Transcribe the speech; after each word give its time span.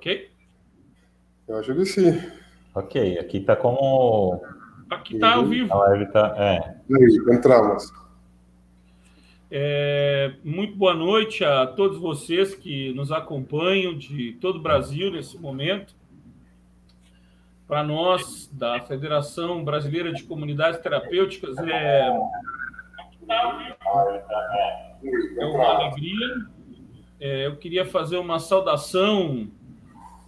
Ok? 0.00 0.30
Eu 1.46 1.58
acho 1.58 1.74
que 1.74 1.84
sim. 1.84 2.22
Ok, 2.74 3.18
aqui 3.18 3.36
está 3.36 3.54
como. 3.54 4.42
Aqui 4.88 5.16
está 5.16 5.34
ao 5.34 5.44
vivo. 5.44 5.70
A 5.74 5.76
live 5.88 6.04
está. 6.04 6.34
É. 6.38 6.58
Aí, 6.90 7.36
entramos. 7.36 7.92
É, 9.50 10.32
muito 10.42 10.74
boa 10.74 10.94
noite 10.94 11.44
a 11.44 11.66
todos 11.66 11.98
vocês 11.98 12.54
que 12.54 12.94
nos 12.94 13.12
acompanham 13.12 13.94
de 13.94 14.32
todo 14.40 14.56
o 14.56 14.62
Brasil 14.62 15.10
nesse 15.10 15.36
momento. 15.38 15.94
Para 17.68 17.84
nós, 17.84 18.48
da 18.54 18.80
Federação 18.80 19.62
Brasileira 19.62 20.14
de 20.14 20.22
Comunidades 20.22 20.80
Terapêuticas, 20.80 21.58
é, 21.58 22.08
é 25.38 25.44
uma 25.44 25.66
alegria. 25.66 26.46
É, 27.20 27.46
eu 27.48 27.56
queria 27.56 27.84
fazer 27.84 28.16
uma 28.16 28.38
saudação 28.38 29.50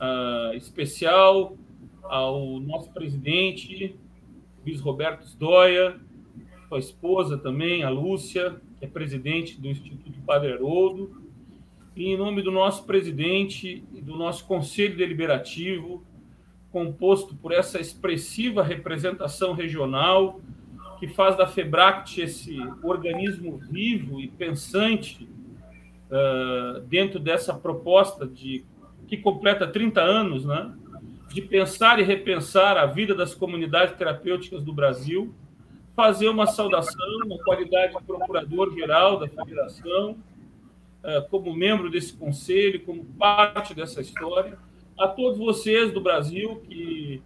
uh, 0.02 0.54
especial 0.56 1.56
ao 2.02 2.58
nosso 2.58 2.90
presidente, 2.90 3.96
Luiz 4.66 4.80
Roberto 4.80 5.24
Sdoia, 5.24 6.00
sua 6.68 6.78
esposa 6.78 7.38
também, 7.38 7.84
a 7.84 7.90
Lúcia, 7.90 8.56
que 8.78 8.84
é 8.84 8.88
presidente 8.88 9.60
do 9.60 9.68
Instituto 9.68 10.18
Padre 10.26 10.52
Haroldo, 10.52 11.22
e 11.94 12.06
em 12.06 12.16
nome 12.16 12.42
do 12.42 12.50
nosso 12.50 12.84
presidente 12.84 13.84
e 13.92 14.00
do 14.00 14.16
nosso 14.16 14.46
Conselho 14.46 14.96
Deliberativo, 14.96 16.04
composto 16.70 17.36
por 17.36 17.52
essa 17.52 17.78
expressiva 17.78 18.62
representação 18.62 19.52
regional, 19.52 20.40
que 20.98 21.06
faz 21.06 21.36
da 21.36 21.46
FEBRACT 21.46 22.22
esse 22.22 22.56
organismo 22.82 23.58
vivo 23.58 24.20
e 24.20 24.28
pensante 24.28 25.28
uh, 26.08 26.80
dentro 26.82 27.18
dessa 27.18 27.52
proposta 27.52 28.26
de 28.26 28.64
que 29.06 29.16
completa 29.16 29.66
30 29.66 30.00
anos, 30.00 30.44
né, 30.44 30.72
de 31.32 31.40
pensar 31.40 31.98
e 31.98 32.02
repensar 32.02 32.76
a 32.76 32.86
vida 32.86 33.14
das 33.14 33.34
comunidades 33.34 33.96
terapêuticas 33.96 34.62
do 34.62 34.72
Brasil, 34.72 35.34
fazer 35.94 36.28
uma 36.28 36.46
saudação 36.46 37.18
na 37.26 37.38
qualidade 37.42 37.96
de 37.96 38.02
procurador-geral 38.04 39.18
da 39.18 39.28
federação, 39.28 40.16
uh, 41.02 41.28
como 41.30 41.54
membro 41.54 41.90
desse 41.90 42.14
conselho, 42.14 42.82
como 42.84 43.04
parte 43.04 43.74
dessa 43.74 44.00
história, 44.00 44.58
a 44.98 45.08
todos 45.08 45.38
vocês 45.38 45.92
do 45.92 46.00
Brasil 46.00 46.62
que, 46.68 47.22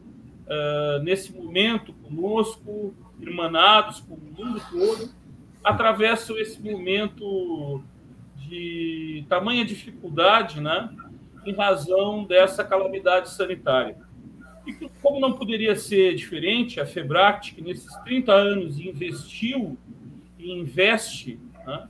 uh, 0.47 1.03
nesse 1.03 1.33
momento, 1.33 1.93
conosco, 1.93 2.95
irmanados 3.21 4.01
com 4.01 4.15
o 4.15 4.21
mundo 4.21 4.61
todo, 4.71 5.11
atravessam 5.65 6.39
esse 6.39 6.61
momento 6.61 7.83
de 8.49 9.25
tamanha 9.29 9.65
dificuldade, 9.65 10.61
né, 10.61 10.89
em 11.47 11.55
razão 11.55 12.25
dessa 12.25 12.65
calamidade 12.65 13.31
sanitária. 13.31 13.97
E 14.67 14.73
como 15.01 15.21
não 15.21 15.33
poderia 15.33 15.77
ser 15.77 16.15
diferente, 16.17 16.81
a 16.81 16.87
Febract, 16.87 17.55
que 17.55 17.63
nesses 17.63 17.95
30 17.99 18.33
anos 18.33 18.81
investiu 18.81 19.79
e 20.39 20.51
investe 20.53 21.39
né, 21.65 21.89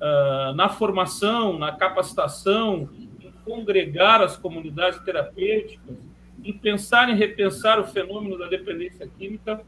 uh, 0.00 0.54
na 0.54 0.68
formação, 0.70 1.58
na 1.58 1.72
capacitação, 1.72 2.88
em 3.20 3.30
congregar 3.44 4.22
as 4.22 4.36
comunidades 4.36 4.98
terapêuticas, 5.00 5.96
em 6.42 6.52
pensar 6.52 7.10
e 7.10 7.14
repensar 7.14 7.78
o 7.78 7.84
fenômeno 7.84 8.38
da 8.38 8.46
dependência 8.46 9.06
química, 9.18 9.62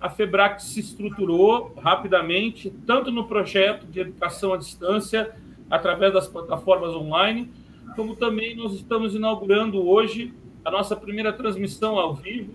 a 0.00 0.10
FEBRAC 0.10 0.62
se 0.62 0.80
estruturou 0.80 1.72
rapidamente, 1.78 2.70
tanto 2.86 3.10
no 3.10 3.26
projeto 3.26 3.86
de 3.86 4.00
educação 4.00 4.52
à 4.52 4.56
distância, 4.56 5.34
através 5.70 6.12
das 6.12 6.28
plataformas 6.28 6.94
online, 6.94 7.50
como 7.96 8.14
também 8.14 8.54
nós 8.54 8.74
estamos 8.74 9.14
inaugurando 9.14 9.88
hoje 9.88 10.32
a 10.62 10.70
nossa 10.70 10.94
primeira 10.94 11.32
transmissão 11.32 11.98
ao 11.98 12.14
vivo, 12.14 12.54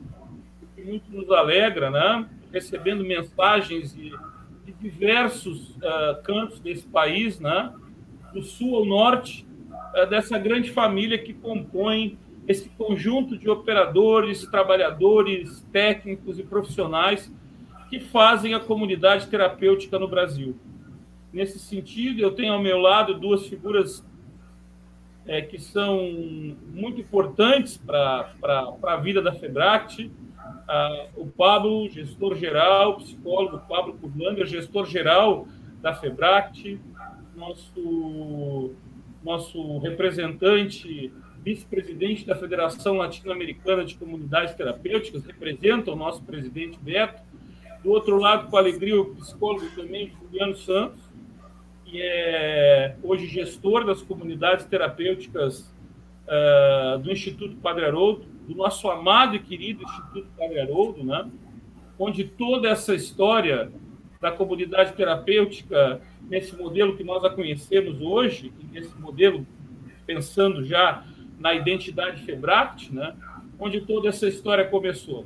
que 0.75 0.83
muito 0.83 1.11
nos 1.11 1.29
alegra, 1.31 1.89
né? 1.89 2.29
recebendo 2.53 3.03
mensagens 3.03 3.93
de, 3.93 4.13
de 4.65 4.71
diversos 4.73 5.71
uh, 5.77 6.21
cantos 6.23 6.59
desse 6.59 6.85
país, 6.85 7.39
né? 7.39 7.73
do 8.33 8.43
sul 8.43 8.75
ao 8.75 8.85
norte, 8.85 9.45
uh, 9.95 10.07
dessa 10.07 10.37
grande 10.37 10.69
família 10.69 11.17
que 11.17 11.33
compõe 11.33 12.17
esse 12.47 12.69
conjunto 12.69 13.37
de 13.37 13.49
operadores, 13.49 14.45
trabalhadores, 14.45 15.65
técnicos 15.71 16.37
e 16.37 16.43
profissionais 16.43 17.31
que 17.89 17.99
fazem 17.99 18.53
a 18.53 18.59
comunidade 18.59 19.27
terapêutica 19.27 19.97
no 19.97 20.07
Brasil. 20.07 20.55
Nesse 21.33 21.59
sentido, 21.59 22.21
eu 22.21 22.31
tenho 22.31 22.53
ao 22.53 22.61
meu 22.61 22.77
lado 22.77 23.13
duas 23.13 23.47
figuras 23.47 24.05
é, 25.31 25.41
que 25.41 25.57
são 25.57 25.97
muito 26.73 26.99
importantes 26.99 27.77
para 27.77 28.33
a 28.83 28.97
vida 28.97 29.21
da 29.21 29.31
FEBRACT. 29.31 30.11
Ah, 30.67 31.07
o 31.15 31.25
Pablo, 31.25 31.89
gestor 31.89 32.35
geral, 32.35 32.97
psicólogo 32.97 33.59
Pablo 33.59 33.93
Kurlanger, 33.93 34.45
gestor 34.45 34.85
geral 34.85 35.47
da 35.81 35.95
FEBRACT, 35.95 36.77
nosso, 37.33 38.71
nosso 39.23 39.77
representante 39.77 41.13
vice-presidente 41.41 42.25
da 42.25 42.35
Federação 42.35 42.97
Latino-Americana 42.97 43.85
de 43.85 43.95
Comunidades 43.95 44.53
Terapêuticas, 44.55 45.23
representa 45.23 45.93
o 45.93 45.95
nosso 45.95 46.21
presidente 46.23 46.77
Beto. 46.77 47.23
Do 47.81 47.91
outro 47.91 48.17
lado, 48.17 48.49
com 48.49 48.57
alegria, 48.57 48.99
o 48.99 49.15
psicólogo 49.15 49.65
também, 49.77 50.11
Juliano 50.21 50.57
Santos, 50.57 50.99
que 51.91 52.01
é 52.01 52.95
hoje 53.03 53.27
gestor 53.27 53.83
das 53.83 54.01
comunidades 54.01 54.63
terapêuticas 54.65 55.75
uh, 56.25 56.97
do 56.99 57.11
Instituto 57.11 57.57
Padre 57.57 57.85
Haroldo, 57.85 58.25
do 58.47 58.55
nosso 58.55 58.89
amado 58.89 59.35
e 59.35 59.39
querido 59.39 59.83
Instituto 59.83 60.25
Padre 60.37 60.61
Haroldo, 60.61 61.03
né? 61.03 61.29
onde 61.99 62.23
toda 62.23 62.69
essa 62.69 62.95
história 62.95 63.69
da 64.21 64.31
comunidade 64.31 64.93
terapêutica, 64.93 65.99
nesse 66.29 66.55
modelo 66.55 66.95
que 66.95 67.03
nós 67.03 67.25
a 67.25 67.29
conhecemos 67.29 67.99
hoje, 67.99 68.53
nesse 68.71 68.97
modelo 68.97 69.45
pensando 70.05 70.63
já 70.63 71.03
na 71.37 71.53
identidade 71.53 72.23
Febract, 72.23 72.95
né? 72.95 73.13
onde 73.59 73.81
toda 73.81 74.07
essa 74.07 74.29
história 74.29 74.63
começou. 74.65 75.25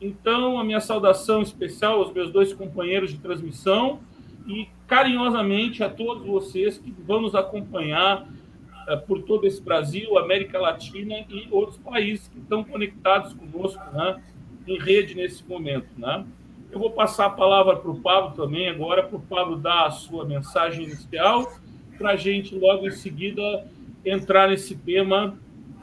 Então, 0.00 0.60
a 0.60 0.64
minha 0.64 0.80
saudação 0.80 1.42
especial 1.42 2.00
aos 2.00 2.12
meus 2.12 2.30
dois 2.30 2.52
companheiros 2.52 3.10
de 3.10 3.18
transmissão 3.18 3.98
e 4.46 4.68
carinhosamente 4.88 5.84
a 5.84 5.90
todos 5.90 6.26
vocês 6.26 6.78
que 6.78 6.90
vão 6.90 7.20
nos 7.20 7.34
acompanhar 7.34 8.22
uh, 8.22 8.98
por 9.06 9.22
todo 9.22 9.46
esse 9.46 9.62
Brasil, 9.62 10.18
América 10.18 10.58
Latina 10.58 11.26
e 11.28 11.46
outros 11.50 11.78
países 11.78 12.26
que 12.26 12.38
estão 12.38 12.64
conectados 12.64 13.34
conosco 13.34 13.84
né, 13.92 14.20
em 14.66 14.78
rede 14.78 15.14
nesse 15.14 15.46
momento. 15.46 15.88
Né? 15.98 16.24
Eu 16.72 16.78
vou 16.78 16.90
passar 16.90 17.26
a 17.26 17.30
palavra 17.30 17.76
para 17.76 17.90
o 17.90 18.00
Pablo 18.00 18.34
também 18.34 18.68
agora, 18.68 19.02
para 19.02 19.16
o 19.16 19.20
Pablo 19.20 19.56
dar 19.56 19.86
a 19.86 19.90
sua 19.90 20.24
mensagem 20.24 20.84
inicial, 20.84 21.52
para 21.98 22.12
a 22.12 22.16
gente 22.16 22.54
logo 22.54 22.86
em 22.86 22.90
seguida 22.90 23.66
entrar 24.04 24.48
nesse 24.48 24.74
tema 24.74 25.38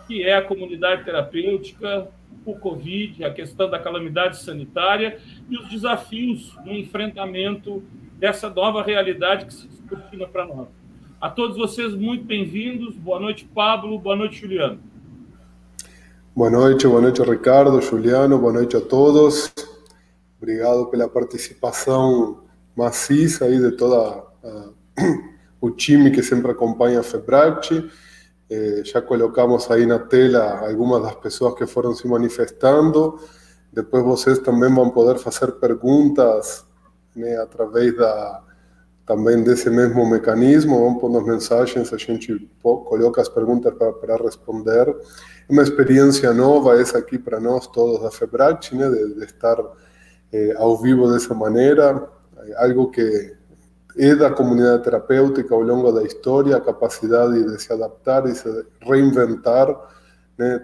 que 0.08 0.24
é 0.24 0.36
a 0.36 0.42
comunidade 0.42 1.04
terapêutica, 1.04 2.10
o 2.44 2.56
Covid, 2.56 3.24
a 3.24 3.34
questão 3.34 3.70
da 3.70 3.80
calamidade 3.80 4.38
sanitária 4.38 5.20
e 5.50 5.58
os 5.58 5.68
desafios 5.70 6.56
no 6.64 6.74
enfrentamento 6.74 7.84
dessa 8.26 8.50
nova 8.50 8.82
realidade 8.82 9.46
que 9.46 9.54
se 9.54 9.68
descortina 9.68 10.26
para 10.26 10.48
nós. 10.48 10.68
A 11.22 11.30
todos 11.30 11.56
vocês, 11.56 11.94
muito 11.94 12.26
bem-vindos. 12.26 12.96
Boa 12.96 13.20
noite, 13.20 13.48
Pablo. 13.54 14.00
Boa 14.00 14.16
noite, 14.16 14.42
Juliano. 14.42 14.80
Boa 16.36 16.50
noite, 16.50 16.88
boa 16.88 17.02
noite, 17.02 17.22
Ricardo, 17.22 17.80
Juliano. 17.84 18.40
Boa 18.40 18.52
noite 18.52 18.76
a 18.76 18.82
todos. 18.82 19.54
Obrigado 20.42 20.88
pela 20.88 21.08
participação 21.08 22.40
maciça 22.76 23.46
aí 23.46 23.60
de 23.60 23.78
toda 23.78 24.24
a, 24.44 24.70
o 25.62 25.70
time 25.70 26.10
que 26.10 26.24
sempre 26.24 26.50
acompanha 26.50 27.02
a 27.02 27.04
Febrace. 27.04 27.88
Eh, 28.50 28.82
já 28.86 29.04
colocamos 29.04 29.70
aí 29.70 29.86
na 29.86 30.00
tela 30.00 30.68
algumas 30.68 31.04
das 31.04 31.16
pessoas 31.18 31.54
que 31.54 31.68
foram 31.68 31.94
se 31.94 32.08
manifestando. 32.08 33.20
Depois 33.72 34.04
vocês 34.04 34.40
também 34.40 34.74
vão 34.74 34.90
poder 34.90 35.20
fazer 35.20 35.52
perguntas 35.60 36.66
né, 37.16 37.38
através 37.38 37.96
da 37.98 38.44
também 39.06 39.44
desse 39.44 39.70
mesmo 39.70 40.04
mecanismo, 40.10 40.80
vão 40.80 40.96
pondo 40.96 41.22
mensagens, 41.22 41.94
a 41.94 41.98
gente 41.98 42.50
coloca 42.64 43.22
as 43.22 43.30
perguntas 43.30 43.72
para 43.76 44.18
responder. 44.18 44.90
É 44.90 45.54
uma 45.54 45.62
experiência 45.62 46.34
nova 46.34 46.82
essa 46.82 46.98
aqui 46.98 47.20
para 47.20 47.40
nós 47.40 47.68
todos 47.68 48.02
da 48.02 48.10
FEBRAT, 48.10 48.74
né, 48.74 48.90
de, 48.90 49.14
de 49.14 49.26
estar 49.26 49.58
eh, 50.34 50.56
ao 50.58 50.76
vivo 50.82 51.12
dessa 51.12 51.36
maneira, 51.36 52.10
algo 52.58 52.90
que 52.90 53.36
é 53.98 54.16
da 54.16 54.30
comunidade 54.30 54.84
terapêutica 54.84 55.54
ao 55.54 55.62
longo 55.62 55.92
da 55.92 56.04
história, 56.04 56.58
a 56.58 56.62
capacidade 56.62 57.44
de 57.46 57.62
se 57.62 57.72
adaptar 57.72 58.28
e 58.28 58.36
se 58.36 58.66
reinventar. 58.82 59.74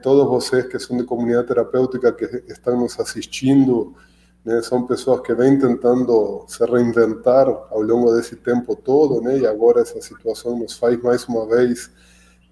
Todos 0.03 0.27
vocês 0.27 0.65
que 0.65 0.77
são 0.79 0.97
de 0.97 1.05
comunidade 1.05 1.47
terapêutica, 1.47 2.11
que 2.11 2.25
estão 2.51 2.77
nos 2.77 2.99
assistindo, 2.99 3.95
né? 4.43 4.61
São 4.61 4.85
pessoas 4.85 5.21
que 5.21 5.33
vêm 5.33 5.57
tentando 5.59 6.45
se 6.47 6.63
reinventar 6.65 7.47
ao 7.47 7.81
longo 7.81 8.13
desse 8.13 8.35
tempo 8.35 8.75
todo, 8.75 9.21
né? 9.21 9.39
E 9.39 9.47
agora 9.47 9.81
essa 9.81 10.01
situação 10.01 10.57
nos 10.57 10.73
faz 10.73 11.01
mais 11.01 11.25
uma 11.25 11.47
vez 11.47 11.91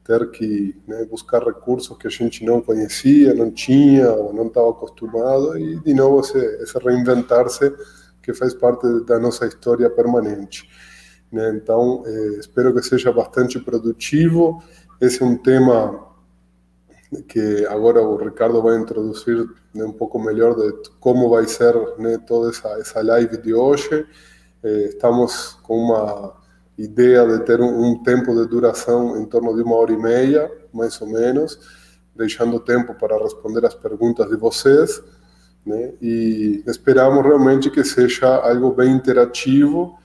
ter 0.03 0.31
que 0.31 0.75
né, 0.87 1.05
buscar 1.05 1.43
recursos 1.43 1.95
que 1.97 2.07
a 2.07 2.09
gente 2.09 2.43
não 2.43 2.61
conhecia, 2.61 3.33
não 3.35 3.51
tinha 3.51 4.11
ou 4.11 4.33
não 4.33 4.47
estava 4.47 4.71
acostumado 4.71 5.55
e 5.55 5.79
de 5.81 5.93
novo 5.93 6.21
esse, 6.21 6.37
esse 6.63 6.79
reinventar-se 6.79 7.71
que 8.23 8.33
faz 8.33 8.55
parte 8.55 8.87
da 9.05 9.19
nossa 9.19 9.45
história 9.45 9.87
permanente. 9.87 10.67
Né? 11.31 11.51
Então, 11.55 12.03
eh, 12.07 12.39
espero 12.39 12.73
que 12.73 12.81
seja 12.81 13.11
bastante 13.11 13.59
produtivo. 13.59 14.63
Esse 14.99 15.21
é 15.21 15.25
um 15.25 15.37
tema 15.37 16.08
que 17.27 17.65
agora 17.65 18.01
o 18.01 18.17
Ricardo 18.17 18.61
vai 18.61 18.77
introduzir 18.77 19.47
né, 19.73 19.83
um 19.83 19.91
pouco 19.91 20.19
melhor 20.19 20.55
de 20.55 20.89
como 20.99 21.29
vai 21.29 21.45
ser 21.47 21.73
né, 21.97 22.17
toda 22.19 22.49
essa, 22.49 22.69
essa 22.79 23.01
live 23.01 23.37
de 23.37 23.53
hoje. 23.53 24.05
Eh, 24.63 24.89
estamos 24.89 25.57
com 25.63 25.77
uma 25.77 26.35
ideia 26.77 27.25
de 27.25 27.45
ter 27.45 27.59
um, 27.61 27.83
um, 27.83 28.03
tempo 28.03 28.35
de 28.35 28.47
duração 28.47 29.17
em 29.17 29.25
torno 29.25 29.55
de 29.55 29.63
uma 29.63 29.75
hora 29.75 29.91
e 29.91 29.97
meia, 29.97 30.51
mais 30.71 31.01
ou 31.01 31.07
menos, 31.07 31.59
deixando 32.15 32.59
tempo 32.59 32.93
para 32.93 33.17
responder 33.17 33.65
as 33.65 33.73
perguntas 33.73 34.29
de 34.29 34.35
vocês. 34.35 35.01
Né, 35.65 35.93
e 36.01 36.63
esperamos 36.67 37.23
realmente 37.23 37.69
que 37.69 37.83
seja 37.83 38.35
algo 38.35 38.71
bem 38.71 38.91
interativo 38.91 39.99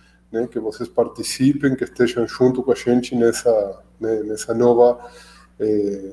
que 0.50 0.58
vocês 0.58 0.88
participem, 0.88 1.76
que 1.76 1.84
estejam 1.84 2.26
junto 2.26 2.62
com 2.62 2.72
a 2.72 2.74
gente 2.74 3.14
nessa, 3.14 3.80
nessa 4.00 4.52
nova, 4.52 4.98
é, 5.60 6.12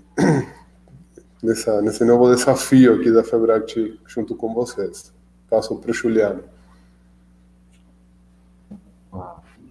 nessa, 1.43 1.81
nesse 1.81 2.05
novo 2.05 2.33
desafio 2.33 2.95
aqui 2.95 3.11
da 3.11 3.23
Febract 3.23 3.99
junto 4.05 4.35
com 4.35 4.53
vocês. 4.53 5.13
Passo 5.49 5.75
para 5.77 5.91
o 5.91 5.93
Juliano. 5.93 6.43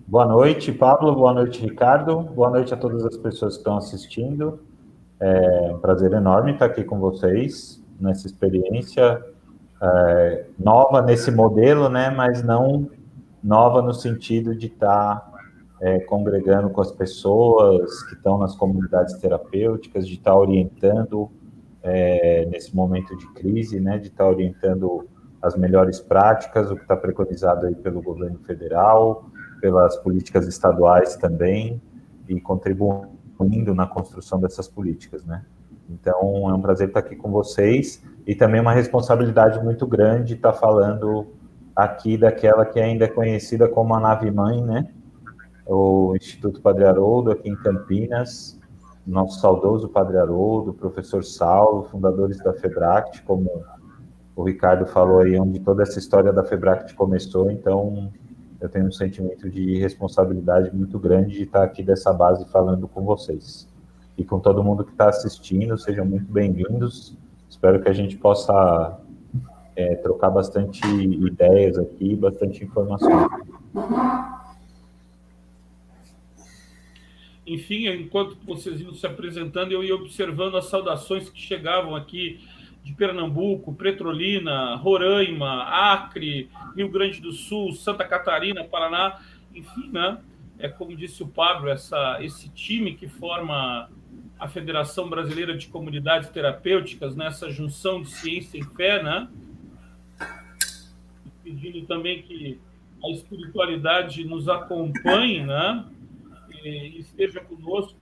Boa 0.07 0.27
noite, 0.27 0.73
Pablo. 0.73 1.15
Boa 1.15 1.33
noite, 1.33 1.61
Ricardo. 1.63 2.21
Boa 2.21 2.51
noite 2.51 2.75
a 2.75 2.77
todas 2.77 3.05
as 3.05 3.17
pessoas 3.17 3.55
que 3.55 3.61
estão 3.61 3.77
assistindo. 3.77 4.61
É 5.21 5.73
um 5.73 5.79
prazer 5.79 6.13
enorme 6.13 6.53
estar 6.53 6.67
aqui 6.67 6.83
com 6.83 6.99
vocês 6.99 7.81
nessa 8.01 8.27
experiência 8.27 9.23
é, 9.81 10.47
nova 10.59 11.01
nesse 11.01 11.31
modelo, 11.31 11.89
né? 11.89 12.11
Mas 12.11 12.43
não 12.43 12.91
nova 13.43 13.81
no 13.81 13.95
sentido 13.95 14.55
de 14.55 14.67
estar 14.67 15.31
é, 15.81 16.01
congregando 16.01 16.71
com 16.71 16.81
as 16.81 16.91
pessoas 16.91 18.03
que 18.05 18.15
estão 18.15 18.37
nas 18.37 18.55
comunidades 18.57 19.15
terapêuticas, 19.15 20.07
de 20.07 20.15
estar 20.15 20.35
orientando 20.35 21.31
é, 21.83 22.47
nesse 22.47 22.75
momento 22.75 23.17
de 23.17 23.27
crise, 23.33 23.81
né, 23.81 23.99
de 23.99 24.09
estar 24.09 24.25
tá 24.25 24.31
orientando 24.31 25.09
as 25.41 25.57
melhores 25.57 26.01
práticas, 26.01 26.71
o 26.71 26.77
que 26.77 26.83
está 26.83 26.97
preconizado 26.97 27.67
aí 27.67 27.75
pelo 27.75 28.03
governo 28.03 28.39
federal, 28.41 29.31
pelas 29.61 29.97
políticas 29.97 30.47
estaduais 30.47 31.17
também, 31.17 31.81
e 32.29 32.41
contribuindo 32.41 33.75
na 33.75 33.87
construção 33.87 34.41
dessas 34.41 34.69
políticas, 34.69 35.25
né. 35.25 35.45
Então, 35.89 36.49
é 36.49 36.55
um 36.55 36.61
prazer 36.61 36.89
estar 36.89 37.01
aqui 37.01 37.17
com 37.17 37.31
vocês 37.31 38.05
e 38.27 38.35
também 38.35 38.61
uma 38.61 38.73
responsabilidade 38.73 39.63
muito 39.63 39.87
grande 39.87 40.35
estar 40.35 40.53
falando 40.53 41.27
aqui 41.75 42.17
daquela 42.17 42.65
que 42.65 42.79
ainda 42.79 43.07
é 43.07 43.09
conhecida 43.09 43.69
como 43.69 43.95
a 43.95 44.01
nave 44.01 44.31
mãe, 44.31 44.63
né? 44.63 44.89
O 45.67 46.15
Instituto 46.15 46.61
Padre 46.61 46.85
Haroldo, 46.85 47.33
aqui 47.33 47.49
em 47.49 47.57
Campinas, 47.57 48.60
nosso 49.07 49.41
saudoso 49.41 49.89
Padre 49.89 50.19
Haroldo, 50.19 50.73
professor 50.73 51.25
Saulo, 51.25 51.85
fundadores 51.85 52.39
da 52.39 52.53
Febract, 52.53 53.23
como 53.23 53.65
o 54.37 54.45
Ricardo 54.45 54.87
falou 54.87 55.21
aí, 55.21 55.39
onde 55.39 55.61
toda 55.61 55.83
essa 55.83 55.99
história 55.99 56.33
da 56.33 56.45
Febract 56.45 56.95
começou, 56.95 57.51
então 57.51 58.11
eu 58.61 58.69
tenho 58.69 58.87
um 58.87 58.93
sentimento 58.93 59.49
de 59.49 59.79
responsabilidade 59.79 60.75
muito 60.75 60.99
grande 60.99 61.35
de 61.35 61.43
estar 61.45 61.63
aqui 61.63 61.83
dessa 61.83 62.13
base 62.13 62.45
falando 62.51 62.87
com 62.87 63.03
vocês. 63.03 63.69
E 64.19 64.25
com 64.25 64.39
todo 64.39 64.63
mundo 64.63 64.85
que 64.85 64.93
está 64.93 65.09
assistindo, 65.09 65.79
sejam 65.79 66.05
muito 66.05 66.31
bem-vindos. 66.31 67.17
Espero 67.49 67.81
que 67.81 67.89
a 67.89 67.93
gente 67.93 68.19
possa 68.19 68.99
é, 69.75 69.97
trocar 69.97 70.31
bastante 70.31 70.87
ideias 70.87 71.79
aqui, 71.79 72.15
bastante 72.15 72.65
informação. 72.65 73.29
Enfim, 77.53 77.89
enquanto 77.89 78.37
vocês 78.45 78.81
iam 78.81 78.95
se 78.95 79.05
apresentando, 79.05 79.73
eu 79.73 79.83
ia 79.83 79.95
observando 79.95 80.57
as 80.57 80.67
saudações 80.67 81.29
que 81.29 81.41
chegavam 81.41 81.97
aqui 81.97 82.41
de 82.85 82.93
Pernambuco, 82.93 83.75
Petrolina, 83.75 84.77
Roraima, 84.77 85.65
Acre, 85.65 86.49
Rio 86.77 86.89
Grande 86.89 87.21
do 87.21 87.33
Sul, 87.33 87.73
Santa 87.73 88.05
Catarina, 88.05 88.63
Paraná, 88.63 89.19
enfim, 89.53 89.91
né? 89.91 90.19
É 90.61 90.69
como 90.69 90.97
disse 90.97 91.25
o 91.25 91.29
Pablo, 91.29 91.69
essa, 91.69 92.19
esse 92.23 92.49
time 92.51 92.95
que 92.95 93.09
forma 93.09 93.91
a 94.39 94.47
Federação 94.47 95.09
Brasileira 95.09 95.57
de 95.57 95.67
Comunidades 95.67 96.29
Terapêuticas, 96.31 97.17
nessa 97.17 97.47
né? 97.47 97.53
junção 97.53 98.01
de 98.01 98.11
ciência 98.11 98.59
e 98.59 98.65
fé, 98.77 99.03
né? 99.03 99.29
pedindo 101.43 101.85
também 101.87 102.23
que 102.23 102.61
a 103.05 103.11
espiritualidade 103.11 104.25
nos 104.25 104.49
acompanhe, 104.49 105.45
né? 105.45 105.85
E 106.65 106.99
esteja 106.99 107.41
conosco 107.41 107.99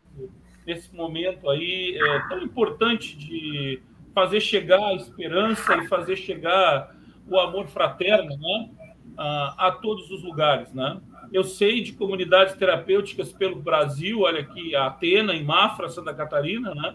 nesse 0.66 0.94
momento 0.94 1.48
aí 1.48 1.98
é, 1.98 2.28
tão 2.28 2.42
importante 2.42 3.16
de 3.16 3.80
fazer 4.14 4.40
chegar 4.40 4.84
a 4.84 4.94
esperança 4.94 5.76
e 5.76 5.88
fazer 5.88 6.16
chegar 6.16 6.94
o 7.26 7.38
amor 7.38 7.66
fraterno, 7.66 8.36
né? 8.36 8.70
A, 9.16 9.68
a 9.68 9.72
todos 9.72 10.10
os 10.10 10.22
lugares, 10.22 10.72
né? 10.72 11.00
Eu 11.32 11.44
sei 11.44 11.82
de 11.82 11.92
comunidades 11.92 12.54
terapêuticas 12.54 13.32
pelo 13.32 13.56
Brasil, 13.56 14.20
olha 14.20 14.40
aqui, 14.40 14.74
a 14.74 14.86
Atena, 14.86 15.34
em 15.34 15.44
Mafra, 15.44 15.88
Santa 15.88 16.14
Catarina, 16.14 16.74
né? 16.74 16.94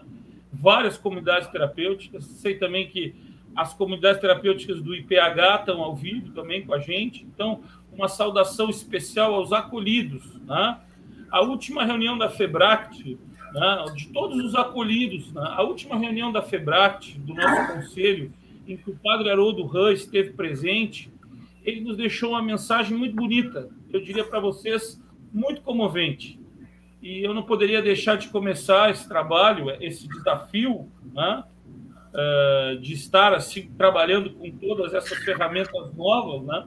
Várias 0.52 0.96
comunidades 0.96 1.48
terapêuticas. 1.48 2.24
Sei 2.24 2.56
também 2.56 2.88
que 2.88 3.14
as 3.54 3.72
comunidades 3.72 4.20
terapêuticas 4.20 4.82
do 4.82 4.94
IPH 4.94 5.60
estão 5.60 5.82
ao 5.82 5.94
vivo 5.94 6.32
também 6.32 6.66
com 6.66 6.74
a 6.74 6.78
gente. 6.78 7.24
Então, 7.24 7.62
uma 7.92 8.08
saudação 8.08 8.68
especial 8.68 9.34
aos 9.34 9.52
acolhidos. 9.52 10.34
Né? 10.40 10.78
A 11.34 11.40
última 11.40 11.84
reunião 11.84 12.16
da 12.16 12.30
FEBRACT, 12.30 13.18
né, 13.52 13.84
de 13.96 14.06
todos 14.10 14.38
os 14.38 14.54
acolhidos, 14.54 15.32
né, 15.32 15.42
a 15.44 15.64
última 15.64 15.98
reunião 15.98 16.30
da 16.30 16.40
FEBRACT, 16.40 17.18
do 17.18 17.34
nosso 17.34 17.72
conselho, 17.72 18.32
em 18.68 18.76
que 18.76 18.88
o 18.88 18.96
padre 19.02 19.28
Haroldo 19.28 19.66
Rã 19.66 19.92
esteve 19.92 20.30
presente, 20.30 21.12
ele 21.64 21.80
nos 21.80 21.96
deixou 21.96 22.30
uma 22.30 22.40
mensagem 22.40 22.96
muito 22.96 23.16
bonita, 23.16 23.68
eu 23.92 24.00
diria 24.00 24.22
para 24.22 24.38
vocês, 24.38 25.02
muito 25.32 25.60
comovente. 25.60 26.38
E 27.02 27.24
eu 27.24 27.34
não 27.34 27.42
poderia 27.42 27.82
deixar 27.82 28.16
de 28.16 28.28
começar 28.28 28.92
esse 28.92 29.08
trabalho, 29.08 29.70
esse 29.82 30.06
desafio, 30.06 30.88
né, 31.12 31.42
uh, 32.14 32.78
de 32.78 32.92
estar 32.92 33.34
assim 33.34 33.72
trabalhando 33.76 34.30
com 34.34 34.48
todas 34.52 34.94
essas 34.94 35.18
ferramentas 35.24 35.92
novas, 35.96 36.46
né? 36.46 36.64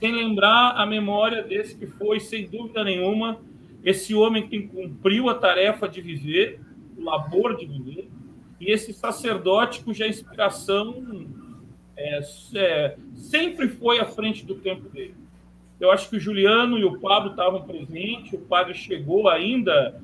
Sem 0.00 0.12
lembrar 0.12 0.76
a 0.78 0.86
memória 0.86 1.42
desse 1.42 1.76
que 1.76 1.86
foi, 1.86 2.20
sem 2.20 2.48
dúvida 2.48 2.82
nenhuma, 2.82 3.38
esse 3.84 4.14
homem 4.14 4.46
que 4.46 4.62
cumpriu 4.62 5.28
a 5.28 5.34
tarefa 5.34 5.88
de 5.88 6.00
viver, 6.00 6.60
o 6.96 7.02
labor 7.02 7.56
de 7.56 7.66
viver, 7.66 8.08
e 8.60 8.70
esse 8.70 8.92
sacerdote 8.92 9.82
cuja 9.82 10.06
inspiração 10.06 11.26
é, 11.96 12.20
é, 12.54 12.96
sempre 13.14 13.68
foi 13.68 13.98
à 13.98 14.04
frente 14.04 14.46
do 14.46 14.54
tempo 14.54 14.88
dele. 14.88 15.14
Eu 15.80 15.90
acho 15.90 16.08
que 16.08 16.16
o 16.16 16.20
Juliano 16.20 16.78
e 16.78 16.84
o 16.84 17.00
Pablo 17.00 17.30
estavam 17.30 17.62
presentes, 17.62 18.32
o 18.32 18.38
padre 18.38 18.74
chegou 18.74 19.28
ainda, 19.28 20.00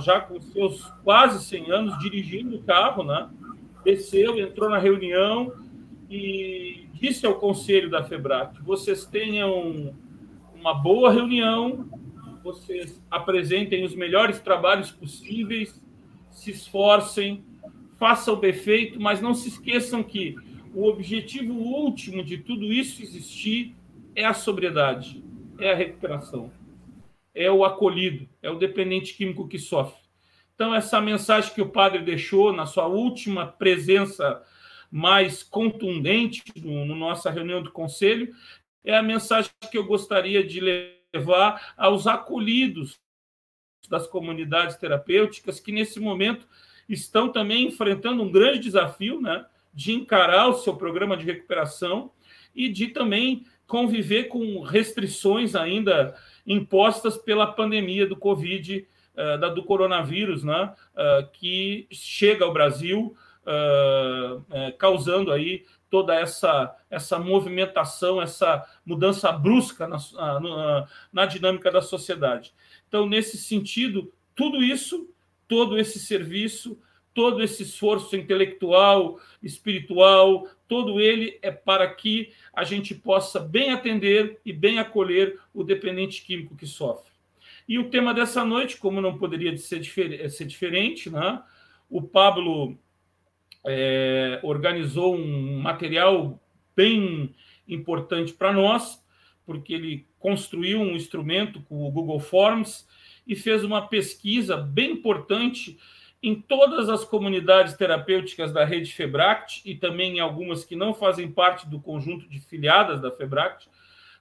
já 0.00 0.20
com 0.20 0.40
seus 0.40 0.82
quase 1.04 1.44
100 1.44 1.70
anos, 1.70 1.98
dirigindo 1.98 2.56
o 2.56 2.62
carro, 2.62 3.04
né? 3.04 3.28
desceu, 3.84 4.38
entrou 4.38 4.68
na 4.68 4.78
reunião 4.78 5.52
e 6.10 6.86
disse 6.94 7.26
ao 7.26 7.36
conselho 7.36 7.90
da 7.90 8.02
FEBRAC: 8.02 8.60
vocês 8.62 9.06
tenham 9.06 9.94
uma 10.54 10.74
boa 10.74 11.10
reunião, 11.10 11.86
vocês 12.42 13.02
apresentem 13.10 13.84
os 13.84 13.94
melhores 13.94 14.40
trabalhos 14.40 14.90
possíveis, 14.90 15.80
se 16.30 16.50
esforcem, 16.50 17.44
façam 17.98 18.34
o 18.34 18.40
defeito, 18.40 19.00
mas 19.00 19.20
não 19.20 19.34
se 19.34 19.48
esqueçam 19.48 20.02
que 20.02 20.36
o 20.74 20.86
objetivo 20.86 21.54
último 21.54 22.22
de 22.22 22.38
tudo 22.38 22.72
isso 22.72 23.02
existir 23.02 23.74
é 24.14 24.24
a 24.24 24.34
sobriedade, 24.34 25.22
é 25.58 25.72
a 25.72 25.74
recuperação, 25.74 26.52
é 27.34 27.50
o 27.50 27.64
acolhido, 27.64 28.28
é 28.42 28.50
o 28.50 28.58
dependente 28.58 29.14
químico 29.14 29.48
que 29.48 29.58
sofre. 29.58 30.00
Então, 30.54 30.74
essa 30.74 31.00
mensagem 31.00 31.54
que 31.54 31.62
o 31.62 31.68
padre 31.68 32.02
deixou 32.02 32.52
na 32.52 32.66
sua 32.66 32.86
última 32.86 33.46
presença 33.46 34.42
mais 34.90 35.42
contundente 35.42 36.42
no, 36.56 36.84
no 36.84 36.96
nossa 36.96 37.30
reunião 37.30 37.62
do 37.62 37.70
conselho 37.70 38.34
é 38.84 38.96
a 38.96 39.02
mensagem 39.02 39.50
que 39.70 39.76
eu 39.78 39.84
gostaria 39.84 40.42
de 40.44 40.60
levar 40.60 40.97
aos 41.76 42.06
acolhidos 42.06 42.98
das 43.88 44.06
comunidades 44.06 44.76
terapêuticas 44.76 45.60
que 45.60 45.72
nesse 45.72 45.98
momento 45.98 46.46
estão 46.88 47.30
também 47.30 47.66
enfrentando 47.66 48.22
um 48.22 48.30
grande 48.30 48.60
desafio, 48.60 49.20
né, 49.20 49.44
de 49.72 49.92
encarar 49.92 50.48
o 50.48 50.54
seu 50.54 50.74
programa 50.76 51.16
de 51.16 51.24
recuperação 51.24 52.10
e 52.54 52.68
de 52.68 52.88
também 52.88 53.46
conviver 53.66 54.24
com 54.24 54.60
restrições 54.62 55.54
ainda 55.54 56.16
impostas 56.46 57.18
pela 57.18 57.46
pandemia 57.46 58.06
do 58.06 58.16
Covid 58.16 58.86
uh, 59.14 59.38
da, 59.38 59.48
do 59.48 59.62
coronavírus, 59.62 60.42
né, 60.42 60.74
uh, 60.94 61.30
que 61.32 61.86
chega 61.90 62.44
ao 62.44 62.52
Brasil, 62.52 63.16
causando 64.76 65.32
aí 65.32 65.64
toda 65.90 66.14
essa, 66.14 66.74
essa 66.90 67.18
movimentação, 67.18 68.20
essa 68.20 68.64
mudança 68.84 69.30
brusca 69.32 69.86
na, 69.86 69.98
na, 70.40 70.88
na 71.12 71.26
dinâmica 71.26 71.70
da 71.70 71.80
sociedade. 71.80 72.52
Então, 72.86 73.06
nesse 73.06 73.36
sentido, 73.36 74.12
tudo 74.34 74.62
isso, 74.62 75.08
todo 75.46 75.78
esse 75.78 75.98
serviço, 75.98 76.78
todo 77.14 77.42
esse 77.42 77.62
esforço 77.62 78.14
intelectual, 78.14 79.18
espiritual, 79.42 80.46
todo 80.68 81.00
ele 81.00 81.38
é 81.42 81.50
para 81.50 81.92
que 81.92 82.32
a 82.52 82.62
gente 82.62 82.94
possa 82.94 83.40
bem 83.40 83.72
atender 83.72 84.38
e 84.44 84.52
bem 84.52 84.78
acolher 84.78 85.40
o 85.52 85.64
dependente 85.64 86.22
químico 86.22 86.54
que 86.56 86.66
sofre. 86.66 87.10
E 87.66 87.78
o 87.78 87.90
tema 87.90 88.14
dessa 88.14 88.44
noite, 88.44 88.76
como 88.76 89.00
não 89.00 89.18
poderia 89.18 89.56
ser 89.58 89.80
diferente, 89.80 91.10
né? 91.10 91.42
o 91.90 92.02
Pablo 92.02 92.78
é, 93.68 94.40
organizou 94.42 95.14
um 95.14 95.60
material 95.60 96.42
bem 96.74 97.34
importante 97.68 98.32
para 98.32 98.52
nós, 98.52 99.04
porque 99.44 99.74
ele 99.74 100.06
construiu 100.18 100.80
um 100.80 100.96
instrumento 100.96 101.60
com 101.62 101.86
o 101.86 101.90
Google 101.90 102.18
Forms 102.18 102.86
e 103.26 103.36
fez 103.36 103.62
uma 103.62 103.86
pesquisa 103.86 104.56
bem 104.56 104.92
importante 104.92 105.78
em 106.22 106.34
todas 106.34 106.88
as 106.88 107.04
comunidades 107.04 107.74
terapêuticas 107.74 108.52
da 108.52 108.64
rede 108.64 108.92
Febract 108.92 109.62
e 109.64 109.74
também 109.74 110.16
em 110.16 110.20
algumas 110.20 110.64
que 110.64 110.74
não 110.74 110.92
fazem 110.92 111.30
parte 111.30 111.68
do 111.68 111.80
conjunto 111.80 112.28
de 112.28 112.40
filiadas 112.40 113.00
da 113.00 113.10
Febract, 113.10 113.68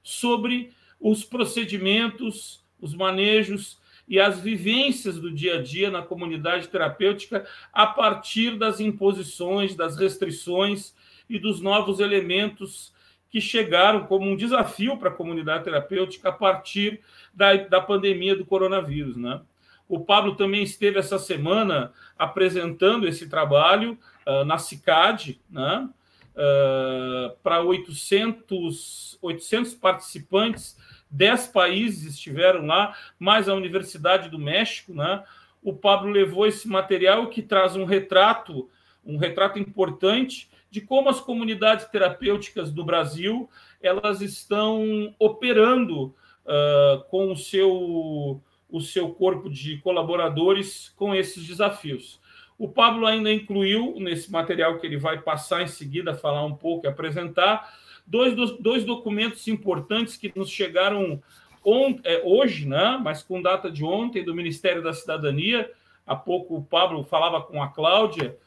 sobre 0.04 0.72
os 1.00 1.24
procedimentos, 1.24 2.64
os 2.80 2.94
manejos 2.94 3.80
e 4.08 4.20
as 4.20 4.40
vivências 4.40 5.20
do 5.20 5.32
dia 5.32 5.56
a 5.56 5.62
dia 5.62 5.92
na 5.92 6.02
comunidade 6.02 6.68
terapêutica 6.70 7.46
a 7.74 7.86
partir 7.86 8.58
das 8.58 8.80
imposições, 8.80 9.76
das 9.76 9.98
restrições 9.98 10.96
e 11.30 11.38
dos 11.38 11.60
novos 11.62 12.00
elementos 12.00 12.94
que 13.30 13.42
chegaram 13.42 14.06
como 14.06 14.26
um 14.26 14.36
desafio 14.36 14.98
para 14.98 15.10
a 15.10 15.14
comunidade 15.14 15.66
terapêutica 15.66 16.30
a 16.30 16.32
partir 16.32 17.02
da, 17.34 17.56
da 17.56 17.82
pandemia 17.82 18.36
do 18.36 18.46
coronavírus, 18.46 19.18
né? 19.18 19.42
O 19.90 20.02
Pablo 20.02 20.36
também 20.36 20.64
esteve 20.64 21.00
essa 21.00 21.18
semana 21.18 21.94
apresentando 22.18 23.08
esse 23.08 23.30
trabalho 23.30 23.98
uh, 24.26 24.44
na 24.44 24.58
CICAD, 24.58 25.40
né? 25.50 25.90
Uh, 26.36 27.36
para 27.42 27.62
800, 27.62 29.18
800 29.22 29.74
participantes, 29.76 30.78
10 31.10 31.48
países 31.48 32.14
estiveram 32.16 32.66
lá, 32.66 32.96
mais 33.18 33.48
a 33.48 33.54
Universidade 33.54 34.30
do 34.30 34.40
México. 34.40 34.94
Né? 34.94 35.24
O 35.64 35.74
Pablo 35.74 36.10
levou 36.10 36.46
esse 36.46 36.68
material 36.68 37.28
que 37.28 37.42
traz 37.42 37.76
um 37.76 37.86
retrato, 37.86 38.70
um 39.06 39.18
retrato 39.18 39.60
importante 39.60 40.50
de 40.70 40.82
como 40.82 41.10
as 41.10 41.20
comunidades 41.20 41.86
terapêuticas 41.86 42.72
do 42.72 42.84
Brasil 42.84 43.50
elas 43.82 44.22
estão 44.22 45.14
operando 45.18 46.16
uh, 46.46 47.04
com 47.10 47.32
o 47.32 47.38
seu 47.38 48.42
o 48.70 48.82
seu 48.82 49.14
corpo 49.14 49.50
de 49.50 49.78
colaboradores 49.78 50.90
com 50.98 51.16
esses 51.16 51.46
desafios. 51.46 52.20
O 52.58 52.68
Pablo 52.68 53.06
ainda 53.06 53.32
incluiu 53.32 53.96
nesse 53.98 54.32
material 54.32 54.78
que 54.78 54.86
ele 54.86 54.98
vai 54.98 55.22
passar 55.22 55.62
em 55.62 55.68
seguida, 55.68 56.14
falar 56.14 56.44
um 56.44 56.56
pouco 56.56 56.86
e 56.86 56.90
apresentar, 56.90 57.72
dois, 58.08 58.34
dois 58.60 58.86
documentos 58.86 59.48
importantes 59.48 60.18
que 60.18 60.32
nos 60.36 60.50
chegaram 60.50 61.22
on, 61.64 62.00
é, 62.04 62.22
hoje, 62.24 62.66
né, 62.66 63.00
mas 63.04 63.22
com 63.22 63.42
data 63.42 63.70
de 63.70 63.84
ontem, 63.84 64.24
do 64.24 64.34
Ministério 64.34 64.82
da 64.82 64.94
Cidadania. 64.94 65.70
Há 66.06 66.16
pouco 66.16 66.56
o 66.56 66.64
Pablo 66.64 67.04
falava 67.04 67.42
com 67.42 67.62
a 67.62 67.68
Cláudia, 67.68 68.38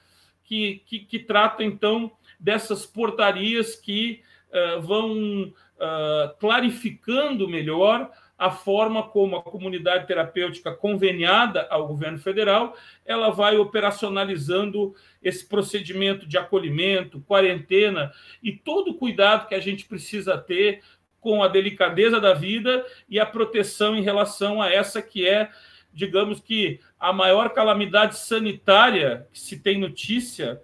que, 0.43 0.83
que, 0.87 1.01
que 1.01 1.19
trata 1.19 1.63
então 1.63 2.11
dessas 2.39 2.87
portarias 2.87 3.77
que 3.77 4.23
uh, 4.49 4.81
vão 4.81 5.53
uh, 5.53 6.35
clarificando 6.41 7.47
melhor 7.47 8.11
a 8.41 8.51
forma 8.51 9.03
como 9.03 9.37
a 9.37 9.43
comunidade 9.43 10.07
terapêutica 10.07 10.73
conveniada 10.75 11.67
ao 11.69 11.87
governo 11.87 12.19
federal, 12.19 12.75
ela 13.05 13.29
vai 13.29 13.59
operacionalizando 13.59 14.95
esse 15.23 15.47
procedimento 15.47 16.27
de 16.27 16.39
acolhimento, 16.39 17.21
quarentena 17.21 18.11
e 18.43 18.51
todo 18.51 18.93
o 18.93 18.95
cuidado 18.95 19.47
que 19.47 19.55
a 19.55 19.61
gente 19.61 19.85
precisa 19.85 20.39
ter 20.39 20.81
com 21.21 21.43
a 21.43 21.49
delicadeza 21.49 22.19
da 22.19 22.33
vida 22.33 22.83
e 23.07 23.21
a 23.21 23.27
proteção 23.27 23.95
em 23.95 24.01
relação 24.01 24.63
a 24.63 24.73
essa 24.73 25.03
que 25.03 25.29
é, 25.29 25.51
digamos 25.93 26.41
que, 26.41 26.81
a 26.99 27.13
maior 27.13 27.51
calamidade 27.51 28.17
sanitária 28.17 29.29
que 29.31 29.39
se 29.39 29.59
tem 29.59 29.79
notícia 29.79 30.63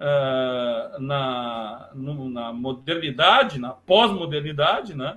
uh, 0.00 0.98
na, 0.98 1.90
no, 1.94 2.30
na 2.30 2.54
modernidade, 2.54 3.58
na 3.58 3.74
pós-modernidade, 3.74 4.96
né? 4.96 5.16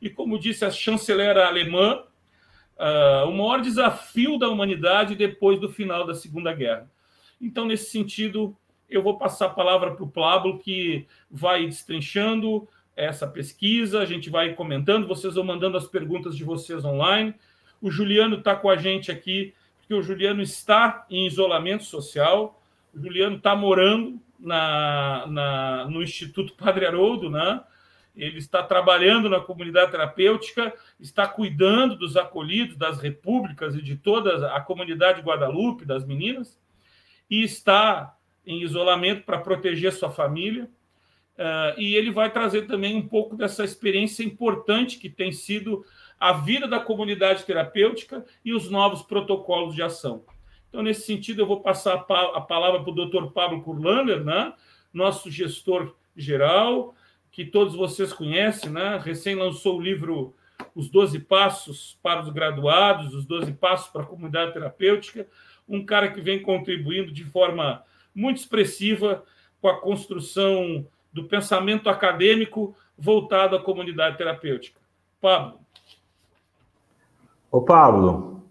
E, 0.00 0.08
como 0.08 0.38
disse 0.38 0.64
a 0.64 0.70
chanceler 0.70 1.36
alemã, 1.36 2.02
uh, 2.78 3.28
o 3.28 3.32
maior 3.32 3.60
desafio 3.60 4.38
da 4.38 4.48
humanidade 4.48 5.14
depois 5.14 5.58
do 5.60 5.68
final 5.68 6.06
da 6.06 6.14
Segunda 6.14 6.52
Guerra. 6.52 6.90
Então, 7.40 7.64
nesse 7.64 7.90
sentido, 7.90 8.56
eu 8.88 9.02
vou 9.02 9.18
passar 9.18 9.46
a 9.46 9.50
palavra 9.50 9.94
para 9.94 10.04
o 10.04 10.10
Pablo, 10.10 10.58
que 10.58 11.06
vai 11.30 11.66
destrinchando 11.66 12.66
essa 12.96 13.26
pesquisa, 13.26 14.00
a 14.00 14.04
gente 14.04 14.28
vai 14.28 14.54
comentando, 14.54 15.06
vocês 15.06 15.34
vão 15.34 15.44
mandando 15.44 15.76
as 15.76 15.86
perguntas 15.86 16.36
de 16.36 16.42
vocês 16.42 16.84
online. 16.84 17.34
O 17.80 17.90
Juliano 17.90 18.38
está 18.38 18.56
com 18.56 18.68
a 18.68 18.76
gente 18.76 19.12
aqui, 19.12 19.54
porque 19.78 19.94
o 19.94 20.02
Juliano 20.02 20.42
está 20.42 21.06
em 21.08 21.26
isolamento 21.26 21.84
social, 21.84 22.60
o 22.92 23.00
Juliano 23.00 23.36
está 23.36 23.54
morando 23.54 24.20
na, 24.38 25.26
na, 25.28 25.84
no 25.88 26.02
Instituto 26.02 26.54
Padre 26.54 26.86
Haroldo, 26.86 27.30
né? 27.30 27.60
Ele 28.18 28.38
está 28.38 28.62
trabalhando 28.62 29.28
na 29.30 29.40
comunidade 29.40 29.92
terapêutica, 29.92 30.74
está 30.98 31.26
cuidando 31.26 31.94
dos 31.96 32.16
acolhidos, 32.16 32.76
das 32.76 33.00
repúblicas 33.00 33.76
e 33.76 33.80
de 33.80 33.96
toda 33.96 34.52
a 34.54 34.60
comunidade 34.60 35.22
Guadalupe, 35.22 35.84
das 35.84 36.04
meninas, 36.04 36.60
e 37.30 37.44
está 37.44 38.16
em 38.44 38.62
isolamento 38.62 39.22
para 39.22 39.38
proteger 39.38 39.92
sua 39.92 40.10
família. 40.10 40.68
Uh, 41.36 41.78
e 41.78 41.94
ele 41.94 42.10
vai 42.10 42.32
trazer 42.32 42.62
também 42.62 42.96
um 42.96 43.06
pouco 43.06 43.36
dessa 43.36 43.62
experiência 43.62 44.24
importante 44.24 44.98
que 44.98 45.08
tem 45.08 45.30
sido 45.30 45.84
a 46.18 46.32
vida 46.32 46.66
da 46.66 46.80
comunidade 46.80 47.44
terapêutica 47.44 48.24
e 48.44 48.52
os 48.52 48.68
novos 48.68 49.02
protocolos 49.02 49.76
de 49.76 49.82
ação. 49.82 50.24
Então, 50.68 50.82
nesse 50.82 51.02
sentido, 51.02 51.42
eu 51.42 51.46
vou 51.46 51.60
passar 51.60 51.94
a, 51.94 51.98
pa 51.98 52.32
a 52.34 52.40
palavra 52.40 52.80
para 52.82 52.90
o 52.90 52.94
doutor 52.94 53.30
Pablo 53.30 53.62
Kurlander, 53.62 54.24
né? 54.24 54.52
nosso 54.92 55.30
gestor 55.30 55.94
geral, 56.16 56.94
que 57.38 57.44
todos 57.44 57.76
vocês 57.76 58.12
conhecem, 58.12 58.68
né? 58.68 59.00
Recém 59.00 59.36
lançou 59.36 59.78
o 59.78 59.80
livro 59.80 60.34
Os 60.74 60.90
Doze 60.90 61.20
Passos 61.20 61.96
para 62.02 62.20
os 62.20 62.30
Graduados, 62.30 63.14
Os 63.14 63.24
Doze 63.24 63.52
Passos 63.52 63.86
para 63.92 64.02
a 64.02 64.06
Comunidade 64.06 64.52
Terapêutica. 64.52 65.24
Um 65.68 65.86
cara 65.86 66.10
que 66.10 66.20
vem 66.20 66.42
contribuindo 66.42 67.12
de 67.12 67.22
forma 67.22 67.84
muito 68.12 68.38
expressiva 68.38 69.22
com 69.60 69.68
a 69.68 69.80
construção 69.80 70.84
do 71.12 71.28
pensamento 71.28 71.88
acadêmico 71.88 72.74
voltado 72.98 73.54
à 73.54 73.62
comunidade 73.62 74.18
terapêutica. 74.18 74.80
Pablo. 75.20 75.60
Ô, 77.52 77.62
Pablo, 77.62 78.42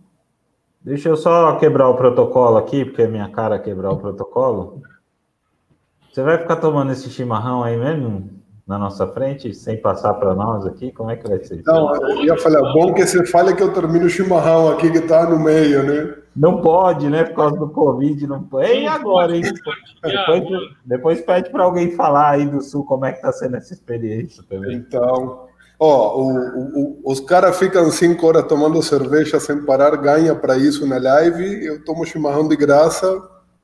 deixa 0.79 1.09
eu 1.09 1.17
só 1.17 1.57
quebrar 1.57 1.89
o 1.89 1.97
protocolo 1.97 2.55
aqui, 2.55 2.85
porque 2.85 3.01
é 3.01 3.07
minha 3.07 3.27
cara 3.27 3.59
quebrar 3.59 3.91
o 3.91 3.97
protocolo. 3.97 4.81
Você 6.09 6.23
vai 6.23 6.37
ficar 6.37 6.55
tomando 6.55 6.93
esse 6.93 7.09
chimarrão 7.09 7.65
aí 7.65 7.75
mesmo? 7.75 8.36
Na 8.67 8.77
nossa 8.77 9.07
frente, 9.07 9.53
sem 9.53 9.77
passar 9.77 10.13
para 10.15 10.35
nós 10.35 10.65
aqui? 10.65 10.91
Como 10.91 11.09
é 11.09 11.15
que 11.15 11.27
vai 11.27 11.41
ser? 11.41 11.63
Não, 11.65 11.95
eu 11.95 12.25
ia 12.25 12.37
falar, 12.37 12.61
bom 12.73 12.93
que 12.93 13.05
você 13.07 13.25
fale 13.25 13.55
que 13.55 13.63
eu 13.63 13.71
termino 13.71 14.05
o 14.05 14.09
chimarrão 14.09 14.69
aqui 14.69 14.91
que 14.91 14.97
está 14.97 15.27
no 15.29 15.39
meio, 15.39 15.83
né? 15.83 16.15
Não 16.35 16.61
pode, 16.61 17.09
né? 17.09 17.23
Por 17.23 17.35
causa 17.35 17.57
do 17.57 17.69
Covid, 17.69 18.27
não 18.27 18.43
pode. 18.43 18.69
E 18.69 18.85
agora, 18.85 19.35
hein? 19.35 19.41
Depois, 20.03 20.43
depois 20.85 21.21
pede 21.21 21.49
para 21.49 21.63
alguém 21.63 21.95
falar 21.95 22.31
aí 22.31 22.45
do 22.45 22.61
Sul 22.61 22.83
como 22.83 23.05
é 23.05 23.11
que 23.11 23.19
está 23.19 23.31
sendo 23.31 23.55
essa 23.55 23.73
experiência 23.73 24.43
também. 24.47 24.75
Então, 24.75 25.47
ó, 25.79 26.19
o, 26.19 26.27
o, 26.27 27.01
os 27.05 27.21
caras 27.21 27.57
ficam 27.57 27.89
cinco 27.89 28.27
horas 28.27 28.43
tomando 28.43 28.83
cerveja 28.83 29.39
sem 29.39 29.65
parar, 29.65 29.95
ganha 29.95 30.35
para 30.35 30.57
isso 30.57 30.85
na 30.85 30.99
live, 30.99 31.65
eu 31.65 31.83
tomo 31.85 32.05
chimarrão 32.05 32.47
de 32.47 32.55
graça, 32.57 33.19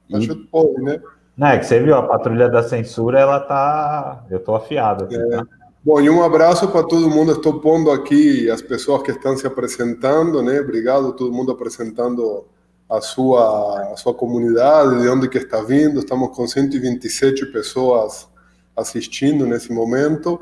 mas 0.10 0.28
eu 0.28 0.38
pode, 0.50 0.82
né? 0.82 1.00
Não, 1.36 1.48
é 1.48 1.58
que 1.58 1.66
você 1.66 1.80
viu, 1.80 1.96
a 1.96 2.04
patrulha 2.04 2.48
da 2.48 2.62
censura, 2.62 3.20
ela 3.20 3.40
tá. 3.40 4.24
Eu 4.30 4.40
tô 4.40 4.56
afiado. 4.56 5.06
Aqui, 5.06 5.16
é. 5.16 5.30
tá? 5.30 5.48
Bom, 5.84 6.00
e 6.00 6.10
um 6.10 6.24
abraço 6.24 6.68
para 6.70 6.84
todo 6.84 7.10
mundo. 7.10 7.34
Estou 7.34 7.60
pondo 7.60 7.92
aqui 7.92 8.50
as 8.50 8.62
pessoas 8.62 9.02
que 9.02 9.12
estão 9.12 9.36
se 9.36 9.46
apresentando, 9.46 10.42
né? 10.42 10.62
Obrigado 10.62 11.12
todo 11.14 11.34
mundo 11.34 11.52
apresentando 11.52 12.46
a 12.90 13.02
sua, 13.02 13.92
a 13.92 13.98
sua 13.98 14.14
comunidade, 14.14 15.02
de 15.02 15.10
onde 15.10 15.28
que 15.28 15.40
está 15.40 15.62
vindo. 15.62 16.00
Estamos 16.00 16.36
com 16.36 16.48
127 16.48 17.48
pessoas 17.48 18.30
assistindo 18.78 19.46
nesse 19.46 19.74
momento, 19.74 20.40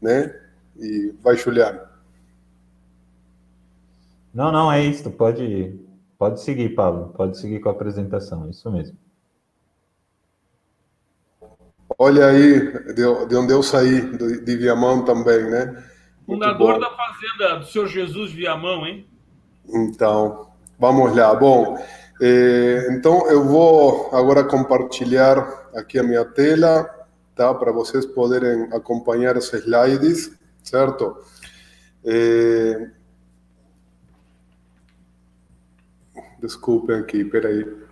né? 0.00 0.34
E 0.76 1.14
vai, 1.22 1.36
Juliano. 1.36 1.80
Não, 4.32 4.50
não, 4.50 4.72
é 4.72 4.82
isso. 4.82 5.08
Pode, 5.10 5.78
pode 6.18 6.40
seguir, 6.40 6.70
Pablo. 6.70 7.12
Pode 7.16 7.38
seguir 7.38 7.60
com 7.60 7.68
a 7.68 7.72
apresentação. 7.72 8.50
Isso 8.50 8.68
mesmo. 8.72 9.03
Olha 11.98 12.26
aí 12.26 12.60
de, 12.94 13.26
de 13.26 13.36
onde 13.36 13.52
eu 13.52 13.62
saí, 13.62 14.00
de 14.00 14.56
Viamão 14.56 15.04
também, 15.04 15.44
né? 15.44 15.84
Fundador 16.26 16.80
da 16.80 16.90
fazenda 16.90 17.60
do 17.60 17.66
Senhor 17.66 17.86
Jesus 17.86 18.32
Viamão, 18.32 18.86
hein? 18.86 19.06
Então, 19.68 20.50
vamos 20.78 21.14
lá. 21.14 21.34
Bom, 21.34 21.78
eh, 22.20 22.88
então 22.90 23.28
eu 23.30 23.44
vou 23.44 24.10
agora 24.12 24.42
compartilhar 24.42 25.38
aqui 25.74 25.98
a 25.98 26.02
minha 26.02 26.24
tela, 26.24 26.88
tá? 27.36 27.54
Para 27.54 27.70
vocês 27.70 28.04
poderem 28.06 28.64
acompanhar 28.72 29.36
os 29.36 29.52
slides, 29.52 30.36
certo? 30.62 31.16
Eh, 32.04 32.90
desculpem 36.40 36.96
aqui, 36.96 37.24
peraí. 37.24 37.83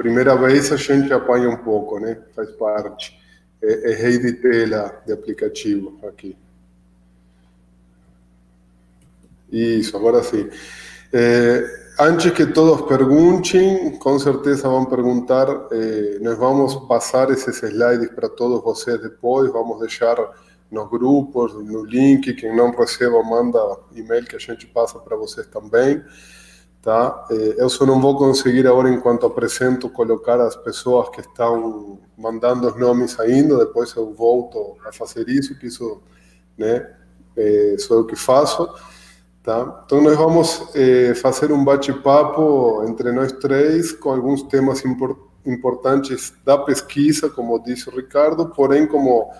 Primeira 0.00 0.34
vez 0.34 0.72
a 0.72 0.76
gente 0.76 1.12
apanha 1.12 1.50
um 1.50 1.58
pouco, 1.58 2.00
né? 2.00 2.16
Faz 2.34 2.50
parte. 2.52 3.20
É, 3.62 3.90
é 3.90 3.94
rei 3.94 4.16
de 4.16 4.32
tela 4.32 4.98
de 5.04 5.12
aplicativo 5.12 5.98
aqui. 6.08 6.34
Isso, 9.52 9.94
agora 9.94 10.22
sim. 10.22 10.48
É, 11.12 11.92
antes 11.98 12.32
que 12.32 12.46
todos 12.46 12.88
perguntem, 12.88 13.98
com 13.98 14.18
certeza 14.18 14.70
vão 14.70 14.86
perguntar, 14.86 15.46
eh, 15.70 16.18
nós 16.22 16.38
vamos 16.38 16.76
passar 16.88 17.30
esses 17.30 17.62
slides 17.62 18.08
para 18.12 18.30
todos 18.30 18.62
vocês 18.62 18.98
depois, 19.02 19.52
vamos 19.52 19.80
deixar 19.80 20.16
nos 20.70 20.88
grupos, 20.88 21.52
no 21.52 21.84
link, 21.84 22.32
quem 22.32 22.56
não 22.56 22.70
receba, 22.70 23.22
manda 23.22 23.58
e-mail 23.94 24.24
que 24.24 24.36
a 24.36 24.38
gente 24.38 24.66
passa 24.66 24.98
para 24.98 25.14
vocês 25.14 25.46
também, 25.48 26.02
tá? 26.82 27.26
Eh, 27.30 27.54
eu 27.58 27.68
só 27.68 27.84
não 27.84 28.00
vou 28.00 28.16
conseguir 28.16 28.66
agora, 28.66 28.90
enquanto 28.90 29.26
apresento, 29.26 29.88
colocar 29.88 30.40
as 30.40 30.56
pessoas 30.56 31.08
que 31.10 31.20
estão 31.20 31.98
mandando 32.16 32.68
os 32.68 32.78
nomes 32.78 33.18
ainda, 33.20 33.58
depois 33.58 33.94
eu 33.94 34.12
volto 34.14 34.76
a 34.86 34.92
fazer 34.92 35.28
isso, 35.28 35.58
que 35.58 35.66
isso, 35.66 36.00
né, 36.56 36.90
eh, 37.36 37.76
sou 37.78 37.98
eu 37.98 38.06
que 38.06 38.16
faço, 38.16 38.68
tá? 39.42 39.82
Então 39.84 40.00
nós 40.00 40.16
vamos 40.16 40.68
eh, 40.74 41.14
fazer 41.14 41.52
um 41.52 41.64
bate-papo 41.64 42.84
entre 42.86 43.12
nós 43.12 43.32
três 43.32 43.92
com 43.92 44.10
alguns 44.10 44.42
temas 44.44 44.84
impor 44.84 45.28
importantes 45.46 46.34
da 46.44 46.58
pesquisa, 46.58 47.30
como 47.30 47.58
disse 47.62 47.88
o 47.88 47.96
Ricardo, 47.96 48.50
porém 48.50 48.86
como 48.86 49.32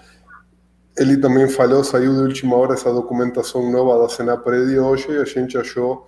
ele 0.97 1.17
também 1.19 1.49
falou, 1.49 1.85
saiu 1.85 2.15
de 2.15 2.21
última 2.21 2.57
hora 2.57 2.75
essa 2.75 2.93
documentação 2.93 3.71
nova 3.71 4.03
da 4.03 4.09
Senapred 4.09 4.79
hoje 4.79 5.11
e 5.11 5.19
a 5.19 5.25
gente 5.25 5.59
achou 5.59 6.07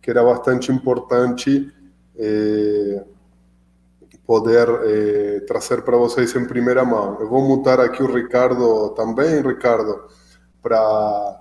que 0.00 0.10
era 0.10 0.22
bastante 0.22 0.72
importante 0.72 1.72
eh, 2.16 3.04
poder 4.26 4.68
eh, 4.84 5.40
trazer 5.46 5.82
para 5.82 5.96
vocês 5.96 6.34
em 6.34 6.46
primeira 6.46 6.84
mão. 6.84 7.18
Eu 7.20 7.28
vou 7.28 7.40
mutar 7.40 7.80
aqui 7.80 8.02
o 8.02 8.12
Ricardo 8.12 8.90
também, 8.90 9.40
Ricardo, 9.40 10.04
para 10.62 11.40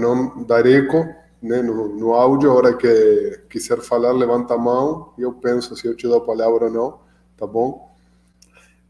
não 0.00 0.42
dar 0.44 0.64
eco 0.66 1.06
né, 1.42 1.60
no, 1.60 1.88
no 1.88 2.14
áudio. 2.14 2.50
A 2.50 2.54
hora 2.54 2.76
que 2.76 3.42
quiser 3.50 3.80
falar, 3.80 4.12
levanta 4.12 4.54
a 4.54 4.58
mão 4.58 5.12
e 5.18 5.22
eu 5.22 5.32
penso 5.34 5.76
se 5.76 5.86
eu 5.86 5.94
te 5.94 6.06
dou 6.06 6.16
a 6.16 6.24
palavra 6.24 6.64
ou 6.64 6.70
não, 6.70 7.00
tá 7.36 7.46
bom? 7.46 7.94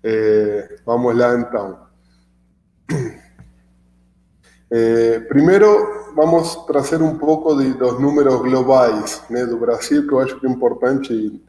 Eh, 0.02 0.76
vamos 0.84 1.16
lá 1.16 1.34
então. 1.34 1.84
Eh, 4.70 5.20
primeiro, 5.28 6.12
vamos 6.14 6.54
trazer 6.66 7.02
um 7.02 7.18
pouco 7.18 7.54
de, 7.56 7.74
dos 7.74 8.00
números 8.00 8.40
globais 8.40 9.22
né, 9.28 9.44
do 9.46 9.58
Brasil, 9.58 10.06
que 10.06 10.12
eu 10.12 10.20
acho 10.20 10.38
que 10.40 10.46
é 10.46 10.50
importante 10.50 11.40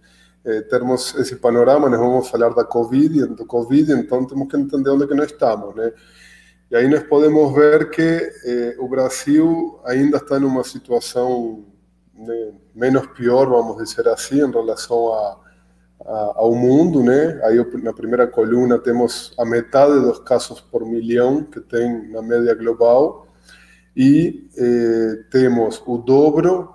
eh, 0.44 0.62
termos 0.62 1.16
esse 1.16 1.38
panorama. 1.38 1.90
Nós 1.90 2.00
vamos 2.00 2.30
falar 2.30 2.50
da 2.50 2.64
Covid, 2.64 3.28
do 3.28 3.46
Covid, 3.46 3.94
então 3.94 4.26
temos 4.26 4.48
que 4.48 4.58
entender 4.58 4.90
onde 4.90 5.08
que 5.08 5.16
nós 5.16 5.32
estamos. 5.32 5.76
Né? 5.76 5.92
E 6.70 6.76
aí 6.76 6.88
nós 6.88 7.04
podemos 7.04 7.54
ver 7.54 7.90
que 7.90 8.02
eh, 8.02 8.76
o 8.80 8.88
Brasil 8.88 9.80
ainda 9.86 10.18
está 10.18 10.40
numa 10.40 10.64
situação 10.64 11.66
né, 12.14 12.54
menos 12.74 13.08
pior, 13.08 13.48
vamos 13.48 13.78
dizer 13.78 14.08
assim, 14.08 14.42
em 14.42 14.52
relação 14.52 15.14
a, 15.14 15.45
a, 16.04 16.34
ao 16.36 16.56
mundo, 16.56 17.04
né? 17.04 17.40
Aí 17.44 17.58
na 17.82 17.94
primeira 17.94 18.28
coluna 18.28 18.80
temos 18.80 19.34
a 19.38 19.46
metade 19.46 20.00
dos 20.00 20.20
casos 20.20 20.60
por 20.60 20.86
milhão 20.86 21.44
que 21.44 21.60
tem 21.60 22.10
na 22.10 22.22
média 22.22 22.54
global 22.54 23.28
e 23.96 24.50
eh, 24.58 25.24
temos 25.32 25.82
o 25.86 25.98
dobro 25.98 26.74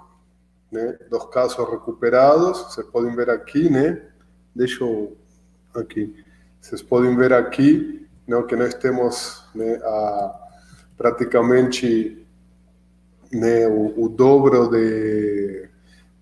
né, 0.72 0.98
dos 1.11 1.26
casos 1.26 1.56
recuperados. 1.68 2.62
Vocês 2.62 2.87
podem 2.87 3.14
ver 3.14 3.28
aqui, 3.28 3.68
né? 3.68 4.00
Deixa 4.54 4.85
eu 4.85 5.16
aqui. 5.74 6.14
Vocês 6.61 6.83
podem 6.83 7.16
ver 7.16 7.33
aqui, 7.33 8.06
né, 8.26 8.42
que 8.42 8.56
nós 8.56 8.74
temos 8.74 9.44
né, 9.54 9.74
a, 9.83 10.48
praticamente 10.96 12.26
né, 13.33 13.66
o, 13.66 14.04
o 14.04 14.09
dobro 14.09 14.68
de 14.68 15.69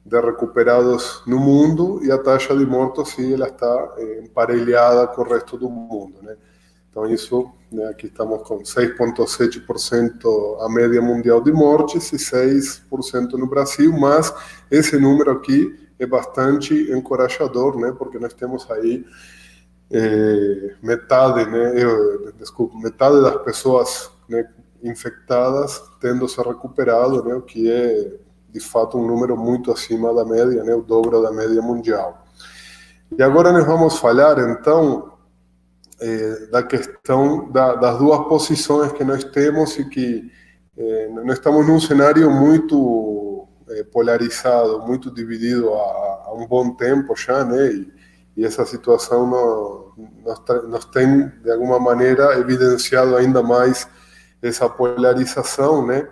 de 0.08 0.20
recuperados 0.20 1.22
no 1.26 1.38
mundo 1.38 2.00
e 2.02 2.10
a 2.10 2.16
taxa 2.16 2.56
de 2.56 2.64
mortos 2.64 3.10
sim 3.10 3.34
ela 3.34 3.48
está 3.48 3.94
eh, 3.98 4.22
emparelhada 4.24 5.06
com 5.08 5.20
o 5.20 5.24
resto 5.24 5.58
do 5.58 5.68
mundo, 5.68 6.22
né? 6.22 6.34
Então 6.90 7.06
isso, 7.06 7.50
né, 7.70 7.84
aqui 7.88 8.06
estamos 8.06 8.42
com 8.48 8.60
6,7% 8.60 10.64
a 10.64 10.68
média 10.70 11.02
mundial 11.02 11.42
de 11.42 11.52
mortes 11.52 12.10
e 12.12 12.16
6% 12.16 13.34
no 13.34 13.46
Brasil, 13.46 13.92
mas 13.92 14.32
esse 14.70 14.98
número 14.98 15.30
aqui 15.30 15.78
é 15.98 16.06
bastante 16.06 16.90
encorajador, 16.90 17.78
né? 17.78 17.94
Porque 17.96 18.18
nós 18.18 18.32
temos 18.32 18.68
aí 18.70 19.04
eh, 19.90 20.74
metade, 20.82 21.44
né? 21.50 21.74
Desculpa, 22.38 22.78
metade 22.78 23.20
das 23.20 23.42
pessoas 23.42 24.10
né, 24.26 24.48
infectadas 24.82 25.82
tendo 26.00 26.26
se 26.26 26.40
recuperado, 26.40 27.22
né? 27.24 27.34
O 27.34 27.42
que 27.42 27.70
é 27.70 28.27
de 28.48 28.60
fato 28.60 28.98
um 28.98 29.06
número 29.06 29.36
muito 29.36 29.70
acima 29.70 30.12
da 30.14 30.24
média, 30.24 30.64
né, 30.64 30.74
o 30.74 30.82
dobro 30.82 31.22
da 31.22 31.30
média 31.30 31.60
mundial. 31.60 32.24
E 33.16 33.22
agora 33.22 33.52
nós 33.52 33.66
vamos 33.66 33.98
falar 33.98 34.38
então 34.38 35.12
eh, 36.00 36.46
da 36.50 36.62
questão 36.62 37.50
da, 37.50 37.74
das 37.74 37.98
duas 37.98 38.26
posições 38.28 38.92
que 38.92 39.02
nós 39.02 39.24
temos 39.24 39.78
e 39.78 39.88
que 39.88 40.30
eh, 40.76 41.08
nós 41.24 41.38
estamos 41.38 41.66
num 41.66 41.80
cenário 41.80 42.30
muito 42.30 43.48
eh, 43.68 43.84
polarizado, 43.84 44.80
muito 44.80 45.10
dividido 45.10 45.72
há, 45.74 46.24
há, 46.26 46.34
um 46.34 46.46
bom 46.46 46.74
tempo 46.74 47.16
já, 47.16 47.44
né, 47.44 47.72
e, 47.72 47.92
e 48.36 48.44
essa 48.44 48.64
situação 48.64 49.26
nos, 49.26 50.40
nos 50.68 50.84
tem 50.86 51.26
de 51.42 51.50
alguma 51.50 51.80
maneira 51.80 52.38
evidenciado 52.38 53.16
ainda 53.16 53.42
mais 53.42 53.88
essa 54.40 54.68
polarização, 54.68 55.84
né? 55.84 56.08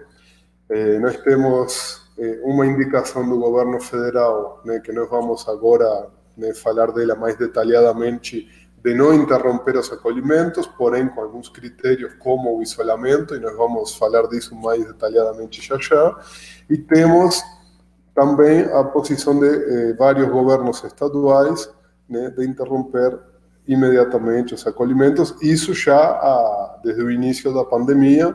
nós 1.00 1.16
temos 1.18 2.05
eh, 2.18 2.40
uma 2.42 2.66
indicação 2.66 3.28
do 3.28 3.38
governo 3.38 3.80
federal, 3.80 4.60
né, 4.64 4.80
que 4.80 4.92
nós 4.92 5.08
vamos 5.08 5.48
agora 5.48 6.08
né, 6.36 6.54
falar 6.54 6.92
dela 6.92 7.14
mais 7.14 7.36
detalhadamente, 7.36 8.48
de 8.82 8.94
não 8.94 9.12
interromper 9.12 9.76
os 9.76 9.90
acolhimentos, 9.92 10.66
porém 10.66 11.08
com 11.08 11.20
alguns 11.20 11.48
critérios 11.48 12.14
como 12.18 12.56
o 12.56 12.62
isolamento, 12.62 13.34
e 13.34 13.40
nós 13.40 13.56
vamos 13.56 13.94
falar 13.96 14.28
disso 14.28 14.54
mais 14.54 14.84
detalhadamente 14.86 15.60
já 15.60 15.76
já. 15.78 16.16
E 16.70 16.78
temos 16.78 17.42
também 18.14 18.62
a 18.72 18.82
posição 18.84 19.38
de 19.38 19.46
eh, 19.46 19.92
vários 19.94 20.28
governos 20.28 20.82
estaduais 20.84 21.68
né, 22.08 22.30
de 22.30 22.46
interromper 22.46 23.18
imediatamente 23.68 24.54
os 24.54 24.66
acolhimentos, 24.66 25.34
isso 25.42 25.74
já 25.74 25.98
ah, 25.98 26.78
desde 26.82 27.02
o 27.02 27.10
início 27.10 27.52
da 27.52 27.64
pandemia, 27.64 28.34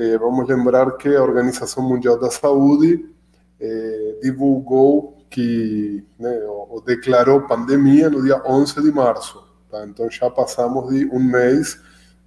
eh, 0.00 0.16
vamos 0.16 0.48
lembrar 0.48 0.96
que 0.96 1.14
a 1.14 1.22
Organização 1.22 1.86
Mundial 1.86 2.18
da 2.18 2.30
Saúde 2.30 3.14
eh, 3.60 4.18
divulgou 4.22 5.26
que, 5.28 6.02
né, 6.18 6.40
ou 6.46 6.80
declarou 6.80 7.42
pandemia 7.42 8.08
no 8.08 8.22
dia 8.22 8.42
11 8.46 8.80
de 8.80 8.90
março. 8.90 9.44
Tá? 9.70 9.84
Então 9.84 10.10
já 10.10 10.30
passamos 10.30 10.88
de 10.88 11.04
um 11.12 11.22
mês 11.22 11.78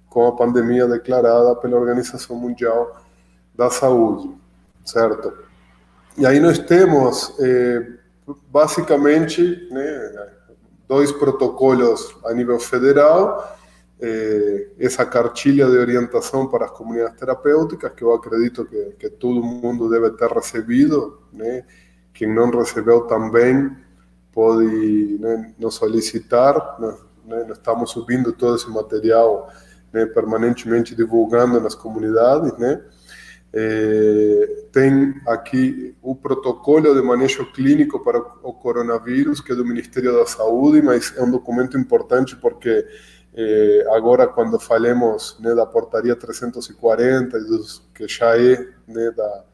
com 0.08 0.24
a 0.24 0.36
pandemia 0.36 0.86
declarada 0.86 1.56
pela 1.56 1.76
Organização 1.76 2.36
Mundial 2.36 3.04
da 3.56 3.68
Saúde, 3.68 4.32
certo? 4.84 5.36
E 6.16 6.24
aí 6.24 6.38
nós 6.38 6.60
temos, 6.60 7.34
eh, 7.40 7.84
basicamente, 8.52 9.68
né, 9.72 10.28
dois 10.86 11.10
protocolos 11.10 12.16
a 12.24 12.32
nível 12.32 12.60
federal 12.60 13.58
eh, 14.06 14.68
essa 14.78 15.06
cartilha 15.06 15.66
de 15.66 15.78
orientação 15.78 16.46
para 16.46 16.66
as 16.66 16.70
comunidades 16.72 17.18
terapêuticas, 17.18 17.90
que 17.94 18.02
eu 18.04 18.12
acredito 18.12 18.66
que, 18.66 18.90
que 18.98 19.08
todo 19.08 19.42
mundo 19.42 19.88
deve 19.88 20.10
ter 20.10 20.30
recebido, 20.30 21.22
né? 21.32 21.64
quem 22.12 22.32
não 22.32 22.50
recebeu 22.50 23.06
também 23.06 23.74
pode 24.30 25.16
né, 25.18 25.54
nos 25.58 25.76
solicitar, 25.76 26.76
nós, 26.78 27.02
estamos 27.50 27.92
subindo 27.92 28.30
todo 28.30 28.56
esse 28.56 28.68
material 28.68 29.50
permanentemente 30.12 30.94
divulgando 30.94 31.58
nas 31.58 31.74
comunidades? 31.74 32.52
É, 33.56 34.64
tem 34.72 35.14
aqui 35.26 35.96
o 36.02 36.14
protocolo 36.14 36.92
de 36.92 37.00
manejo 37.00 37.50
clínico 37.52 38.00
para 38.00 38.18
o 38.18 38.52
coronavírus, 38.52 39.40
que 39.40 39.52
é 39.52 39.54
do 39.54 39.64
Ministério 39.64 40.12
da 40.12 40.26
Saúde, 40.26 40.82
mas 40.82 41.14
é 41.16 41.22
um 41.22 41.30
documento 41.30 41.78
importante 41.78 42.36
porque 42.36 42.84
é, 43.36 43.84
agora, 43.90 44.28
quando 44.28 44.60
falemos 44.60 45.36
né, 45.40 45.54
da 45.54 45.66
portaria 45.66 46.14
340, 46.14 47.40
dos, 47.40 47.82
que 47.92 48.06
já 48.06 48.38
é 48.38 48.56
né, 48.86 49.10
da, 49.10 49.44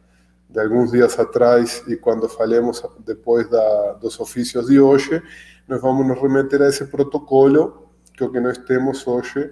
de 0.50 0.60
alguns 0.60 0.92
dias 0.92 1.18
atrás, 1.18 1.82
e 1.86 1.96
quando 1.96 2.28
falemos 2.28 2.82
depois 3.06 3.48
da, 3.48 3.92
dos 3.94 4.20
ofícios 4.20 4.66
de 4.66 4.78
hoje, 4.78 5.22
nós 5.66 5.80
vamos 5.80 6.06
nos 6.06 6.20
remeter 6.20 6.60
a 6.60 6.68
esse 6.68 6.84
protocolo, 6.86 7.90
que 8.14 8.22
o 8.22 8.30
que 8.30 8.38
nós 8.38 8.58
temos 8.58 9.06
hoje, 9.06 9.50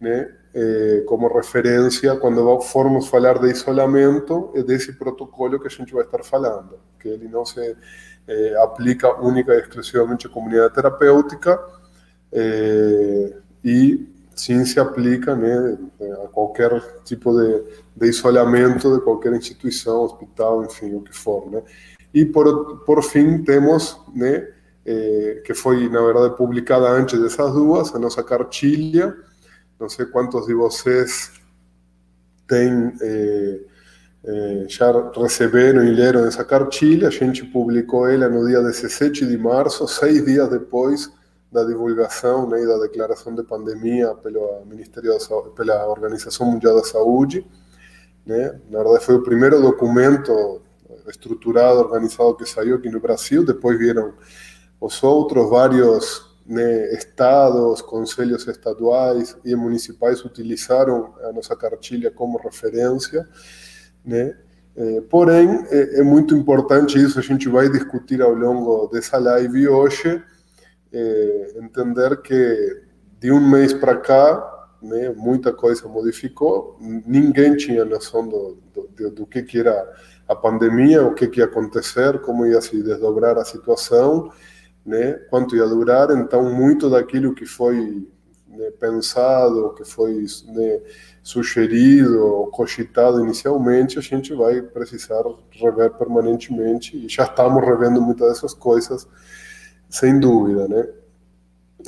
né, 0.00 0.32
eh, 0.54 1.02
como 1.06 1.26
referência 1.26 2.14
quando 2.16 2.60
formos 2.60 3.08
falar 3.08 3.40
de 3.40 3.50
isolamento 3.50 4.52
é 4.54 4.62
desse 4.62 4.92
protocolo 4.92 5.58
que 5.58 5.66
a 5.66 5.70
gente 5.70 5.92
vai 5.92 6.04
estar 6.04 6.22
falando, 6.22 6.78
que 7.00 7.08
ele 7.08 7.26
não 7.26 7.44
se 7.44 7.76
eh, 8.28 8.54
aplica 8.62 9.20
única 9.20 9.52
e 9.52 9.58
exclusivamente 9.58 10.28
à 10.28 10.30
comunidade 10.30 10.74
terapêutica 10.74 11.60
eh, 12.30 13.36
e 13.64 14.06
sim 14.36 14.64
se 14.64 14.78
aplica 14.78 15.34
né, 15.34 15.78
a 16.24 16.28
qualquer 16.28 16.82
tipo 17.04 17.32
de, 17.32 17.64
de 17.96 18.08
isolamento 18.08 18.94
de 18.94 19.02
qualquer 19.02 19.32
instituição, 19.32 20.02
hospital, 20.02 20.64
enfim, 20.64 20.94
o 20.94 21.00
que 21.00 21.14
for. 21.14 21.50
Né? 21.50 21.62
E 22.12 22.24
por, 22.24 22.78
por 22.84 23.02
fim 23.02 23.42
temos, 23.42 23.98
né, 24.14 24.48
eh, 24.84 25.42
que 25.44 25.54
foi 25.54 25.88
na 25.88 26.02
verdade 26.02 26.36
publicada 26.36 26.88
antes 26.88 27.18
dessas 27.18 27.52
duas, 27.52 27.94
a 27.94 27.98
nossa 27.98 28.22
cartilha, 28.22 29.16
não 29.80 29.88
sei 29.88 30.06
quantos 30.06 30.46
de 30.46 30.54
vocês 30.54 31.32
têm 32.46 32.92
eh, 33.00 33.60
eh, 34.24 34.66
já 34.68 35.10
receberam 35.16 35.84
e 35.84 35.90
leram 35.90 36.26
essa 36.26 36.44
cartilha. 36.44 37.08
A 37.08 37.10
gente 37.10 37.44
publicou 37.44 38.08
ela 38.08 38.28
no 38.28 38.46
dia 38.46 38.60
17 38.60 39.26
de 39.26 39.38
março, 39.38 39.86
seis 39.88 40.24
dias 40.24 40.48
depois 40.50 41.10
da 41.54 41.62
divulgação 41.62 42.48
né, 42.48 42.60
e 42.60 42.66
da 42.66 42.78
declaração 42.78 43.32
de 43.32 43.44
pandemia 43.44 44.12
pelo 44.16 44.64
Ministério 44.66 45.12
da 45.12 45.20
Saúde, 45.20 45.54
pela 45.54 45.86
Organização 45.86 46.50
Mundial 46.50 46.74
da 46.74 46.82
Saúde. 46.82 47.46
Né? 48.26 48.60
Na 48.68 48.82
verdade, 48.82 49.04
foi 49.04 49.14
o 49.14 49.22
primeiro 49.22 49.62
documento 49.62 50.60
estruturado, 51.06 51.78
organizado 51.78 52.34
que 52.34 52.44
saiu 52.44 52.74
aqui 52.74 52.90
no 52.90 52.98
Brasil. 52.98 53.46
Depois 53.46 53.78
vieram 53.78 54.14
os 54.80 55.00
outros 55.04 55.48
vários 55.48 56.36
né, 56.44 56.92
estados, 56.92 57.80
conselhos 57.82 58.48
estaduais 58.48 59.36
e 59.44 59.54
municipais 59.54 60.24
utilizaram 60.24 61.14
a 61.22 61.32
nossa 61.32 61.54
cartilha 61.54 62.10
como 62.10 62.36
referência, 62.36 63.28
né? 64.04 64.36
É, 64.76 65.00
porém, 65.02 65.64
é, 65.70 66.00
é, 66.00 66.02
muito 66.02 66.34
importante 66.34 66.98
isso, 66.98 67.16
a 67.16 67.22
gente 67.22 67.48
vai 67.48 67.68
discutir 67.68 68.20
ao 68.20 68.34
longo 68.34 68.88
dessa 68.88 69.18
live 69.18 69.68
hoje, 69.68 70.20
é, 70.94 71.52
entender 71.56 72.22
que 72.22 72.82
de 73.18 73.32
um 73.32 73.40
mês 73.40 73.72
para 73.72 73.96
cá, 73.96 74.68
né, 74.80 75.12
muita 75.16 75.52
coisa 75.52 75.88
modificou, 75.88 76.78
ninguém 76.80 77.56
tinha 77.56 77.84
noção 77.84 78.28
do, 78.28 78.58
do, 78.72 79.10
do 79.10 79.26
que, 79.26 79.42
que 79.42 79.58
era 79.58 79.92
a 80.28 80.36
pandemia, 80.36 81.04
o 81.04 81.14
que, 81.14 81.26
que 81.26 81.40
ia 81.40 81.46
acontecer, 81.46 82.20
como 82.20 82.46
ia 82.46 82.60
se 82.60 82.82
desdobrar 82.82 83.36
a 83.36 83.44
situação, 83.44 84.30
né, 84.84 85.14
quanto 85.30 85.56
ia 85.56 85.66
durar, 85.66 86.10
então 86.10 86.52
muito 86.52 86.88
daquilo 86.88 87.34
que 87.34 87.46
foi 87.46 88.06
né, 88.46 88.70
pensado, 88.78 89.74
que 89.74 89.84
foi 89.84 90.26
né, 90.46 90.80
sugerido, 91.22 92.48
cogitado 92.52 93.20
inicialmente, 93.20 93.98
a 93.98 94.02
gente 94.02 94.32
vai 94.34 94.62
precisar 94.62 95.22
rever 95.50 95.90
permanentemente 95.92 96.96
e 96.96 97.08
já 97.08 97.24
estamos 97.24 97.64
revendo 97.64 98.00
muitas 98.00 98.28
dessas 98.28 98.54
coisas, 98.54 99.08
sem 99.94 100.18
dúvida, 100.18 100.66
né? 100.66 100.88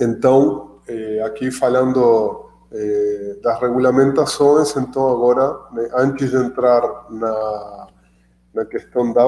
Então, 0.01 0.79
eh, 0.87 1.21
aqui 1.25 1.51
falando 1.51 2.49
eh, 2.71 3.37
das 3.43 3.61
regulamentações, 3.61 4.77
então 4.77 5.09
agora, 5.09 5.59
né, 5.73 5.89
antes 5.93 6.31
de 6.31 6.37
entrar 6.37 7.07
na, 7.11 7.89
na 8.55 8.65
questão 8.65 9.13
da 9.13 9.25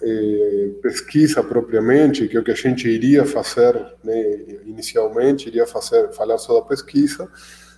eh, 0.00 0.70
pesquisa 0.80 1.44
propriamente, 1.44 2.26
que 2.26 2.34
é 2.38 2.40
o 2.40 2.42
que 2.42 2.52
a 2.52 2.54
gente 2.54 2.88
iria 2.88 3.26
fazer 3.26 3.74
né, 4.02 4.20
inicialmente, 4.64 5.48
iria 5.48 5.66
fazer, 5.66 6.10
falar 6.14 6.38
só 6.38 6.58
da 6.58 6.66
pesquisa. 6.66 7.28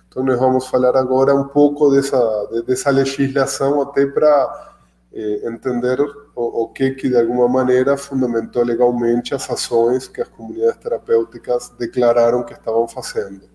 Então, 0.07 0.23
nós 0.23 0.39
vamos 0.39 0.67
falar 0.67 0.95
agora 0.95 1.35
um 1.35 1.49
pouco 1.49 1.91
dessa, 1.91 2.17
dessa 2.65 2.91
legislação, 2.91 3.81
até 3.81 4.05
para 4.05 4.74
eh, 5.15 5.47
entender 5.47 5.99
o, 6.01 6.11
o, 6.35 6.67
que, 6.67 6.91
que, 6.91 7.07
de 7.07 7.17
alguma 7.17 7.47
maneira, 7.47 7.95
fundamentou 7.95 8.63
legalmente 8.63 9.33
as 9.33 9.49
ações 9.49 10.09
que 10.09 10.21
as 10.21 10.27
comunidades 10.27 10.77
terapêuticas 10.77 11.69
declararam 11.79 12.43
que 12.43 12.53
estavam 12.53 12.85
fazendo. 12.85 13.49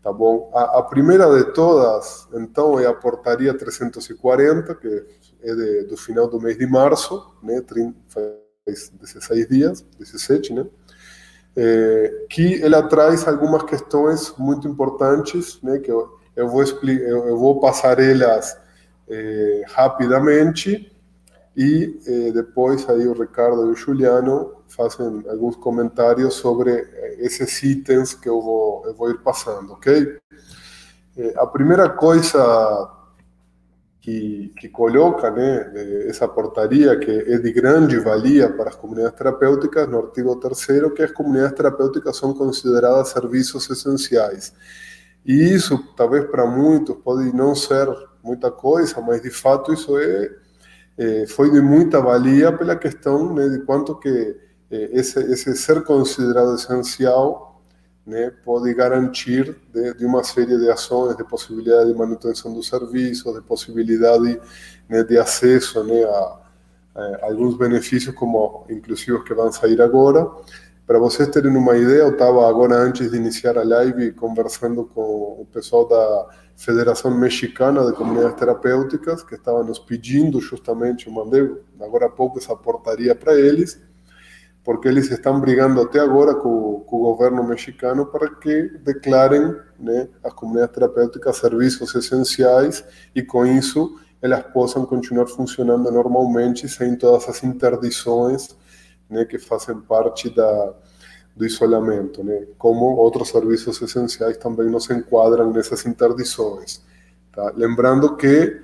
Tá 0.00 0.12
bom? 0.12 0.50
A, 0.54 0.78
a 0.78 0.82
primeira 0.84 1.26
de 1.36 1.52
todas, 1.52 2.28
então, 2.32 2.78
é 2.78 2.86
a 2.86 2.94
Portaria 2.94 3.52
340, 3.52 4.72
que 4.76 5.04
é 5.42 5.54
de, 5.54 5.84
do 5.84 5.96
final 5.96 6.28
do 6.28 6.40
mês 6.40 6.56
de 6.56 6.66
março, 6.66 7.34
né, 7.42 7.60
30, 7.60 7.96
faz 8.06 8.90
16 9.00 9.48
dias, 9.48 9.84
17, 9.98 10.52
né, 10.52 10.66
é, 11.56 12.26
que 12.30 12.62
ela 12.62 12.84
traz 12.84 13.26
algumas 13.26 13.64
questões 13.64 14.32
muito 14.38 14.68
importantes, 14.68 15.60
né, 15.60 15.80
que 15.80 15.90
eu, 15.90 16.16
eu 16.36 16.48
vou 16.48 16.62
eu, 16.62 17.26
eu, 17.26 17.36
vou 17.36 17.58
passar 17.58 17.98
elas 17.98 18.56
é, 19.08 19.64
rapidamente 19.68 20.92
e 21.56 21.98
é, 22.06 22.30
depois 22.30 22.88
aí 22.88 23.06
o 23.06 23.12
Ricardo 23.12 23.66
e 23.66 23.70
o 23.70 23.74
Juliano 23.74 24.62
fazem 24.68 25.24
alguns 25.28 25.56
comentários 25.56 26.34
sobre 26.34 26.70
é, 26.70 27.16
esses 27.18 27.62
itens 27.62 28.14
que 28.14 28.28
eu 28.28 28.40
vou, 28.40 28.86
eu 28.86 28.94
vou 28.94 29.10
ir 29.10 29.18
passando, 29.18 29.72
ok? 29.72 30.18
A 31.36 31.46
primeira 31.48 31.88
coisa 31.90 32.88
que, 34.00 34.52
que 34.56 34.68
coloca 34.68 35.30
né, 35.30 36.06
essa 36.08 36.28
portaria, 36.28 36.96
que 36.96 37.10
é 37.10 37.38
de 37.38 37.52
grande 37.52 37.98
valia 37.98 38.48
para 38.48 38.70
as 38.70 38.76
comunidades 38.76 39.18
terapêuticas, 39.18 39.88
no 39.88 39.98
artigo 39.98 40.36
3 40.36 40.66
que 40.94 41.02
as 41.02 41.10
comunidades 41.10 41.56
terapêuticas 41.56 42.16
são 42.16 42.32
consideradas 42.32 43.08
serviços 43.08 43.68
essenciais. 43.68 44.54
E 45.26 45.52
isso, 45.52 45.92
talvez 45.96 46.24
para 46.26 46.46
muitos, 46.46 46.96
pode 47.04 47.34
não 47.36 47.54
ser 47.54 47.86
muita 48.22 48.50
coisa, 48.50 49.00
mas 49.00 49.22
de 49.22 49.30
fato 49.30 49.72
isso 49.72 49.98
é, 49.98 50.30
é 50.96 51.26
foi 51.26 51.50
de 51.50 51.60
muita 51.60 52.00
valia 52.00 52.52
pela 52.52 52.76
questão 52.76 53.34
né, 53.34 53.48
de 53.48 53.60
quanto 53.60 53.94
que 53.96 54.36
é, 54.70 54.90
esse, 54.92 55.18
esse 55.20 55.56
ser 55.56 55.82
considerado 55.82 56.54
essencial 56.54 57.62
né, 58.08 58.32
pode 58.44 58.72
garantir 58.72 59.54
de, 59.72 59.94
de, 59.94 60.06
uma 60.06 60.24
série 60.24 60.56
de 60.56 60.70
ações, 60.70 61.16
de 61.16 61.24
possibilidade 61.24 61.92
de 61.92 61.98
manutenção 61.98 62.52
do 62.54 62.62
serviço, 62.62 63.32
de 63.34 63.42
possibilidade 63.42 64.40
né, 64.88 65.02
de 65.04 65.18
acesso 65.18 65.84
né, 65.84 66.04
a, 66.04 66.38
a, 66.94 67.26
alguns 67.26 67.56
benefícios, 67.56 68.14
como 68.14 68.64
inclusive 68.70 69.12
os 69.12 69.24
que 69.24 69.34
vão 69.34 69.52
sair 69.52 69.80
agora. 69.82 70.26
Para 70.88 70.98
vocês 70.98 71.28
terem 71.28 71.54
uma 71.54 71.76
ideia, 71.76 71.98
eu 71.98 72.12
estava 72.12 72.48
agora, 72.48 72.74
antes 72.74 73.10
de 73.10 73.16
iniciar 73.18 73.58
a 73.58 73.62
live, 73.62 74.10
conversando 74.12 74.86
com 74.86 75.02
o 75.38 75.46
pessoal 75.52 75.86
da 75.86 76.28
Federação 76.56 77.10
Mexicana 77.10 77.84
de 77.84 77.92
Comunidades 77.92 78.38
Terapêuticas, 78.38 79.22
que 79.22 79.34
estavam 79.34 79.62
nos 79.62 79.78
pedindo 79.78 80.40
justamente, 80.40 81.06
eu 81.06 81.12
mandei 81.12 81.46
agora 81.78 82.06
há 82.06 82.08
pouco 82.08 82.38
essa 82.38 82.56
portaria 82.56 83.14
para 83.14 83.38
eles, 83.38 83.78
porque 84.64 84.88
eles 84.88 85.10
estão 85.10 85.38
brigando 85.38 85.78
até 85.82 86.00
agora 86.00 86.34
com, 86.34 86.80
com, 86.86 86.96
o 86.96 87.00
governo 87.00 87.46
mexicano 87.46 88.06
para 88.06 88.30
que 88.36 88.70
declarem 88.82 89.54
né, 89.78 90.08
as 90.24 90.32
comunidades 90.32 90.74
terapêuticas 90.74 91.36
serviços 91.36 91.94
essenciais 91.94 92.82
e 93.14 93.22
com 93.22 93.44
isso 93.44 94.00
elas 94.22 94.42
possam 94.54 94.86
continuar 94.86 95.26
funcionando 95.26 95.90
normalmente 95.90 96.66
sem 96.66 96.96
todas 96.96 97.28
as 97.28 97.44
interdições 97.44 98.56
né, 99.08 99.24
que 99.24 99.38
fazem 99.38 99.80
parte 99.80 100.28
da, 100.30 100.74
do 101.34 101.46
isolamento, 101.46 102.22
né? 102.22 102.46
como 102.58 102.84
outros 102.96 103.28
serviços 103.28 103.80
essenciais 103.80 104.36
também 104.36 104.68
não 104.68 104.80
se 104.80 104.92
enquadram 104.92 105.52
nessas 105.52 105.86
interdições. 105.86 106.82
Tá? 107.32 107.52
Lembrando 107.56 108.16
que 108.16 108.60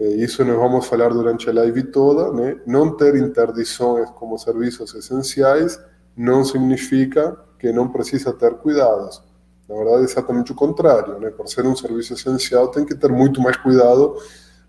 isso 0.00 0.42
nós 0.44 0.56
vamos 0.56 0.86
falar 0.86 1.10
durante 1.10 1.48
a 1.50 1.52
live 1.52 1.82
toda, 1.84 2.32
né? 2.32 2.58
Não 2.66 2.96
ter 2.96 3.14
interdições 3.16 4.08
como 4.10 4.38
serviços 4.38 4.94
essenciais 4.94 5.78
não 6.16 6.42
significa 6.42 7.36
que 7.58 7.70
não 7.70 7.88
precisa 7.88 8.32
ter 8.32 8.54
cuidados. 8.54 9.22
Na 9.68 9.76
verdade, 9.76 10.00
é 10.00 10.04
exatamente 10.04 10.52
o 10.52 10.54
contrário, 10.54 11.18
né? 11.18 11.28
Por 11.30 11.46
ser 11.48 11.66
um 11.66 11.76
serviço 11.76 12.14
essencial, 12.14 12.68
tem 12.68 12.86
que 12.86 12.94
ter 12.94 13.12
muito 13.12 13.42
mais 13.42 13.58
cuidado, 13.58 14.16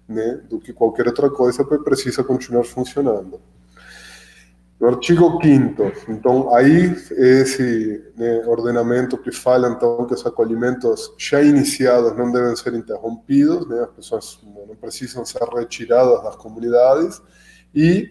né, 0.07 0.41
do 0.49 0.59
que 0.59 0.73
qualquer 0.73 1.07
outra 1.07 1.29
coisa, 1.29 1.63
porque 1.63 1.83
precisa 1.83 2.23
continuar 2.23 2.65
funcionando. 2.65 3.39
No 4.81 4.87
artigo 4.87 5.39
5 5.39 6.09
então, 6.09 6.55
aí 6.55 6.91
esse 7.11 8.03
né, 8.17 8.43
ordenamento 8.47 9.15
que 9.15 9.31
fala, 9.31 9.69
então, 9.69 10.07
que 10.07 10.15
os 10.15 10.25
acolhimentos 10.25 11.13
já 11.19 11.39
iniciados 11.39 12.17
não 12.17 12.31
devem 12.31 12.55
ser 12.55 12.73
interrompidos, 12.73 13.69
né, 13.69 13.81
as 13.81 13.91
pessoas 13.91 14.39
não 14.43 14.75
precisam 14.75 15.23
ser 15.23 15.43
retiradas 15.53 16.23
das 16.23 16.35
comunidades, 16.35 17.21
e 17.75 18.09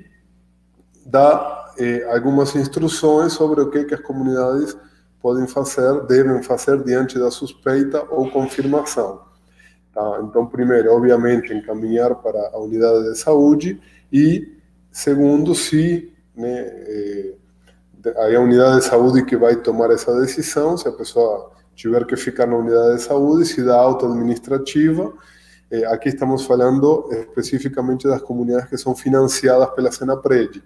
dá 1.04 1.72
eh, 1.76 2.08
algumas 2.08 2.54
instruções 2.54 3.32
sobre 3.32 3.62
o 3.62 3.68
que, 3.68 3.82
que 3.82 3.94
as 3.94 4.00
comunidades 4.00 4.76
podem 5.20 5.48
fazer, 5.48 6.06
devem 6.06 6.40
fazer 6.40 6.84
diante 6.84 7.18
da 7.18 7.32
suspeita 7.32 8.06
ou 8.10 8.30
confirmação. 8.30 9.22
Tá? 9.92 10.20
Então, 10.22 10.46
primeiro, 10.46 10.94
obviamente, 10.94 11.52
encaminhar 11.52 12.14
para 12.14 12.38
a 12.52 12.60
unidade 12.60 13.10
de 13.10 13.18
saúde 13.18 13.80
e, 14.12 14.56
segundo, 14.92 15.52
se 15.52 16.10
né, 16.40 16.58
é, 16.58 17.34
aí 18.18 18.34
a 18.34 18.40
unidade 18.40 18.80
de 18.80 18.84
saúde 18.86 19.24
que 19.24 19.36
vai 19.36 19.56
tomar 19.56 19.90
essa 19.90 20.18
decisão, 20.20 20.76
se 20.76 20.88
a 20.88 20.92
pessoa 20.92 21.52
tiver 21.74 22.04
que 22.06 22.16
ficar 22.16 22.46
na 22.46 22.56
unidade 22.56 22.96
de 22.96 23.02
saúde, 23.02 23.44
se 23.44 23.62
dá 23.62 23.76
alta 23.76 24.06
administrativa. 24.06 25.12
É, 25.70 25.84
aqui 25.86 26.08
estamos 26.08 26.44
falando 26.46 27.08
especificamente 27.12 28.08
das 28.08 28.22
comunidades 28.22 28.68
que 28.68 28.76
são 28.76 28.94
financiadas 28.94 29.70
pela 29.70 29.92
Senapred. 29.92 30.62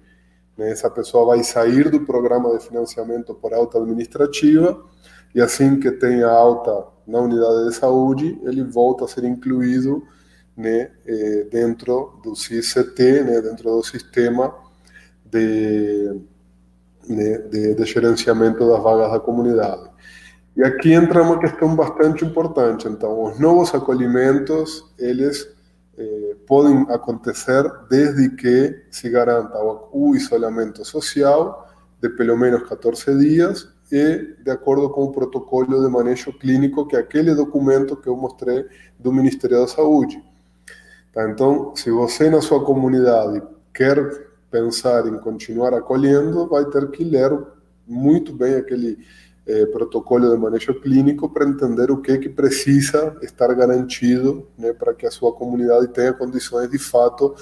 Né? 0.57 0.71
Essa 0.71 0.89
pessoa 0.89 1.27
vai 1.27 1.43
sair 1.43 1.91
do 1.91 2.01
programa 2.01 2.57
de 2.57 2.65
financiamento 2.65 3.35
por 3.35 3.53
alta 3.53 3.79
administrativa 3.79 4.83
e 5.35 5.41
assim 5.41 5.79
que 5.79 5.91
tenha 5.91 6.29
alta 6.29 6.87
na 7.07 7.19
unidade 7.19 7.69
de 7.69 7.75
saúde, 7.75 8.41
ele 8.45 8.63
volta 8.63 9.05
a 9.05 9.09
ser 9.09 9.25
incluído 9.25 10.07
né, 10.57 10.91
dentro 11.51 12.19
do 12.23 12.35
CICT, 12.35 13.25
né, 13.25 13.41
dentro 13.43 13.65
do 13.65 13.83
sistema 13.83 14.55
de, 15.35 16.20
de, 17.09 17.75
de, 17.75 17.85
gerenciamento 17.85 18.68
das 18.68 18.83
vagas 18.83 19.11
da 19.11 19.18
comunidade. 19.20 19.90
E 20.57 20.62
aqui 20.62 20.92
entra 20.92 21.23
uma 21.23 21.38
questão 21.40 21.75
bastante 21.75 22.25
importante. 22.25 22.87
Então, 22.87 23.25
os 23.25 23.40
novos 23.40 23.75
acolhimentos, 23.75 24.85
eles 24.97 25.49
eh, 25.99 26.37
podem 26.47 26.87
acontecer 26.88 27.64
desde 27.90 28.31
que 28.31 28.85
se 28.90 29.11
garanta 29.11 29.59
o 29.92 30.14
isolamento 30.14 30.85
social 30.85 31.68
de 32.01 32.09
pelo 32.11 32.37
menos 32.37 32.68
14 32.68 33.18
dias 33.18 33.68
e 33.90 34.37
de 34.44 34.51
acordo 34.51 34.88
com 34.90 35.05
o 35.05 35.12
protocolo 35.12 35.83
de 35.83 35.88
manejo 35.90 36.33
clínico, 36.38 36.87
que 36.87 36.94
é 36.94 37.01
aquele 37.01 37.35
documento 37.35 37.97
que 37.97 38.09
eu 38.09 38.16
mostrei 38.16 38.64
do 38.99 39.12
Ministério 39.12 39.61
da 39.61 39.66
Saúde. 39.66 40.23
Então, 41.16 41.75
se 41.75 41.90
você 41.90 42.31
na 42.31 42.40
sua 42.40 42.64
comunidade 42.64 43.42
quer 43.73 44.34
pensar 44.55 45.05
em 45.09 45.19
continuar 45.19 45.75
acolhendo, 45.75 46.47
vai 46.47 46.64
ter 46.67 46.88
que 46.93 47.03
ler 47.03 47.37
muito 47.85 48.33
bem 48.33 48.55
aquele 48.55 48.97
eh, 49.45 49.67
protocolo 49.67 50.31
de 50.31 50.37
manejo 50.40 50.81
clínico 50.81 51.29
para 51.29 51.45
entender 51.45 51.90
o 51.90 52.01
que 52.01 52.12
é 52.12 52.19
que 52.19 52.29
precisa 52.29 53.17
estar 53.21 53.53
garantido 53.53 54.47
né, 54.57 54.73
para 54.73 54.95
que 54.95 55.07
a 55.07 55.11
sua 55.11 55.33
comunidade 55.33 55.88
tenha 55.88 56.12
condições 56.12 56.71
de 56.71 56.79
fato 56.79 57.35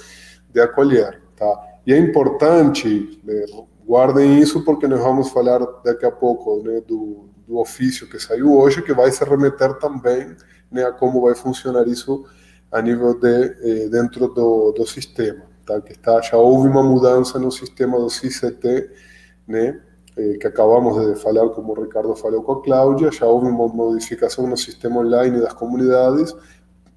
de 0.51 0.59
acolher. 0.59 1.21
Tá? 1.35 1.45
E 1.85 1.93
é 1.93 1.99
importante, 1.99 3.21
né, 3.23 3.45
guardem 3.85 4.39
isso 4.39 4.65
porque 4.65 4.87
nós 4.87 4.99
vamos 4.99 5.29
falar 5.29 5.59
daqui 5.85 6.07
a 6.07 6.11
pouco 6.11 6.63
né, 6.63 6.81
do, 6.81 7.29
do 7.47 7.59
ofício 7.59 8.09
que 8.09 8.19
saiu 8.19 8.51
hoje, 8.57 8.81
que 8.81 8.91
vai 8.91 9.11
se 9.11 9.23
remeter 9.23 9.75
também 9.75 10.35
né, 10.71 10.83
a 10.83 10.91
como 10.91 11.21
vai 11.21 11.35
funcionar 11.35 11.87
isso 11.87 12.25
a 12.71 12.81
nível 12.81 13.13
de 13.19 13.27
eh, 13.27 13.87
dentro 13.87 14.29
do, 14.29 14.71
do 14.71 14.87
sistema 14.87 15.52
tá? 15.65 15.81
que 15.81 15.93
está, 15.93 16.21
já 16.21 16.37
houve 16.37 16.67
uma 16.67 16.83
mudança 16.83 17.39
no 17.39 17.51
sistema 17.51 17.99
do 17.99 18.09
CICT, 18.09 18.89
né? 19.47 19.81
Eh, 20.15 20.37
que 20.39 20.47
acabamos 20.47 21.15
de 21.15 21.21
falar, 21.21 21.49
como 21.49 21.73
o 21.73 21.81
Ricardo 21.83 22.15
falou 22.15 22.43
com 22.43 22.53
a 22.53 22.61
Cláudia, 22.61 23.11
já 23.11 23.25
houve 23.25 23.47
uma 23.47 23.67
modificação 23.67 24.45
no 24.47 24.55
sistema 24.55 24.99
online 24.99 25.39
das 25.39 25.53
comunidades 25.53 26.35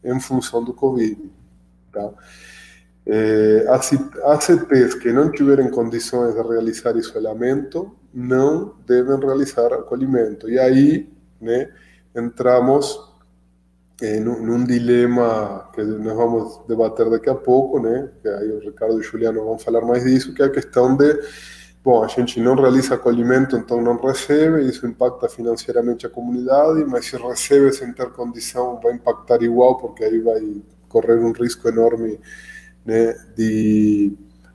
em 0.05 0.21
função 0.21 0.63
do 0.63 0.75
Covid. 0.75 1.31
Tá? 1.93 2.11
Eh, 3.07 3.65
as 3.69 3.93
ACTs 4.25 4.95
que 4.97 5.13
não 5.13 5.31
tiverem 5.31 5.71
condições 5.71 6.35
de 6.35 6.43
realizar 6.43 6.97
isolamento 6.97 7.97
não 8.13 8.75
devem 8.87 9.19
realizar 9.19 9.73
acolhimento. 9.73 10.51
E 10.51 10.59
aí 10.59 11.11
né, 11.41 11.71
entramos 12.15 13.16
é, 14.01 14.21
num, 14.21 14.65
dilema 14.65 15.71
que 15.75 15.83
nós 15.83 16.17
vamos 16.17 16.61
debater 16.69 17.09
daqui 17.09 17.31
a 17.31 17.35
pouco, 17.35 17.81
né? 17.81 18.11
Que 18.21 18.29
aí 18.29 18.53
o 18.53 18.59
Ricardo 18.59 18.97
e 18.97 19.01
o 19.01 19.03
Juliano 19.03 19.45
vão 19.45 19.59
falar 19.59 19.81
mais 19.83 20.05
disso, 20.05 20.35
que 20.35 20.43
é 20.43 20.47
a 20.47 20.51
questão 20.51 20.97
de, 20.97 21.19
bom, 21.83 22.05
a 22.05 22.09
gente 22.09 22.39
não 22.41 22.55
realiza 22.55 22.95
acolhimento, 22.95 23.57
então 23.57 23.81
não 23.81 23.97
recebe, 23.97 24.67
isso 24.67 24.87
impacta 24.87 25.29
financeiramente 25.29 26.07
a 26.07 26.11
comunidade, 26.11 26.85
mas 26.85 27.07
se 27.07 27.17
recebe 27.17 27.73
sem 27.73 27.93
ter 27.93 28.11
condição, 28.11 28.79
vai 28.83 28.93
impactar 28.93 29.43
igual, 29.43 29.79
porque 29.79 30.05
aí 30.05 30.21
vai 30.21 30.43
correr 30.89 31.19
um 31.19 31.33
risco 31.33 31.67
enorme 31.69 32.21
né, 32.85 33.15
de, 33.35 34.13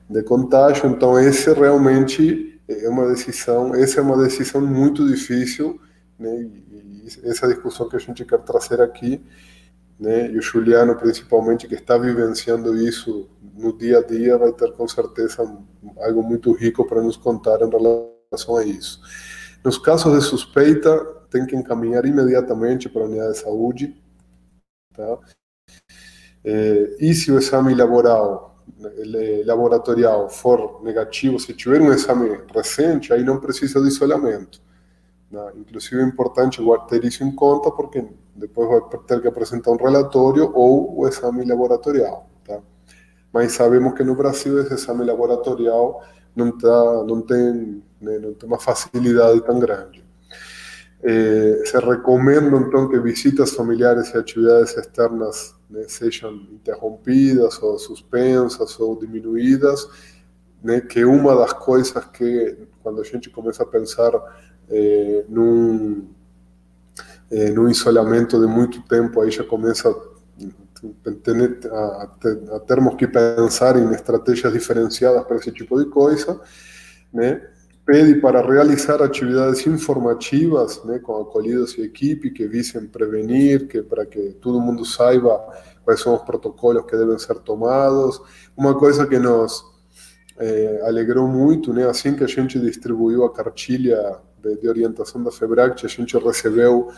de 0.08 0.22
contágio. 0.22 0.86
Então, 0.88 1.18
esse 1.18 1.52
realmente 1.52 2.60
é 2.68 2.88
uma 2.88 3.08
decisão, 3.08 3.74
essa 3.74 3.98
é 3.98 4.02
uma 4.02 4.22
decisão 4.22 4.60
muito 4.60 5.04
difícil, 5.06 5.80
né? 6.16 6.48
Essa 7.24 7.48
discussão 7.48 7.88
que 7.88 7.96
a 7.96 7.98
gente 7.98 8.24
quer 8.24 8.40
trazer 8.40 8.80
aqui, 8.80 9.24
né? 9.98 10.30
E 10.30 10.38
o 10.38 10.42
Juliano, 10.42 10.96
principalmente, 10.96 11.68
que 11.68 11.74
está 11.74 11.96
vivenciando 11.96 12.76
isso 12.76 13.28
no 13.54 13.76
dia 13.76 13.98
a 13.98 14.02
dia, 14.02 14.38
vai 14.38 14.52
ter 14.52 14.72
com 14.72 14.88
certeza 14.88 15.42
algo 15.98 16.22
muito 16.22 16.52
rico 16.52 16.86
para 16.86 17.02
nos 17.02 17.16
contar 17.16 17.60
em 17.62 17.68
relação 17.68 18.56
a 18.56 18.64
isso. 18.64 19.00
Nos 19.64 19.78
casos 19.78 20.12
de 20.18 20.24
suspeita, 20.24 20.96
tem 21.30 21.46
que 21.46 21.56
encaminhar 21.56 22.04
imediatamente 22.04 22.88
para 22.88 23.02
a 23.02 23.06
unidade 23.06 23.32
de 23.34 23.38
saúde, 23.38 24.02
tá? 24.94 25.18
E 26.44 27.14
se 27.14 27.30
o 27.30 27.38
exame 27.38 27.74
laboral, 27.74 28.62
laboratorial 29.44 30.28
for 30.28 30.82
negativo, 30.82 31.38
se 31.38 31.54
tiver 31.54 31.80
um 31.80 31.92
exame 31.92 32.40
recente, 32.52 33.12
aí 33.12 33.22
não 33.22 33.38
precisa 33.38 33.80
de 33.80 33.88
isolamento. 33.88 34.60
Inclusive 35.56 36.02
é 36.02 36.04
importante 36.04 36.60
ter 36.88 37.04
isso 37.04 37.24
em 37.24 37.34
conta, 37.34 37.70
porque 37.70 38.06
depois 38.34 38.68
vai 38.68 39.00
ter 39.06 39.20
que 39.20 39.28
apresentar 39.28 39.70
um 39.70 39.76
relatório 39.76 40.50
ou 40.54 41.00
o 41.00 41.08
exame 41.08 41.44
laboratorial. 41.44 42.28
Tá? 42.44 42.60
Mas 43.32 43.52
sabemos 43.52 43.94
que 43.94 44.04
no 44.04 44.14
Brasil 44.14 44.60
esse 44.60 44.74
exame 44.74 45.04
laboratorial 45.04 46.02
não, 46.36 46.56
tá, 46.56 47.04
não, 47.04 47.22
tem, 47.22 47.82
não 48.00 48.34
tem 48.34 48.48
uma 48.48 48.58
facilidade 48.58 49.40
tão 49.42 49.58
grande. 49.58 50.02
Eh, 51.04 51.62
se 51.64 51.76
recomenda 51.78 52.56
então 52.56 52.88
que 52.88 52.98
visitas 53.00 53.52
familiares 53.52 54.10
e 54.10 54.16
atividades 54.16 54.76
externas 54.76 55.52
né, 55.68 55.84
sejam 55.88 56.32
interrompidas 56.32 57.60
ou 57.60 57.76
suspensas 57.76 58.78
ou 58.78 58.96
diminuídas, 58.96 59.88
né, 60.62 60.80
que 60.80 61.04
uma 61.04 61.34
das 61.34 61.54
coisas 61.54 62.04
que 62.12 62.56
quando 62.84 63.00
a 63.00 63.04
gente 63.04 63.30
começa 63.30 63.64
a 63.64 63.66
pensar 63.66 64.12
é, 64.70 65.24
num, 65.28 66.08
é, 67.30 67.50
num 67.50 67.68
isolamento 67.68 68.40
de 68.40 68.46
muito 68.46 68.82
tempo, 68.82 69.20
aí 69.20 69.30
já 69.30 69.44
começa 69.44 69.88
a, 69.88 69.92
a, 71.70 72.56
a 72.56 72.60
termos 72.60 72.96
que 72.96 73.06
pensar 73.06 73.76
em 73.76 73.92
estratégias 73.92 74.52
diferenciadas 74.52 75.24
para 75.24 75.36
esse 75.36 75.52
tipo 75.52 75.78
de 75.78 75.88
coisa, 75.88 76.40
né? 77.12 77.42
pede 77.84 78.20
para 78.20 78.40
realizar 78.40 79.02
atividades 79.02 79.66
informativas 79.66 80.82
né, 80.84 80.98
com 80.98 81.20
acolhidos 81.20 81.76
e 81.76 81.82
equipe 81.82 82.30
que 82.30 82.46
visem 82.46 82.86
prevenir, 82.86 83.66
que 83.66 83.82
para 83.82 84.06
que 84.06 84.36
todo 84.40 84.60
mundo 84.60 84.84
saiba 84.84 85.40
quais 85.84 86.00
são 86.00 86.14
os 86.14 86.22
protocolos 86.22 86.84
que 86.86 86.96
devem 86.96 87.18
ser 87.18 87.34
tomados. 87.40 88.20
Uma 88.56 88.78
coisa 88.78 89.06
que 89.06 89.18
nos 89.18 89.64
é, 90.38 90.82
alegrou 90.84 91.26
muito, 91.26 91.72
né, 91.72 91.88
assim 91.88 92.14
que 92.14 92.22
a 92.22 92.28
gente 92.28 92.58
distribuiu 92.60 93.24
a 93.24 93.32
cartilha 93.32 94.16
de, 94.42 94.56
de 94.56 94.68
orientação 94.68 95.22
da 95.22 95.30
FEBRAC, 95.30 95.84
a 95.84 95.88
gente 95.88 96.16
recebeu 96.18 96.88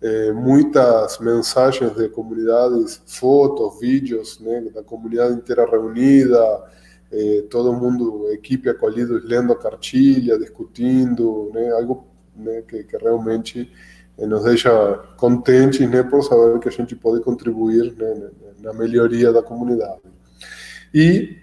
eh, 0.00 0.32
muitas 0.32 1.18
mensagens 1.18 1.94
de 1.94 2.08
comunidades, 2.08 3.02
fotos, 3.06 3.80
vídeos, 3.80 4.38
né, 4.40 4.60
da 4.72 4.82
comunidade 4.82 5.34
inteira 5.34 5.68
reunida, 5.68 6.38
eh, 7.10 7.44
todo 7.50 7.72
mundo, 7.72 8.30
equipe 8.30 8.68
acolhidos, 8.68 9.24
lendo 9.24 9.52
a 9.52 9.56
cartilha, 9.56 10.38
discutindo, 10.38 11.50
né, 11.52 11.70
algo 11.72 12.06
né, 12.36 12.62
que, 12.62 12.84
que, 12.84 12.96
realmente 12.96 13.70
eh, 14.18 14.26
nos 14.26 14.44
deixa 14.44 14.70
contentes 15.16 15.88
né, 15.88 16.02
por 16.02 16.22
saber 16.22 16.58
que 16.60 16.68
a 16.68 16.72
gente 16.72 16.94
pode 16.94 17.22
contribuir 17.22 17.92
né, 17.96 18.30
na 18.60 18.72
melhoria 18.72 19.32
da 19.32 19.42
comunidade. 19.42 20.02
E 20.94 21.36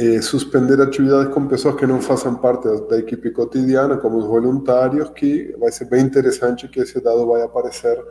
eh, 0.00 0.22
suspender 0.22 0.80
atividades 0.80 1.34
com 1.34 1.46
pessoas 1.46 1.76
que 1.76 1.86
não 1.86 2.00
façam 2.00 2.34
parte 2.34 2.66
da, 2.88 2.98
equipe 2.98 3.30
cotidiana, 3.32 3.98
como 3.98 4.16
os 4.16 4.24
voluntários, 4.24 5.10
que 5.10 5.54
vai 5.58 5.70
ser 5.70 5.90
bem 5.90 6.02
interessante 6.02 6.66
que 6.68 6.80
esse 6.80 6.98
dado 7.02 7.26
vai 7.26 7.42
aparecer 7.42 8.02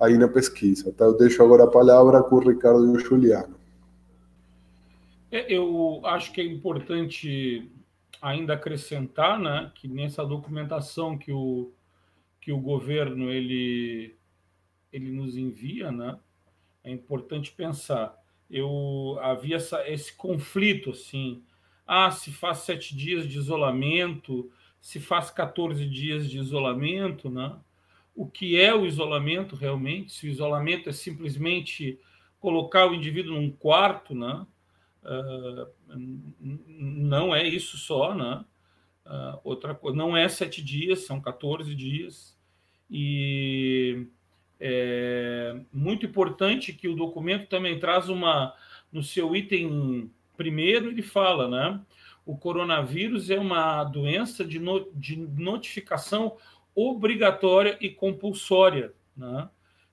aí 0.00 0.16
na 0.16 0.26
pesquisa. 0.26 0.94
Eu 0.98 1.14
deixo 1.18 1.42
agora 1.42 1.64
a 1.64 1.70
palavra 1.70 2.22
com 2.22 2.36
o 2.36 2.48
Ricardo 2.48 2.86
e 2.86 2.96
o 2.96 2.98
Juliano. 2.98 3.54
É, 5.30 5.52
eu 5.54 6.00
acho 6.04 6.32
que 6.32 6.40
é 6.40 6.44
importante 6.44 7.70
ainda 8.22 8.54
acrescentar, 8.54 9.38
né, 9.38 9.70
que 9.74 9.86
nessa 9.86 10.24
documentação 10.24 11.18
que 11.18 11.30
o, 11.30 11.70
que 12.40 12.52
o 12.52 12.58
governo 12.58 13.30
ele, 13.30 14.16
ele 14.90 15.12
nos 15.12 15.36
envia, 15.36 15.92
né, 15.92 16.18
é 16.82 16.90
importante 16.90 17.52
pensar. 17.52 18.18
Eu 18.56 19.18
havia 19.20 19.56
essa, 19.56 19.88
esse 19.90 20.14
conflito 20.14 20.90
assim, 20.90 21.42
ah, 21.84 22.08
se 22.12 22.30
faz 22.30 22.58
sete 22.58 22.96
dias 22.96 23.28
de 23.28 23.36
isolamento, 23.36 24.48
se 24.80 25.00
faz 25.00 25.28
14 25.28 25.84
dias 25.86 26.30
de 26.30 26.38
isolamento, 26.38 27.28
né? 27.28 27.58
O 28.14 28.28
que 28.28 28.60
é 28.60 28.72
o 28.72 28.86
isolamento 28.86 29.56
realmente? 29.56 30.12
Se 30.12 30.28
o 30.28 30.30
isolamento 30.30 30.88
é 30.88 30.92
simplesmente 30.92 31.98
colocar 32.38 32.86
o 32.86 32.94
indivíduo 32.94 33.34
num 33.34 33.50
quarto, 33.50 34.14
né? 34.14 34.46
Uh, 35.02 35.66
não 35.88 37.34
é 37.34 37.42
isso 37.48 37.76
só, 37.76 38.14
né? 38.14 38.44
Uh, 39.04 39.40
outra 39.42 39.74
coisa, 39.74 39.96
não 39.96 40.16
é 40.16 40.28
sete 40.28 40.62
dias, 40.62 41.00
são 41.00 41.20
14 41.20 41.74
dias. 41.74 42.38
E 42.88 44.06
é 44.60 45.56
muito 45.72 46.06
importante 46.06 46.72
que 46.72 46.88
o 46.88 46.96
documento 46.96 47.46
também 47.46 47.78
traz 47.78 48.08
uma, 48.08 48.54
no 48.92 49.02
seu 49.02 49.34
item 49.34 50.10
primeiro, 50.36 50.88
ele 50.88 51.02
fala, 51.02 51.48
né? 51.48 51.80
O 52.26 52.36
coronavírus 52.36 53.30
é 53.30 53.38
uma 53.38 53.84
doença 53.84 54.44
de, 54.44 54.58
no, 54.58 54.90
de 54.94 55.16
notificação 55.16 56.36
obrigatória 56.74 57.76
e 57.80 57.90
compulsória, 57.90 58.92
né? 59.16 59.48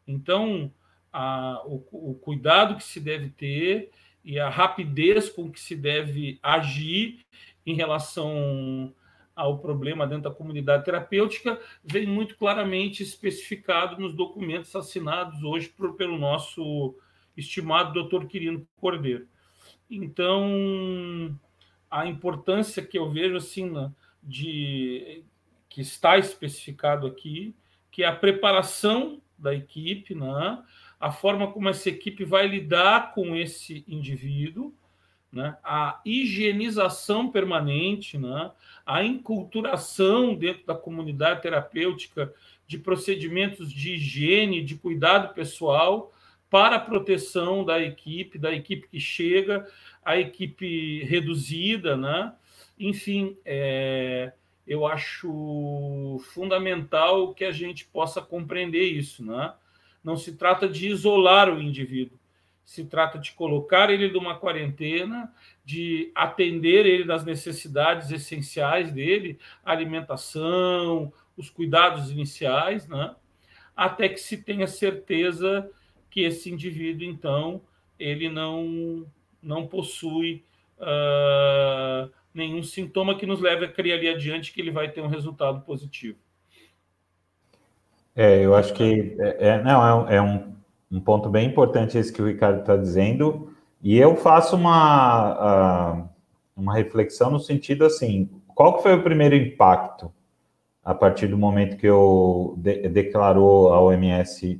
Então, 0.08 0.72
a, 1.12 1.62
o, 1.66 1.84
o 1.92 2.16
cuidado 2.16 2.76
que 2.76 2.84
se 2.84 3.00
deve 3.00 3.30
ter 3.30 3.92
e 4.24 4.40
a 4.40 4.50
rapidez 4.50 5.30
com 5.30 5.52
que 5.52 5.60
se 5.60 5.76
deve 5.76 6.40
agir 6.42 7.26
em 7.66 7.76
relação 7.76 8.94
ao 9.36 9.60
problema 9.60 10.06
dentro 10.06 10.24
da 10.24 10.36
comunidade 10.36 10.86
terapêutica 10.86 11.60
vem 11.84 12.06
muito 12.06 12.36
claramente 12.36 13.02
especificado 13.04 14.00
nos 14.00 14.14
documentos 14.14 14.76
assinados 14.76 15.44
hoje 15.44 15.70
por, 15.70 15.96
pelo 15.96 16.18
nosso 16.18 16.96
estimado 17.36 17.94
doutor 17.94 18.28
Quirino 18.28 18.68
Cordeiro. 18.76 19.28
Então, 19.90 21.38
a 21.90 22.06
importância 22.06 22.84
que 22.84 22.98
eu 22.98 23.10
vejo 23.10 23.36
assim 23.36 23.72
de 24.22 25.24
que 25.68 25.82
está 25.82 26.18
especificado 26.18 27.08
aqui, 27.08 27.56
que 27.90 28.04
é 28.04 28.08
a 28.08 28.16
preparação 28.16 29.22
da 29.38 29.56
equipe, 29.56 30.14
né? 30.14 30.64
a 31.00 31.12
forma 31.12 31.52
como 31.52 31.68
essa 31.68 31.90
equipe 31.90 32.24
vai 32.24 32.48
lidar 32.48 33.12
com 33.14 33.36
esse 33.36 33.84
indivíduo, 33.88 34.74
né? 35.32 35.58
a 35.64 36.02
higienização 36.06 37.32
permanente, 37.32 38.18
né? 38.18 38.52
a 38.86 39.04
enculturação 39.04 40.36
dentro 40.36 40.66
da 40.66 40.76
comunidade 40.76 41.42
terapêutica 41.42 42.34
de 42.68 42.78
procedimentos 42.78 43.72
de 43.72 43.94
higiene, 43.96 44.62
de 44.62 44.76
cuidado 44.76 45.34
pessoal 45.34 46.12
para 46.50 46.76
a 46.76 46.80
proteção 46.80 47.64
da 47.64 47.82
equipe, 47.82 48.38
da 48.38 48.52
equipe 48.54 48.88
que 48.88 49.00
chega, 49.00 49.66
a 50.04 50.18
equipe 50.18 51.04
reduzida, 51.06 51.96
né? 51.96 52.34
Enfim, 52.78 53.38
é, 53.46 54.34
eu 54.68 54.86
acho 54.86 56.20
fundamental 56.34 57.34
que 57.34 57.46
a 57.46 57.52
gente 57.52 57.86
possa 57.86 58.22
compreender 58.22 58.84
isso, 58.84 59.24
né? 59.24 59.54
Não 60.04 60.18
se 60.18 60.36
trata 60.36 60.68
de 60.68 60.90
isolar 60.90 61.50
o 61.50 61.62
indivíduo, 61.62 62.18
se 62.72 62.86
trata 62.86 63.20
de 63.20 63.34
colocar 63.34 63.90
ele 63.90 64.10
numa 64.10 64.40
quarentena, 64.40 65.30
de 65.66 66.10
atender 66.16 66.86
ele 66.86 67.04
nas 67.04 67.26
necessidades 67.26 68.10
essenciais 68.12 68.94
dele, 68.94 69.38
alimentação, 69.62 71.12
os 71.36 71.50
cuidados 71.50 72.10
iniciais, 72.10 72.88
né? 72.88 73.14
Até 73.76 74.08
que 74.08 74.22
se 74.22 74.38
tenha 74.38 74.68
certeza 74.68 75.70
que 76.10 76.22
esse 76.22 76.50
indivíduo, 76.50 77.04
então, 77.04 77.62
ele 78.00 78.30
não, 78.30 79.06
não 79.44 79.68
possui 79.68 80.46
uh, 80.78 82.10
nenhum 82.34 82.64
sintoma 82.64 83.18
que 83.18 83.26
nos 83.26 83.42
leve 83.42 83.66
a 83.66 83.70
criar 83.70 83.96
ali 83.96 84.08
adiante 84.08 84.54
que 84.54 84.62
ele 84.62 84.72
vai 84.72 84.90
ter 84.90 85.02
um 85.02 85.08
resultado 85.08 85.60
positivo. 85.66 86.18
É, 88.16 88.46
eu 88.46 88.56
acho 88.56 88.74
que 88.74 89.14
é, 89.20 89.50
é 89.50 89.62
não, 89.62 90.08
é, 90.08 90.16
é 90.16 90.22
um, 90.22 90.56
um, 90.92 91.00
ponto 91.00 91.30
bem 91.30 91.48
importante 91.48 91.98
esse 91.98 92.12
que 92.12 92.22
o 92.22 92.28
Ricardo 92.28 92.62
está 92.62 92.76
dizendo, 92.76 93.54
e 93.82 93.98
eu 93.98 94.16
faço 94.16 94.56
uma, 94.56 96.08
uma 96.56 96.74
reflexão 96.74 97.32
no 97.32 97.40
sentido 97.40 97.86
assim, 97.86 98.30
qual 98.48 98.78
que 98.78 98.84
foi 98.84 98.94
o 98.94 99.04
primeiro 99.04 99.36
impacto 99.36 100.12
a 100.84 100.94
partir 100.94 101.28
do 101.28 101.38
momento 101.38 101.78
que 101.78 101.88
eu 101.88 102.56
de, 102.58 102.90
declarou 102.90 103.74
a 103.74 103.82
OMS 103.82 104.60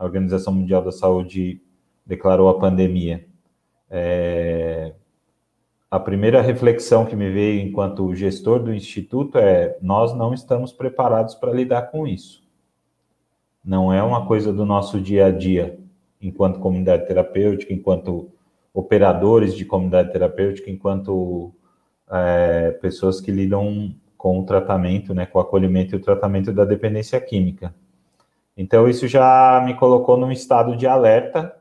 a 0.00 0.04
Organização 0.04 0.54
Mundial 0.54 0.82
da 0.82 0.90
Saúde 0.90 1.60
declarou 2.06 2.48
a 2.48 2.58
pandemia. 2.58 3.26
É, 3.90 4.94
a 5.90 6.00
primeira 6.00 6.40
reflexão 6.40 7.04
que 7.04 7.14
me 7.14 7.30
veio 7.30 7.60
enquanto 7.60 8.14
gestor 8.14 8.60
do 8.60 8.72
instituto 8.72 9.36
é: 9.36 9.76
nós 9.82 10.14
não 10.16 10.32
estamos 10.32 10.72
preparados 10.72 11.34
para 11.34 11.52
lidar 11.52 11.90
com 11.90 12.06
isso. 12.06 12.42
Não 13.64 13.92
é 13.92 14.02
uma 14.02 14.26
coisa 14.26 14.52
do 14.52 14.64
nosso 14.64 15.00
dia 15.00 15.26
a 15.26 15.30
dia, 15.30 15.78
enquanto 16.20 16.60
comunidade 16.60 17.06
terapêutica, 17.06 17.72
enquanto 17.72 18.30
operadores 18.72 19.54
de 19.54 19.64
comunidade 19.64 20.12
terapêutica, 20.12 20.70
enquanto 20.70 21.52
é, 22.10 22.72
pessoas 22.80 23.20
que 23.20 23.30
lidam 23.30 23.94
com 24.16 24.40
o 24.40 24.44
tratamento, 24.44 25.14
né, 25.14 25.26
com 25.26 25.38
o 25.38 25.42
acolhimento 25.42 25.94
e 25.94 25.98
o 25.98 26.02
tratamento 26.02 26.52
da 26.52 26.64
dependência 26.64 27.20
química. 27.20 27.74
Então, 28.56 28.88
isso 28.88 29.08
já 29.08 29.62
me 29.64 29.74
colocou 29.74 30.16
num 30.16 30.30
estado 30.30 30.76
de 30.76 30.86
alerta 30.86 31.54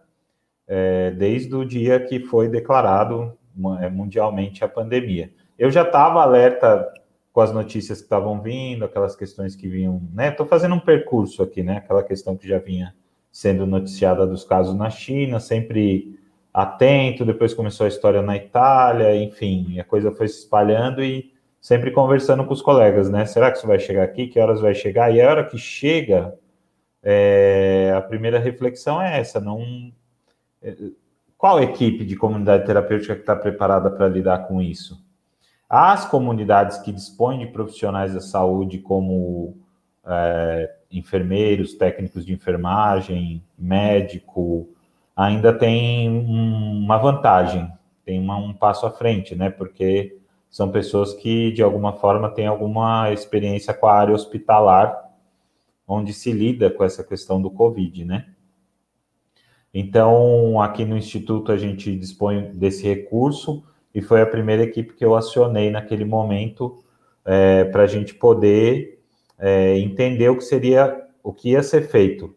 é, 0.67 1.11
desde 1.11 1.55
o 1.55 1.65
dia 1.65 1.99
que 1.99 2.19
foi 2.19 2.49
declarado 2.49 3.37
é, 3.81 3.89
mundialmente 3.89 4.63
a 4.63 4.67
pandemia. 4.67 5.31
Eu 5.57 5.71
já 5.71 5.83
estava 5.83 6.21
alerta 6.21 6.91
com 7.39 7.43
as 7.43 7.53
notícias 7.53 7.99
que 7.99 8.03
estavam 8.03 8.41
vindo, 8.41 8.83
aquelas 8.83 9.15
questões 9.15 9.55
que 9.55 9.65
vinham, 9.65 10.01
né? 10.13 10.27
Estou 10.27 10.45
fazendo 10.45 10.75
um 10.75 10.79
percurso 10.79 11.41
aqui, 11.41 11.63
né? 11.63 11.77
Aquela 11.77 12.03
questão 12.03 12.35
que 12.35 12.45
já 12.45 12.59
vinha 12.59 12.93
sendo 13.31 13.65
noticiada 13.65 14.27
dos 14.27 14.43
casos 14.43 14.75
na 14.75 14.89
China, 14.89 15.39
sempre 15.39 16.19
atento. 16.53 17.23
Depois 17.23 17.53
começou 17.53 17.85
a 17.85 17.87
história 17.87 18.21
na 18.21 18.35
Itália, 18.35 19.15
enfim, 19.15 19.79
a 19.79 19.85
coisa 19.85 20.11
foi 20.11 20.27
se 20.27 20.39
espalhando 20.39 21.01
e 21.01 21.31
sempre 21.61 21.91
conversando 21.91 22.43
com 22.43 22.51
os 22.51 22.61
colegas, 22.61 23.09
né? 23.09 23.25
Será 23.25 23.49
que 23.49 23.59
isso 23.59 23.67
vai 23.67 23.79
chegar 23.79 24.03
aqui? 24.03 24.27
Que 24.27 24.37
horas 24.37 24.59
vai 24.59 24.75
chegar? 24.75 25.09
E 25.15 25.21
a 25.21 25.29
hora 25.29 25.45
que 25.45 25.57
chega, 25.57 26.37
é, 27.01 27.93
a 27.95 28.01
primeira 28.01 28.37
reflexão 28.37 29.01
é 29.01 29.17
essa: 29.17 29.39
não. 29.39 29.93
É, 30.61 30.75
qual 31.37 31.63
equipe 31.63 32.03
de 32.03 32.17
comunidade 32.17 32.65
terapêutica 32.65 33.15
que 33.15 33.21
está 33.21 33.33
preparada 33.33 33.89
para 33.89 34.09
lidar 34.09 34.39
com 34.39 34.61
isso? 34.61 35.07
As 35.69 36.03
comunidades 36.05 36.79
que 36.79 36.91
dispõem 36.91 37.39
de 37.39 37.45
profissionais 37.45 38.13
da 38.13 38.19
saúde, 38.19 38.79
como 38.79 39.55
é, 40.03 40.75
enfermeiros, 40.91 41.75
técnicos 41.75 42.25
de 42.25 42.33
enfermagem, 42.33 43.43
médico, 43.55 44.67
ainda 45.15 45.53
tem 45.53 46.09
uma 46.09 46.97
vantagem, 46.97 47.71
tem 48.03 48.19
uma, 48.19 48.37
um 48.37 48.51
passo 48.51 48.87
à 48.87 48.91
frente, 48.91 49.35
né? 49.35 49.51
Porque 49.51 50.17
são 50.49 50.71
pessoas 50.71 51.13
que, 51.13 51.51
de 51.51 51.61
alguma 51.61 51.93
forma, 51.93 52.29
têm 52.29 52.47
alguma 52.47 53.11
experiência 53.11 53.71
com 53.71 53.85
a 53.85 53.93
área 53.93 54.15
hospitalar 54.15 55.07
onde 55.87 56.13
se 56.13 56.31
lida 56.31 56.71
com 56.71 56.83
essa 56.83 57.03
questão 57.03 57.39
do 57.39 57.51
Covid, 57.51 58.05
né? 58.05 58.27
Então, 59.71 60.59
aqui 60.59 60.83
no 60.83 60.97
Instituto, 60.97 61.51
a 61.51 61.57
gente 61.57 61.95
dispõe 61.95 62.51
desse 62.53 62.87
recurso 62.87 63.63
e 63.93 64.01
foi 64.01 64.21
a 64.21 64.25
primeira 64.25 64.63
equipe 64.63 64.93
que 64.93 65.03
eu 65.03 65.15
acionei 65.15 65.69
naquele 65.69 66.05
momento 66.05 66.83
é, 67.25 67.65
para 67.65 67.83
a 67.83 67.87
gente 67.87 68.13
poder 68.13 69.01
é, 69.37 69.77
entender 69.77 70.29
o 70.29 70.37
que 70.37 70.43
seria, 70.43 71.05
o 71.23 71.33
que 71.33 71.51
ia 71.51 71.63
ser 71.63 71.81
feito. 71.87 72.35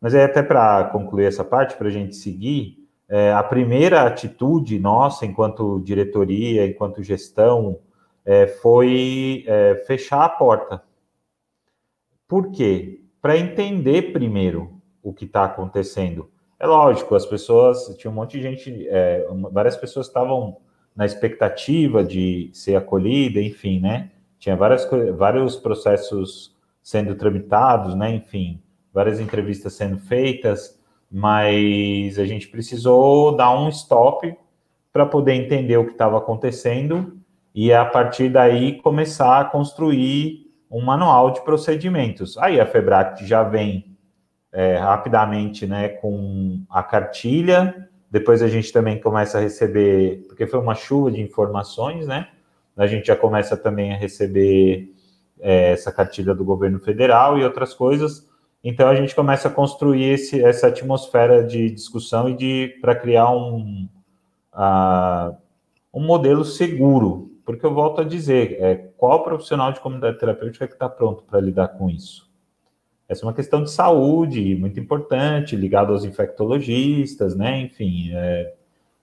Mas 0.00 0.14
é 0.14 0.24
até 0.24 0.42
para 0.42 0.84
concluir 0.84 1.26
essa 1.26 1.44
parte, 1.44 1.76
para 1.76 1.88
a 1.88 1.92
gente 1.92 2.14
seguir, 2.14 2.86
é, 3.08 3.32
a 3.32 3.42
primeira 3.42 4.02
atitude 4.02 4.78
nossa, 4.78 5.24
enquanto 5.24 5.80
diretoria, 5.80 6.66
enquanto 6.66 7.02
gestão, 7.02 7.78
é, 8.24 8.46
foi 8.46 9.44
é, 9.46 9.76
fechar 9.86 10.24
a 10.24 10.28
porta 10.28 10.82
por 12.28 12.50
quê? 12.50 13.02
Para 13.22 13.38
entender 13.38 14.12
primeiro 14.12 14.80
o 15.02 15.12
que 15.12 15.24
está 15.24 15.44
acontecendo. 15.44 16.28
É 16.58 16.66
lógico, 16.66 17.14
as 17.14 17.24
pessoas, 17.24 17.86
tinha 17.96 18.10
um 18.10 18.14
monte 18.14 18.38
de 18.38 18.42
gente, 18.42 18.88
é, 18.88 19.26
várias 19.52 19.76
pessoas 19.76 20.06
estavam 20.06 20.56
na 20.96 21.04
expectativa 21.04 22.02
de 22.02 22.50
ser 22.52 22.76
acolhida, 22.76 23.40
enfim, 23.40 23.80
né? 23.80 24.10
Tinha 24.38 24.56
várias, 24.56 24.88
vários 25.16 25.56
processos 25.56 26.56
sendo 26.82 27.14
tramitados, 27.14 27.94
né? 27.94 28.14
Enfim, 28.14 28.60
várias 28.92 29.20
entrevistas 29.20 29.74
sendo 29.74 29.98
feitas, 29.98 30.80
mas 31.10 32.18
a 32.18 32.24
gente 32.24 32.48
precisou 32.48 33.36
dar 33.36 33.56
um 33.56 33.68
stop 33.68 34.34
para 34.92 35.04
poder 35.04 35.34
entender 35.34 35.76
o 35.76 35.84
que 35.84 35.92
estava 35.92 36.16
acontecendo 36.16 37.18
e 37.54 37.72
a 37.72 37.84
partir 37.84 38.30
daí 38.30 38.80
começar 38.80 39.40
a 39.40 39.44
construir 39.44 40.50
um 40.70 40.82
manual 40.82 41.30
de 41.30 41.42
procedimentos. 41.42 42.36
Aí 42.38 42.60
a 42.60 42.66
FEBRACT 42.66 43.26
já 43.26 43.42
vem 43.42 43.96
é, 44.52 44.76
rapidamente 44.76 45.66
né, 45.66 45.88
com 45.88 46.62
a 46.70 46.82
cartilha, 46.82 47.88
depois 48.18 48.42
a 48.42 48.48
gente 48.48 48.72
também 48.72 48.98
começa 48.98 49.36
a 49.36 49.42
receber, 49.42 50.24
porque 50.26 50.46
foi 50.46 50.58
uma 50.58 50.74
chuva 50.74 51.10
de 51.10 51.20
informações, 51.20 52.06
né? 52.06 52.28
A 52.74 52.86
gente 52.86 53.08
já 53.08 53.14
começa 53.14 53.58
também 53.58 53.92
a 53.92 53.96
receber 53.96 54.90
é, 55.38 55.72
essa 55.72 55.92
cartilha 55.92 56.34
do 56.34 56.42
governo 56.42 56.80
federal 56.80 57.38
e 57.38 57.44
outras 57.44 57.74
coisas. 57.74 58.26
Então 58.64 58.88
a 58.88 58.94
gente 58.94 59.14
começa 59.14 59.48
a 59.48 59.50
construir 59.50 60.04
esse, 60.04 60.42
essa 60.42 60.68
atmosfera 60.68 61.44
de 61.44 61.70
discussão 61.70 62.26
e 62.30 62.34
de 62.34 62.78
para 62.80 62.94
criar 62.94 63.30
um, 63.30 63.86
um 65.92 66.00
modelo 66.00 66.42
seguro, 66.42 67.30
porque 67.44 67.66
eu 67.66 67.74
volto 67.74 68.00
a 68.00 68.04
dizer, 68.04 68.56
é, 68.62 68.76
qual 68.96 69.22
profissional 69.24 69.72
de 69.72 69.80
comunidade 69.80 70.18
terapêutica 70.18 70.66
que 70.66 70.72
está 70.72 70.88
pronto 70.88 71.22
para 71.22 71.38
lidar 71.38 71.68
com 71.68 71.90
isso? 71.90 72.25
Essa 73.08 73.24
é 73.24 73.26
uma 73.26 73.34
questão 73.34 73.62
de 73.62 73.70
saúde 73.70 74.56
muito 74.56 74.80
importante, 74.80 75.54
ligada 75.54 75.92
aos 75.92 76.04
infectologistas, 76.04 77.36
né? 77.36 77.60
Enfim, 77.60 78.10
é, 78.12 78.54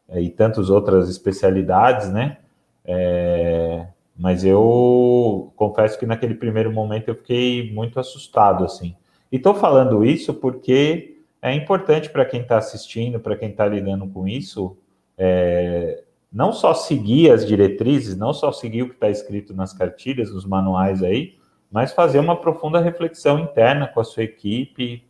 é, 0.09 0.21
e 0.21 0.29
tantas 0.29 0.69
outras 0.69 1.09
especialidades, 1.09 2.11
né? 2.11 2.37
É, 2.85 3.87
mas 4.17 4.43
eu 4.43 5.53
confesso 5.55 5.97
que 5.97 6.05
naquele 6.05 6.35
primeiro 6.35 6.71
momento 6.71 7.07
eu 7.07 7.15
fiquei 7.15 7.71
muito 7.71 7.99
assustado, 7.99 8.65
assim. 8.65 8.95
E 9.31 9.37
estou 9.37 9.55
falando 9.55 10.05
isso 10.05 10.33
porque 10.33 11.17
é 11.41 11.53
importante 11.53 12.09
para 12.09 12.25
quem 12.25 12.41
está 12.41 12.57
assistindo, 12.57 13.19
para 13.19 13.35
quem 13.35 13.49
está 13.49 13.65
lidando 13.65 14.07
com 14.07 14.27
isso, 14.27 14.77
é, 15.17 16.03
não 16.31 16.51
só 16.51 16.73
seguir 16.73 17.31
as 17.31 17.45
diretrizes, 17.45 18.17
não 18.17 18.33
só 18.33 18.51
seguir 18.51 18.83
o 18.83 18.89
que 18.89 18.95
está 18.95 19.09
escrito 19.09 19.53
nas 19.53 19.71
cartilhas, 19.71 20.31
nos 20.31 20.45
manuais 20.45 21.01
aí, 21.03 21.35
mas 21.73 21.91
fazer 21.91 22.19
uma 22.19 22.39
profunda 22.39 22.79
reflexão 22.79 23.39
interna 23.39 23.87
com 23.87 23.99
a 23.99 24.03
sua 24.03 24.21
equipe, 24.21 25.03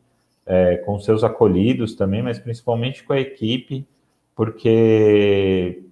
é, 0.45 0.77
com 0.77 0.97
seus 0.97 1.21
acolhidos 1.21 1.93
também, 1.93 2.23
mas 2.23 2.39
principalmente 2.39 3.03
com 3.03 3.11
a 3.11 3.19
equipe, 3.19 3.85
porque 4.33 5.83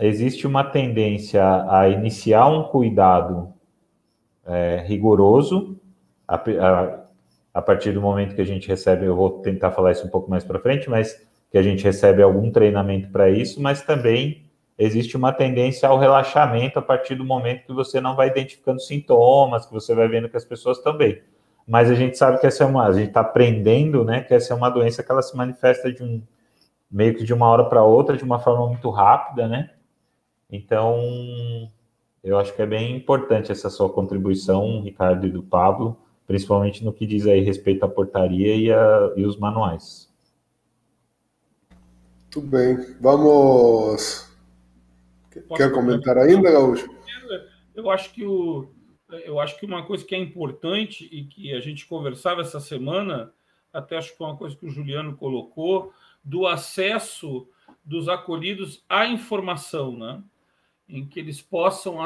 existe 0.00 0.46
uma 0.46 0.64
tendência 0.64 1.42
a 1.68 1.90
iniciar 1.90 2.48
um 2.48 2.62
cuidado 2.62 3.52
é, 4.46 4.82
rigoroso. 4.86 5.78
A, 6.26 6.36
a, 6.36 7.00
a, 7.52 7.60
partir 7.60 7.92
do 7.92 8.00
momento 8.00 8.34
que 8.34 8.40
a 8.40 8.46
gente 8.46 8.66
recebe, 8.66 9.04
eu 9.04 9.14
vou 9.14 9.42
tentar 9.42 9.72
falar 9.72 9.92
isso 9.92 10.06
um 10.06 10.10
pouco 10.10 10.30
mais 10.30 10.42
para 10.42 10.58
frente, 10.58 10.88
mas 10.88 11.22
que 11.50 11.58
a 11.58 11.62
gente 11.62 11.84
recebe 11.84 12.22
algum 12.22 12.50
treinamento 12.50 13.10
para 13.10 13.28
isso, 13.28 13.60
mas 13.60 13.82
também 13.82 14.42
existe 14.82 15.16
uma 15.16 15.32
tendência 15.32 15.88
ao 15.88 15.98
relaxamento 15.98 16.78
a 16.78 16.82
partir 16.82 17.14
do 17.14 17.24
momento 17.24 17.66
que 17.66 17.72
você 17.72 18.00
não 18.00 18.16
vai 18.16 18.28
identificando 18.28 18.80
sintomas, 18.80 19.66
que 19.66 19.72
você 19.72 19.94
vai 19.94 20.08
vendo 20.08 20.28
que 20.28 20.36
as 20.36 20.44
pessoas 20.44 20.78
também. 20.80 21.22
Mas 21.66 21.90
a 21.90 21.94
gente 21.94 22.18
sabe 22.18 22.40
que 22.40 22.46
essa 22.46 22.64
é 22.64 22.66
uma, 22.66 22.86
a 22.86 22.92
gente 22.92 23.08
está 23.08 23.20
aprendendo, 23.20 24.04
né, 24.04 24.22
que 24.22 24.34
essa 24.34 24.52
é 24.52 24.56
uma 24.56 24.68
doença 24.68 25.02
que 25.02 25.12
ela 25.12 25.22
se 25.22 25.36
manifesta 25.36 25.92
de 25.92 26.02
um 26.02 26.22
meio 26.90 27.14
que 27.14 27.24
de 27.24 27.32
uma 27.32 27.46
hora 27.48 27.64
para 27.64 27.82
outra, 27.82 28.16
de 28.16 28.24
uma 28.24 28.38
forma 28.38 28.66
muito 28.66 28.90
rápida, 28.90 29.48
né? 29.48 29.70
Então, 30.50 31.00
eu 32.22 32.38
acho 32.38 32.54
que 32.54 32.60
é 32.60 32.66
bem 32.66 32.94
importante 32.94 33.50
essa 33.50 33.70
sua 33.70 33.88
contribuição, 33.88 34.82
Ricardo 34.82 35.26
e 35.26 35.30
do 35.30 35.42
Pablo, 35.42 35.96
principalmente 36.26 36.84
no 36.84 36.92
que 36.92 37.06
diz 37.06 37.26
aí 37.26 37.40
respeito 37.40 37.84
à 37.84 37.88
portaria 37.88 38.54
e, 38.54 38.70
a, 38.70 39.12
e 39.16 39.24
os 39.24 39.38
manuais. 39.38 40.12
Tudo 42.30 42.46
bem. 42.46 42.76
Vamos 43.00 44.31
Quer 45.56 45.72
comentar 45.72 46.18
ainda, 46.18 46.50
Gaúcho? 46.50 46.88
Eu 47.74 47.90
acho 47.90 48.12
que 48.12 48.24
o 48.24 48.70
eu 49.24 49.38
acho 49.38 49.58
que 49.58 49.66
uma 49.66 49.84
coisa 49.84 50.04
que 50.04 50.14
é 50.14 50.18
importante 50.18 51.08
e 51.12 51.24
que 51.24 51.52
a 51.52 51.60
gente 51.60 51.86
conversava 51.86 52.40
essa 52.40 52.60
semana, 52.60 53.32
até 53.72 53.96
acho 53.96 54.12
que 54.12 54.18
foi 54.18 54.26
uma 54.26 54.36
coisa 54.36 54.56
que 54.56 54.66
o 54.66 54.70
Juliano 54.70 55.16
colocou, 55.16 55.92
do 56.24 56.46
acesso 56.46 57.48
dos 57.84 58.08
acolhidos 58.08 58.84
à 58.88 59.06
informação, 59.06 59.96
né? 59.96 60.22
Em 60.88 61.06
que 61.06 61.18
eles 61.18 61.40
possam 61.40 61.98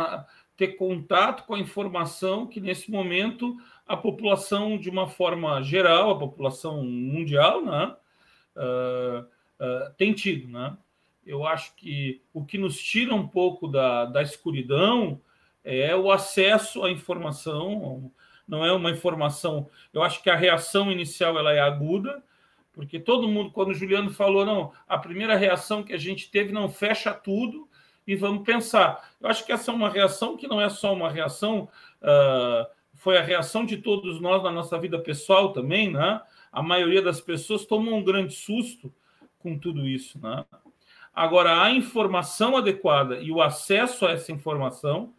ter 0.56 0.68
contato 0.68 1.44
com 1.46 1.54
a 1.54 1.58
informação 1.58 2.46
que 2.46 2.60
nesse 2.60 2.90
momento 2.90 3.56
a 3.86 3.96
população, 3.96 4.78
de 4.78 4.88
uma 4.88 5.06
forma 5.06 5.62
geral, 5.62 6.10
a 6.10 6.18
população 6.18 6.82
mundial, 6.84 7.64
né? 7.64 7.96
Uh, 8.56 9.20
uh, 9.20 9.94
tem 9.98 10.12
tido, 10.14 10.48
né? 10.48 10.76
Eu 11.26 11.44
acho 11.44 11.74
que 11.74 12.22
o 12.32 12.44
que 12.44 12.56
nos 12.56 12.78
tira 12.78 13.14
um 13.14 13.26
pouco 13.26 13.66
da, 13.66 14.04
da 14.04 14.22
escuridão 14.22 15.20
é 15.64 15.94
o 15.96 16.12
acesso 16.12 16.84
à 16.84 16.90
informação, 16.90 18.12
não 18.46 18.64
é 18.64 18.72
uma 18.72 18.90
informação. 18.92 19.68
Eu 19.92 20.02
acho 20.02 20.22
que 20.22 20.30
a 20.30 20.36
reação 20.36 20.92
inicial 20.92 21.36
ela 21.36 21.52
é 21.52 21.58
aguda, 21.58 22.22
porque 22.72 23.00
todo 23.00 23.28
mundo, 23.28 23.50
quando 23.50 23.70
o 23.70 23.74
Juliano 23.74 24.12
falou, 24.12 24.46
não, 24.46 24.72
a 24.86 24.96
primeira 24.96 25.34
reação 25.34 25.82
que 25.82 25.92
a 25.92 25.98
gente 25.98 26.30
teve, 26.30 26.52
não 26.52 26.68
fecha 26.68 27.12
tudo 27.12 27.68
e 28.06 28.14
vamos 28.14 28.44
pensar. 28.44 29.10
Eu 29.20 29.28
acho 29.28 29.44
que 29.44 29.50
essa 29.50 29.72
é 29.72 29.74
uma 29.74 29.90
reação 29.90 30.36
que 30.36 30.46
não 30.46 30.60
é 30.60 30.68
só 30.68 30.94
uma 30.94 31.10
reação, 31.10 31.68
uh, 32.00 32.66
foi 32.94 33.18
a 33.18 33.22
reação 33.22 33.64
de 33.64 33.78
todos 33.78 34.20
nós 34.20 34.42
na 34.44 34.52
nossa 34.52 34.78
vida 34.78 34.98
pessoal 34.98 35.52
também, 35.52 35.90
né? 35.90 36.20
A 36.52 36.62
maioria 36.62 37.02
das 37.02 37.20
pessoas 37.20 37.66
tomou 37.66 37.94
um 37.94 38.04
grande 38.04 38.34
susto 38.34 38.94
com 39.38 39.58
tudo 39.58 39.86
isso, 39.86 40.20
né? 40.20 40.44
Agora, 41.16 41.62
a 41.62 41.70
informação 41.70 42.58
adequada 42.58 43.18
e 43.22 43.32
o 43.32 43.40
acesso 43.40 44.04
a 44.04 44.10
essa 44.10 44.30
informação, 44.30 45.14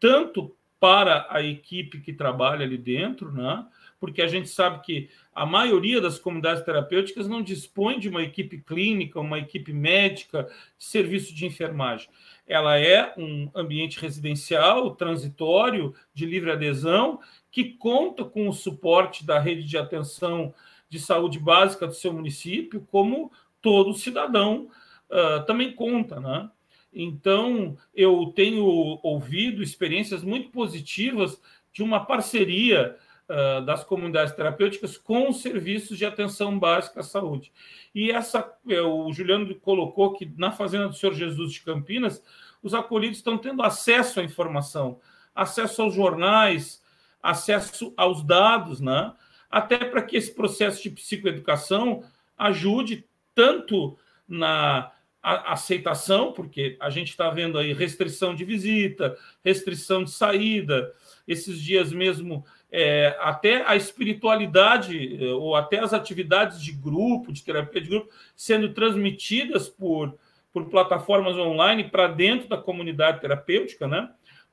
tanto 0.00 0.56
para 0.80 1.24
a 1.30 1.40
equipe 1.40 2.00
que 2.00 2.12
trabalha 2.12 2.64
ali 2.64 2.76
dentro, 2.76 3.30
né? 3.30 3.64
porque 4.00 4.20
a 4.20 4.26
gente 4.26 4.48
sabe 4.48 4.82
que 4.82 5.08
a 5.32 5.46
maioria 5.46 6.00
das 6.00 6.18
comunidades 6.18 6.64
terapêuticas 6.64 7.28
não 7.28 7.42
dispõe 7.42 8.00
de 8.00 8.08
uma 8.08 8.24
equipe 8.24 8.58
clínica, 8.58 9.20
uma 9.20 9.38
equipe 9.38 9.72
médica, 9.72 10.48
serviço 10.76 11.32
de 11.32 11.46
enfermagem. 11.46 12.08
Ela 12.44 12.78
é 12.80 13.14
um 13.16 13.48
ambiente 13.54 14.00
residencial, 14.00 14.96
transitório, 14.96 15.94
de 16.12 16.26
livre 16.26 16.50
adesão, 16.50 17.20
que 17.52 17.72
conta 17.74 18.24
com 18.24 18.48
o 18.48 18.52
suporte 18.52 19.24
da 19.24 19.38
rede 19.38 19.62
de 19.62 19.78
atenção 19.78 20.52
de 20.88 20.98
saúde 20.98 21.38
básica 21.38 21.86
do 21.86 21.94
seu 21.94 22.12
município, 22.12 22.86
como 22.90 23.30
todo 23.62 23.94
cidadão 23.94 24.68
uh, 25.10 25.44
também 25.46 25.72
conta, 25.72 26.20
né? 26.20 26.50
Então, 26.92 27.76
eu 27.94 28.32
tenho 28.34 28.64
ouvido 29.02 29.62
experiências 29.62 30.22
muito 30.22 30.50
positivas 30.50 31.40
de 31.72 31.82
uma 31.82 32.04
parceria 32.06 32.96
uh, 33.28 33.64
das 33.64 33.84
comunidades 33.84 34.34
terapêuticas 34.34 34.96
com 34.96 35.28
os 35.28 35.42
serviços 35.42 35.98
de 35.98 36.06
atenção 36.06 36.58
básica 36.58 37.00
à 37.00 37.02
saúde. 37.02 37.52
E 37.94 38.10
essa, 38.10 38.50
é, 38.68 38.80
o 38.80 39.12
Juliano 39.12 39.54
colocou 39.56 40.14
que 40.14 40.32
na 40.36 40.52
Fazenda 40.52 40.88
do 40.88 40.94
Senhor 40.94 41.14
Jesus 41.14 41.52
de 41.52 41.62
Campinas, 41.62 42.22
os 42.62 42.72
acolhidos 42.72 43.18
estão 43.18 43.36
tendo 43.36 43.62
acesso 43.62 44.20
à 44.20 44.22
informação, 44.22 44.98
acesso 45.34 45.82
aos 45.82 45.94
jornais, 45.94 46.82
acesso 47.22 47.92
aos 47.96 48.22
dados, 48.22 48.80
né? 48.80 49.12
até 49.50 49.78
para 49.78 50.02
que 50.02 50.16
esse 50.16 50.34
processo 50.34 50.82
de 50.82 50.90
psicoeducação 50.90 52.02
ajude 52.36 53.06
tanto 53.34 53.98
na 54.28 54.90
a 55.28 55.54
aceitação, 55.54 56.32
porque 56.32 56.76
a 56.78 56.88
gente 56.88 57.08
está 57.08 57.28
vendo 57.30 57.58
aí 57.58 57.72
restrição 57.72 58.32
de 58.32 58.44
visita, 58.44 59.16
restrição 59.44 60.04
de 60.04 60.12
saída, 60.12 60.94
esses 61.26 61.60
dias 61.60 61.90
mesmo, 61.92 62.44
é, 62.70 63.16
até 63.18 63.68
a 63.68 63.74
espiritualidade, 63.74 65.18
é, 65.20 65.32
ou 65.32 65.56
até 65.56 65.80
as 65.80 65.92
atividades 65.92 66.62
de 66.62 66.70
grupo, 66.70 67.32
de 67.32 67.42
terapia 67.42 67.80
de 67.80 67.88
grupo, 67.88 68.08
sendo 68.36 68.72
transmitidas 68.72 69.68
por, 69.68 70.16
por 70.52 70.70
plataformas 70.70 71.36
online 71.36 71.90
para 71.90 72.06
dentro 72.06 72.48
da 72.48 72.56
comunidade 72.56 73.20
terapêutica, 73.20 73.88
né? 73.88 74.08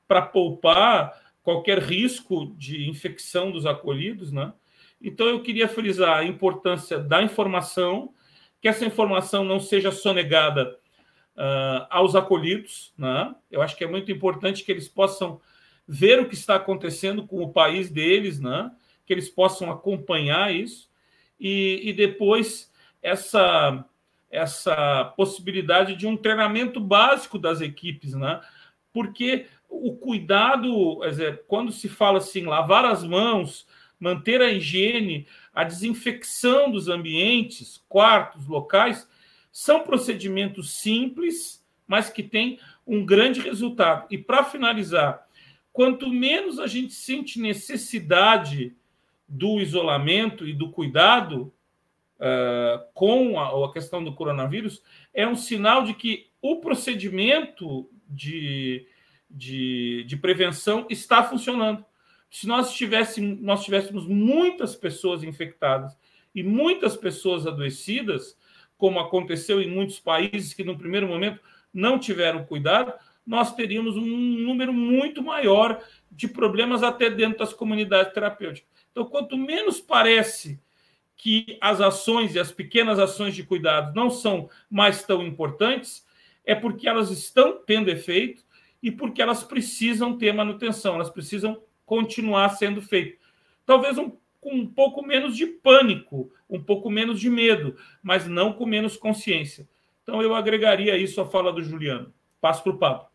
Para 0.08 0.22
poupar 0.22 1.12
qualquer 1.40 1.78
risco 1.78 2.52
de 2.58 2.90
infecção 2.90 3.52
dos 3.52 3.64
acolhidos, 3.64 4.32
né? 4.32 4.52
Então, 5.00 5.28
eu 5.28 5.40
queria 5.40 5.68
frisar 5.68 6.18
a 6.18 6.24
importância 6.24 6.98
da 6.98 7.22
informação, 7.22 8.12
que 8.64 8.68
essa 8.68 8.86
informação 8.86 9.44
não 9.44 9.60
seja 9.60 9.92
sonegada 9.92 10.78
uh, 11.36 11.84
aos 11.90 12.16
acolhidos. 12.16 12.94
Né? 12.96 13.34
Eu 13.50 13.60
acho 13.60 13.76
que 13.76 13.84
é 13.84 13.86
muito 13.86 14.10
importante 14.10 14.64
que 14.64 14.72
eles 14.72 14.88
possam 14.88 15.38
ver 15.86 16.18
o 16.18 16.26
que 16.26 16.32
está 16.32 16.54
acontecendo 16.54 17.26
com 17.26 17.42
o 17.42 17.52
país 17.52 17.90
deles, 17.90 18.40
né? 18.40 18.70
que 19.04 19.12
eles 19.12 19.28
possam 19.28 19.70
acompanhar 19.70 20.50
isso, 20.50 20.88
e, 21.38 21.82
e 21.84 21.92
depois 21.92 22.72
essa, 23.02 23.84
essa 24.30 25.12
possibilidade 25.14 25.94
de 25.94 26.06
um 26.06 26.16
treinamento 26.16 26.80
básico 26.80 27.38
das 27.38 27.60
equipes, 27.60 28.14
né? 28.14 28.40
porque 28.94 29.44
o 29.68 29.94
cuidado, 29.94 31.00
quando 31.48 31.70
se 31.70 31.86
fala 31.86 32.16
assim, 32.16 32.46
lavar 32.46 32.86
as 32.86 33.04
mãos, 33.04 33.66
manter 34.04 34.42
a 34.42 34.52
higiene, 34.52 35.26
a 35.54 35.64
desinfecção 35.64 36.70
dos 36.70 36.88
ambientes, 36.88 37.82
quartos, 37.88 38.46
locais, 38.46 39.08
são 39.50 39.80
procedimentos 39.80 40.74
simples, 40.74 41.64
mas 41.86 42.10
que 42.10 42.22
têm 42.22 42.58
um 42.86 43.06
grande 43.06 43.40
resultado. 43.40 44.06
E 44.10 44.18
para 44.18 44.44
finalizar, 44.44 45.26
quanto 45.72 46.10
menos 46.10 46.58
a 46.58 46.66
gente 46.66 46.92
sente 46.92 47.40
necessidade 47.40 48.76
do 49.26 49.58
isolamento 49.58 50.46
e 50.46 50.52
do 50.52 50.70
cuidado 50.70 51.50
uh, 52.18 52.84
com 52.92 53.40
a, 53.40 53.64
a, 53.64 53.72
questão 53.72 54.04
do 54.04 54.14
coronavírus, 54.14 54.82
é 55.14 55.26
um 55.26 55.34
sinal 55.34 55.82
de 55.82 55.94
que 55.94 56.28
o 56.42 56.56
procedimento 56.56 57.88
de, 58.06 58.86
de, 59.30 60.04
de 60.06 60.16
prevenção 60.18 60.86
está 60.90 61.22
funcionando. 61.24 61.82
Se 62.34 62.48
nós 62.48 62.74
tivéssemos, 62.74 63.40
nós 63.40 63.64
tivéssemos 63.64 64.08
muitas 64.08 64.74
pessoas 64.74 65.22
infectadas 65.22 65.96
e 66.34 66.42
muitas 66.42 66.96
pessoas 66.96 67.46
adoecidas, 67.46 68.36
como 68.76 68.98
aconteceu 68.98 69.62
em 69.62 69.70
muitos 69.70 70.00
países 70.00 70.52
que 70.52 70.64
no 70.64 70.76
primeiro 70.76 71.06
momento 71.06 71.40
não 71.72 71.96
tiveram 71.96 72.44
cuidado, 72.44 72.92
nós 73.24 73.54
teríamos 73.54 73.96
um 73.96 74.04
número 74.04 74.72
muito 74.72 75.22
maior 75.22 75.80
de 76.10 76.26
problemas 76.26 76.82
até 76.82 77.08
dentro 77.08 77.38
das 77.38 77.52
comunidades 77.52 78.12
terapêuticas. 78.12 78.68
Então, 78.90 79.04
quanto 79.04 79.38
menos 79.38 79.80
parece 79.80 80.60
que 81.16 81.56
as 81.60 81.80
ações 81.80 82.34
e 82.34 82.40
as 82.40 82.50
pequenas 82.50 82.98
ações 82.98 83.36
de 83.36 83.44
cuidado 83.44 83.94
não 83.94 84.10
são 84.10 84.50
mais 84.68 85.04
tão 85.04 85.24
importantes, 85.24 86.04
é 86.44 86.52
porque 86.52 86.88
elas 86.88 87.12
estão 87.12 87.62
tendo 87.64 87.90
efeito 87.90 88.42
e 88.82 88.90
porque 88.90 89.22
elas 89.22 89.44
precisam 89.44 90.18
ter 90.18 90.32
manutenção, 90.32 90.96
elas 90.96 91.10
precisam 91.10 91.62
continuar 91.84 92.50
sendo 92.50 92.80
feitas. 92.82 93.18
Talvez 93.66 93.98
um, 93.98 94.12
com 94.40 94.54
um 94.54 94.66
pouco 94.66 95.02
menos 95.02 95.36
de 95.36 95.46
pânico, 95.46 96.30
um 96.48 96.62
pouco 96.62 96.90
menos 96.90 97.18
de 97.18 97.30
medo, 97.30 97.76
mas 98.02 98.26
não 98.26 98.52
com 98.52 98.66
menos 98.66 98.96
consciência. 98.96 99.68
Então, 100.02 100.20
eu 100.22 100.34
agregaria 100.34 100.98
isso 100.98 101.20
à 101.20 101.26
fala 101.26 101.52
do 101.52 101.62
Juliano. 101.62 102.12
Passo 102.40 102.62
para 102.62 102.72
o 102.72 102.78
Pablo. 102.78 103.06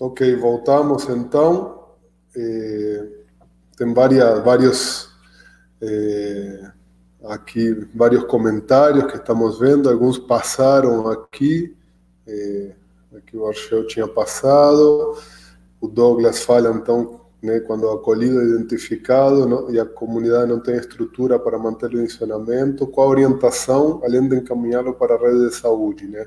Ok, 0.00 0.34
voltamos 0.36 1.08
então. 1.08 1.94
Eh, 2.36 3.24
tem 3.76 3.94
várias, 3.94 4.44
vários 4.44 5.10
eh, 5.80 6.72
aqui 7.24 7.88
vários 7.94 8.24
comentários 8.24 9.04
que 9.04 9.16
estamos 9.16 9.60
vendo. 9.60 9.88
Alguns 9.88 10.18
passaram 10.18 11.06
aqui. 11.08 11.76
Eh, 12.26 12.74
aqui 13.16 13.36
o 13.36 13.46
Archel 13.46 13.86
tinha 13.86 14.08
passado. 14.08 15.16
O 15.80 15.88
Douglas 15.88 16.42
fala 16.42 16.70
então 16.70 17.20
né, 17.42 17.60
quando 17.60 17.88
acolhido 17.90 18.42
e 18.42 18.54
identificado 18.54 19.46
não, 19.46 19.70
e 19.70 19.78
a 19.78 19.84
comunidade 19.84 20.48
não 20.48 20.60
tem 20.60 20.76
estrutura 20.76 21.38
para 21.38 21.58
manter 21.58 21.94
o 21.94 21.98
funcionamento, 21.98 22.86
qual 22.86 23.08
a 23.08 23.10
orientação, 23.10 24.00
além 24.02 24.26
de 24.26 24.36
encaminhá-lo 24.36 24.94
para 24.94 25.14
a 25.14 25.18
rede 25.18 25.48
de 25.48 25.54
saúde, 25.54 26.06
né? 26.06 26.26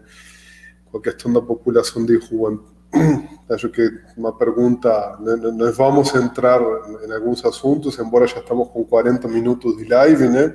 com 0.92 0.98
a 1.00 1.02
questão 1.02 1.34
da 1.34 1.42
população 1.42 2.06
de 2.06 2.18
rua. 2.18 2.64
Acho 3.50 3.70
que 3.70 3.90
uma 4.16 4.32
pergunta, 4.32 5.18
né, 5.20 5.36
nós 5.36 5.76
vamos 5.76 6.14
entrar 6.14 6.62
em 7.06 7.12
alguns 7.12 7.44
assuntos, 7.44 7.98
embora 7.98 8.28
já 8.28 8.40
estamos 8.40 8.70
com 8.70 8.84
40 8.84 9.28
minutos 9.28 9.78
de 9.78 9.86
live, 9.86 10.28
né? 10.28 10.54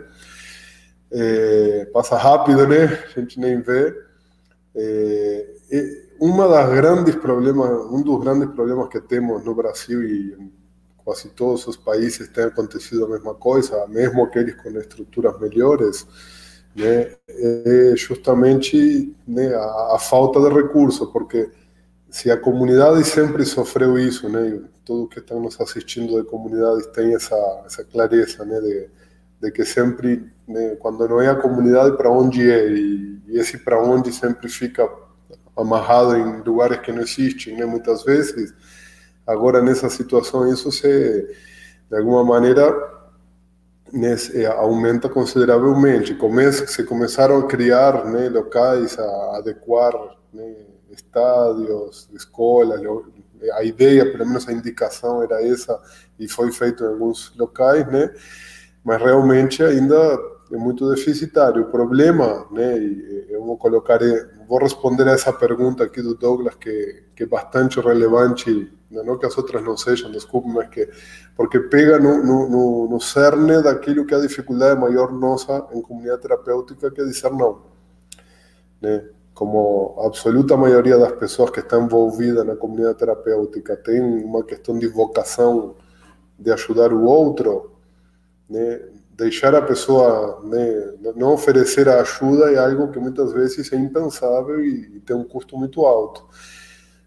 É, 1.11 1.91
passa 1.93 2.17
rápido, 2.17 2.67
né? 2.67 2.85
A 2.85 3.21
gente 3.21 3.39
nem 3.39 3.61
vê. 3.61 3.95
É, 4.75 5.47
uma 6.25 6.47
das 6.47 6.71
grandes 6.71 7.17
problemas, 7.17 7.69
um 7.91 8.01
dos 8.01 8.21
grandes 8.23 8.49
problemas 8.51 8.89
que 8.89 9.01
temos 9.01 9.45
no 9.45 9.57
Brasil 9.57 10.05
e 10.05 10.33
em 10.39 10.53
quase 11.05 11.29
todos 11.31 11.67
os 11.67 11.77
países 11.77 12.29
tem 12.29 12.45
acontecido 12.45 13.07
a 13.07 13.09
mesma 13.09 13.35
coisa, 13.35 13.89
mesmo 13.89 14.23
aqueles 14.23 14.55
com 14.55 14.69
estruturas 14.69 15.37
melhores, 15.41 16.07
né, 16.77 17.17
é 17.29 17.95
justamente 17.97 19.13
a, 19.53 19.97
a, 19.97 19.99
falta 19.99 20.41
de 20.41 20.49
recursos, 20.55 21.11
porque 21.11 21.51
se 22.09 22.31
a 22.31 22.37
comunidade 22.37 23.03
sempre 23.03 23.45
sofreu 23.45 23.99
isso, 23.99 24.29
né, 24.29 24.63
todos 24.85 25.13
que 25.13 25.19
estão 25.19 25.41
nos 25.41 25.61
assistindo 25.61 26.23
de 26.23 26.29
comunidades 26.29 26.87
têm 26.95 27.17
essa, 27.17 27.35
essa 27.67 27.83
clareza, 27.83 28.45
né, 28.45 28.61
de, 28.61 28.89
de 29.41 29.51
que 29.51 29.65
sempre, 29.65 30.31
né, 30.47 30.77
quando 30.77 31.09
não 31.09 31.21
é 31.21 31.31
a 31.31 31.35
comunidade, 31.35 31.97
para 31.97 32.13
onde 32.13 32.49
é, 32.49 32.71
e, 32.71 33.21
e 33.27 33.41
esse 33.41 33.59
para 33.59 33.83
onde 33.83 34.13
sempre 34.13 34.49
fica 34.49 34.89
amarrado 35.57 36.17
em 36.17 36.43
lugares 36.43 36.79
que 36.79 36.93
não 36.93 37.03
existem, 37.03 37.57
né, 37.57 37.65
muitas 37.65 38.05
vezes. 38.05 38.55
Agora, 39.27 39.63
nessa 39.63 39.89
situação, 39.89 40.51
isso 40.53 40.71
se, 40.73 41.37
de 41.91 41.97
alguma 41.97 42.25
maneira, 42.25 42.73
nesse, 43.93 44.45
aumenta 44.47 45.09
consideravelmente. 45.09 46.15
Começa, 46.15 46.67
se 46.67 46.83
começaram 46.85 47.39
a 47.39 47.47
criar 47.47 48.05
né, 48.07 48.29
locais, 48.29 48.99
a 48.99 49.37
adequar 49.37 49.93
né, 50.33 50.55
estádios, 50.91 52.09
escolas, 52.13 52.81
a 53.55 53.65
ideia, 53.65 54.11
pelo 54.11 54.27
menos 54.27 54.49
a 54.49 54.53
indicação 54.53 55.23
era 55.23 55.45
essa, 55.47 55.81
e 56.19 56.29
foi 56.29 56.53
feito 56.53 56.85
em 56.85 56.87
alguns 56.87 57.33
locais, 57.37 57.87
né? 57.91 58.13
mas 58.85 59.01
realmente 59.01 59.63
ainda 59.63 60.19
é 60.51 60.57
muito 60.57 60.89
deficitário. 60.91 61.63
O 61.63 61.71
problema, 61.71 62.47
né, 62.51 62.79
eu 63.29 63.45
vou 63.45 63.57
colocar, 63.57 64.01
vou 64.53 64.61
responder 64.61 65.09
a 65.09 65.13
essa 65.13 65.33
pergunta 65.33 65.83
aqui 65.83 66.03
do 66.03 66.15
Douglas, 66.15 66.55
que, 66.57 67.05
que 67.17 67.23
é 67.23 67.27
bastante 67.27 67.81
relevante, 67.81 68.71
não 68.91 69.17
que 69.17 69.25
as 69.25 69.39
outras 69.39 69.65
não 69.65 69.79
sejam, 69.79 70.11
desculpe, 70.11 70.47
mas 70.51 70.69
que, 70.69 70.91
porque 71.35 71.59
pega 71.59 71.99
no, 71.99 72.23
no, 72.23 72.87
no 72.87 73.01
cerne 73.01 73.63
daquilo 73.63 74.05
que 74.05 74.13
é 74.13 74.19
a 74.19 74.21
dificuldade 74.21 74.79
maior 74.79 75.11
nossa 75.11 75.67
em 75.73 75.81
comunidade 75.81 76.21
terapêutica, 76.21 76.91
que 76.91 77.01
é 77.01 77.05
dizer 77.05 77.31
não. 77.31 77.63
Né? 78.79 79.09
Como 79.33 79.97
a 79.99 80.07
absoluta 80.07 80.55
maioria 80.55 80.99
das 80.99 81.13
pessoas 81.13 81.49
que 81.49 81.61
estão 81.61 81.87
envolvidas 81.87 82.45
na 82.45 82.55
comunidade 82.55 82.99
terapêutica 82.99 83.75
tem 83.75 84.03
uma 84.03 84.45
questão 84.45 84.79
de 84.79 84.87
vocação 84.87 85.77
de 86.39 86.53
ajudar 86.53 86.93
o 86.93 87.05
outro, 87.05 87.73
né? 88.51 88.83
Deixar 89.17 89.55
a 89.55 89.63
pessoa, 89.63 90.41
né, 90.45 90.95
não 91.17 91.33
oferecer 91.35 91.89
a 91.89 92.01
ajuda 92.01 92.51
é 92.53 92.59
algo 92.59 92.91
que 92.91 92.99
muitas 92.99 93.33
vezes 93.33 93.73
é 93.73 93.77
impensável 93.77 94.65
e, 94.65 94.97
e 94.97 95.01
tem 95.01 95.15
um 95.15 95.25
custo 95.25 95.57
muito 95.57 95.85
alto. 95.85 96.27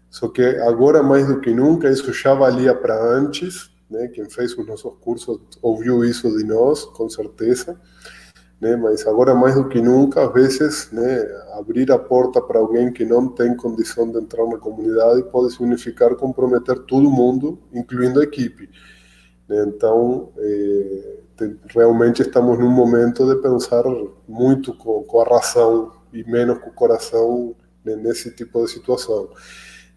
Só 0.08 0.28
que 0.28 0.42
agora, 0.42 1.02
mais 1.02 1.26
do 1.26 1.40
que 1.40 1.52
nunca, 1.52 1.90
isso 1.90 2.10
já 2.12 2.32
valia 2.32 2.74
para 2.74 2.98
antes, 2.98 3.70
né? 3.90 4.08
Quem 4.08 4.28
fez 4.30 4.56
os 4.56 4.66
nossos 4.66 4.94
cursos 5.00 5.38
ouviu 5.60 6.04
isso 6.04 6.34
de 6.36 6.44
nós, 6.44 6.84
com 6.84 7.08
certeza, 7.08 7.78
né? 8.60 8.76
Mas 8.76 9.06
agora, 9.06 9.34
mais 9.34 9.56
do 9.56 9.68
que 9.68 9.80
nunca, 9.82 10.26
às 10.26 10.32
vezes, 10.32 10.90
né, 10.90 11.26
abrir 11.52 11.92
a 11.92 11.98
porta 11.98 12.40
para 12.40 12.58
alguém 12.58 12.92
que 12.92 13.04
não 13.04 13.28
tem 13.28 13.54
condição 13.56 14.10
de 14.10 14.18
entrar 14.18 14.46
na 14.46 14.56
comunidade 14.56 15.22
pode 15.24 15.52
significar 15.52 16.14
comprometer 16.16 16.78
todo 16.86 17.10
mundo, 17.10 17.58
incluindo 17.72 18.20
a 18.20 18.24
equipe. 18.24 18.70
Então, 19.50 20.32
é, 20.38 21.16
realmente 21.68 22.22
estamos 22.22 22.58
num 22.58 22.70
momento 22.70 23.26
de 23.26 23.40
pensar 23.40 23.84
muito 24.26 24.74
com, 24.74 25.02
com 25.04 25.20
a 25.20 25.24
razão 25.24 25.92
e 26.12 26.24
menos 26.24 26.58
com 26.58 26.70
o 26.70 26.72
coração 26.72 27.54
né, 27.84 27.96
nesse 27.96 28.30
tipo 28.34 28.62
de 28.64 28.70
situação. 28.70 29.28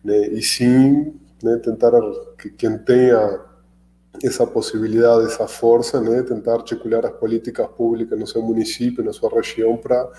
Né? 0.03 0.27
E 0.27 0.41
sim, 0.41 1.13
né, 1.43 1.57
tentar 1.57 1.91
que 2.37 2.49
quem 2.49 2.77
tenha 2.77 3.41
essa 4.23 4.45
possibilidade, 4.45 5.27
essa 5.27 5.47
força, 5.47 6.01
né, 6.01 6.23
tentar 6.23 6.53
articular 6.55 7.05
as 7.05 7.13
políticas 7.13 7.67
públicas 7.67 8.19
no 8.19 8.27
seu 8.27 8.41
município, 8.41 9.03
na 9.03 9.13
sua 9.13 9.29
região, 9.29 9.77
para 9.77 10.09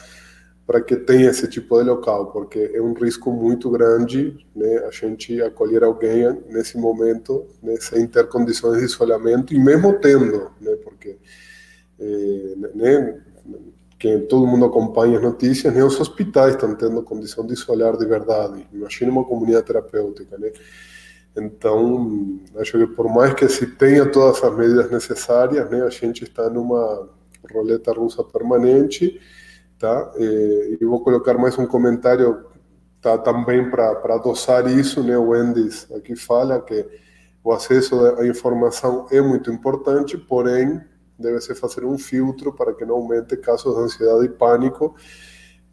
para 0.71 0.81
que 0.81 0.95
tenha 0.95 1.31
esse 1.31 1.49
tipo 1.49 1.77
de 1.83 1.91
local, 1.91 2.31
porque 2.31 2.71
é 2.73 2.81
um 2.81 2.93
risco 2.93 3.33
muito 3.33 3.69
grande 3.69 4.39
né, 4.55 4.85
a 4.87 4.91
gente 4.93 5.43
acolher 5.43 5.83
alguém 5.83 6.45
nesse 6.49 6.79
momento 6.79 7.45
né, 7.61 7.75
sem 7.81 8.07
ter 8.07 8.29
condições 8.29 8.79
de 8.79 8.85
isolamento, 8.85 9.53
e 9.53 9.59
mesmo 9.59 9.99
tendo, 9.99 10.53
né, 10.61 10.77
porque 10.85 11.19
é, 11.99 12.55
né, 12.73 13.21
que 13.99 14.17
todo 14.29 14.47
mundo 14.47 14.65
acompanha 14.65 15.17
as 15.17 15.25
notícias, 15.25 15.75
nem 15.75 15.83
os 15.83 15.99
hospitais 15.99 16.55
estão 16.55 16.73
tendo 16.77 17.03
condição 17.03 17.45
de 17.45 17.55
isolar 17.55 17.97
de 17.97 18.07
verdade. 18.07 18.65
Imagina 18.73 19.11
uma 19.11 19.25
comunidade 19.25 19.67
terapêutica, 19.67 20.39
né? 20.39 20.53
Então, 21.37 22.39
acho 22.59 22.79
que 22.79 22.87
por 22.87 23.13
mais 23.13 23.35
que 23.35 23.49
se 23.49 23.67
tenha 23.67 24.07
todas 24.07 24.41
as 24.41 24.57
medidas 24.57 24.89
necessárias, 24.89 25.69
né, 25.69 25.83
a 25.83 25.91
gente 25.91 26.23
está 26.23 26.49
numa 26.49 27.09
roleta 27.53 27.93
russa 27.93 28.23
permanente 28.23 29.21
tá? 29.81 30.13
E, 30.17 30.79
e 30.81 30.85
vou 30.85 31.01
colocar 31.01 31.37
mais 31.39 31.59
um 31.59 31.67
comentário 31.67 32.45
tá, 33.01 33.17
também 33.17 33.69
para 33.71 34.15
adoçar 34.15 34.71
isso, 34.71 35.03
né? 35.03 35.17
O 35.17 35.35
Endis 35.35 35.91
aqui 35.91 36.15
fala 36.15 36.61
que 36.61 36.87
o 37.43 37.51
acesso 37.51 37.99
à 38.19 38.27
informação 38.27 39.07
é 39.11 39.21
muito 39.23 39.51
importante, 39.51 40.19
porém 40.19 40.81
deve-se 41.19 41.55
fazer 41.55 41.85
um 41.87 41.99
filtro 41.99 42.53
para 42.53 42.75
que 42.75 42.85
não 42.85 42.97
aumente 42.97 43.37
casos 43.39 43.75
de 43.75 43.81
ansiedade 43.81 44.27
e 44.27 44.29
pânico. 44.29 44.95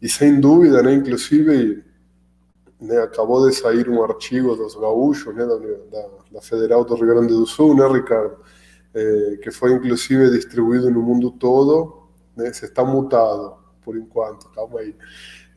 E 0.00 0.08
sem 0.08 0.40
dúvida, 0.40 0.82
né? 0.82 0.94
Inclusive, 0.94 1.84
né, 2.80 2.98
acabou 3.02 3.46
de 3.46 3.54
sair 3.54 3.90
um 3.90 4.02
artigo 4.02 4.56
dos 4.56 4.74
gaúchos, 4.74 5.34
né, 5.34 5.44
da, 5.44 6.08
da, 6.32 6.40
Federal 6.40 6.84
do 6.84 6.94
Rio 6.94 7.08
Grande 7.08 7.34
do 7.34 7.44
Sul, 7.44 7.74
né, 7.74 7.86
Ricardo? 7.86 8.36
É, 8.94 9.36
que 9.42 9.50
foi 9.50 9.72
inclusive 9.72 10.30
distribuído 10.30 10.90
no 10.90 11.02
mundo 11.02 11.30
todo, 11.30 12.08
né, 12.34 12.50
se 12.52 12.64
está 12.64 12.84
mutado 12.84 13.58
por 13.88 13.96
enquanto, 13.96 14.50
calma 14.50 14.80
aí. 14.80 14.94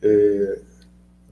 É, 0.02 0.62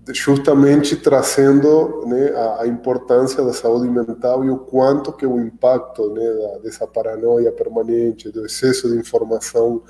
justamente 0.09 0.96
trazendo 0.96 2.05
né, 2.07 2.28
a, 2.28 2.62
a, 2.62 2.66
importância 2.66 3.42
da 3.42 3.55
saúde 3.55 3.88
mental 3.88 4.44
e 4.44 4.51
o 4.51 4.59
quanto 4.59 5.11
que 5.14 5.24
o 5.24 5.40
impacto 5.40 6.12
né, 6.12 6.22
da, 6.22 6.59
dessa 6.59 6.86
paranoia 6.86 7.51
permanente, 7.53 8.30
do 8.30 8.44
excesso 8.44 8.90
de 8.90 8.98
informação 8.98 9.82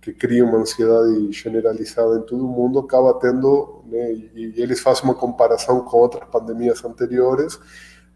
que 0.00 0.12
cria 0.12 0.44
uma 0.44 0.58
ansiedade 0.58 1.32
generalizada 1.32 2.18
em 2.18 2.22
todo 2.22 2.46
mundo, 2.46 2.78
acaba 2.78 3.12
tendo, 3.14 3.82
né, 3.86 4.12
e, 4.12 4.54
e 4.56 4.62
eles 4.62 4.78
fazem 4.78 5.02
uma 5.02 5.16
comparação 5.16 5.80
com 5.80 5.96
outras 5.96 6.28
pandemias 6.30 6.84
anteriores, 6.84 7.58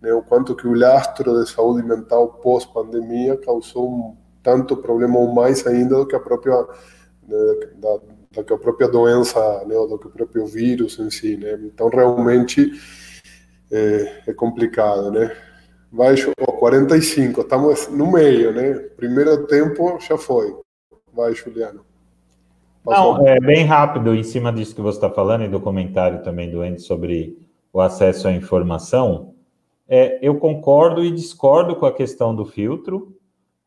né, 0.01 0.15
o 0.15 0.23
quanto 0.23 0.55
que 0.55 0.69
o 0.69 0.75
lastro 0.75 1.43
de 1.43 1.51
saúde 1.51 1.85
mental 1.85 2.29
pós-pandemia 2.29 3.37
causou 3.39 3.91
um, 3.91 4.17
tanto 4.41 4.77
problema 4.77 5.19
ou 5.19 5.35
mais 5.35 5.67
ainda 5.67 5.97
do 5.97 6.07
que 6.07 6.15
a 6.15 6.21
própria 6.21 6.55
né, 7.27 7.37
da, 8.37 8.43
do 8.43 8.45
que 8.45 8.53
a 8.53 8.59
própria 8.59 8.89
doença, 8.89 9.65
né, 9.67 9.75
do 9.75 9.99
que 9.99 10.07
o 10.07 10.11
próprio 10.11 10.47
vírus 10.47 10.99
em 10.99 11.11
si, 11.11 11.37
né? 11.37 11.59
Então 11.65 11.89
realmente 11.89 12.71
é, 13.71 14.23
é 14.29 14.33
complicado, 14.33 15.11
né? 15.11 15.35
Oh, 16.41 16.53
45, 16.53 17.41
estamos 17.41 17.89
no 17.89 18.13
meio, 18.13 18.53
né? 18.53 18.75
Primeiro 18.97 19.47
tempo 19.47 19.99
já 20.01 20.19
foi. 20.19 20.55
Vai, 21.13 21.35
Juliano. 21.35 21.81
Passou. 22.85 23.19
Não, 23.19 23.27
é 23.27 23.41
bem 23.41 23.65
rápido 23.65 24.15
em 24.15 24.23
cima 24.23 24.53
disso 24.53 24.75
que 24.75 24.81
você 24.81 24.99
está 24.99 25.11
falando 25.11 25.45
e 25.45 25.49
do 25.49 25.61
comentário 25.61 26.23
também 26.23 26.51
do 26.51 26.61
Andy 26.61 26.83
sobre 26.83 27.39
o 27.73 27.81
acesso 27.81 28.29
à 28.29 28.33
informação. 28.33 29.35
É, 29.89 30.19
eu 30.21 30.37
concordo 30.37 31.05
e 31.05 31.11
discordo 31.11 31.77
com 31.77 31.87
a 31.87 31.93
questão 31.93 32.35
do 32.35 32.45
filtro, 32.45 33.17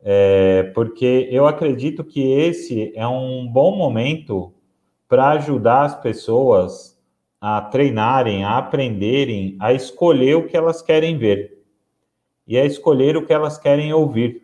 é, 0.02 0.72
porque 0.76 1.28
eu 1.32 1.48
acredito 1.48 2.04
que 2.04 2.32
esse 2.32 2.94
é 2.96 3.08
um 3.08 3.48
bom 3.48 3.76
momento 3.76 4.54
para 5.10 5.32
ajudar 5.32 5.86
as 5.86 6.00
pessoas 6.00 6.98
a 7.42 7.60
treinarem, 7.60 8.44
a 8.44 8.60
aprenderem, 8.60 9.58
a 9.60 9.74
escolher 9.74 10.36
o 10.36 10.46
que 10.48 10.56
elas 10.56 10.84
querem 10.84 11.18
ver 11.18 11.58
e 12.48 12.58
a 12.58 12.64
escolher 12.64 13.18
o 13.18 13.26
que 13.26 13.34
elas 13.34 13.58
querem 13.58 13.92
ouvir. 13.92 14.44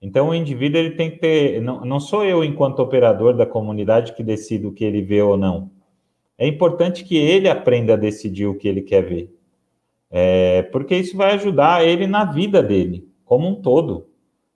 Então, 0.00 0.30
o 0.30 0.34
indivíduo 0.34 0.78
ele 0.78 0.92
tem 0.92 1.10
que 1.10 1.18
ter. 1.18 1.60
Não, 1.60 1.84
não 1.84 2.00
sou 2.00 2.24
eu, 2.24 2.42
enquanto 2.42 2.80
operador 2.80 3.34
da 3.34 3.44
comunidade, 3.44 4.14
que 4.14 4.22
decido 4.22 4.68
o 4.68 4.72
que 4.72 4.84
ele 4.84 5.02
vê 5.02 5.20
ou 5.20 5.36
não. 5.36 5.70
É 6.38 6.46
importante 6.46 7.04
que 7.04 7.16
ele 7.16 7.48
aprenda 7.48 7.94
a 7.94 7.96
decidir 7.96 8.46
o 8.46 8.54
que 8.54 8.66
ele 8.66 8.80
quer 8.82 9.02
ver. 9.02 9.36
É, 10.10 10.62
porque 10.62 10.96
isso 10.96 11.16
vai 11.16 11.34
ajudar 11.34 11.84
ele 11.86 12.06
na 12.06 12.24
vida 12.24 12.62
dele, 12.62 13.08
como 13.24 13.46
um 13.46 13.54
todo. 13.54 14.06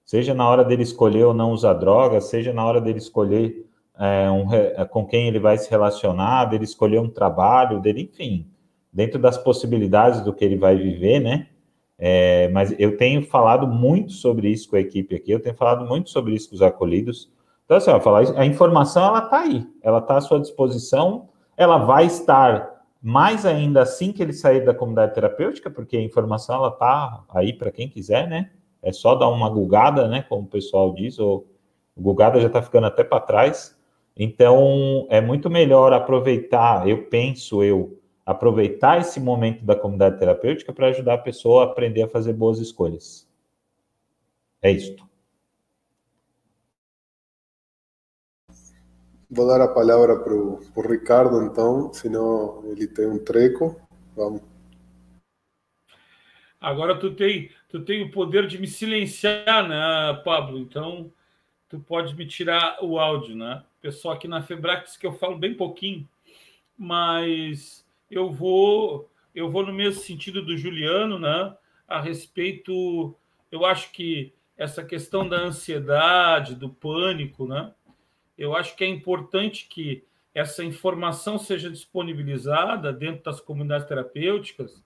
Seja 0.04 0.34
na 0.34 0.48
hora 0.48 0.64
dele 0.64 0.82
escolher 0.82 1.24
ou 1.24 1.34
não 1.34 1.52
usar 1.52 1.74
drogas, 1.74 2.24
seja 2.24 2.52
na 2.52 2.64
hora 2.64 2.80
dele 2.80 2.98
escolher 2.98 3.64
é, 3.98 4.30
um, 4.30 4.52
é, 4.52 4.84
com 4.84 5.06
quem 5.06 5.28
ele 5.28 5.38
vai 5.38 5.56
se 5.56 5.70
relacionar, 5.70 6.46
dele 6.46 6.64
escolher 6.64 7.00
um 7.00 7.08
trabalho, 7.08 7.80
dele, 7.80 8.10
enfim, 8.12 8.46
dentro 8.92 9.18
das 9.18 9.38
possibilidades 9.38 10.20
do 10.20 10.32
que 10.32 10.44
ele 10.44 10.56
vai 10.56 10.76
viver, 10.76 11.20
né? 11.20 11.48
É, 11.98 12.48
mas 12.48 12.74
eu 12.78 12.96
tenho 12.96 13.22
falado 13.22 13.66
muito 13.66 14.12
sobre 14.12 14.48
isso 14.48 14.68
com 14.68 14.76
a 14.76 14.80
equipe 14.80 15.14
aqui, 15.14 15.30
eu 15.30 15.40
tenho 15.40 15.54
falado 15.54 15.86
muito 15.86 16.10
sobre 16.10 16.34
isso 16.34 16.48
com 16.48 16.56
os 16.56 16.62
acolhidos. 16.62 17.32
Então, 17.64 17.76
assim, 17.76 18.00
falar, 18.00 18.38
a 18.38 18.44
informação 18.44 19.06
ela 19.06 19.24
está 19.24 19.40
aí, 19.40 19.66
ela 19.82 19.98
está 19.98 20.16
à 20.16 20.20
sua 20.20 20.40
disposição, 20.40 21.28
ela 21.56 21.78
vai 21.78 22.06
estar 22.06 22.74
mais 23.00 23.46
ainda 23.46 23.82
assim 23.82 24.12
que 24.12 24.22
ele 24.22 24.32
sair 24.32 24.64
da 24.64 24.74
comunidade 24.74 25.14
terapêutica, 25.14 25.70
porque 25.70 25.96
a 25.96 26.02
informação 26.02 26.56
ela 26.56 26.68
está 26.68 27.22
aí 27.28 27.52
para 27.52 27.70
quem 27.70 27.88
quiser, 27.88 28.26
né? 28.28 28.50
É 28.82 28.92
só 28.92 29.14
dar 29.14 29.28
uma 29.28 29.48
gulgada, 29.48 30.08
né? 30.08 30.24
Como 30.28 30.42
o 30.42 30.48
pessoal 30.48 30.92
diz, 30.92 31.18
ou 31.18 31.46
o 31.96 32.02
gulgada 32.02 32.40
já 32.40 32.48
está 32.48 32.60
ficando 32.60 32.86
até 32.86 33.04
para 33.04 33.20
trás. 33.20 33.76
Então, 34.16 35.06
é 35.10 35.20
muito 35.20 35.50
melhor 35.50 35.92
aproveitar, 35.92 36.88
eu 36.88 37.06
penso 37.06 37.64
eu, 37.64 38.00
aproveitar 38.24 39.00
esse 39.00 39.18
momento 39.18 39.64
da 39.64 39.74
comunidade 39.74 40.18
terapêutica 40.18 40.72
para 40.72 40.88
ajudar 40.88 41.14
a 41.14 41.18
pessoa 41.18 41.62
a 41.62 41.66
aprender 41.66 42.02
a 42.02 42.08
fazer 42.08 42.32
boas 42.32 42.58
escolhas. 42.58 43.28
É 44.62 44.70
isto. 44.70 45.04
Vou 49.28 49.48
dar 49.48 49.60
a 49.60 49.68
palavra 49.68 50.20
para 50.20 50.32
o 50.32 50.88
Ricardo, 50.88 51.42
então, 51.42 51.92
senão 51.92 52.62
ele 52.66 52.86
tem 52.86 53.06
um 53.06 53.18
treco. 53.18 53.80
Vamos. 54.14 54.40
Agora 56.60 56.98
tu 56.98 57.14
tem, 57.14 57.50
tu 57.68 57.84
tem 57.84 58.04
o 58.04 58.10
poder 58.10 58.46
de 58.46 58.58
me 58.58 58.66
silenciar, 58.66 59.68
né, 59.68 60.22
Pablo? 60.24 60.58
Então, 60.58 61.12
tu 61.68 61.80
pode 61.80 62.14
me 62.14 62.26
tirar 62.26 62.78
o 62.80 62.98
áudio, 62.98 63.36
né? 63.36 63.62
Pessoal 63.84 64.14
aqui 64.14 64.26
na 64.26 64.40
Febrax 64.40 64.96
que 64.96 65.06
eu 65.06 65.12
falo 65.12 65.36
bem 65.36 65.52
pouquinho, 65.52 66.08
mas 66.74 67.86
eu 68.10 68.32
vou 68.32 69.10
eu 69.34 69.50
vou 69.50 69.66
no 69.66 69.74
mesmo 69.74 70.00
sentido 70.00 70.40
do 70.40 70.56
Juliano, 70.56 71.18
né? 71.18 71.54
A 71.86 72.00
respeito, 72.00 73.14
eu 73.52 73.66
acho 73.66 73.92
que 73.92 74.32
essa 74.56 74.82
questão 74.82 75.28
da 75.28 75.36
ansiedade, 75.36 76.54
do 76.54 76.70
pânico, 76.70 77.46
né? 77.46 77.74
Eu 78.38 78.56
acho 78.56 78.74
que 78.74 78.84
é 78.84 78.86
importante 78.86 79.66
que 79.68 80.02
essa 80.32 80.64
informação 80.64 81.36
seja 81.36 81.68
disponibilizada 81.68 82.90
dentro 82.90 83.22
das 83.24 83.38
comunidades 83.38 83.86
terapêuticas 83.86 84.82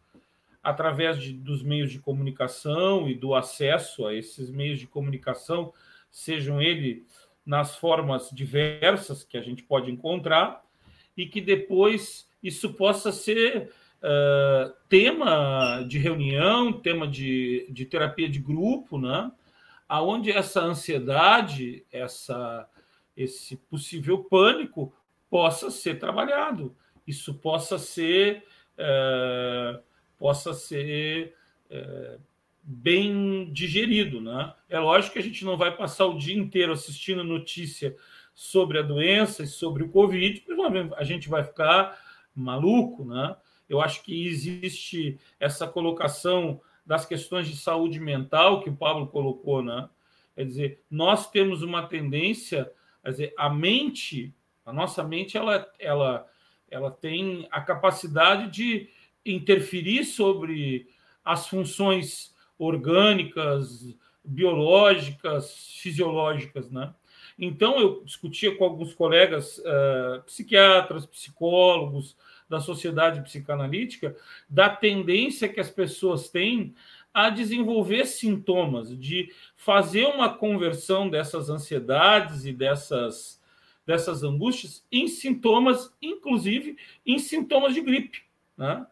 através 0.60 1.22
de, 1.22 1.34
dos 1.34 1.62
meios 1.62 1.92
de 1.92 2.00
comunicação 2.00 3.08
e 3.08 3.14
do 3.14 3.36
acesso 3.36 4.08
a 4.08 4.12
esses 4.12 4.50
meios 4.50 4.80
de 4.80 4.88
comunicação, 4.88 5.72
sejam 6.10 6.60
eles 6.60 7.17
nas 7.48 7.76
formas 7.76 8.28
diversas 8.30 9.24
que 9.24 9.38
a 9.38 9.40
gente 9.40 9.62
pode 9.62 9.90
encontrar 9.90 10.62
e 11.16 11.24
que 11.24 11.40
depois 11.40 12.28
isso 12.42 12.74
possa 12.74 13.10
ser 13.10 13.72
uh, 14.02 14.70
tema 14.86 15.82
de 15.88 15.98
reunião, 15.98 16.74
tema 16.74 17.08
de, 17.08 17.66
de 17.70 17.86
terapia 17.86 18.28
de 18.28 18.38
grupo, 18.38 18.98
né? 18.98 19.32
aonde 19.88 20.30
essa 20.30 20.60
ansiedade, 20.60 21.86
essa, 21.90 22.68
esse 23.16 23.56
possível 23.56 24.24
pânico 24.24 24.94
possa 25.30 25.70
ser 25.70 25.98
trabalhado, 25.98 26.76
isso 27.06 27.32
possa 27.32 27.78
ser, 27.78 28.44
uh, 28.74 29.82
possa 30.18 30.52
ser 30.52 31.34
uh, 31.70 32.20
bem 32.70 33.50
digerido, 33.50 34.20
né? 34.20 34.52
É 34.68 34.78
lógico 34.78 35.14
que 35.14 35.18
a 35.18 35.22
gente 35.22 35.42
não 35.42 35.56
vai 35.56 35.74
passar 35.74 36.04
o 36.04 36.18
dia 36.18 36.36
inteiro 36.36 36.70
assistindo 36.70 37.24
notícia 37.24 37.96
sobre 38.34 38.78
a 38.78 38.82
doença 38.82 39.42
e 39.42 39.46
sobre 39.46 39.82
o 39.82 39.88
Covid, 39.88 40.42
porque 40.42 40.94
a 40.94 41.02
gente 41.02 41.30
vai 41.30 41.42
ficar 41.42 41.98
maluco, 42.34 43.06
né? 43.06 43.34
Eu 43.70 43.80
acho 43.80 44.02
que 44.02 44.26
existe 44.26 45.18
essa 45.40 45.66
colocação 45.66 46.60
das 46.84 47.06
questões 47.06 47.48
de 47.48 47.56
saúde 47.56 47.98
mental 47.98 48.60
que 48.60 48.68
o 48.68 48.76
Pablo 48.76 49.06
colocou, 49.06 49.62
né? 49.62 49.88
Quer 50.34 50.44
dizer, 50.44 50.84
nós 50.90 51.30
temos 51.30 51.62
uma 51.62 51.86
tendência, 51.86 52.70
quer 53.02 53.10
dizer, 53.10 53.34
a 53.38 53.48
mente, 53.48 54.34
a 54.64 54.74
nossa 54.74 55.02
mente, 55.02 55.38
ela, 55.38 55.66
ela, 55.78 56.26
ela 56.70 56.90
tem 56.90 57.48
a 57.50 57.62
capacidade 57.62 58.50
de 58.50 58.90
interferir 59.24 60.04
sobre 60.04 60.86
as 61.24 61.48
funções 61.48 62.36
orgânicas, 62.58 63.96
biológicas, 64.24 65.68
fisiológicas, 65.80 66.70
né? 66.70 66.92
Então, 67.38 67.78
eu 67.78 68.02
discutia 68.04 68.56
com 68.56 68.64
alguns 68.64 68.92
colegas 68.92 69.58
uh, 69.58 70.22
psiquiatras, 70.24 71.06
psicólogos 71.06 72.16
da 72.48 72.58
sociedade 72.58 73.22
psicanalítica 73.22 74.16
da 74.48 74.68
tendência 74.68 75.48
que 75.48 75.60
as 75.60 75.70
pessoas 75.70 76.28
têm 76.28 76.74
a 77.14 77.30
desenvolver 77.30 78.06
sintomas, 78.06 78.96
de 78.96 79.32
fazer 79.54 80.06
uma 80.06 80.34
conversão 80.34 81.08
dessas 81.08 81.48
ansiedades 81.48 82.44
e 82.44 82.52
dessas, 82.52 83.40
dessas 83.86 84.22
angústias 84.22 84.84
em 84.90 85.06
sintomas, 85.06 85.94
inclusive 86.02 86.76
em 87.06 87.18
sintomas 87.18 87.74
de 87.74 87.80
gripe. 87.80 88.22
Né? 88.56 88.84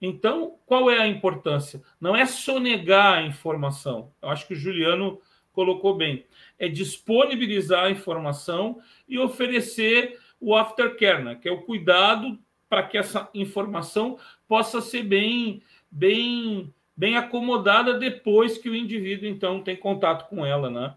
Então, 0.00 0.56
qual 0.64 0.90
é 0.90 0.98
a 0.98 1.08
importância? 1.08 1.82
Não 2.00 2.14
é 2.14 2.24
sonegar 2.24 3.18
a 3.18 3.22
informação. 3.22 4.12
Eu 4.22 4.28
acho 4.28 4.46
que 4.46 4.54
o 4.54 4.56
Juliano 4.56 5.20
colocou 5.52 5.96
bem. 5.96 6.24
É 6.58 6.68
disponibilizar 6.68 7.84
a 7.84 7.90
informação 7.90 8.80
e 9.08 9.18
oferecer 9.18 10.18
o 10.40 10.54
aftercare, 10.54 11.24
né? 11.24 11.34
que 11.34 11.48
é 11.48 11.52
o 11.52 11.62
cuidado 11.62 12.38
para 12.68 12.82
que 12.84 12.96
essa 12.96 13.28
informação 13.34 14.18
possa 14.46 14.80
ser 14.80 15.02
bem, 15.02 15.62
bem, 15.90 16.72
bem 16.96 17.16
acomodada 17.16 17.98
depois 17.98 18.56
que 18.58 18.68
o 18.68 18.76
indivíduo 18.76 19.28
então 19.28 19.62
tem 19.62 19.76
contato 19.76 20.28
com 20.28 20.44
ela, 20.44 20.70
né? 20.70 20.94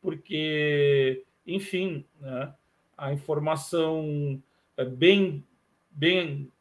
Porque, 0.00 1.24
enfim, 1.46 2.04
né? 2.20 2.52
a 2.96 3.12
informação 3.12 4.40
é 4.76 4.84
bem, 4.84 5.44
bem 5.90 6.52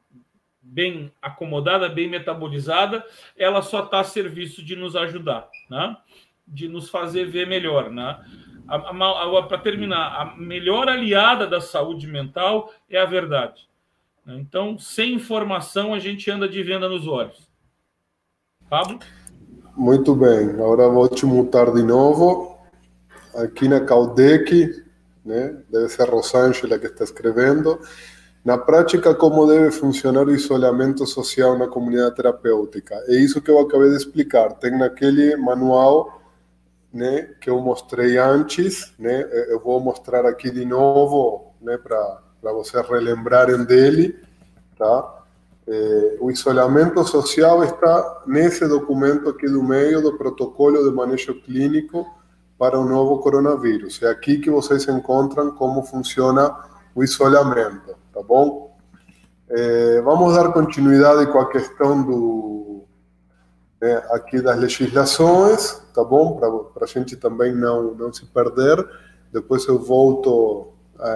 bem 0.64 1.11
acomodada, 1.22 1.89
bem 1.89 2.09
metabolizada, 2.09 3.05
ela 3.38 3.61
só 3.61 3.84
está 3.84 3.99
a 3.99 4.03
serviço 4.03 4.64
de 4.64 4.76
nos 4.76 4.95
ajudar, 4.95 5.49
né? 5.70 5.97
de 6.47 6.70
nos 6.70 6.89
fazer 6.89 7.26
ver 7.26 7.45
melhor. 7.45 7.91
Né? 7.91 8.18
para 9.47 9.57
terminar, 9.57 10.22
a 10.22 10.36
melhor 10.38 10.88
aliada 10.88 11.45
da 11.45 11.59
saúde 11.59 12.07
mental 12.07 12.72
é 12.89 12.97
a 12.97 13.05
verdade. 13.05 13.68
Né? 14.26 14.38
Então, 14.39 14.78
sem 14.80 15.14
informação, 15.14 15.93
a 15.93 15.99
gente 15.99 16.32
anda 16.32 16.47
de 16.47 16.64
venda 16.64 16.88
nos 16.88 17.07
olhos. 17.07 17.49
Pablo? 18.70 18.99
Muito 19.76 20.16
bem. 20.16 20.49
Agora 20.51 20.88
vou 20.88 21.09
te 21.09 21.26
mutar 21.26 21.72
de 21.74 21.84
novo. 21.84 22.57
Aqui 23.36 23.68
na 23.68 23.82
Caldec, 23.82 24.84
né? 25.26 25.61
deve 25.70 25.89
ser 25.89 26.09
Rosângela 26.09 26.80
que 26.80 26.86
está 26.86 27.03
escrevendo. 27.03 27.80
Na 28.44 28.58
prática, 28.58 29.16
como 29.16 29.48
deve 29.48 29.72
funcionar 29.72 30.28
o 30.28 30.36
isolamento 30.36 31.06
social 31.06 31.58
na 31.58 31.68
comunidade 31.68 32.16
terapêutica? 32.16 32.96
É 33.08 33.16
isso 33.16 33.41
que 33.41 33.50
eu 33.50 33.58
acabei 33.60 33.89
de 33.89 33.96
explicar. 33.96 34.54
Tem 34.56 34.78
naquele 34.78 35.38
manual 35.38 36.22
né, 36.94 37.30
que 37.39 37.50
eu 37.50 37.60
mostrei 37.62 38.18
antes, 38.18 38.94
né? 39.00 39.26
Eu 39.48 39.60
vou 39.62 39.80
mostrar 39.80 40.26
aqui 40.26 40.52
de 40.52 40.66
novo, 40.66 41.54
né, 41.62 41.78
para 41.78 42.22
vocês 42.54 42.86
relembrarem 42.88 43.64
dele, 43.64 44.20
tá? 44.78 45.24
É, 45.66 46.18
o 46.20 46.30
isolamento 46.30 47.02
social 47.06 47.64
está 47.64 48.24
nesse 48.28 48.68
documento 48.68 49.30
aqui 49.30 49.48
do 49.48 49.64
meio 49.64 50.02
do 50.02 50.18
protocolo 50.18 50.84
de 50.84 50.94
manejo 50.94 51.34
clínico 51.41 52.06
para 52.60 52.78
o 52.78 52.84
novo 52.84 53.20
coronavírus. 53.20 54.04
É 54.04 54.10
aqui 54.10 54.38
que 54.38 54.50
vocês 54.52 54.86
encontram 54.89 55.52
como 55.52 55.82
funciona 55.84 56.54
o 56.94 57.02
isolamento, 57.04 57.96
tá 58.14 58.22
bom? 58.22 58.78
É, 59.49 60.01
vamos 60.01 60.36
dar 60.36 60.51
continuidade 60.53 61.32
com 61.32 61.39
a 61.39 61.49
questão 61.49 62.03
do 62.03 62.84
né, 63.82 64.01
aqui 64.11 64.41
das 64.41 64.57
legislações, 64.57 65.82
tá 65.93 66.03
bom? 66.03 66.38
Para 66.74 66.86
a 66.86 66.88
gente 66.88 67.16
também 67.18 67.53
não 67.53 67.93
não 67.93 68.14
se 68.14 68.26
perder. 68.26 68.86
Depois 69.32 69.68
eu 69.68 69.80
volto 69.80 70.74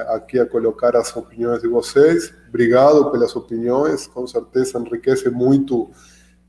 aqui 0.09 0.39
a 0.39 0.45
colocar 0.45 0.95
as 0.95 1.15
opiniões 1.15 1.61
de 1.61 1.67
vocês. 1.67 2.33
Obrigado 2.49 3.11
pelas 3.11 3.35
opiniões, 3.35 4.07
com 4.07 4.25
certeza 4.27 4.79
enriquece 4.79 5.29
muito 5.29 5.89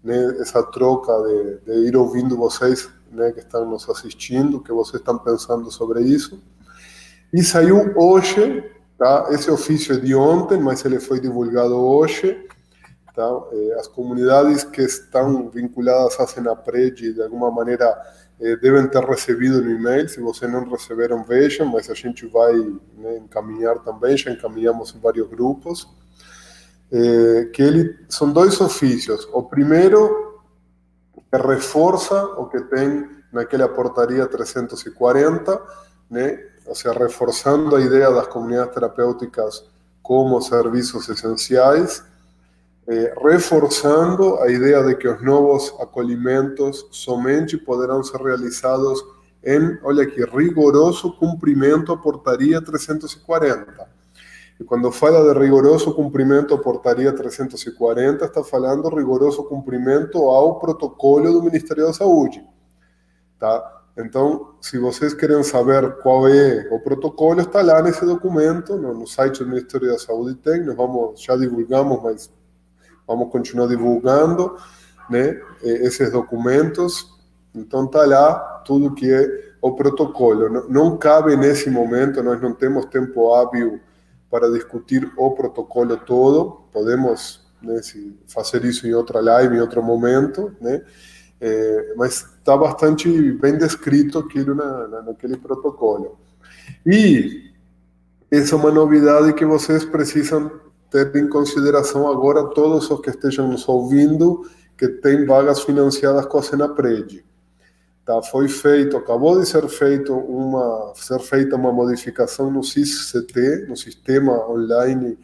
né, 0.02 0.36
essa 0.40 0.62
troca 0.62 1.12
de, 1.22 1.58
de, 1.60 1.88
ir 1.88 1.96
ouvindo 1.96 2.36
vocês 2.36 2.88
né, 3.10 3.30
que 3.32 3.40
estão 3.40 3.68
nos 3.68 3.88
assistindo, 3.88 4.60
que 4.60 4.72
vocês 4.72 5.00
estão 5.00 5.18
pensando 5.18 5.70
sobre 5.70 6.02
isso. 6.02 6.42
E 7.32 7.42
saiu 7.42 7.92
hoje, 7.96 8.64
tá? 8.98 9.28
esse 9.30 9.50
ofício 9.50 9.94
é 9.94 10.00
de 10.00 10.14
ontem, 10.14 10.58
mas 10.60 10.84
ele 10.84 10.98
foi 10.98 11.20
divulgado 11.20 11.74
hoje. 11.74 12.46
Tá? 13.14 13.28
As 13.78 13.86
comunidades 13.86 14.64
que 14.64 14.82
estão 14.82 15.48
vinculadas 15.48 16.18
à 16.20 16.26
Senapred, 16.26 17.14
de 17.14 17.22
alguma 17.22 17.50
maneira, 17.50 17.96
eh, 18.40 18.56
devem 18.56 18.86
ter 18.88 19.04
recebido 19.04 19.62
no 19.62 19.70
e-mail. 19.70 20.08
Se 20.08 20.20
vocês 20.20 20.50
não 20.50 20.68
receberam, 20.68 21.24
vejam, 21.24 21.66
mas 21.66 21.90
a 21.90 21.94
gente 21.94 22.26
vai 22.26 22.54
né, 22.96 23.18
encaminhar 23.18 23.78
também, 23.80 24.16
já 24.16 24.30
encaminhamos 24.30 24.94
em 24.94 25.00
vários 25.00 25.28
grupos. 25.28 25.88
Eh, 26.90 27.50
que 27.52 27.62
ele 27.62 27.98
são 28.08 28.32
dois 28.32 28.60
ofícios. 28.60 29.28
O 29.32 29.42
primeiro 29.42 30.40
que 31.30 31.36
reforça 31.36 32.24
o 32.24 32.48
que 32.48 32.60
tem 32.62 33.08
naquela 33.32 33.68
portaria 33.68 34.26
340, 34.26 35.60
né? 36.10 36.38
Ou 36.68 36.74
seja, 36.74 36.92
reforçando 36.92 37.74
a 37.74 37.80
ideia 37.80 38.10
das 38.10 38.28
comunidades 38.28 38.74
terapêuticas 38.74 39.64
como 40.02 40.40
serviços 40.40 41.08
essenciais 41.08 42.04
eh, 42.90 43.14
reforçando 43.22 44.40
a 44.40 44.50
ideia 44.50 44.82
de 44.82 44.94
que 44.94 45.06
os 45.06 45.22
novos 45.22 45.74
acolhimentos 45.78 46.86
somente 46.90 47.58
poderão 47.58 48.02
ser 48.02 48.18
realizados 48.18 49.04
em, 49.44 49.78
olha 49.82 50.04
aqui, 50.04 50.24
rigoroso 50.24 51.12
cumprimento 51.18 51.92
à 51.92 51.98
portaria 51.98 52.62
340. 52.62 53.86
E 54.58 54.64
quando 54.64 54.90
fala 54.90 55.34
de 55.34 55.38
rigoroso 55.38 55.92
cumprimento 55.94 56.54
à 56.54 56.58
portaria 56.58 57.12
340, 57.12 58.24
está 58.24 58.42
falando 58.42 58.88
rigoroso 58.88 59.44
cumprimento 59.44 60.18
ao 60.30 60.58
protocolo 60.58 61.30
do 61.30 61.42
Ministério 61.42 61.84
da 61.84 61.92
Saúde. 61.92 62.42
Tá? 63.38 63.77
Então, 63.98 64.54
se 64.60 64.78
vocês 64.78 65.12
querem 65.12 65.42
saber 65.42 65.96
qual 66.02 66.28
é 66.28 66.68
o 66.70 66.78
protocolo, 66.78 67.40
está 67.40 67.60
lá 67.62 67.82
nesse 67.82 68.04
documento, 68.04 68.76
no, 68.76 68.94
no 68.94 69.06
site 69.08 69.40
do 69.40 69.48
Ministério 69.48 69.88
da 69.88 69.98
Saúde 69.98 70.36
tem, 70.36 70.64
nós 70.64 70.76
vamos, 70.76 71.20
já 71.20 71.36
divulgamos, 71.36 72.00
mas 72.00 72.30
vamos 73.06 73.30
continuar 73.32 73.66
divulgando 73.66 74.56
né, 75.10 75.40
esses 75.62 76.12
documentos. 76.12 77.18
Então 77.52 77.86
está 77.86 78.06
lá 78.06 78.62
tudo 78.64 78.94
que 78.94 79.12
é 79.12 79.52
o 79.60 79.74
protocolo. 79.74 80.48
Não, 80.48 80.68
não 80.68 80.96
cabe 80.96 81.36
nesse 81.36 81.68
momento, 81.68 82.22
nós 82.22 82.40
não 82.40 82.54
temos 82.54 82.86
tempo 82.86 83.34
hábil 83.34 83.80
para 84.30 84.48
discutir 84.50 85.10
o 85.16 85.32
protocolo 85.32 85.96
todo. 85.96 86.62
Podemos 86.72 87.44
né, 87.60 87.80
fazer 88.28 88.64
isso 88.64 88.86
em 88.86 88.94
outra 88.94 89.20
live, 89.20 89.56
em 89.56 89.60
outro 89.60 89.82
momento, 89.82 90.54
né? 90.60 90.82
É, 91.40 91.94
mas 91.96 92.37
está 92.48 92.56
bastante 92.56 93.32
bem 93.32 93.58
descrito 93.58 94.18
aquilo 94.18 94.54
na, 94.54 94.88
na, 94.88 95.02
naquele 95.02 95.36
protocolo. 95.36 96.18
E 96.86 97.52
essa 98.30 98.54
é 98.54 98.58
uma 98.58 98.70
novidade 98.70 99.34
que 99.34 99.44
vocês 99.44 99.84
precisam 99.84 100.50
ter 100.90 101.14
em 101.14 101.28
consideração 101.28 102.10
agora 102.10 102.48
todos 102.54 102.90
os 102.90 103.00
que 103.02 103.10
estejam 103.10 103.48
nos 103.48 103.68
ouvindo 103.68 104.48
que 104.78 104.88
têm 104.88 105.26
vagas 105.26 105.60
financiadas 105.60 106.24
com 106.24 106.38
a 106.38 106.42
Senapred. 106.42 107.22
Tá, 108.06 108.22
foi 108.22 108.48
feito, 108.48 108.96
acabou 108.96 109.38
de 109.38 109.46
ser 109.46 109.68
feito 109.68 110.14
uma 110.14 110.94
ser 110.96 111.20
feita 111.20 111.54
uma 111.54 111.70
modificação 111.70 112.50
no 112.50 112.64
SIS-CT, 112.64 113.66
no 113.68 113.76
sistema 113.76 114.48
online 114.48 115.18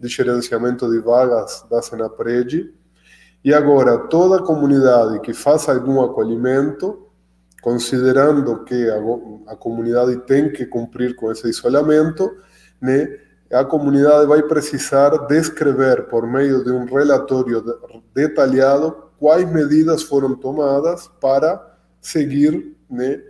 de 0.00 0.08
gerenciamento 0.08 0.90
de 0.90 0.98
vagas 1.00 1.62
da 1.70 1.82
Senapred, 1.82 2.72
e 3.44 3.54
agora 3.54 3.98
toda 4.08 4.42
comunidade 4.42 5.20
que 5.20 5.32
faça 5.32 5.72
algum 5.72 6.02
acolhimento, 6.02 7.06
considerando 7.62 8.64
que 8.64 8.88
a, 8.90 9.52
a 9.52 9.56
comunidade 9.56 10.16
tem 10.26 10.50
que 10.52 10.66
cumprir 10.66 11.16
com 11.16 11.30
esse 11.30 11.48
isolamento, 11.48 12.30
né, 12.80 13.18
a 13.52 13.64
comunidade 13.64 14.26
vai 14.26 14.42
precisar 14.42 15.10
descrever, 15.26 16.08
por 16.08 16.26
meio 16.26 16.62
de 16.62 16.70
um 16.70 16.84
relatório 16.84 17.64
detalhado, 18.14 19.10
quais 19.18 19.50
medidas 19.50 20.02
foram 20.02 20.36
tomadas 20.36 21.08
para 21.20 21.60
seguir 22.00 22.76
né, 22.88 23.20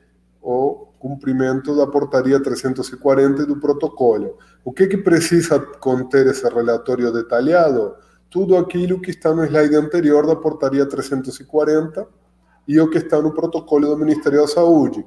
o 0.43 0.89
cumprimento 0.99 1.75
da 1.75 1.87
portaria 1.87 2.39
340 2.39 3.43
e 3.43 3.47
do 3.47 3.59
protocolo. 3.59 4.37
O 4.63 4.73
que, 4.73 4.87
que 4.87 4.99
precisa 4.99 5.59
conter 5.59 6.27
esse 6.27 6.47
relatório 6.47 7.11
detalhado? 7.11 7.95
Tudo 8.31 8.57
aquilo 8.57 9.01
que 9.01 9.11
está 9.11 9.35
no 9.35 9.45
slide 9.45 9.75
anterior 9.77 10.27
da 10.27 10.37
portaria 10.37 10.87
340 10.87 12.07
e 12.69 12.81
o 12.81 12.89
que 12.89 12.99
está 12.99 13.21
no 13.21 13.33
protocolo 13.33 13.89
do 13.89 13.97
Ministério 13.97 14.41
da 14.41 14.47
Saúde. 14.47 15.05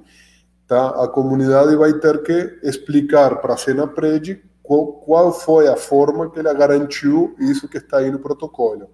Tá? 0.67 0.89
A 1.03 1.07
comunidade 1.07 1.76
vai 1.76 1.93
ter 1.93 2.21
que 2.24 2.59
explicar 2.63 3.38
para 3.38 3.53
a 3.53 3.57
Senapred 3.57 4.43
qual, 4.63 4.93
qual 4.93 5.34
foi 5.34 5.67
a 5.67 5.76
forma 5.76 6.30
que 6.30 6.39
ela 6.39 6.53
garantiu 6.53 7.36
isso 7.39 7.67
que 7.67 7.78
está 7.78 7.97
aí 7.97 8.09
no 8.09 8.19
protocolo, 8.19 8.89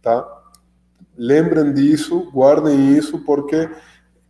tá? 0.00 0.26
Lembrem 1.16 1.74
disso, 1.74 2.30
guardem 2.30 2.96
isso, 2.96 3.18
porque 3.24 3.64
o 3.64 3.70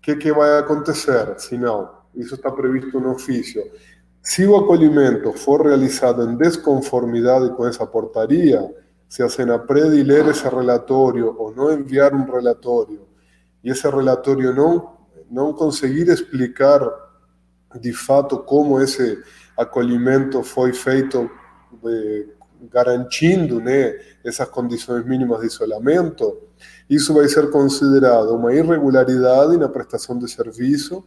que, 0.01 0.17
que 0.17 0.33
vai 0.33 0.59
acontecer? 0.59 1.39
Se 1.39 1.59
não, 1.59 1.91
isso 2.15 2.35
está 2.35 2.51
previsto 2.51 2.99
no 2.99 3.13
ofício. 3.13 3.63
Se 4.23 4.47
o 4.47 4.57
acolhimento 4.57 5.33
for 5.35 5.67
realizado 5.67 6.23
em 6.23 6.35
desconformidade 6.35 7.51
com 7.55 7.67
essa 7.67 7.87
portaria, 7.87 8.75
se 9.09 9.23
a 9.23 9.29
Senapred 9.29 10.03
ler 10.03 10.27
esse 10.29 10.47
relatório 10.49 11.35
ou 11.39 11.55
não 11.55 11.73
enviar 11.73 12.15
um 12.15 12.25
relatório, 12.25 13.07
e 13.65 13.71
esse 13.71 13.89
relatório 13.89 14.55
não, 14.55 14.93
não 15.31 15.53
conseguir 15.53 16.09
explicar 16.09 16.81
de 17.81 17.93
fato 17.93 18.39
como 18.39 18.81
esse 18.81 19.23
acolhimento 19.57 20.43
foi 20.43 20.73
feito 20.73 21.31
eh, 21.85 22.27
garantindo 22.71 23.61
né, 23.61 23.99
essas 24.25 24.49
condições 24.49 25.05
mínimas 25.05 25.41
de 25.41 25.47
isolamento, 25.47 26.49
isso 26.89 27.15
vai 27.15 27.29
ser 27.29 27.51
considerado 27.51 28.35
uma 28.35 28.53
irregularidade 28.53 29.57
na 29.57 29.69
prestação 29.69 30.19
de 30.19 30.29
serviço. 30.29 31.05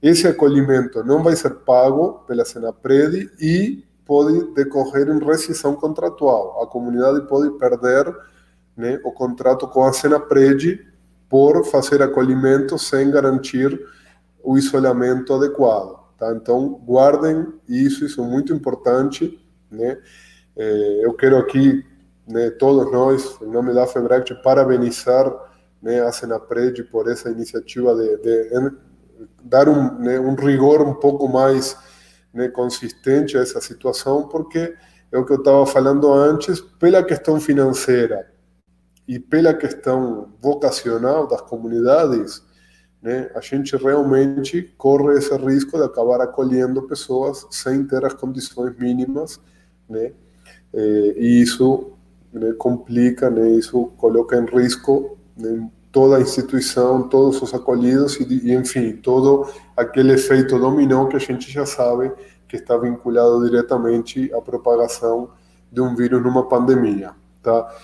Esse 0.00 0.26
acolhimento 0.28 1.02
não 1.04 1.22
vai 1.22 1.34
ser 1.34 1.50
pago 1.50 2.24
pela 2.26 2.44
Senapred 2.44 3.30
e 3.40 3.84
pode 4.12 4.52
decorrer 4.52 5.08
em 5.08 5.24
rescisão 5.24 5.74
contratual. 5.74 6.62
A 6.62 6.66
comunidade 6.66 7.26
pode 7.26 7.50
perder 7.52 8.14
né, 8.76 9.00
o 9.04 9.10
contrato 9.10 9.66
com 9.66 9.84
a 9.84 9.92
Senapred 9.94 10.86
por 11.30 11.64
fazer 11.64 12.02
acolhimento 12.02 12.78
sem 12.78 13.10
garantir 13.10 13.80
o 14.44 14.58
isolamento 14.58 15.32
adequado. 15.32 15.98
Tá? 16.18 16.30
Então, 16.34 16.78
guardem 16.84 17.54
isso, 17.66 18.04
isso 18.04 18.20
é 18.20 18.26
muito 18.26 18.52
importante. 18.52 19.42
Né? 19.70 19.98
É, 20.58 21.06
eu 21.06 21.14
quero 21.14 21.38
aqui, 21.38 21.82
né, 22.28 22.50
todos 22.50 22.92
nós, 22.92 23.38
em 23.40 23.50
nome 23.50 23.72
da 23.72 23.86
FEBRACT, 23.86 24.42
parabenizar 24.42 25.34
né, 25.80 26.02
a 26.02 26.12
Senapred 26.12 26.84
por 26.84 27.10
essa 27.10 27.30
iniciativa 27.30 27.94
de, 27.94 28.18
de 28.18 28.72
dar 29.42 29.70
um, 29.70 29.98
né, 30.00 30.20
um 30.20 30.34
rigor 30.34 30.82
um 30.82 30.92
pouco 30.92 31.26
mais 31.28 31.91
né, 32.32 32.48
consistente 32.48 33.36
essa 33.36 33.60
situação, 33.60 34.28
porque 34.28 34.74
é 35.10 35.18
o 35.18 35.24
que 35.24 35.32
eu 35.32 35.38
estava 35.38 35.66
falando 35.66 36.12
antes, 36.12 36.60
pela 36.60 37.02
questão 37.02 37.38
financeira 37.38 38.30
e 39.06 39.18
pela 39.18 39.52
questão 39.52 40.32
vocacional 40.40 41.26
das 41.26 41.42
comunidades, 41.42 42.42
né, 43.02 43.30
a 43.34 43.40
gente 43.40 43.76
realmente 43.76 44.72
corre 44.78 45.18
esse 45.18 45.34
risco 45.36 45.76
de 45.76 45.84
acabar 45.84 46.20
acolhendo 46.20 46.82
pessoas 46.82 47.46
sem 47.50 47.84
ter 47.84 48.04
as 48.04 48.14
condições 48.14 48.76
mínimas, 48.78 49.40
né, 49.88 50.12
e 50.72 51.42
isso 51.42 51.92
né, 52.32 52.52
complica, 52.54 53.28
né, 53.28 53.50
isso 53.50 53.92
coloca 53.98 54.36
em 54.36 54.46
risco 54.46 55.18
né, 55.36 55.68
toda 55.92 56.16
a 56.16 56.20
instituição, 56.20 57.06
todos 57.08 57.40
os 57.42 57.52
acolhidos 57.52 58.18
e, 58.18 58.48
e, 58.48 58.54
enfim, 58.54 58.96
todo 58.96 59.46
aquele 59.76 60.14
efeito 60.14 60.58
dominó 60.58 61.06
que 61.06 61.16
a 61.16 61.20
gente 61.20 61.52
já 61.52 61.66
sabe 61.66 62.10
que 62.48 62.56
está 62.56 62.76
vinculado 62.76 63.44
diretamente 63.44 64.32
à 64.34 64.40
propagação 64.40 65.30
de 65.70 65.80
um 65.80 65.94
vírus 65.94 66.22
numa 66.22 66.48
pandemia, 66.48 67.12
tá? 67.42 67.74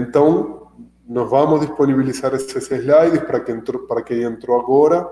então, 0.00 0.68
nós 1.08 1.30
vamos 1.30 1.60
disponibilizar 1.60 2.34
esses 2.34 2.70
slides 2.70 3.22
para 3.22 3.40
quem 3.40 3.56
entrou, 3.56 3.86
para 3.86 4.02
quem 4.02 4.22
entrou 4.22 4.60
agora. 4.60 5.08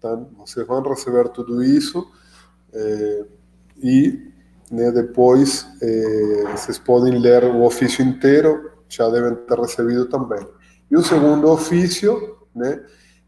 Tá? 0.00 0.16
Vocês 0.38 0.64
vão 0.64 0.80
receber 0.82 1.28
tudo 1.30 1.62
isso 1.62 2.08
é, 2.72 3.24
e 3.82 4.30
né, 4.70 4.92
depois 4.92 5.66
é, 5.82 6.44
vocês 6.52 6.78
podem 6.78 7.18
ler 7.18 7.44
o 7.44 7.62
ofício 7.64 8.04
inteiro, 8.04 8.70
já 8.88 9.08
devem 9.10 9.34
ter 9.34 9.58
recebido 9.58 10.06
também. 10.06 10.46
E 10.92 10.96
o 10.96 11.02
segundo 11.02 11.48
ofício, 11.48 12.36
né, 12.54 12.84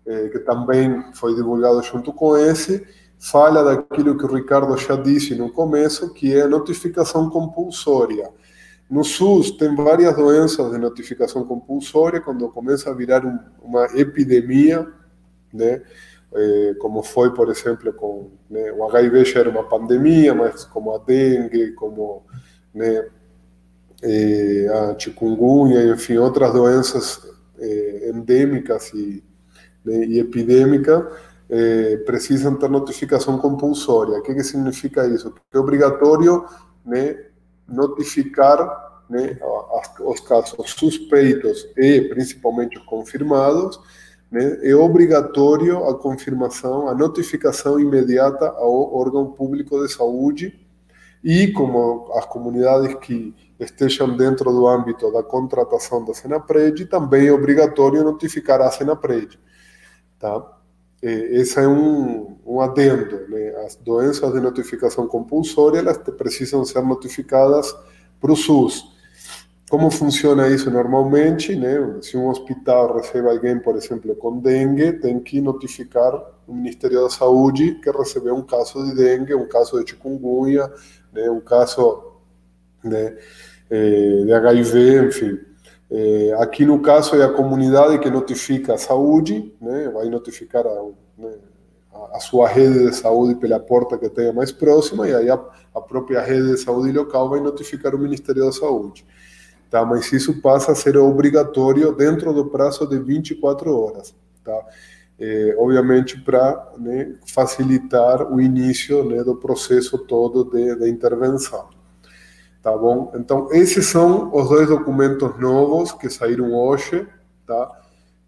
é, 0.07 0.29
que 0.29 0.39
também 0.41 1.03
foi 1.15 1.35
divulgado 1.35 1.83
junto 1.83 2.13
com 2.13 2.37
esse, 2.37 2.87
fala 3.19 3.65
daquilo 3.65 4.19
que 4.19 4.25
o 4.27 4.35
Ricardo 4.35 4.77
já 4.77 4.97
disse 4.97 5.35
no 5.35 5.51
começo, 5.51 6.13
que 6.13 6.37
é 6.37 6.43
a 6.43 6.47
notificação 6.47 7.31
compulsória. 7.31 8.29
No 8.91 9.03
SUS 9.03 9.53
tem 9.53 9.75
várias 9.75 10.15
doenças 10.15 10.73
de 10.73 10.77
notificação 10.77 11.43
compulsória, 11.47 12.21
quando 12.21 12.47
começa 12.51 12.91
a 12.91 12.93
virar 12.93 13.25
um, 13.25 13.39
uma 13.63 13.87
epidemia, 13.99 14.87
né? 15.51 15.81
É, 16.35 16.75
como 16.81 17.03
foi, 17.03 17.33
por 17.33 17.49
exemplo, 17.49 17.91
com 17.95 18.31
né, 18.51 18.73
o 18.73 18.85
HIV 18.85 19.25
já 19.25 19.41
era 19.41 19.49
uma 19.49 19.67
pandemia, 19.67 20.35
mas 20.35 20.65
como 20.65 20.95
a 20.95 20.99
dengue, 20.99 21.73
como 21.73 22.27
né, 22.75 23.09
é, 24.03 24.69
a 24.69 24.99
chikungunya, 24.99 25.95
enfim, 25.95 26.19
outras 26.19 26.53
doenças 26.53 27.34
é, 27.65 28.11
endêmicas 28.11 28.93
e, 28.95 29.23
né, 29.85 30.05
e 30.07 30.19
epidêmicas, 30.19 31.05
precisam 32.07 32.57
ter 32.57 32.69
notificação 32.69 33.39
compulsória. 33.39 34.19
O 34.19 34.23
que, 34.23 34.35
que 34.35 34.43
significa 34.43 35.07
isso? 35.07 35.31
Que 35.31 35.57
é 35.57 35.61
obrigatório 35.61 36.45
né, 36.85 37.27
notificar 37.69 39.05
né, 39.09 39.39
os 40.01 40.21
casos 40.21 40.71
suspeitos 40.71 41.67
e 41.77 42.03
principalmente 42.03 42.79
os 42.79 42.85
confirmados, 42.85 43.79
né, 44.31 44.59
é 44.63 44.75
obrigatório 44.75 45.85
a 45.85 45.99
confirmação, 45.99 46.89
a 46.89 46.95
notificação 46.95 47.79
imediata 47.79 48.47
ao 48.47 48.95
órgão 48.95 49.31
público 49.31 49.81
de 49.81 49.93
saúde 49.93 50.59
e 51.23 51.53
como 51.53 52.13
as 52.15 52.27
comunidades 52.27 52.95
que 52.97 53.35
estejam 53.59 54.17
dentro 54.17 54.51
do 54.51 54.67
âmbito 54.67 55.13
da 55.13 55.23
contratação 55.23 56.05
da 56.05 56.13
Senapred, 56.13 56.87
também 56.87 57.29
é 57.29 57.33
obrigatório 57.33 58.03
notificar 58.03 58.61
a 58.61 58.71
Senapred. 58.71 59.39
Tá? 60.19 60.55
esse 61.03 61.61
é 61.61 61.69
um, 61.69 62.39
um 62.47 62.61
adendo. 62.61 63.29
Né? 63.29 63.51
As 63.65 63.77
doenças 63.77 64.33
de 64.33 64.41
notificação 64.41 65.07
compulsória 65.07 65.79
elas 65.79 65.99
precisam 65.99 66.65
ser 66.65 66.83
notificadas 66.83 67.77
para 68.21 68.33
o 68.33 68.37
SUS. 68.37 68.93
Como 69.69 69.91
funciona 69.91 70.49
isso 70.49 70.71
normalmente? 70.71 71.55
Né? 71.55 71.77
Se 72.01 72.17
um 72.17 72.29
hospital 72.29 72.97
recebe 72.97 73.29
alguém, 73.29 73.59
por 73.59 73.77
exemplo, 73.77 74.15
com 74.17 74.39
dengue, 74.39 74.93
tem 74.95 75.21
que 75.21 75.41
notificar 75.41 76.15
o 76.47 76.55
Ministério 76.55 77.03
da 77.03 77.11
Saúde 77.11 77.75
que 77.83 77.91
recebeu 77.91 78.35
um 78.35 78.43
caso 78.43 78.83
de 78.85 78.95
dengue, 78.95 79.35
um 79.35 79.49
caso 79.49 79.83
de 79.83 79.91
chikungunya, 79.91 80.71
né? 81.13 81.31
um 81.31 81.41
caso 81.41 82.14
né, 82.85 83.17
de 83.71 84.33
HIV, 84.33 85.07
enfim. 85.07 85.39
É, 85.91 86.35
aqui 86.39 86.65
no 86.65 86.81
caso 86.81 87.15
é 87.17 87.25
a 87.25 87.33
comunidade 87.33 87.99
que 87.99 88.11
notifica 88.11 88.75
a 88.75 88.79
saúde, 88.79 89.55
né, 89.61 89.89
vai 89.91 90.09
notificar 90.09 90.67
a, 90.67 90.85
né, 91.17 91.35
a, 92.13 92.21
sua 92.21 92.49
rede 92.49 92.87
de 92.91 92.97
saúde 92.97 93.37
pela 93.37 93.61
porta 93.61 93.99
que 93.99 94.09
tenha 94.09 94.33
mais 94.33 94.51
próxima, 94.51 95.09
e 95.09 95.15
aí 95.15 95.31
a, 95.31 95.41
a, 95.75 95.81
própria 95.81 96.21
rede 96.21 96.53
de 96.53 96.57
saúde 96.59 96.91
local 96.91 97.29
vai 97.29 97.41
notificar 97.41 97.95
o 97.95 97.99
Ministério 97.99 98.45
da 98.45 98.53
Saúde. 98.53 99.07
Tá? 99.71 99.85
Mas 99.85 100.13
isso 100.13 100.41
passa 100.41 100.73
a 100.73 100.75
ser 100.75 100.97
obrigatório 100.97 101.93
dentro 101.93 102.33
do 102.33 102.47
prazo 102.47 102.87
de 102.87 102.99
24 102.99 103.77
horas. 103.77 104.15
Tá? 104.43 104.67
É, 105.19 105.55
obviamente 105.59 106.21
para 106.21 106.73
né, 106.77 107.15
facilitar 107.27 108.33
o 108.33 108.41
início 108.41 109.05
né, 109.05 109.23
do 109.23 109.37
processo 109.37 109.97
todo 109.99 110.45
de, 110.45 110.75
de 110.77 110.89
intervenção. 110.89 111.69
Tá 112.65 112.75
bom? 112.75 113.13
Então, 113.15 113.53
esses 113.53 113.85
são 113.85 114.35
os 114.35 114.49
dois 114.49 114.67
documentos 114.67 115.39
novos 115.39 115.93
que 115.93 116.09
saíram 116.09 116.51
hoje, 116.55 117.07
tá? 117.47 117.71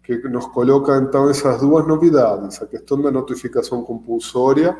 Que 0.03 0.15
nos 0.29 0.45
coloca, 0.45 0.95
então, 0.95 1.27
essas 1.27 1.59
duas 1.59 1.87
novidades. 1.87 2.61
A 2.61 2.67
questão 2.67 3.01
da 3.01 3.09
notificação 3.09 3.83
compulsória, 3.83 4.77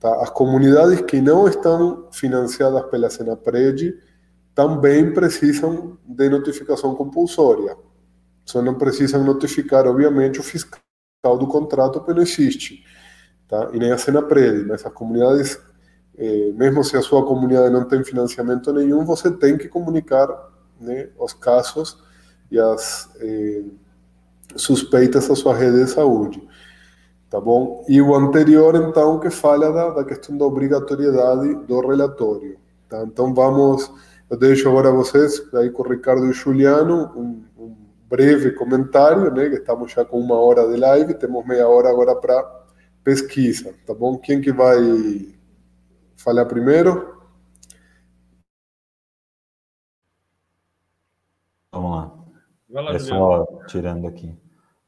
tá? 0.00 0.22
As 0.22 0.30
comunidades 0.30 1.02
que 1.02 1.20
não 1.20 1.46
estão 1.46 2.08
financiadas 2.12 2.82
pela 2.86 3.10
Senapred 3.10 3.94
também 4.54 5.12
precisam 5.12 5.98
de 6.02 6.30
notificação 6.30 6.94
compulsória. 6.94 7.76
Só 8.46 8.62
não 8.62 8.76
precisam 8.76 9.22
notificar, 9.22 9.86
obviamente, 9.86 10.40
o 10.40 10.42
fiscal 10.42 10.80
do 11.38 11.46
contrato, 11.46 11.98
porque 11.98 12.14
não 12.14 12.22
existe. 12.22 12.82
Tá? 13.46 13.68
E 13.74 13.78
nem 13.78 13.92
a 13.92 13.98
Senapred, 13.98 14.64
mas 14.64 14.82
as 14.86 14.92
comunidades 14.94 15.60
é, 16.16 16.52
mesmo 16.52 16.84
se 16.84 16.96
a 16.96 17.02
sua 17.02 17.24
comunidade 17.24 17.72
não 17.72 17.84
tem 17.84 18.04
financiamento 18.04 18.72
nenhum, 18.72 19.04
você 19.04 19.30
tem 19.30 19.56
que 19.56 19.68
comunicar 19.68 20.28
né, 20.80 21.08
os 21.18 21.32
casos 21.32 21.98
e 22.50 22.58
as 22.58 23.08
é, 23.20 23.62
suspeitas 24.56 25.30
à 25.30 25.34
sua 25.34 25.54
rede 25.54 25.84
de 25.84 25.90
saúde. 25.90 26.46
Tá 27.30 27.40
bom? 27.40 27.82
E 27.88 28.00
o 28.02 28.14
anterior, 28.14 28.74
então, 28.76 29.18
que 29.18 29.30
fala 29.30 29.72
da, 29.72 29.90
da 29.90 30.04
questão 30.04 30.36
da 30.36 30.44
obrigatoriedade 30.44 31.54
do 31.66 31.80
relatório. 31.80 32.58
Tá? 32.90 33.02
Então, 33.04 33.32
vamos, 33.32 33.90
eu 34.28 34.36
deixo 34.36 34.68
agora 34.68 34.90
a 34.90 34.92
vocês, 34.92 35.42
aí 35.54 35.70
com 35.70 35.82
o 35.82 35.88
Ricardo 35.88 36.26
e 36.26 36.28
o 36.28 36.32
Juliano, 36.34 37.10
um, 37.16 37.42
um 37.58 37.74
breve 38.06 38.50
comentário, 38.50 39.32
né, 39.32 39.48
que 39.48 39.56
estamos 39.56 39.92
já 39.92 40.04
com 40.04 40.20
uma 40.20 40.34
hora 40.34 40.68
de 40.68 40.76
live, 40.76 41.14
temos 41.14 41.46
meia 41.46 41.66
hora 41.66 41.88
agora 41.88 42.14
para 42.14 42.44
pesquisa, 43.02 43.72
tá 43.86 43.94
bom? 43.94 44.18
Quem 44.18 44.42
que 44.42 44.52
vai 44.52 44.78
falar 46.22 46.46
primeiro? 46.46 47.20
Vamos 51.72 51.90
lá. 51.90 52.82
Lá 52.82 52.94
é 52.94 52.98
só 52.98 53.44
tirando 53.66 54.06
aqui. 54.06 54.34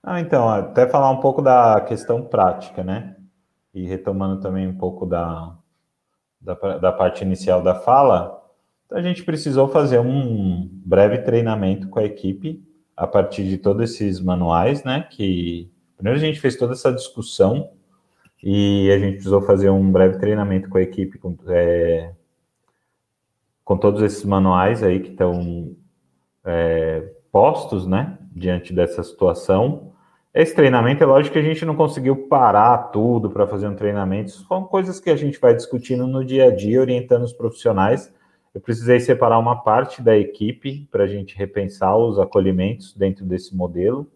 Ah, 0.02 0.20
então, 0.20 0.48
até 0.48 0.86
falar 0.86 1.10
um 1.10 1.20
pouco 1.20 1.42
da 1.42 1.80
questão 1.80 2.24
prática, 2.24 2.84
né? 2.84 3.16
E 3.72 3.86
retomando 3.86 4.40
também 4.40 4.68
um 4.68 4.76
pouco 4.76 5.06
da, 5.06 5.56
da, 6.40 6.54
da 6.78 6.92
parte 6.92 7.24
inicial 7.24 7.62
da 7.62 7.74
fala, 7.74 8.42
a 8.92 9.02
gente 9.02 9.24
precisou 9.24 9.68
fazer 9.68 9.98
um 9.98 10.68
breve 10.84 11.18
treinamento 11.18 11.88
com 11.88 11.98
a 11.98 12.04
equipe 12.04 12.62
a 12.96 13.06
partir 13.06 13.44
de 13.44 13.58
todos 13.58 13.90
esses 13.90 14.20
manuais, 14.20 14.84
né? 14.84 15.08
Que 15.10 15.72
primeiro 15.96 16.18
a 16.18 16.22
gente 16.22 16.38
fez 16.38 16.56
toda 16.56 16.74
essa 16.74 16.92
discussão 16.92 17.73
e 18.46 18.90
a 18.92 18.98
gente 18.98 19.14
precisou 19.14 19.40
fazer 19.40 19.70
um 19.70 19.90
breve 19.90 20.18
treinamento 20.18 20.68
com 20.68 20.76
a 20.76 20.82
equipe, 20.82 21.16
com, 21.16 21.34
é, 21.48 22.12
com 23.64 23.78
todos 23.78 24.02
esses 24.02 24.22
manuais 24.22 24.82
aí 24.82 25.00
que 25.00 25.12
estão 25.12 25.74
é, 26.44 27.10
postos, 27.32 27.86
né, 27.86 28.18
diante 28.30 28.74
dessa 28.74 29.02
situação. 29.02 29.94
Esse 30.34 30.54
treinamento, 30.54 31.02
é 31.02 31.06
lógico 31.06 31.32
que 31.32 31.38
a 31.38 31.42
gente 31.42 31.64
não 31.64 31.74
conseguiu 31.74 32.28
parar 32.28 32.76
tudo 32.92 33.30
para 33.30 33.46
fazer 33.46 33.66
um 33.66 33.74
treinamento, 33.74 34.32
são 34.32 34.64
coisas 34.64 35.00
que 35.00 35.08
a 35.08 35.16
gente 35.16 35.40
vai 35.40 35.54
discutindo 35.54 36.06
no 36.06 36.22
dia 36.22 36.48
a 36.48 36.54
dia, 36.54 36.82
orientando 36.82 37.22
os 37.22 37.32
profissionais. 37.32 38.12
Eu 38.54 38.60
precisei 38.60 39.00
separar 39.00 39.38
uma 39.38 39.62
parte 39.62 40.02
da 40.02 40.18
equipe 40.18 40.86
para 40.92 41.04
a 41.04 41.06
gente 41.06 41.34
repensar 41.34 41.96
os 41.96 42.18
acolhimentos 42.18 42.94
dentro 42.94 43.24
desse 43.24 43.56
modelo. 43.56 44.06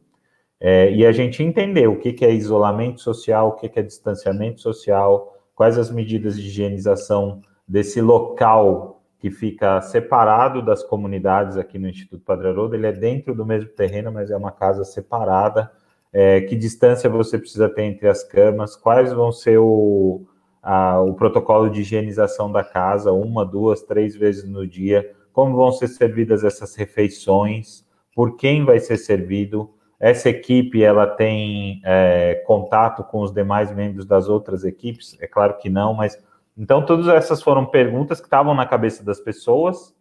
É, 0.61 0.93
e 0.93 1.07
a 1.07 1.13
gente 1.13 1.43
entender 1.43 1.89
o 1.89 1.99
que, 1.99 2.13
que 2.13 2.25
é 2.25 2.33
isolamento 2.33 3.01
social, 3.01 3.49
o 3.49 3.53
que, 3.53 3.69
que 3.69 3.79
é 3.79 3.83
distanciamento 3.83 4.61
social, 4.61 5.37
quais 5.55 5.79
as 5.79 5.91
medidas 5.91 6.37
de 6.37 6.47
higienização 6.47 7.41
desse 7.67 8.01
local 8.01 9.03
que 9.19 9.31
fica 9.31 9.81
separado 9.81 10.63
das 10.63 10.83
comunidades 10.83 11.57
aqui 11.57 11.79
no 11.79 11.89
Instituto 11.89 12.23
Padre 12.25 12.49
Haroldo. 12.49 12.75
Ele 12.75 12.87
é 12.87 12.93
dentro 12.93 13.35
do 13.35 13.45
mesmo 13.45 13.71
terreno, 13.71 14.13
mas 14.13 14.31
é 14.31 14.37
uma 14.37 14.53
casa 14.53 14.85
separada. 14.85 15.71
é, 16.13 16.41
que 16.41 16.57
distância 16.57 17.11
você 17.11 17.39
precisa 17.39 17.69
ter 17.69 17.83
entre 17.83 18.09
as 18.09 18.25
camas, 18.25 18.75
quais 18.75 19.13
vão 19.13 19.31
ser 19.31 19.59
o, 19.59 20.27
a, 20.63 21.01
o 21.03 21.15
protocolo 21.15 21.69
de 21.69 21.83
higienização 21.83 22.51
da 22.51 22.65
casa, 22.65 23.13
uma, 23.13 23.45
duas, 23.45 23.83
três 23.83 24.17
vezes 24.17 24.49
no 24.49 24.67
dia, 24.67 25.15
como 25.33 25.55
vão 25.55 25.71
ser 25.71 25.89
servidas 25.89 26.45
essas 26.45 26.75
refeições, 26.75 27.85
por 28.15 28.37
quem 28.37 28.65
vai 28.65 28.81
ser 28.81 28.97
servido, 28.97 29.71
essa 30.01 30.29
equipe 30.29 30.83
ela 30.83 31.07
tem 31.07 31.81
é, 31.85 32.37
contato 32.47 33.03
com 33.03 33.21
os 33.21 33.33
demais 33.33 33.75
membros 33.75 34.07
das 34.07 34.29
outras 34.29 34.65
equipes? 34.65 35.17
É 35.21 35.27
claro 35.27 35.57
que 35.59 35.69
não, 35.69 35.93
mas 35.93 36.23
então 36.57 36.85
todas 36.85 37.09
essas 37.09 37.43
foram 37.43 37.67
perguntas 37.67 38.21
que 38.21 38.27
estavam 38.27 38.55
na 38.55 38.67
cabeça 38.67 39.05
das 39.05 39.21
pessoas. 39.21 39.97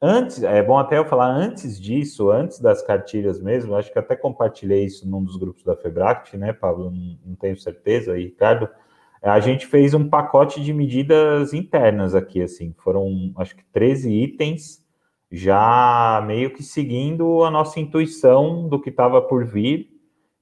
Antes, 0.00 0.42
é 0.42 0.60
bom 0.62 0.76
até 0.78 0.98
eu 0.98 1.04
falar 1.04 1.28
antes 1.28 1.80
disso, 1.80 2.28
antes 2.30 2.58
das 2.58 2.82
cartilhas 2.82 3.40
mesmo, 3.40 3.76
acho 3.76 3.92
que 3.92 3.98
até 3.98 4.16
compartilhei 4.16 4.84
isso 4.84 5.08
num 5.08 5.22
dos 5.22 5.36
grupos 5.36 5.62
da 5.62 5.76
Febract, 5.76 6.36
né, 6.36 6.52
Pablo? 6.52 6.90
Não, 6.90 7.18
não 7.24 7.34
tenho 7.36 7.56
certeza, 7.56 8.18
e 8.18 8.24
Ricardo. 8.24 8.68
A 9.22 9.38
gente 9.38 9.64
fez 9.64 9.94
um 9.94 10.08
pacote 10.08 10.60
de 10.60 10.72
medidas 10.72 11.54
internas 11.54 12.16
aqui, 12.16 12.42
assim, 12.42 12.74
foram 12.78 13.32
acho 13.36 13.54
que 13.54 13.64
13 13.72 14.10
itens 14.10 14.81
já 15.32 16.22
meio 16.26 16.50
que 16.52 16.62
seguindo 16.62 17.42
a 17.42 17.50
nossa 17.50 17.80
intuição 17.80 18.68
do 18.68 18.78
que 18.78 18.90
estava 18.90 19.22
por 19.22 19.46
vir 19.46 19.88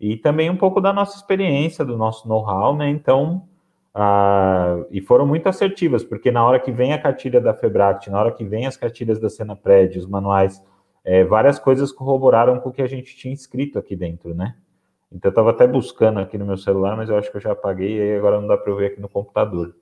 e 0.00 0.16
também 0.16 0.50
um 0.50 0.56
pouco 0.56 0.80
da 0.80 0.92
nossa 0.92 1.16
experiência, 1.16 1.84
do 1.84 1.96
nosso 1.96 2.28
know-how, 2.28 2.76
né? 2.76 2.90
Então, 2.90 3.46
ah, 3.94 4.84
e 4.90 5.00
foram 5.00 5.24
muito 5.24 5.48
assertivas, 5.48 6.02
porque 6.02 6.32
na 6.32 6.44
hora 6.44 6.58
que 6.58 6.72
vem 6.72 6.92
a 6.92 7.00
cartilha 7.00 7.40
da 7.40 7.54
Febract, 7.54 8.10
na 8.10 8.18
hora 8.18 8.32
que 8.32 8.44
vem 8.44 8.66
as 8.66 8.76
cartilhas 8.76 9.20
da 9.20 9.30
Cena 9.30 9.54
Prédio, 9.54 10.00
os 10.00 10.06
manuais, 10.06 10.60
é, 11.04 11.22
várias 11.22 11.60
coisas 11.60 11.92
corroboraram 11.92 12.58
com 12.58 12.70
o 12.70 12.72
que 12.72 12.82
a 12.82 12.88
gente 12.88 13.16
tinha 13.16 13.32
escrito 13.32 13.78
aqui 13.78 13.94
dentro, 13.94 14.34
né? 14.34 14.56
Então, 15.12 15.28
eu 15.28 15.32
estava 15.32 15.50
até 15.50 15.68
buscando 15.68 16.18
aqui 16.18 16.36
no 16.36 16.46
meu 16.46 16.56
celular, 16.56 16.96
mas 16.96 17.08
eu 17.08 17.16
acho 17.16 17.30
que 17.30 17.36
eu 17.36 17.40
já 17.40 17.52
apaguei, 17.52 17.96
e 17.96 18.16
agora 18.16 18.40
não 18.40 18.48
dá 18.48 18.56
para 18.56 18.72
eu 18.72 18.76
ver 18.76 18.86
aqui 18.86 19.00
no 19.00 19.08
computador 19.08 19.72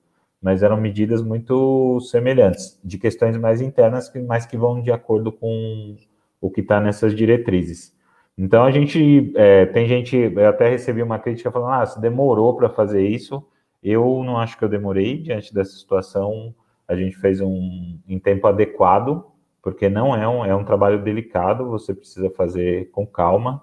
mas 0.41 0.63
eram 0.63 0.77
medidas 0.77 1.21
muito 1.21 1.99
semelhantes, 2.01 2.79
de 2.83 2.97
questões 2.97 3.37
mais 3.37 3.61
internas, 3.61 4.11
mas 4.27 4.45
que 4.45 4.57
vão 4.57 4.81
de 4.81 4.91
acordo 4.91 5.31
com 5.31 5.95
o 6.39 6.49
que 6.49 6.61
está 6.61 6.79
nessas 6.79 7.15
diretrizes. 7.15 7.93
Então 8.37 8.63
a 8.63 8.71
gente 8.71 9.33
é, 9.35 9.65
tem 9.65 9.85
gente, 9.85 10.15
eu 10.15 10.47
até 10.47 10.69
recebi 10.69 11.03
uma 11.03 11.19
crítica 11.19 11.51
falando, 11.51 11.73
ah, 11.73 11.85
se 11.85 11.99
demorou 11.99 12.55
para 12.55 12.69
fazer 12.69 13.05
isso. 13.05 13.45
Eu 13.83 14.23
não 14.23 14.37
acho 14.37 14.57
que 14.57 14.63
eu 14.63 14.69
demorei 14.69 15.17
diante 15.17 15.53
dessa 15.53 15.71
situação. 15.71 16.55
A 16.87 16.95
gente 16.95 17.17
fez 17.17 17.41
um 17.41 17.99
em 18.07 18.17
tempo 18.17 18.47
adequado, 18.47 19.25
porque 19.61 19.89
não 19.89 20.15
é 20.15 20.25
um, 20.25 20.45
é 20.45 20.55
um 20.55 20.63
trabalho 20.63 21.03
delicado, 21.03 21.69
você 21.69 21.93
precisa 21.93 22.29
fazer 22.29 22.89
com 22.91 23.05
calma. 23.05 23.61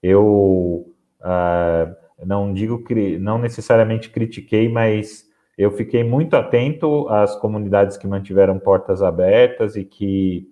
Eu 0.00 0.94
uh, 1.20 1.96
não 2.24 2.52
digo 2.52 2.84
que 2.84 3.18
não 3.18 3.38
necessariamente 3.38 4.10
critiquei, 4.10 4.68
mas 4.68 5.28
eu 5.56 5.70
fiquei 5.70 6.02
muito 6.02 6.34
atento 6.34 7.08
às 7.08 7.36
comunidades 7.36 7.96
que 7.96 8.06
mantiveram 8.06 8.58
portas 8.58 9.02
abertas 9.02 9.76
e 9.76 9.84
que 9.84 10.48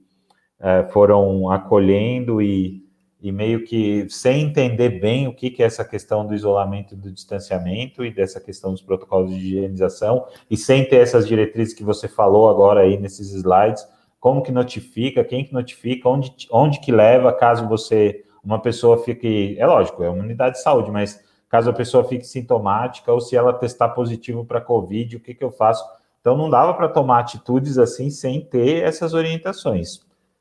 é, 0.60 0.84
foram 0.84 1.50
acolhendo 1.50 2.40
e, 2.40 2.84
e, 3.20 3.32
meio 3.32 3.64
que 3.64 4.06
sem 4.08 4.42
entender 4.42 5.00
bem 5.00 5.26
o 5.26 5.34
que, 5.34 5.50
que 5.50 5.62
é 5.62 5.66
essa 5.66 5.84
questão 5.84 6.24
do 6.24 6.34
isolamento 6.34 6.94
e 6.94 6.96
do 6.96 7.10
distanciamento 7.10 8.04
e 8.04 8.12
dessa 8.12 8.40
questão 8.40 8.70
dos 8.70 8.80
protocolos 8.80 9.30
de 9.30 9.38
higienização 9.38 10.24
e 10.48 10.56
sem 10.56 10.84
ter 10.84 10.96
essas 10.96 11.26
diretrizes 11.26 11.74
que 11.74 11.82
você 11.82 12.06
falou 12.06 12.48
agora 12.48 12.82
aí 12.82 12.96
nesses 12.96 13.32
slides, 13.32 13.84
como 14.20 14.40
que 14.40 14.52
notifica, 14.52 15.24
quem 15.24 15.44
que 15.44 15.52
notifica, 15.52 16.08
onde, 16.08 16.32
onde 16.52 16.78
que 16.78 16.92
leva 16.92 17.32
caso 17.32 17.68
você, 17.68 18.22
uma 18.44 18.60
pessoa 18.60 19.02
fique, 19.02 19.56
é 19.58 19.66
lógico, 19.66 20.04
é 20.04 20.08
uma 20.08 20.22
unidade 20.22 20.54
de 20.54 20.62
saúde, 20.62 20.92
mas 20.92 21.20
caso 21.52 21.68
a 21.68 21.74
pessoa 21.74 22.02
fique 22.04 22.26
sintomática 22.26 23.12
ou 23.12 23.20
se 23.20 23.36
ela 23.36 23.52
testar 23.52 23.90
positivo 23.90 24.42
para 24.42 24.58
Covid, 24.58 25.16
o 25.16 25.20
que, 25.20 25.34
que 25.34 25.44
eu 25.44 25.50
faço? 25.50 25.84
Então, 26.18 26.34
não 26.34 26.48
dava 26.48 26.72
para 26.72 26.88
tomar 26.88 27.18
atitudes 27.20 27.76
assim 27.76 28.08
sem 28.08 28.40
ter 28.40 28.82
essas 28.82 29.12
orientações. 29.12 30.00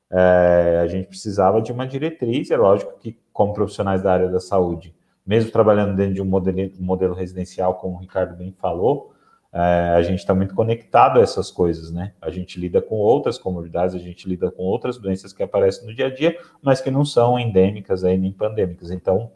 É, 0.09 0.79
a 0.81 0.87
gente 0.87 1.09
precisava 1.09 1.61
de 1.61 1.69
uma 1.69 1.85
diretriz, 1.85 2.49
é 2.49 2.55
lógico 2.55 2.97
que, 2.97 3.19
como 3.33 3.53
profissionais 3.53 4.01
da 4.01 4.13
área 4.13 4.29
da 4.29 4.39
saúde, 4.39 4.95
mesmo 5.27 5.51
trabalhando 5.51 5.97
dentro 5.97 6.13
de 6.13 6.21
um 6.21 6.25
modelo, 6.25 6.71
modelo 6.79 7.13
residencial, 7.13 7.75
como 7.75 7.97
o 7.97 7.99
Ricardo 7.99 8.37
bem 8.37 8.53
falou, 8.53 9.11
é, 9.51 9.59
a 9.97 10.01
gente 10.01 10.19
está 10.19 10.33
muito 10.33 10.55
conectado 10.55 11.19
a 11.19 11.21
essas 11.21 11.51
coisas, 11.51 11.91
né? 11.91 12.13
A 12.21 12.29
gente 12.29 12.57
lida 12.57 12.81
com 12.81 12.95
outras 12.95 13.37
comunidades, 13.37 13.95
a 13.95 13.99
gente 13.99 14.29
lida 14.29 14.49
com 14.49 14.63
outras 14.63 14.97
doenças 14.97 15.33
que 15.33 15.43
aparecem 15.43 15.85
no 15.85 15.93
dia 15.93 16.05
a 16.07 16.13
dia, 16.13 16.39
mas 16.63 16.79
que 16.79 16.89
não 16.89 17.03
são 17.03 17.37
endêmicas 17.37 18.05
aí, 18.05 18.17
nem 18.17 18.31
pandêmicas. 18.31 18.91
Então, 18.91 19.29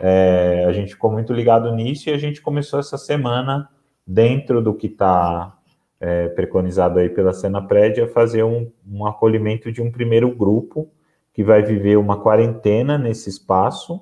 é, 0.00 0.64
a 0.66 0.72
gente 0.72 0.92
ficou 0.94 1.10
muito 1.10 1.32
ligado 1.32 1.74
nisso 1.74 2.08
e 2.08 2.12
a 2.12 2.18
gente 2.18 2.40
começou 2.40 2.78
essa 2.78 2.96
semana, 2.96 3.68
dentro 4.06 4.62
do 4.62 4.74
que 4.74 4.86
está 4.86 5.58
é, 6.00 6.28
preconizado 6.28 6.98
aí 6.98 7.08
pela 7.08 7.32
Cena 7.32 7.60
Prédia, 7.60 8.06
fazer 8.08 8.44
um, 8.44 8.70
um 8.86 9.04
acolhimento 9.04 9.72
de 9.72 9.82
um 9.82 9.90
primeiro 9.90 10.34
grupo 10.34 10.90
que 11.32 11.42
vai 11.42 11.62
viver 11.62 11.96
uma 11.96 12.20
quarentena 12.20 12.96
nesse 12.96 13.28
espaço 13.28 14.00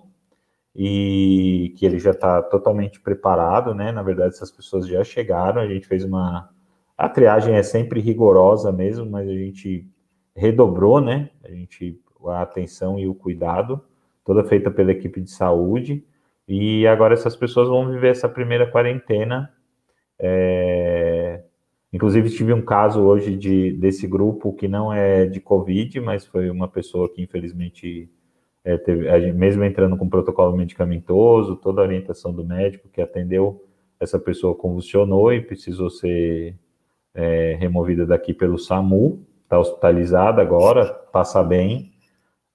e 0.75 1.75
que 1.77 1.87
ele 1.87 1.99
já 1.99 2.11
está 2.11 2.43
totalmente 2.43 3.01
preparado, 3.01 3.75
né? 3.75 3.91
Na 3.91 4.03
verdade, 4.03 4.35
essas 4.35 4.51
pessoas 4.51 4.87
já 4.87 5.03
chegaram, 5.03 5.61
a 5.61 5.67
gente 5.67 5.87
fez 5.87 6.05
uma. 6.05 6.51
A 6.97 7.09
triagem 7.09 7.55
é 7.55 7.63
sempre 7.63 8.01
rigorosa 8.01 8.71
mesmo, 8.71 9.07
mas 9.07 9.29
a 9.29 9.33
gente 9.33 9.89
redobrou, 10.35 11.01
né? 11.01 11.31
A 11.43 11.51
gente 11.51 11.99
a 12.27 12.43
atenção 12.43 12.99
e 12.99 13.07
o 13.07 13.15
cuidado 13.15 13.83
toda 14.27 14.45
feita 14.45 14.71
pela 14.71 14.91
equipe 14.91 15.21
de 15.21 15.31
saúde. 15.31 16.05
E 16.49 16.87
agora 16.87 17.15
essas 17.15 17.37
pessoas 17.37 17.69
vão 17.69 17.89
viver 17.89 18.09
essa 18.09 18.29
primeira 18.29 18.67
quarentena. 18.67 19.51
É... 20.19 21.43
Inclusive, 21.93 22.29
tive 22.31 22.53
um 22.53 22.61
caso 22.61 23.01
hoje 23.01 23.37
de, 23.37 23.73
desse 23.73 24.07
grupo 24.07 24.53
que 24.53 24.69
não 24.69 24.93
é 24.93 25.25
de 25.25 25.41
Covid, 25.41 26.01
mas 26.01 26.27
foi 26.27 26.51
uma 26.51 26.69
pessoa 26.69 27.09
que, 27.09 27.23
infelizmente, 27.23 28.11
é, 28.65 28.77
teve, 28.77 29.33
mesmo 29.33 29.65
entrando 29.65 29.97
com 29.97 30.09
protocolo 30.09 30.57
medicamentoso, 30.57 31.57
toda 31.57 31.81
a 31.81 31.85
orientação 31.85 32.35
do 32.35 32.45
médico 32.45 32.89
que 32.93 33.01
atendeu, 33.01 33.65
essa 33.99 34.19
pessoa 34.19 34.55
convulsionou 34.55 35.33
e 35.33 35.41
precisou 35.41 35.89
ser 35.89 36.57
é, 37.15 37.57
removida 37.59 38.05
daqui 38.05 38.35
pelo 38.35 38.59
SAMU, 38.59 39.25
está 39.45 39.59
hospitalizada 39.59 40.43
agora, 40.43 40.85
passa 40.85 41.43
bem, 41.43 41.93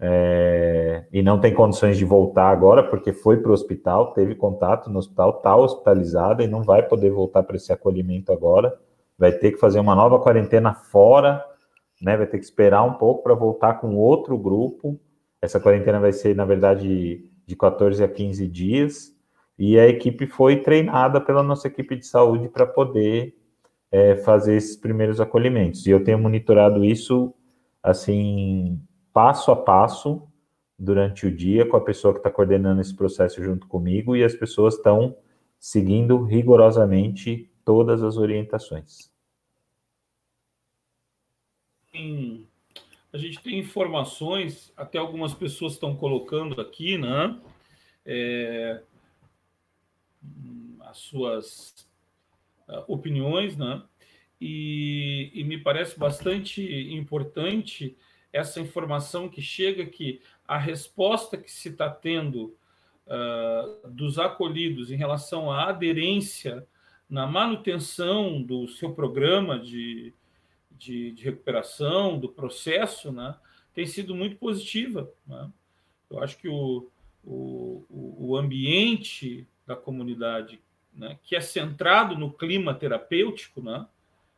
é, 0.03 1.05
e 1.13 1.21
não 1.21 1.39
tem 1.39 1.53
condições 1.53 1.95
de 1.95 2.03
voltar 2.03 2.49
agora 2.49 2.81
porque 2.81 3.13
foi 3.13 3.37
para 3.37 3.51
o 3.51 3.53
hospital, 3.53 4.13
teve 4.13 4.33
contato 4.33 4.89
no 4.89 4.97
hospital, 4.97 5.37
está 5.37 5.55
hospitalizada 5.55 6.43
e 6.43 6.47
não 6.47 6.63
vai 6.63 6.81
poder 6.81 7.11
voltar 7.11 7.43
para 7.43 7.55
esse 7.55 7.71
acolhimento 7.71 8.31
agora. 8.31 8.75
Vai 9.15 9.31
ter 9.31 9.51
que 9.51 9.59
fazer 9.59 9.79
uma 9.79 9.93
nova 9.93 10.17
quarentena 10.19 10.73
fora, 10.73 11.45
né? 12.01 12.17
Vai 12.17 12.25
ter 12.25 12.39
que 12.39 12.43
esperar 12.43 12.81
um 12.81 12.93
pouco 12.93 13.21
para 13.21 13.35
voltar 13.35 13.75
com 13.75 13.95
outro 13.95 14.35
grupo. 14.39 14.99
Essa 15.39 15.59
quarentena 15.59 15.99
vai 15.99 16.11
ser, 16.11 16.35
na 16.35 16.45
verdade, 16.45 17.23
de 17.45 17.55
14 17.55 18.03
a 18.03 18.07
15 18.07 18.47
dias. 18.47 19.15
E 19.59 19.77
a 19.77 19.87
equipe 19.87 20.25
foi 20.25 20.63
treinada 20.63 21.21
pela 21.21 21.43
nossa 21.43 21.67
equipe 21.67 21.95
de 21.95 22.07
saúde 22.07 22.49
para 22.49 22.65
poder 22.65 23.35
é, 23.91 24.15
fazer 24.15 24.55
esses 24.55 24.75
primeiros 24.75 25.21
acolhimentos. 25.21 25.85
E 25.85 25.91
eu 25.91 26.03
tenho 26.03 26.17
monitorado 26.17 26.83
isso 26.83 27.31
assim 27.83 28.81
passo 29.14 29.51
a 29.51 29.55
passo 29.55 30.28
durante 30.78 31.28
o 31.28 31.36
dia 31.36 31.68
com 31.68 31.78
a 31.78 31.82
pessoa 31.82 32.14
que 32.14 32.20
está 32.20 32.32
coordenando 32.32 32.82
esse 32.82 32.95
processo 32.95 33.43
junto 33.43 33.68
comigo 33.68 34.16
e 34.16 34.24
as 34.24 34.34
pessoas 34.34 34.76
estão 34.76 35.16
seguindo 35.59 36.24
rigorosamente 36.24 37.51
todas 37.64 38.01
as 38.01 38.18
orientações. 38.18 39.12
Sim. 41.91 42.47
A 43.14 43.18
gente 43.18 43.39
tem 43.43 43.59
informações, 43.59 44.74
até 44.76 44.97
algumas 44.97 45.34
pessoas 45.34 45.74
estão 45.74 45.95
colocando 45.95 46.59
aqui, 46.59 46.97
né? 46.97 47.39
É, 48.05 48.82
as 50.80 50.97
suas 50.97 51.88
uh, 52.68 52.84
opiniões, 52.88 53.57
né? 53.57 53.84
E, 54.39 55.30
e 55.34 55.43
me 55.43 55.57
parece 55.57 55.99
bastante 55.99 56.64
importante 56.93 57.95
essa 58.32 58.59
informação 58.59 59.27
que 59.29 59.41
chega 59.41 59.86
que 59.86 60.21
a 60.47 60.57
resposta 60.57 61.38
que 61.38 61.51
se 61.51 61.69
está 61.69 61.89
tendo 61.89 62.55
uh, 63.07 63.89
dos 63.89 64.17
acolhidos 64.17 64.91
em 64.91 64.95
relação 64.95 65.51
à 65.51 65.69
aderência 65.69 66.67
na 67.09 67.27
manutenção 67.27 68.41
do 68.41 68.67
seu 68.69 68.93
programa 68.93 69.59
de, 69.59 70.13
de, 70.71 71.11
de 71.11 71.23
recuperação, 71.25 72.17
do 72.17 72.29
processo, 72.29 73.11
né, 73.11 73.36
tem 73.73 73.86
sido 73.86 74.15
muito 74.15 74.38
positiva. 74.38 75.11
Né? 75.27 75.51
Eu 76.09 76.23
acho 76.23 76.38
que 76.38 76.47
o, 76.47 76.89
o, 77.21 77.86
o 77.89 78.38
ambiente 78.38 79.45
da 79.67 79.75
comunidade, 79.75 80.61
né, 80.93 81.19
que 81.21 81.36
é 81.36 81.41
centrado 81.41 82.17
no 82.17 82.32
clima 82.32 82.73
terapêutico, 82.73 83.61
né, 83.61 83.86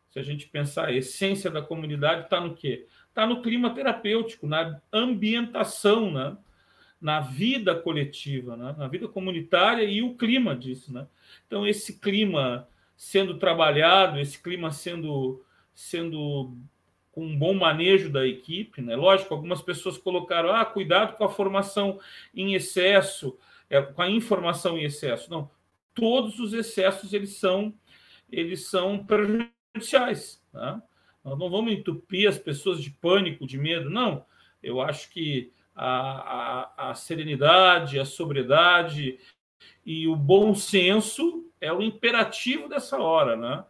se 0.10 0.20
a 0.20 0.24
gente 0.24 0.48
pensar 0.48 0.88
a 0.88 0.94
essência 0.94 1.50
da 1.50 1.62
comunidade 1.62 2.26
está 2.26 2.40
no 2.40 2.56
quê? 2.56 2.88
Está 3.14 3.28
no 3.28 3.44
clima 3.44 3.70
terapêutico, 3.70 4.48
na 4.48 4.82
ambientação, 4.92 6.12
né? 6.12 6.36
na 7.00 7.20
vida 7.20 7.76
coletiva, 7.76 8.58
né? 8.58 8.76
na 8.76 8.88
vida 8.88 9.08
comunitária 9.08 9.84
e 9.84 10.02
o 10.02 10.16
clima 10.16 10.56
disso. 10.56 10.92
Né? 10.92 11.06
Então, 11.46 11.66
esse 11.66 12.00
clima 12.00 12.68
sendo 12.98 13.38
trabalhado, 13.38 14.20
esse 14.20 14.42
clima 14.42 14.72
sendo, 14.72 15.46
sendo 15.76 16.58
com 17.12 17.24
um 17.24 17.38
bom 17.38 17.54
manejo 17.54 18.10
da 18.10 18.26
equipe, 18.26 18.82
né? 18.82 18.96
lógico, 18.96 19.32
algumas 19.32 19.62
pessoas 19.62 19.96
colocaram, 19.96 20.52
ah, 20.52 20.66
cuidado 20.66 21.16
com 21.16 21.24
a 21.24 21.30
formação 21.30 22.00
em 22.34 22.56
excesso, 22.56 23.38
é, 23.70 23.80
com 23.80 24.02
a 24.02 24.10
informação 24.10 24.76
em 24.76 24.86
excesso. 24.86 25.30
Não, 25.30 25.52
todos 25.94 26.40
os 26.40 26.52
excessos 26.52 27.14
eles 27.14 27.36
são, 27.36 27.76
eles 28.32 28.68
são 28.70 29.06
prejudiciais. 29.06 30.42
Né? 30.52 30.82
Nós 31.24 31.38
não 31.38 31.50
vamos 31.50 31.74
entupir 31.74 32.28
as 32.28 32.38
pessoas 32.38 32.82
de 32.82 32.90
pânico, 32.90 33.48
de 33.48 33.58
medo, 33.58 33.90
não. 33.90 34.26
Eu 34.62 34.82
acho 34.82 35.10
que 35.10 35.52
a, 35.76 35.88
a, 35.88 36.92
a 36.92 36.96
serenidade, 36.96 38.00
a 38.00 38.06
sobriedade 38.06 39.20
e 39.86 40.08
o 40.08 40.16
bom 40.16 40.54
senso 40.54 41.50
é 41.60 41.72
o 41.72 41.82
imperativo 41.82 42.68
dessa 42.68 42.98
hora, 42.98 43.36
né? 43.36 43.64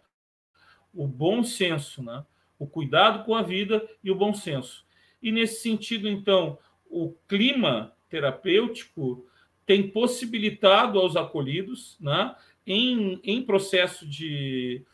O 0.93 1.07
bom 1.07 1.43
senso, 1.43 2.03
né? 2.03 2.25
O 2.57 2.67
cuidado 2.67 3.23
com 3.23 3.35
a 3.35 3.41
vida 3.41 3.87
e 4.03 4.09
o 4.09 4.15
bom 4.15 4.33
senso. 4.33 4.85
E 5.21 5.31
nesse 5.31 5.61
sentido, 5.61 6.07
então, 6.07 6.57
o 6.89 7.13
clima 7.27 7.93
terapêutico 8.09 9.25
tem 9.65 9.89
possibilitado 9.89 10.99
aos 10.99 11.15
acolhidos, 11.15 11.97
né, 11.99 12.35
em, 12.65 13.19
em 13.23 13.41
processo 13.41 14.07
de, 14.07 14.85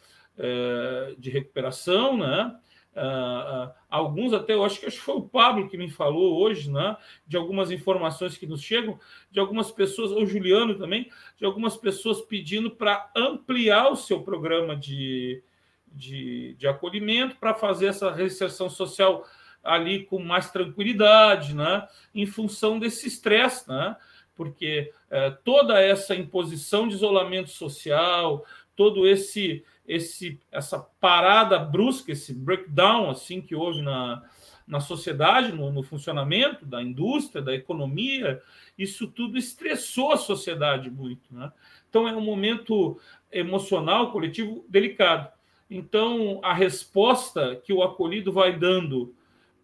de 1.17 1.29
recuperação, 1.29 2.17
né, 2.17 2.55
Uh, 2.95 3.67
uh, 3.67 3.71
alguns 3.89 4.33
até, 4.33 4.53
eu 4.53 4.63
acho 4.63 4.79
que, 4.79 4.89
foi 4.89 5.15
o 5.15 5.21
Pablo 5.21 5.69
que 5.69 5.77
me 5.77 5.89
falou 5.89 6.41
hoje, 6.41 6.69
né, 6.71 6.97
de 7.25 7.37
algumas 7.37 7.71
informações 7.71 8.35
que 8.35 8.47
nos 8.47 8.61
chegam, 8.61 8.99
de 9.31 9.39
algumas 9.39 9.71
pessoas, 9.71 10.11
o 10.11 10.25
Juliano 10.25 10.77
também, 10.77 11.09
de 11.37 11.45
algumas 11.45 11.77
pessoas 11.77 12.19
pedindo 12.21 12.71
para 12.71 13.09
ampliar 13.15 13.89
o 13.89 13.95
seu 13.95 14.21
programa 14.21 14.75
de, 14.75 15.41
de, 15.87 16.55
de 16.55 16.67
acolhimento, 16.67 17.37
para 17.37 17.53
fazer 17.53 17.87
essa 17.87 18.11
reinserção 18.11 18.69
social 18.69 19.25
ali 19.63 20.05
com 20.05 20.19
mais 20.19 20.51
tranquilidade, 20.51 21.55
né, 21.55 21.87
em 22.13 22.25
função 22.25 22.79
desse 22.79 23.07
estresse, 23.07 23.69
né, 23.69 23.95
porque 24.35 24.91
uh, 25.11 25.37
toda 25.43 25.79
essa 25.79 26.15
imposição 26.15 26.87
de 26.87 26.95
isolamento 26.95 27.49
social, 27.49 28.43
todo 28.79 29.05
esse 29.05 29.61
esse 29.85 30.39
essa 30.49 30.79
parada 30.79 31.59
brusca, 31.59 32.13
esse 32.13 32.33
breakdown 32.33 33.09
assim 33.09 33.41
que 33.41 33.53
houve 33.53 33.81
na, 33.81 34.23
na 34.65 34.79
sociedade, 34.79 35.51
no, 35.51 35.69
no, 35.69 35.83
funcionamento 35.83 36.65
da 36.65 36.81
indústria, 36.81 37.41
da 37.41 37.53
economia, 37.53 38.41
isso 38.77 39.05
tudo 39.05 39.37
estressou 39.37 40.13
a 40.13 40.17
sociedade 40.17 40.89
muito. 40.89 41.23
Né? 41.29 41.51
Então 41.89 42.07
é 42.07 42.15
um 42.15 42.21
momento 42.21 42.97
emocional, 43.29 44.13
coletivo 44.13 44.63
delicado. 44.69 45.29
Então 45.69 46.39
a 46.41 46.53
resposta 46.53 47.57
que 47.57 47.73
o 47.73 47.83
acolhido 47.83 48.31
vai 48.31 48.57
dando 48.57 49.13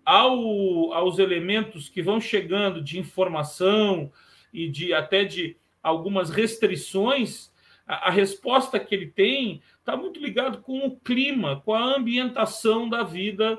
ao, 0.03 0.91
aos 0.91 1.19
elementos 1.19 1.87
que 1.87 2.03
vão 2.03 2.19
chegando 2.19 2.81
de 2.81 2.99
informação 2.99 4.11
e 4.53 4.67
de 4.67 4.93
até 4.93 5.23
de 5.23 5.55
algumas 5.81 6.29
restrições, 6.29 7.54
a, 7.87 8.07
a 8.07 8.11
resposta 8.11 8.79
que 8.79 8.93
ele 8.93 9.07
tem 9.07 9.61
está 9.79 9.95
muito 9.95 10.19
ligado 10.19 10.59
com 10.59 10.79
o 10.79 10.97
clima, 10.97 11.61
com 11.61 11.73
a 11.73 11.95
ambientação 11.95 12.89
da 12.89 13.03
vida 13.03 13.57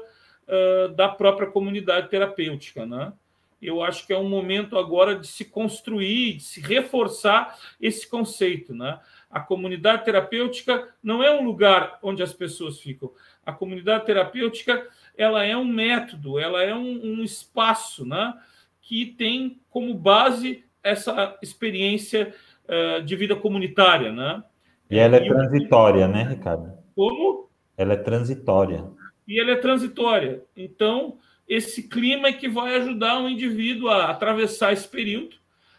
uh, 0.49 0.89
da 0.95 1.09
própria 1.09 1.49
comunidade 1.49 2.09
terapêutica, 2.09 2.85
né? 2.85 3.13
Eu 3.63 3.83
acho 3.83 4.07
que 4.07 4.13
é 4.13 4.19
um 4.19 4.29
momento 4.29 4.77
agora 4.77 5.19
de 5.19 5.27
se 5.27 5.45
construir, 5.45 6.35
de 6.35 6.43
se 6.43 6.61
reforçar 6.61 7.59
esse 7.81 8.07
conceito, 8.07 8.75
né? 8.75 9.01
A 9.31 9.41
comunidade 9.41 10.05
terapêutica 10.05 10.95
não 11.03 11.23
é 11.23 11.31
um 11.31 11.45
lugar 11.45 11.99
onde 12.03 12.23
as 12.23 12.35
pessoas 12.35 12.79
ficam. 12.81 13.11
A 13.45 13.53
comunidade 13.53 14.05
terapêutica 14.05 14.87
ela 15.17 15.43
é 15.43 15.57
um 15.57 15.65
método, 15.65 16.39
ela 16.39 16.63
é 16.63 16.75
um, 16.75 17.03
um 17.03 17.25
espaço, 17.25 18.05
né? 18.05 18.35
Que 18.83 19.07
tem 19.07 19.59
como 19.71 19.95
base 19.95 20.65
essa 20.83 21.37
experiência 21.43 22.35
uh, 22.69 23.03
de 23.03 23.17
vida 23.17 23.35
comunitária, 23.37 24.13
né? 24.13 24.43
E 24.91 24.99
ela 24.99 25.17
é 25.17 25.25
e 25.25 25.29
transitória, 25.29 26.07
o... 26.07 26.09
né, 26.09 26.23
Ricardo? 26.25 26.73
Como? 26.95 27.49
Ela 27.77 27.95
é 27.95 27.97
transitória. 27.97 28.85
E 29.27 29.41
ela 29.41 29.53
é 29.53 29.57
transitória. 29.57 30.43
Então, 30.57 31.19
esse 31.49 31.89
clima 31.89 32.29
é 32.29 32.33
que 32.33 32.49
vai 32.49 32.77
ajudar 32.77 33.21
o 33.21 33.29
indivíduo 33.29 33.89
a 33.89 34.11
atravessar 34.11 34.73
esse 34.73 34.89
período, 34.89 35.37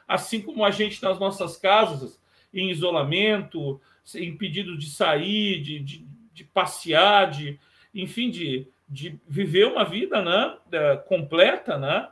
assim 0.08 0.42
como 0.42 0.64
a 0.64 0.72
gente 0.72 1.02
nas 1.02 1.20
nossas 1.20 1.58
casas, 1.58 2.22
em 2.54 2.70
isolamento, 2.70 3.80
impedido 4.16 4.78
de 4.78 4.90
sair, 4.90 5.62
de, 5.62 5.80
de, 5.80 6.08
de 6.34 6.44
passear, 6.44 7.30
de, 7.30 7.60
enfim, 7.94 8.30
de, 8.30 8.68
de 8.88 9.20
viver 9.28 9.68
uma 9.68 9.84
vida 9.84 10.22
né, 10.22 10.98
completa, 11.08 11.78
né? 11.78 12.08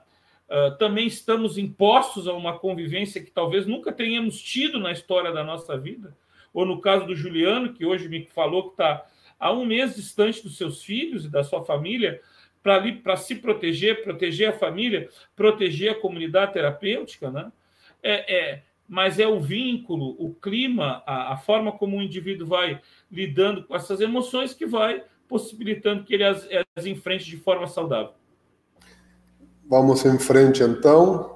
Uh, 0.50 0.78
também 0.78 1.08
estamos 1.08 1.58
impostos 1.58 2.28
a 2.28 2.34
uma 2.34 2.60
convivência 2.60 3.22
que 3.24 3.32
talvez 3.32 3.66
nunca 3.66 3.92
tenhamos 3.92 4.40
tido 4.40 4.80
na 4.80 4.92
história 4.92 5.32
da 5.32 5.44
nossa 5.44 5.76
vida 5.78 6.16
ou 6.56 6.66
no 6.66 6.80
caso 6.80 7.06
do 7.06 7.14
Juliano, 7.14 7.74
que 7.74 7.86
hoje 7.86 8.08
me 8.08 8.26
falou 8.28 8.64
que 8.64 8.70
está 8.70 9.06
há 9.38 9.52
um 9.52 9.66
mês 9.66 9.94
distante 9.94 10.42
dos 10.42 10.58
seus 10.58 10.82
filhos 10.82 11.26
e 11.26 11.30
da 11.30 11.44
sua 11.44 11.66
família, 11.66 12.22
para 12.64 13.18
se 13.18 13.36
proteger, 13.36 14.02
proteger 14.02 14.50
a 14.50 14.58
família, 14.58 15.10
proteger 15.36 15.92
a 15.92 16.00
comunidade 16.00 16.54
terapêutica, 16.54 17.30
né? 17.30 17.52
É, 18.02 18.36
é, 18.36 18.64
mas 18.88 19.20
é 19.20 19.28
o 19.28 19.42
vínculo, 19.42 20.16
o 20.18 20.34
clima, 20.34 21.04
a, 21.06 21.34
a, 21.34 21.38
forma 21.38 21.74
como 21.74 21.98
o 21.98 22.02
indivíduo 22.02 22.48
vai 22.48 22.80
lidando 23.12 23.66
com 23.66 23.76
essas 23.76 24.00
emoções 24.00 24.54
que 24.54 24.66
vai 24.66 25.04
possibilitando 25.28 26.06
que 26.06 26.14
ele 26.14 26.24
as, 26.24 26.48
as 26.76 26.86
enfrente 26.86 27.26
de 27.26 27.38
forma 27.38 27.68
saudável. 27.68 28.14
Vamos 29.70 30.06
em 30.06 30.18
frente, 30.20 30.64
então. 30.64 31.34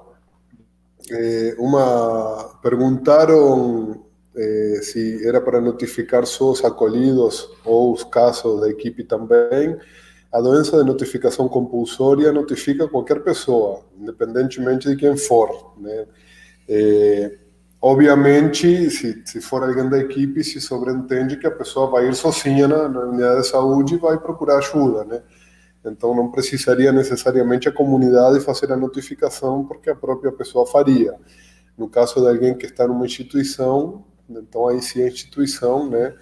É, 1.10 1.56
uma 1.58 2.58
perguntaram 2.62 4.04
eh, 4.36 4.80
se 4.82 5.26
era 5.26 5.40
para 5.40 5.60
notificar 5.60 6.24
só 6.24 6.52
os 6.52 6.64
acolhidos 6.64 7.48
ou 7.64 7.92
os 7.92 8.04
casos 8.04 8.60
da 8.60 8.68
equipe 8.70 9.02
também. 9.04 9.76
A 10.32 10.40
doença 10.40 10.78
de 10.78 10.84
notificação 10.84 11.48
compulsória 11.48 12.32
notifica 12.32 12.86
qualquer 12.86 13.20
pessoa, 13.24 13.82
independentemente 13.98 14.88
de 14.88 14.96
quem 14.96 15.16
for. 15.16 15.74
Né? 15.78 16.06
Eh, 16.68 17.38
obviamente, 17.82 18.90
se, 18.90 19.22
se 19.26 19.40
for 19.40 19.64
alguém 19.64 19.88
da 19.88 19.98
equipe, 19.98 20.44
se 20.44 20.60
sobreentende 20.60 21.36
que 21.36 21.46
a 21.46 21.50
pessoa 21.50 21.90
vai 21.90 22.08
ir 22.08 22.14
sozinha 22.14 22.68
na, 22.68 22.88
na 22.88 23.00
unidade 23.00 23.40
de 23.40 23.48
saúde 23.48 23.94
e 23.94 23.98
vai 23.98 24.18
procurar 24.18 24.58
ajuda, 24.58 25.04
né? 25.04 25.22
Então 25.84 26.14
não 26.14 26.30
precisaria 26.30 26.92
necessariamente 26.92 27.68
a 27.68 27.72
comunidade 27.72 28.40
fazer 28.40 28.70
a 28.72 28.76
notificação, 28.76 29.64
porque 29.64 29.90
a 29.90 29.94
própria 29.94 30.30
pessoa 30.30 30.66
faria. 30.66 31.14
No 31.76 31.88
caso 31.88 32.20
de 32.20 32.28
alguém 32.28 32.54
que 32.54 32.66
está 32.66 32.86
numa 32.86 33.06
instituição, 33.06 34.04
então, 34.28 34.68
aí 34.68 34.80
se 34.80 35.02
a 35.02 35.08
instituição, 35.08 35.88
né, 35.88 36.14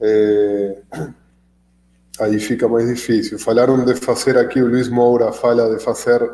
é, 0.00 0.82
aí 2.20 2.38
fica 2.38 2.68
mais 2.68 2.86
difícil. 2.86 3.38
Falaram 3.38 3.84
de 3.84 3.94
fazer 3.96 4.38
aqui, 4.38 4.60
o 4.60 4.68
Luiz 4.68 4.88
Moura 4.88 5.32
fala 5.32 5.74
de 5.74 5.82
fazer 5.82 6.30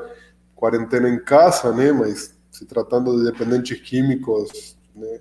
quarentena 0.54 1.08
em 1.08 1.18
casa, 1.18 1.72
né, 1.72 1.92
mas 1.92 2.34
se 2.50 2.66
tratando 2.66 3.16
de 3.16 3.30
dependentes 3.30 3.80
químicos, 3.80 4.76
né, 4.94 5.20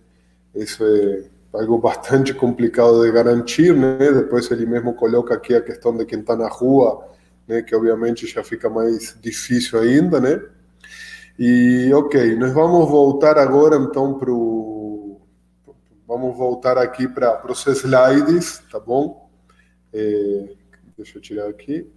isso 0.56 0.84
é 0.84 1.24
algo 1.54 1.78
bastante 1.78 2.34
complicado 2.34 3.04
de 3.04 3.12
garantir, 3.12 3.74
né? 3.74 4.12
Depois 4.12 4.50
ele 4.52 4.66
mesmo 4.66 4.94
coloca 4.94 5.34
aqui 5.34 5.56
a 5.56 5.62
questão 5.62 5.96
de 5.96 6.06
quem 6.06 6.20
está 6.20 6.36
na 6.36 6.48
rua, 6.48 7.08
né? 7.50 7.62
Que 7.62 7.76
obviamente 7.76 8.26
já 8.28 8.44
fica 8.44 8.70
mais 8.70 9.18
difícil 9.20 9.78
ainda, 9.78 10.22
né? 10.22 10.42
E 11.38 11.92
ok, 11.94 12.36
nós 12.36 12.54
vamos 12.54 12.88
voltar 12.90 13.38
agora 13.38 13.76
então 13.76 14.18
para 14.18 14.32
o 14.32 14.70
Vamos 16.10 16.36
voltar 16.36 16.76
aqui 16.80 17.08
para 17.08 17.46
os 17.52 17.68
slides, 17.68 18.64
tá 18.72 18.80
bom? 18.80 19.30
É, 19.94 20.56
deixa 20.98 21.20
eu 21.20 21.22
tirar 21.22 21.48
aqui. 21.48 21.88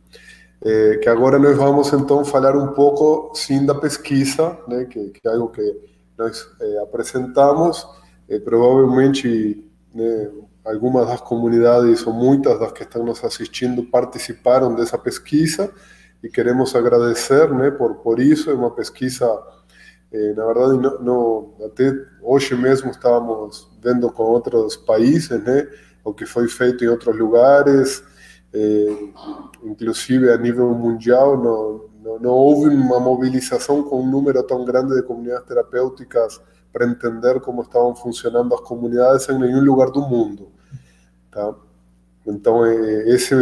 É, 0.62 0.98
que 0.98 1.08
agora 1.08 1.38
nós 1.38 1.56
vamos 1.56 1.90
então 1.94 2.22
falar 2.22 2.54
um 2.54 2.74
pouco 2.74 3.34
sim 3.34 3.64
da 3.64 3.74
pesquisa, 3.74 4.58
né, 4.68 4.84
que, 4.84 5.08
que 5.12 5.26
é 5.26 5.30
algo 5.30 5.48
que 5.48 5.80
nós 6.18 6.46
é, 6.60 6.78
apresentamos. 6.80 7.88
É, 8.28 8.38
provavelmente 8.38 9.64
né, 9.94 10.30
algumas 10.64 11.06
das 11.06 11.20
comunidades 11.20 12.06
ou 12.06 12.12
muitas 12.12 12.58
das 12.58 12.72
que 12.72 12.82
estão 12.82 13.04
nos 13.04 13.22
assistindo 13.24 13.82
participaram 13.84 14.74
dessa 14.74 14.96
pesquisa 14.98 15.72
e 16.22 16.28
queremos 16.28 16.74
agradecer 16.74 17.52
né, 17.52 17.70
por, 17.70 17.96
por 17.96 18.20
isso. 18.20 18.50
É 18.50 18.54
uma 18.54 18.70
pesquisa 18.70 19.26
Eh, 20.12 20.34
na 20.34 20.44
verdade, 20.44 20.76
não, 20.78 20.98
não, 21.00 21.54
até 21.64 21.90
hoje 22.20 22.54
mesmo 22.54 22.90
estávamos 22.90 23.66
vendo 23.82 24.12
com 24.12 24.24
outros 24.24 24.76
países, 24.76 25.30
né, 25.42 25.66
o 26.04 26.12
que 26.12 26.26
foi 26.26 26.48
feito 26.48 26.84
em 26.84 26.88
outros 26.88 27.16
lugares, 27.16 28.04
eh, 28.52 28.94
inclusive 29.64 30.30
a 30.30 30.36
nível 30.36 30.74
mundial, 30.74 31.38
no, 31.38 31.90
não, 32.02 32.18
não 32.18 32.30
houve 32.30 32.68
uma 32.68 33.00
mobilização 33.00 33.82
com 33.82 34.02
um 34.02 34.10
número 34.10 34.42
tão 34.42 34.64
grande 34.66 34.94
de 34.94 35.02
comunidades 35.02 35.46
terapêuticas 35.48 36.40
para 36.72 36.86
entender 36.86 37.40
como 37.40 37.62
estavam 37.62 37.94
funcionando 37.94 38.54
as 38.54 38.60
comunidades 38.60 39.28
em 39.28 39.38
nenhum 39.38 39.62
lugar 39.62 39.90
do 39.90 40.00
mundo. 40.00 40.50
Tá? 41.30 41.54
Então, 42.26 42.64
esse, 42.66 43.34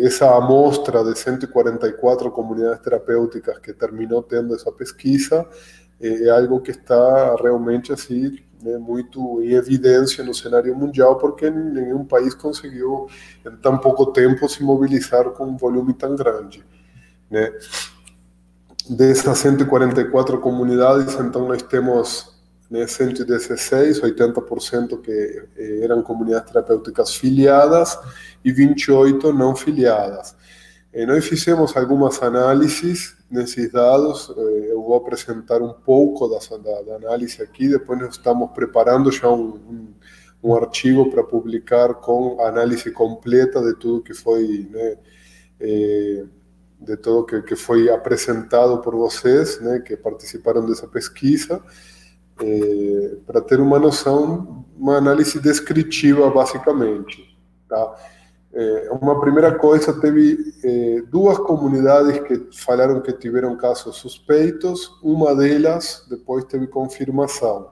essa 0.00 0.34
amostra 0.36 1.04
de 1.04 1.18
144 1.18 2.30
comunidades 2.30 2.80
terapêuticas 2.80 3.58
que 3.58 3.72
terminou 3.72 4.22
tendo 4.22 4.54
essa 4.54 4.72
pesquisa 4.72 5.46
é, 6.00 6.30
algo 6.30 6.60
que 6.60 6.70
está 6.70 7.36
realmente 7.36 7.92
assim 7.92 8.38
né, 8.62 8.78
muito 8.78 9.42
em 9.42 9.52
evidência 9.52 10.24
no 10.24 10.34
cenário 10.34 10.74
mundial, 10.74 11.18
porque 11.18 11.50
nenhum 11.50 12.04
país 12.04 12.34
conseguiu 12.34 13.06
em 13.46 13.56
tão 13.56 13.78
pouco 13.78 14.06
tempo 14.06 14.48
se 14.48 14.62
mobilizar 14.62 15.30
com 15.30 15.44
um 15.44 15.56
volume 15.56 15.92
tão 15.92 16.16
grande. 16.16 16.64
Né? 17.30 17.52
Dessas 18.88 19.38
144 19.38 20.40
comunidades, 20.40 21.14
então 21.14 21.46
nós 21.46 21.62
temos 21.62 22.33
né, 22.70 22.86
116, 22.86 24.00
80% 24.00 25.00
que 25.00 25.46
eh, 25.56 25.80
eram 25.82 26.02
comunidades 26.02 26.50
terapêuticas 26.50 27.14
filiadas 27.14 27.98
e 28.44 28.52
28 28.52 29.32
não 29.32 29.54
filiadas. 29.54 30.34
E 30.92 31.04
nós 31.06 31.26
fizemos 31.26 31.76
algumas 31.76 32.22
análises 32.22 33.16
nesses 33.30 33.70
dados, 33.70 34.32
eh, 34.36 34.68
eu 34.70 34.82
vou 34.82 34.96
apresentar 34.96 35.60
um 35.60 35.72
pouco 35.72 36.28
da, 36.28 36.38
da, 36.56 36.82
da 36.82 36.96
análise 36.96 37.42
aqui, 37.42 37.68
depois 37.68 37.98
nós 37.98 38.14
estamos 38.14 38.50
preparando 38.52 39.10
já 39.10 39.28
um, 39.28 39.54
um, 39.54 39.94
um 40.42 40.54
artigo 40.54 41.10
para 41.10 41.24
publicar 41.24 41.94
com 41.94 42.40
análise 42.40 42.90
completa 42.90 43.60
de 43.60 43.74
tudo 43.74 44.02
que 44.02 44.14
foi, 44.14 44.68
né, 44.70 44.96
eh, 45.60 46.24
de 46.80 46.96
tudo 46.96 47.26
que, 47.26 47.42
que 47.42 47.56
foi 47.56 47.90
apresentado 47.90 48.80
por 48.80 48.94
vocês, 48.94 49.60
né, 49.60 49.80
que 49.80 49.96
participaram 49.96 50.64
dessa 50.66 50.86
pesquisa, 50.86 51.62
é, 52.40 53.16
para 53.26 53.40
ter 53.40 53.60
uma 53.60 53.78
noção, 53.78 54.64
uma 54.76 54.96
análise 54.96 55.40
descritiva, 55.40 56.30
basicamente. 56.30 57.38
Tá? 57.68 57.96
É, 58.52 58.88
uma 58.90 59.20
primeira 59.20 59.52
coisa, 59.56 59.98
teve 60.00 60.54
é, 60.62 61.02
duas 61.10 61.38
comunidades 61.38 62.20
que 62.20 62.48
falaram 62.52 63.00
que 63.00 63.12
tiveram 63.12 63.56
casos 63.56 63.96
suspeitos, 63.96 64.90
uma 65.02 65.34
delas 65.34 66.06
depois 66.08 66.44
teve 66.44 66.66
confirmação, 66.66 67.70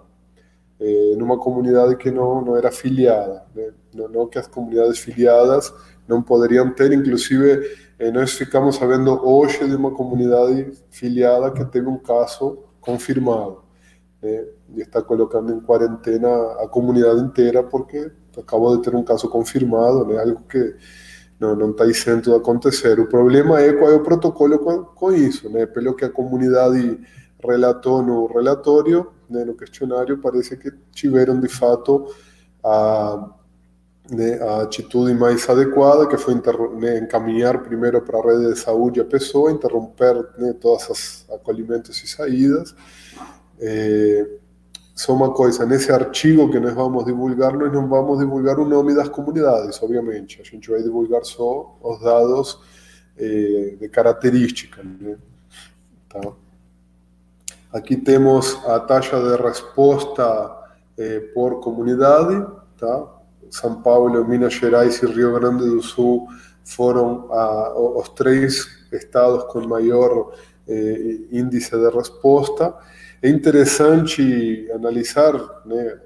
é, 0.80 1.14
numa 1.16 1.38
comunidade 1.38 1.96
que 1.96 2.10
não, 2.10 2.44
não 2.44 2.56
era 2.56 2.72
filiada. 2.72 3.44
Né? 3.54 3.70
Não, 3.94 4.08
não, 4.08 4.26
que 4.26 4.38
as 4.38 4.46
comunidades 4.46 4.98
filiadas 4.98 5.72
não 6.08 6.20
poderiam 6.20 6.70
ter, 6.74 6.92
inclusive 6.92 7.76
é, 7.98 8.10
nós 8.10 8.32
ficamos 8.32 8.76
sabendo 8.76 9.24
hoje 9.24 9.64
de 9.68 9.76
uma 9.76 9.92
comunidade 9.92 10.72
filiada 10.90 11.50
que 11.52 11.64
teve 11.64 11.86
um 11.86 11.98
caso 11.98 12.64
confirmado 12.80 13.61
né, 14.22 14.44
e 14.76 14.80
está 14.80 15.02
colocando 15.02 15.52
em 15.52 15.60
quarentena 15.60 16.28
a 16.60 16.68
comunidade 16.68 17.20
inteira 17.20 17.62
porque 17.62 18.10
acabou 18.38 18.76
de 18.76 18.82
ter 18.82 18.94
um 18.94 19.02
caso 19.02 19.28
confirmado, 19.28 20.06
né, 20.06 20.20
algo 20.20 20.42
que 20.48 20.76
não, 21.38 21.56
não 21.56 21.70
está 21.72 21.84
isento 21.86 22.34
acontecer. 22.34 23.00
O 23.00 23.08
problema 23.08 23.60
é 23.60 23.72
qual 23.72 23.90
é 23.90 23.96
o 23.96 24.02
protocolo 24.02 24.58
com, 24.60 24.84
com 24.84 25.12
isso, 25.12 25.50
né, 25.50 25.66
pelo 25.66 25.94
que 25.94 26.04
a 26.04 26.10
comunidade 26.10 27.00
relatou 27.44 28.02
no 28.02 28.26
relatório, 28.26 29.10
né, 29.28 29.44
no 29.44 29.54
questionário, 29.54 30.18
parece 30.18 30.56
que 30.56 30.72
tiveram 30.92 31.40
de 31.40 31.48
fato 31.48 32.06
a, 32.62 33.28
né, 34.10 34.40
a 34.40 34.62
atitude 34.62 35.14
mais 35.14 35.48
adequada, 35.48 36.06
que 36.06 36.16
foi 36.16 36.34
né, 36.78 36.98
encaminhar 36.98 37.62
primeiro 37.62 38.00
para 38.00 38.18
a 38.18 38.22
rede 38.22 38.52
de 38.52 38.58
saúde 38.58 39.00
a 39.00 39.04
pessoa, 39.04 39.50
interromper 39.50 40.14
né, 40.38 40.52
todos 40.60 40.88
os 40.88 41.26
acolhimentos 41.30 42.02
e 42.04 42.06
saídas, 42.06 42.74
é, 43.64 44.26
só 44.92 45.14
uma 45.14 45.32
coisa, 45.32 45.64
nesse 45.64 45.90
artigo 45.92 46.50
que 46.50 46.58
nós 46.58 46.74
vamos 46.74 47.04
divulgar, 47.04 47.56
nós 47.56 47.72
não 47.72 47.88
vamos 47.88 48.18
divulgar 48.18 48.58
o 48.58 48.64
nome 48.64 48.94
das 48.94 49.08
comunidades, 49.08 49.80
obviamente. 49.82 50.40
A 50.40 50.44
gente 50.44 50.68
vai 50.68 50.82
divulgar 50.82 51.24
só 51.24 51.78
os 51.80 52.00
dados 52.00 52.58
é, 53.16 53.76
de 53.80 53.88
característica. 53.88 54.82
Né? 54.82 55.16
Tá? 56.08 56.20
Aqui 57.72 57.96
temos 57.96 58.58
a 58.66 58.80
taxa 58.80 59.18
de 59.18 59.40
resposta 59.40 60.58
é, 60.98 61.20
por 61.20 61.60
comunidade. 61.60 62.44
Tá? 62.76 63.06
São 63.48 63.80
Paulo, 63.80 64.26
Minas 64.26 64.54
Gerais 64.54 65.02
e 65.02 65.06
Rio 65.06 65.34
Grande 65.34 65.64
do 65.64 65.82
Sul 65.82 66.26
foram 66.64 67.28
os 67.96 68.08
três 68.10 68.66
estados 68.92 69.44
com 69.44 69.66
maior 69.66 70.32
é, 70.68 71.18
índice 71.30 71.70
de 71.70 71.90
resposta. 71.90 72.74
É 73.22 73.28
interessante 73.28 74.68
analisar 74.74 75.32
né, 75.64 75.96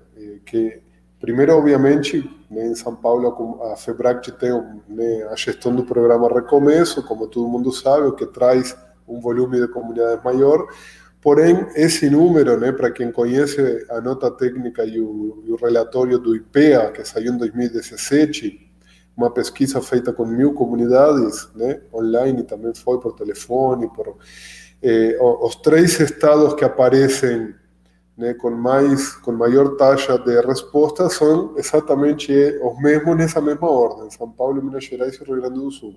que, 0.45 0.83
primeiro, 1.19 1.57
obviamente, 1.57 2.23
né, 2.51 2.67
em 2.67 2.75
São 2.75 2.95
Paulo, 2.95 3.63
a 3.73 3.77
FEBRAC 3.77 4.33
tem 4.33 4.51
né, 4.87 5.27
a 5.31 5.35
gestão 5.35 5.75
do 5.75 5.83
programa 5.83 6.29
Recomeço, 6.29 7.03
como 7.03 7.27
todo 7.27 7.49
mundo 7.49 7.73
sabe, 7.73 8.07
o 8.07 8.13
que 8.13 8.27
traz 8.27 8.77
um 9.09 9.19
volume 9.19 9.59
de 9.59 9.69
comunidades 9.69 10.23
maior. 10.23 10.67
Porém, 11.23 11.67
esse 11.75 12.11
número, 12.11 12.61
né, 12.61 12.71
para 12.71 12.91
quem 12.91 13.11
conhece 13.11 13.87
a 13.89 13.99
nota 13.99 14.31
técnica 14.31 14.85
e 14.85 15.01
o, 15.01 15.43
e 15.47 15.53
o 15.53 15.57
relatório 15.57 16.19
do 16.19 16.37
IPEA, 16.37 16.93
que 16.93 17.03
saiu 17.03 17.33
em 17.33 17.39
2017, 17.39 18.61
uma 19.17 19.31
pesquisa 19.31 19.81
feita 19.81 20.13
com 20.13 20.27
mil 20.27 20.53
comunidades, 20.53 21.49
né, 21.55 21.81
online 21.95 22.43
também 22.43 22.75
foi 22.75 23.01
por 23.01 23.15
telefone, 23.15 23.89
por 23.89 24.19
eh, 24.83 25.17
os 25.21 25.57
três 25.57 25.99
estados 26.01 26.55
que 26.55 26.65
aparecem 26.65 27.55
né, 28.17 28.33
com 28.35 28.51
mais 28.51 29.13
com 29.17 29.33
maior 29.33 29.77
taxa 29.77 30.19
de 30.19 30.41
resposta 30.41 31.09
são 31.11 31.55
exatamente 31.57 32.33
os 32.63 32.81
mesmos 32.81 33.17
nessa 33.17 33.41
mesma 33.41 33.71
ordem 33.71 34.11
São 34.11 34.31
Paulo 34.31 34.63
Minas 34.63 34.85
Gerais 34.85 35.15
e 35.17 35.25
Rio 35.25 35.41
Grande 35.41 35.61
do 35.61 35.71
Sul 35.71 35.95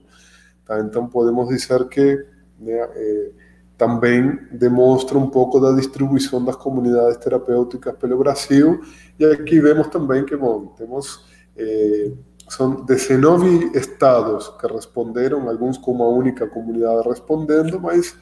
tá? 0.65 0.79
então 0.79 1.07
podemos 1.07 1.47
dizer 1.47 1.87
que 1.87 2.25
né, 2.59 2.89
eh, 2.95 3.31
também 3.77 4.37
demonstra 4.51 5.17
um 5.17 5.27
pouco 5.27 5.59
da 5.59 5.71
distribuição 5.71 6.43
das 6.43 6.57
comunidades 6.57 7.17
terapêuticas 7.17 7.95
pelo 7.95 8.17
Brasil 8.17 8.81
e 9.17 9.25
aqui 9.25 9.61
vemos 9.61 9.87
também 9.87 10.25
que 10.25 10.35
bom 10.35 10.67
temos 10.77 11.25
eh, 11.57 12.11
são 12.49 12.83
19 12.83 13.77
estados 13.77 14.49
que 14.59 14.67
responderam 14.67 15.47
alguns 15.47 15.77
com 15.77 15.91
uma 15.91 16.07
única 16.07 16.47
comunidade 16.47 17.07
respondendo 17.07 17.79
mas 17.79 18.13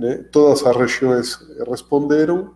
né? 0.00 0.24
Todas 0.32 0.64
as 0.64 0.74
regiões 0.74 1.38
responderam 1.68 2.54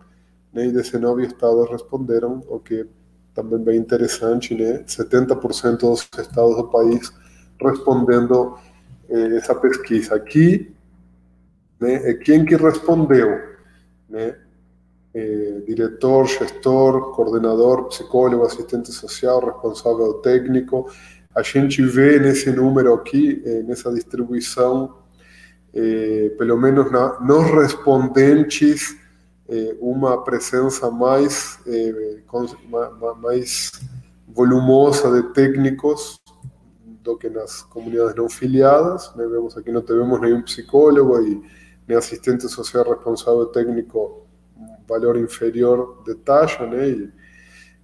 né? 0.51 0.65
e 0.65 0.71
19 0.71 1.27
estados 1.27 1.69
responderam, 1.69 2.43
o 2.47 2.59
que 2.59 2.87
também 3.35 3.59
bem 3.59 3.77
interessante, 3.77 4.55
né? 4.55 4.83
70% 4.87 5.77
dos 5.77 6.09
estados 6.17 6.55
do 6.55 6.67
país 6.69 7.13
respondendo 7.61 8.57
eh, 9.09 9.37
essa 9.37 9.53
pesquisa. 9.53 10.15
Né, 11.79 12.09
é 12.09 12.13
quem 12.13 12.45
que 12.45 12.55
respondeu, 12.55 13.29
né? 14.09 14.37
Eh, 15.13 15.61
diretor, 15.67 16.25
gestor, 16.25 17.13
coordenador, 17.13 17.87
psicólogo, 17.89 18.43
assistente 18.43 18.91
social, 18.91 19.45
responsável 19.45 20.15
técnico. 20.15 20.89
A 21.33 21.41
gente 21.41 21.81
vê 21.81 22.17
nesse 22.19 22.49
número 22.51 22.93
aqui, 22.93 23.41
eh, 23.45 23.61
nessa 23.63 23.93
distribuição, 23.93 25.04
eh, 25.75 26.33
pelo 26.37 26.57
menos 26.57 26.89
na, 26.89 27.19
nos 27.19 27.51
respondentes, 27.51 28.95
eh, 29.49 29.75
uma 29.81 30.23
presença 30.23 30.89
mais, 30.89 31.59
eh, 31.67 32.21
mais 33.21 33.71
volumosa 34.27 35.11
de 35.11 35.33
técnicos 35.33 36.17
do 37.03 37.17
que 37.17 37.29
nas 37.29 37.61
comunidades 37.61 38.15
não 38.15 38.29
filiadas. 38.29 39.13
Né? 39.15 39.27
Vemos 39.27 39.57
aqui 39.57 39.71
não 39.71 39.81
tivemos 39.81 40.19
nenhum 40.21 40.41
psicólogo 40.41 41.21
e 41.21 41.43
nem 41.87 41.97
assistente 41.97 42.47
social 42.47 42.83
responsável 42.89 43.45
técnico, 43.47 44.25
valor 44.87 45.17
inferior 45.17 46.01
de 46.05 46.15
taxa, 46.15 46.65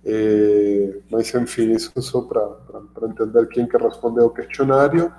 eh, 0.06 1.00
mas 1.10 1.34
enfim, 1.34 1.72
isso 1.72 1.92
só 2.02 2.22
para 2.22 3.08
entender 3.08 3.48
quem 3.48 3.68
que 3.68 3.78
respondeu 3.78 4.26
o 4.26 4.34
questionário. 4.34 5.12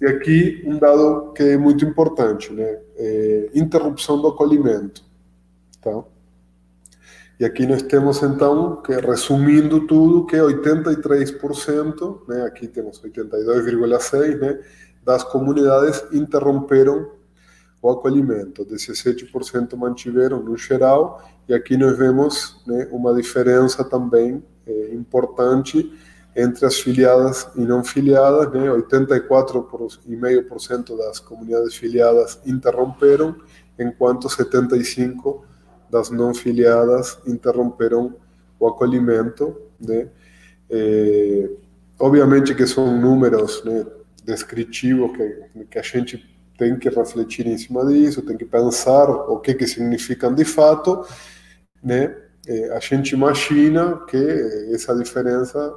E 0.00 0.06
aqui 0.06 0.62
um 0.66 0.78
dado 0.78 1.32
que 1.32 1.42
é 1.42 1.56
muito 1.56 1.84
importante, 1.84 2.52
né? 2.52 2.80
É 2.96 3.50
interrupção 3.54 4.20
do 4.20 4.28
acolhimento, 4.28 5.04
tá? 5.80 6.02
E 7.38 7.44
aqui 7.44 7.66
nós 7.66 7.82
temos 7.82 8.22
então, 8.22 8.80
que 8.82 8.92
resumindo 8.92 9.86
tudo, 9.86 10.26
que 10.26 10.36
83%, 10.36 12.20
né, 12.28 12.42
aqui 12.42 12.68
temos 12.68 13.00
82,6%, 13.02 14.38
né, 14.38 14.60
das 15.02 15.24
comunidades 15.24 16.04
interromperam 16.12 17.10
o 17.82 17.90
acolhimento, 17.90 18.64
17% 18.64 19.76
mantiveram 19.76 20.40
no 20.40 20.56
geral, 20.56 21.20
e 21.48 21.54
aqui 21.54 21.76
nós 21.76 21.98
vemos 21.98 22.62
né, 22.64 22.88
uma 22.92 23.12
diferença 23.12 23.82
também 23.82 24.40
é, 24.64 24.94
importante 24.94 25.92
entre 26.34 26.64
as 26.64 26.78
filiadas 26.78 27.46
e 27.56 27.60
não 27.62 27.84
filiadas, 27.84 28.50
né? 28.52 28.68
84,5% 28.68 30.96
das 30.96 31.18
comunidades 31.18 31.74
filiadas 31.74 32.40
interromperam, 32.46 33.36
enquanto 33.78 34.28
75% 34.28 35.42
das 35.90 36.08
não 36.08 36.32
filiadas 36.32 37.18
interromperam 37.26 38.14
o 38.58 38.66
acolhimento, 38.66 39.54
né? 39.78 40.08
É, 40.70 41.50
obviamente 41.98 42.54
que 42.54 42.66
são 42.66 42.98
números 42.98 43.62
né, 43.62 43.84
descritivos 44.24 45.14
que, 45.14 45.42
que 45.70 45.78
a 45.78 45.82
gente 45.82 46.31
tem 46.58 46.78
que 46.78 46.88
refletir 46.88 47.46
em 47.46 47.58
cima 47.58 47.84
disso, 47.86 48.22
tem 48.22 48.36
que 48.36 48.44
pensar 48.44 49.08
o 49.10 49.38
que 49.38 49.54
que 49.54 49.66
significam 49.66 50.34
de 50.34 50.44
fato, 50.44 51.04
né? 51.82 52.16
É, 52.46 52.76
a 52.76 52.80
gente 52.80 53.12
imagina 53.12 54.00
que 54.08 54.16
essa 54.72 54.94
diferença 54.96 55.74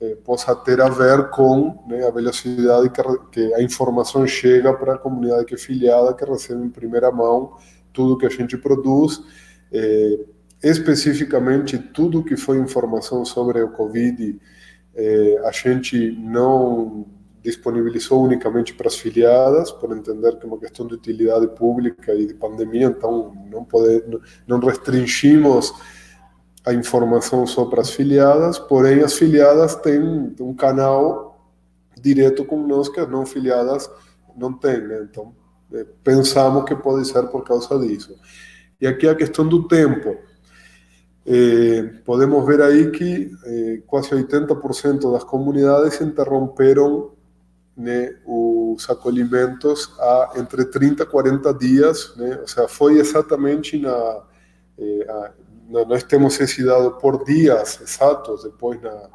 é, 0.00 0.14
possa 0.14 0.54
ter 0.56 0.80
a 0.80 0.88
ver 0.88 1.28
com 1.30 1.84
né, 1.86 2.06
a 2.06 2.10
velocidade 2.10 2.90
que, 3.30 3.54
a 3.54 3.62
informação 3.62 4.26
chega 4.26 4.72
para 4.72 4.94
a 4.94 4.98
comunidade 4.98 5.44
que 5.44 5.54
é 5.54 5.58
filiada, 5.58 6.14
que 6.14 6.24
recebe 6.24 6.64
em 6.64 6.70
primeira 6.70 7.12
mão 7.12 7.56
tudo 7.92 8.16
que 8.16 8.24
a 8.24 8.30
gente 8.30 8.56
produz, 8.56 9.22
é, 9.70 10.20
especificamente 10.62 11.76
tudo 11.78 12.24
que 12.24 12.36
foi 12.36 12.58
informação 12.58 13.24
sobre 13.24 13.62
o 13.62 13.70
Covid, 13.70 14.40
a 15.44 15.52
gente 15.52 16.10
não 16.18 17.06
disponibilizou 17.42 18.22
unicamente 18.22 18.74
para 18.74 18.88
as 18.88 18.96
filiadas, 18.96 19.70
por 19.70 19.96
entender 19.96 20.36
que 20.38 20.44
é 20.44 20.48
uma 20.48 20.58
questão 20.58 20.86
de 20.86 20.94
utilidade 20.94 21.46
pública 21.48 22.14
e 22.14 22.26
de 22.26 22.34
pandemia, 22.34 22.86
então 22.86 23.32
não, 23.50 23.64
poder, 23.64 24.04
não 24.46 24.58
restringimos 24.58 25.72
a 26.64 26.74
informação 26.74 27.46
só 27.46 27.64
para 27.64 27.80
as 27.80 27.90
filiadas, 27.90 28.58
porém 28.58 29.02
as 29.02 29.14
filiadas 29.14 29.74
têm 29.76 30.00
um 30.40 30.54
canal 30.54 31.48
direto 32.00 32.44
com 32.44 32.66
nós 32.66 32.88
que 32.88 33.00
as 33.00 33.08
não 33.08 33.24
filiadas 33.24 33.90
não 34.36 34.52
têm, 34.52 34.80
né? 34.80 35.06
então 35.10 35.34
é, 35.72 35.84
pensamos 36.02 36.64
que 36.64 36.74
pode 36.74 37.06
ser 37.06 37.24
por 37.28 37.44
causa 37.44 37.78
disso. 37.78 38.14
E 38.80 38.86
aqui 38.86 39.08
a 39.08 39.14
questão 39.14 39.46
do 39.46 39.66
tempo. 39.66 40.16
É, 41.30 41.82
podemos 42.06 42.46
ver 42.46 42.62
aí 42.62 42.90
que 42.90 43.30
é, 43.44 43.82
quase 43.86 44.10
80% 44.10 45.12
das 45.12 45.24
comunidades 45.24 46.00
interromperam 46.00 47.10
né, 47.78 48.16
os 48.26 48.90
acolhimentos 48.90 49.94
há 50.00 50.32
entre 50.36 50.64
30 50.64 51.04
e 51.04 51.06
40 51.06 51.54
dias, 51.54 52.12
né, 52.16 52.38
ou 52.40 52.48
seja, 52.48 52.66
foi 52.66 52.98
exatamente 52.98 53.78
na, 53.78 54.22
eh, 54.76 55.06
a, 55.08 55.30
nós 55.86 56.02
temos 56.02 56.40
esse 56.40 56.64
dado 56.64 56.92
por 56.92 57.24
dias 57.24 57.80
exatos, 57.80 58.42
depois 58.42 58.82
na, 58.82 59.08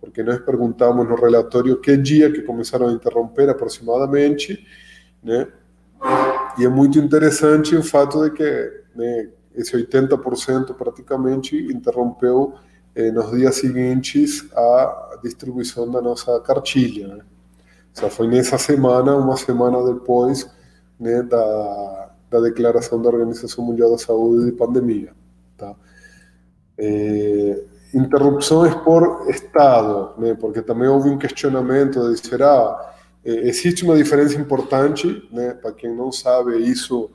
porque 0.00 0.24
nós 0.24 0.40
perguntamos 0.40 1.08
no 1.08 1.14
relatório 1.14 1.80
que 1.80 1.96
dia 1.96 2.32
que 2.32 2.42
começaram 2.42 2.88
a 2.88 2.92
interromper 2.92 3.48
aproximadamente, 3.48 4.66
né, 5.22 5.46
e 6.58 6.64
é 6.64 6.68
muito 6.68 6.98
interessante 6.98 7.76
o 7.76 7.84
fato 7.84 8.24
de 8.24 8.30
que 8.32 8.82
né, 8.96 9.28
esse 9.54 9.76
80% 9.76 10.74
praticamente 10.74 11.56
interrompeu 11.56 12.54
eh, 12.96 13.12
nos 13.12 13.30
dias 13.30 13.54
seguintes 13.54 14.44
a 14.56 15.18
distribuição 15.22 15.88
da 15.88 16.02
nossa 16.02 16.40
cartilha, 16.40 17.06
né. 17.06 17.24
Foi 17.94 18.28
nessa 18.28 18.58
semana, 18.58 19.16
uma 19.16 19.36
semana 19.36 19.82
depois 19.92 20.48
né, 20.98 21.22
da, 21.22 22.10
da 22.30 22.40
declaração 22.40 23.00
da 23.00 23.08
Organização 23.08 23.64
Mundial 23.64 23.90
da 23.90 23.98
Saúde 23.98 24.46
de 24.46 24.52
pandemia. 24.52 25.12
Tá? 25.56 25.74
É, 26.78 27.64
interrupções 27.92 28.74
por 28.76 29.28
Estado, 29.28 30.12
né, 30.18 30.34
porque 30.34 30.62
também 30.62 30.88
houve 30.88 31.08
um 31.08 31.18
questionamento 31.18 32.12
de 32.12 32.18
será 32.18 32.94
é, 33.24 33.48
existe 33.48 33.84
uma 33.84 33.96
diferença 33.96 34.36
importante, 34.36 35.28
né, 35.32 35.54
para 35.54 35.72
quem 35.72 35.94
não 35.94 36.12
sabe, 36.12 36.56
isso 36.58 37.10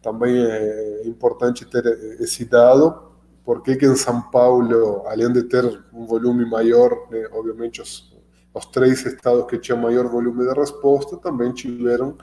também 0.00 0.40
é 0.40 1.02
importante 1.06 1.64
ter 1.64 1.84
esse 2.20 2.44
dado, 2.44 3.02
porque 3.44 3.76
que 3.76 3.86
em 3.86 3.96
São 3.96 4.22
Paulo, 4.30 5.02
além 5.06 5.32
de 5.32 5.42
ter 5.42 5.64
um 5.92 6.06
volume 6.06 6.48
maior, 6.48 6.90
né, 7.10 7.28
obviamente 7.32 7.82
os, 7.82 8.07
os 8.58 8.66
três 8.66 9.04
estados 9.06 9.46
que 9.46 9.58
tinham 9.58 9.80
maior 9.80 10.08
volume 10.08 10.46
de 10.46 10.52
resposta 10.52 11.16
também 11.16 11.52
tiveram 11.52 12.16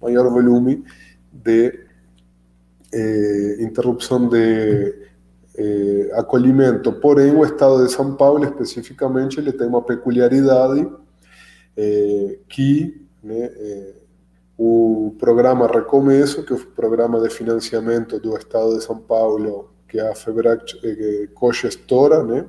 maior 0.00 0.28
volume 0.30 0.84
de 1.32 1.86
eh, 2.92 3.56
interrupção 3.60 4.28
de 4.28 4.94
eh, 5.56 6.10
acolhimento. 6.14 6.92
Porém, 6.92 7.34
o 7.34 7.44
estado 7.44 7.84
de 7.84 7.92
São 7.92 8.14
Paulo, 8.14 8.44
especificamente, 8.44 9.38
ele 9.38 9.52
tem 9.52 9.66
uma 9.66 9.82
peculiaridade 9.82 10.86
eh, 11.76 12.38
que 12.48 13.06
né, 13.22 13.50
o 14.58 15.14
programa 15.18 15.66
Recomeço, 15.66 16.42
que 16.42 16.52
é 16.52 16.56
o 16.56 16.66
programa 16.66 17.20
de 17.20 17.28
financiamento 17.28 18.18
do 18.18 18.36
estado 18.36 18.76
de 18.76 18.84
São 18.84 18.98
Paulo, 18.98 19.70
que 19.88 19.98
é 19.98 20.10
a 20.10 20.14
FEBRAC 20.14 20.80
eh, 20.82 21.28
co-gestora, 21.34 22.22
né, 22.24 22.46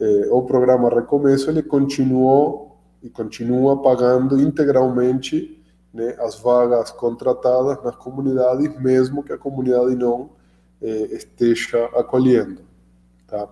eh, 0.00 0.28
o 0.30 0.42
programa 0.42 0.88
Recomeço 0.88 1.50
ele 1.50 1.62
continuou 1.62 2.78
e 3.02 3.08
continua 3.08 3.80
pagando 3.82 4.40
integralmente 4.40 5.62
né, 5.92 6.14
as 6.18 6.38
vagas 6.38 6.90
contratadas 6.90 7.82
nas 7.82 7.96
comunidades, 7.96 8.80
mesmo 8.80 9.22
que 9.22 9.32
a 9.32 9.38
comunidade 9.38 9.94
não 9.94 10.30
eh, 10.80 11.08
esteja 11.12 11.86
acolhendo. 11.96 12.62
Tá? 13.26 13.48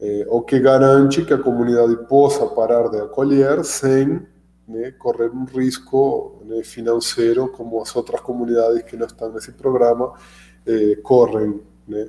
Eh, 0.00 0.26
o 0.28 0.42
que 0.42 0.58
garante 0.60 1.24
que 1.24 1.32
a 1.32 1.38
comunidade 1.38 1.96
possa 2.08 2.46
parar 2.46 2.88
de 2.88 3.00
acolher 3.00 3.64
sem 3.64 4.20
né, 4.66 4.92
correr 4.92 5.30
um 5.30 5.44
risco 5.44 6.42
né, 6.44 6.62
financeiro 6.62 7.48
como 7.48 7.80
as 7.80 7.94
outras 7.96 8.20
comunidades 8.20 8.82
que 8.82 8.96
não 8.96 9.06
estão 9.06 9.32
nesse 9.32 9.52
programa 9.52 10.12
eh, 10.66 10.96
correm. 11.02 11.60
Né? 11.86 12.08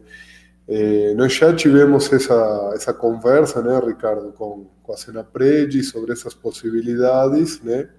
Eh, 0.71 1.15
nós 1.15 1.33
já 1.33 1.51
tivemos 1.55 2.13
essa, 2.13 2.71
essa 2.75 2.93
conversa, 2.93 3.59
né, 3.59 3.79
Ricardo, 3.79 4.31
com, 4.33 4.67
com 4.83 4.93
a 4.93 4.97
Senapred 4.97 5.83
sobre 5.83 6.13
essas 6.13 6.35
possibilidades, 6.35 7.59
né? 7.63 7.89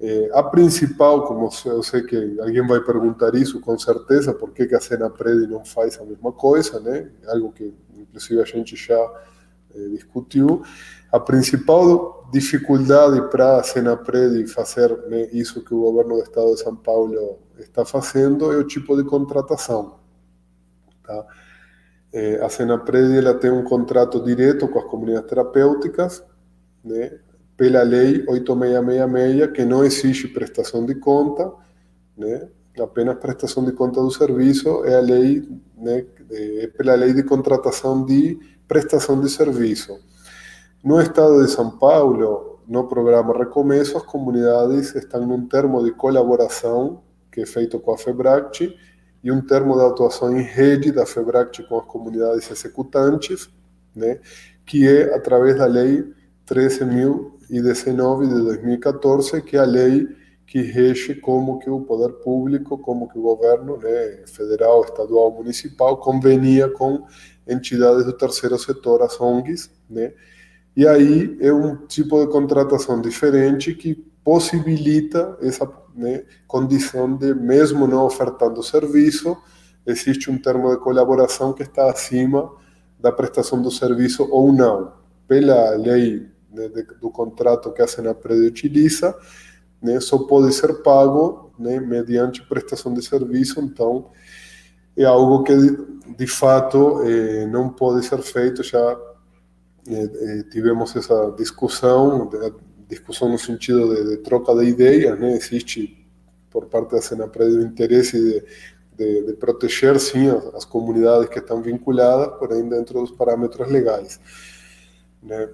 Eh, 0.00 0.28
a 0.34 0.42
principal, 0.42 1.24
como 1.24 1.48
eu 1.64 1.80
sei 1.80 2.02
que 2.02 2.40
alguém 2.40 2.66
vai 2.66 2.80
perguntar 2.80 3.36
isso 3.36 3.60
com 3.60 3.78
certeza, 3.78 4.34
por 4.34 4.50
que, 4.50 4.66
que 4.66 4.74
a 4.74 4.80
Senapred 4.80 5.46
não 5.46 5.64
faz 5.64 5.96
a 6.00 6.04
mesma 6.04 6.32
coisa, 6.32 6.80
né? 6.80 7.08
Algo 7.28 7.52
que 7.52 7.72
inclusive 7.96 8.42
a 8.42 8.44
gente 8.44 8.74
já 8.74 9.00
eh, 9.72 9.88
discutiu. 9.90 10.64
A 11.12 11.20
principal 11.20 12.28
dificuldade 12.32 13.30
para 13.30 13.60
a 13.60 13.62
Senapred 13.62 14.44
fazer 14.48 14.90
né, 15.08 15.28
isso 15.32 15.62
que 15.62 15.72
o 15.72 15.82
governo 15.82 16.16
do 16.16 16.22
estado 16.22 16.52
de 16.52 16.60
São 16.60 16.74
Paulo 16.74 17.38
está 17.58 17.84
fazendo 17.84 18.50
é 18.50 18.56
o 18.56 18.64
tipo 18.64 18.96
de 18.96 19.04
contratação. 19.04 20.00
Tá? 21.04 21.26
É, 22.12 22.44
a 22.44 22.48
Senapred 22.48 23.16
ela 23.16 23.34
tem 23.34 23.50
um 23.50 23.64
contrato 23.64 24.22
direto 24.22 24.68
com 24.68 24.78
as 24.78 24.84
comunidades 24.84 25.28
terapêuticas, 25.28 26.22
né, 26.84 27.18
pela 27.56 27.82
lei 27.82 28.24
8666, 28.28 29.52
que 29.52 29.64
não 29.64 29.84
existe 29.84 30.28
prestação 30.28 30.84
de 30.84 30.94
conta, 30.96 31.50
né, 32.16 32.48
apenas 32.80 33.16
prestação 33.18 33.64
de 33.64 33.72
conta 33.72 34.00
do 34.00 34.10
serviço, 34.10 34.84
é 34.84 34.96
a 34.96 35.00
lei, 35.00 35.48
né, 35.76 36.04
é 36.30 36.66
pela 36.66 36.94
lei 36.94 37.14
de 37.14 37.22
contratação 37.22 38.04
de 38.04 38.38
prestação 38.68 39.20
de 39.20 39.30
serviço. 39.30 39.98
No 40.84 41.00
estado 41.00 41.44
de 41.44 41.50
São 41.50 41.70
Paulo, 41.78 42.60
no 42.66 42.88
programa 42.88 43.36
Recomeço, 43.36 43.96
as 43.96 44.02
comunidades 44.02 44.94
estão 44.94 45.26
num 45.26 45.46
termo 45.46 45.82
de 45.82 45.92
colaboração 45.92 47.02
que 47.30 47.40
é 47.40 47.46
feito 47.46 47.80
com 47.80 47.92
a 47.92 47.98
FEBRACT, 47.98 48.76
e 49.22 49.30
um 49.30 49.40
termo 49.40 49.76
de 49.76 49.84
atuação 49.84 50.36
em 50.36 50.42
rede 50.42 50.90
da 50.90 51.06
FEBRACT 51.06 51.62
com 51.68 51.78
as 51.78 51.86
comunidades 51.86 52.50
executantes, 52.50 53.48
né, 53.94 54.18
que 54.66 54.86
é 54.86 55.14
através 55.14 55.56
da 55.56 55.66
Lei 55.66 56.04
13.019 56.46 58.28
de 58.28 58.44
2014, 58.44 59.42
que 59.42 59.56
é 59.56 59.60
a 59.60 59.64
lei 59.64 60.08
que 60.46 60.60
rege 60.60 61.14
como 61.14 61.58
que 61.58 61.70
o 61.70 61.80
poder 61.80 62.12
público, 62.14 62.76
como 62.76 63.08
que 63.08 63.18
o 63.18 63.22
governo, 63.22 63.78
né, 63.78 64.22
federal, 64.26 64.84
estadual, 64.84 65.30
municipal, 65.30 65.96
convenia 65.96 66.68
com 66.68 67.06
entidades 67.46 68.04
do 68.04 68.12
terceiro 68.12 68.58
setor, 68.58 69.02
as 69.02 69.18
ONGs, 69.20 69.70
né, 69.88 70.12
e 70.76 70.86
aí 70.86 71.36
é 71.40 71.52
um 71.52 71.86
tipo 71.86 72.18
de 72.24 72.30
contratação 72.30 73.00
diferente 73.00 73.74
que 73.74 73.94
possibilita 74.24 75.36
essa 75.40 75.66
né, 75.94 76.24
condição 76.46 77.16
de, 77.16 77.34
mesmo 77.34 77.86
não 77.86 78.04
ofertando 78.04 78.62
serviço, 78.62 79.36
existe 79.86 80.30
um 80.30 80.38
termo 80.38 80.70
de 80.70 80.78
colaboração 80.78 81.52
que 81.52 81.62
está 81.62 81.90
acima 81.90 82.50
da 82.98 83.10
prestação 83.10 83.60
do 83.60 83.70
serviço 83.70 84.28
ou 84.30 84.52
não. 84.52 84.92
Pela 85.26 85.70
lei 85.76 86.28
né, 86.50 86.68
de, 86.68 86.82
do 87.00 87.10
contrato 87.10 87.72
que 87.72 87.82
a 87.82 87.86
Senapred 87.86 88.46
utiliza, 88.46 89.16
né, 89.80 89.98
só 90.00 90.18
pode 90.18 90.52
ser 90.52 90.82
pago 90.82 91.52
né, 91.58 91.80
mediante 91.80 92.42
prestação 92.42 92.94
de 92.94 93.02
serviço, 93.02 93.60
então 93.60 94.10
é 94.96 95.04
algo 95.04 95.42
que 95.42 95.54
de, 96.16 96.26
fato 96.26 97.02
eh, 97.02 97.46
não 97.46 97.70
pode 97.70 98.04
ser 98.04 98.20
feito 98.20 98.62
já 98.62 98.98
tivemos 100.50 100.94
essa 100.94 101.32
discussão, 101.36 102.30
discussão 102.88 103.28
no 103.28 103.38
sentido 103.38 103.94
de, 103.94 104.10
de 104.10 104.16
troca 104.18 104.54
de 104.54 104.64
ideias, 104.64 105.18
né? 105.18 105.32
existe 105.32 106.06
por 106.50 106.66
parte 106.66 106.92
da 106.92 107.02
Senapred 107.02 107.56
o 107.56 107.62
interesse 107.62 108.18
de, 108.20 108.44
de, 108.96 109.26
de, 109.26 109.32
proteger, 109.34 109.98
sim, 109.98 110.28
as, 110.28 110.54
as, 110.54 110.64
comunidades 110.64 111.28
que 111.28 111.38
estão 111.38 111.62
vinculadas, 111.62 112.38
porém 112.38 112.68
dentro 112.68 113.00
dos 113.00 113.10
parâmetros 113.10 113.70
legais. 113.70 114.20
Né? 115.22 115.48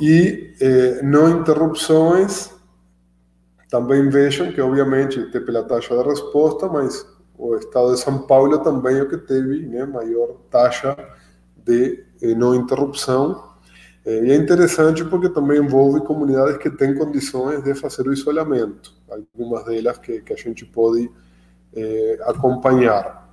E 0.00 0.54
eh, 0.60 1.02
não 1.02 1.28
interrupções, 1.28 2.50
também 3.68 4.08
vejam 4.08 4.50
que, 4.52 4.60
obviamente, 4.60 5.30
tem 5.30 5.44
pela 5.44 5.62
taxa 5.62 5.96
de 5.96 6.08
resposta, 6.08 6.68
mas 6.68 7.06
o 7.36 7.54
estado 7.56 7.94
de 7.94 8.00
São 8.00 8.18
Paulo 8.18 8.58
também 8.58 8.98
é 8.98 9.02
o 9.02 9.08
que 9.08 9.16
teve 9.16 9.66
né, 9.66 9.84
maior 9.84 10.36
taxa 10.50 10.96
de 11.56 12.04
eh, 12.22 12.34
não 12.34 12.54
interrupção. 12.54 13.49
Eh, 14.04 14.26
e 14.26 14.30
é 14.32 14.36
interessante 14.36 15.04
porque 15.04 15.28
também 15.28 15.58
envolve 15.58 16.00
comunidades 16.00 16.56
que 16.58 16.70
têm 16.70 16.94
condições 16.94 17.62
de 17.62 17.74
fazer 17.74 18.06
o 18.06 18.12
isolamento, 18.12 18.94
algumas 19.10 19.64
delas 19.64 19.98
que, 19.98 20.20
que 20.22 20.32
a 20.32 20.36
gente 20.36 20.64
pode 20.64 21.10
eh, 21.74 22.18
acompanhar. 22.22 23.28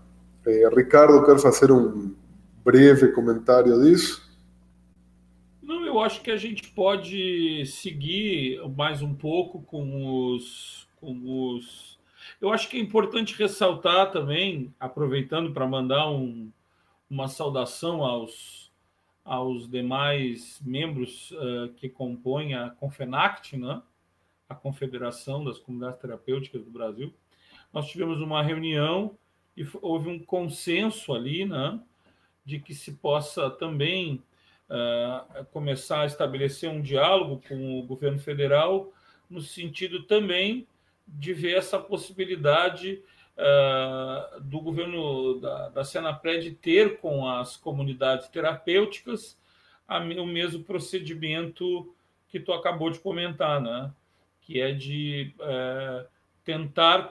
Eh, 0.45 0.69
Ricardo, 0.75 1.25
quer 1.25 1.39
fazer 1.39 1.71
um 1.71 2.13
breve 2.63 3.11
comentário 3.13 3.81
disso? 3.81 4.27
Não, 5.61 5.85
eu 5.85 5.99
acho 5.99 6.21
que 6.21 6.31
a 6.31 6.37
gente 6.37 6.69
pode 6.69 7.65
seguir 7.65 8.59
mais 8.75 9.01
um 9.01 9.13
pouco 9.13 9.61
com 9.63 10.33
os, 10.33 10.87
com 10.97 11.55
os. 11.55 11.97
Eu 12.39 12.51
acho 12.51 12.69
que 12.69 12.77
é 12.77 12.79
importante 12.79 13.37
ressaltar 13.37 14.11
também, 14.11 14.73
aproveitando 14.79 15.53
para 15.53 15.65
mandar 15.65 16.09
um, 16.09 16.49
uma 17.09 17.27
saudação 17.27 18.03
aos, 18.03 18.56
aos 19.27 19.69
demais 19.69 20.57
membros 20.63 21.31
uh, 21.31 21.67
que 21.75 21.89
compõem 21.89 22.55
a 22.55 22.69
Confenact, 22.69 23.57
né? 23.57 23.81
a 24.47 24.55
Confederação 24.55 25.43
das 25.43 25.59
Comunidades 25.59 25.99
Terapêuticas 25.99 26.63
do 26.63 26.71
Brasil. 26.71 27.13
Nós 27.73 27.89
tivemos 27.89 28.21
uma 28.21 28.41
reunião 28.41 29.17
e 29.55 29.67
houve 29.81 30.07
um 30.07 30.17
consenso 30.17 31.13
ali, 31.13 31.45
né? 31.45 31.77
de 32.45 32.57
que 32.57 32.73
se 32.73 32.93
possa 32.93 33.49
também 33.49 34.23
uh, 34.69 35.43
começar 35.51 36.03
a 36.03 36.05
estabelecer 36.05 36.69
um 36.69 36.81
diálogo 36.81 37.41
com 37.49 37.79
o 37.79 37.83
governo 37.83 38.19
federal, 38.19 38.93
no 39.29 39.41
sentido 39.41 40.03
também 40.03 40.65
de 41.05 41.33
ver 41.33 41.57
essa 41.57 41.77
possibilidade 41.77 43.03
uh, 43.37 44.41
do 44.41 44.59
governo 44.59 45.39
da, 45.39 45.69
da 45.69 45.83
Senapred 45.83 46.51
ter 46.55 46.97
com 46.97 47.27
as 47.27 47.55
comunidades 47.55 48.27
terapêuticas 48.27 49.37
a, 49.87 49.99
o 49.99 50.25
mesmo 50.25 50.63
procedimento 50.63 51.93
que 52.27 52.39
tu 52.39 52.51
acabou 52.51 52.89
de 52.89 52.99
comentar, 52.99 53.61
né? 53.61 53.91
que 54.41 54.59
é 54.61 54.71
de 54.71 55.33
uh, 55.39 56.07
tentar 56.43 57.09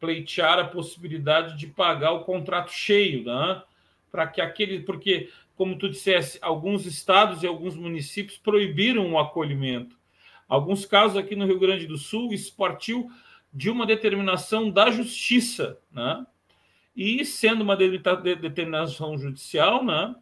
pleitear 0.00 0.58
a 0.58 0.64
possibilidade 0.64 1.56
de 1.56 1.68
pagar 1.68 2.12
o 2.12 2.24
contrato 2.24 2.72
cheio, 2.72 3.24
né? 3.24 3.62
para 4.10 4.26
que 4.26 4.40
aquele. 4.40 4.80
Porque 4.80 5.30
como 5.56 5.78
tu 5.78 5.88
dissesse, 5.88 6.38
alguns 6.42 6.86
estados 6.86 7.42
e 7.42 7.46
alguns 7.46 7.76
municípios 7.76 8.38
proibiram 8.38 9.12
o 9.12 9.18
acolhimento. 9.18 9.96
Alguns 10.48 10.84
casos 10.84 11.16
aqui 11.16 11.36
no 11.36 11.46
Rio 11.46 11.58
Grande 11.58 11.86
do 11.86 11.96
Sul, 11.96 12.32
isso 12.32 12.54
partiu 12.54 13.10
de 13.52 13.70
uma 13.70 13.86
determinação 13.86 14.70
da 14.70 14.90
justiça, 14.90 15.78
né? 15.90 16.26
E 16.94 17.24
sendo 17.24 17.62
uma 17.62 17.76
determinação 17.76 19.16
judicial, 19.18 19.84
né? 19.84 20.14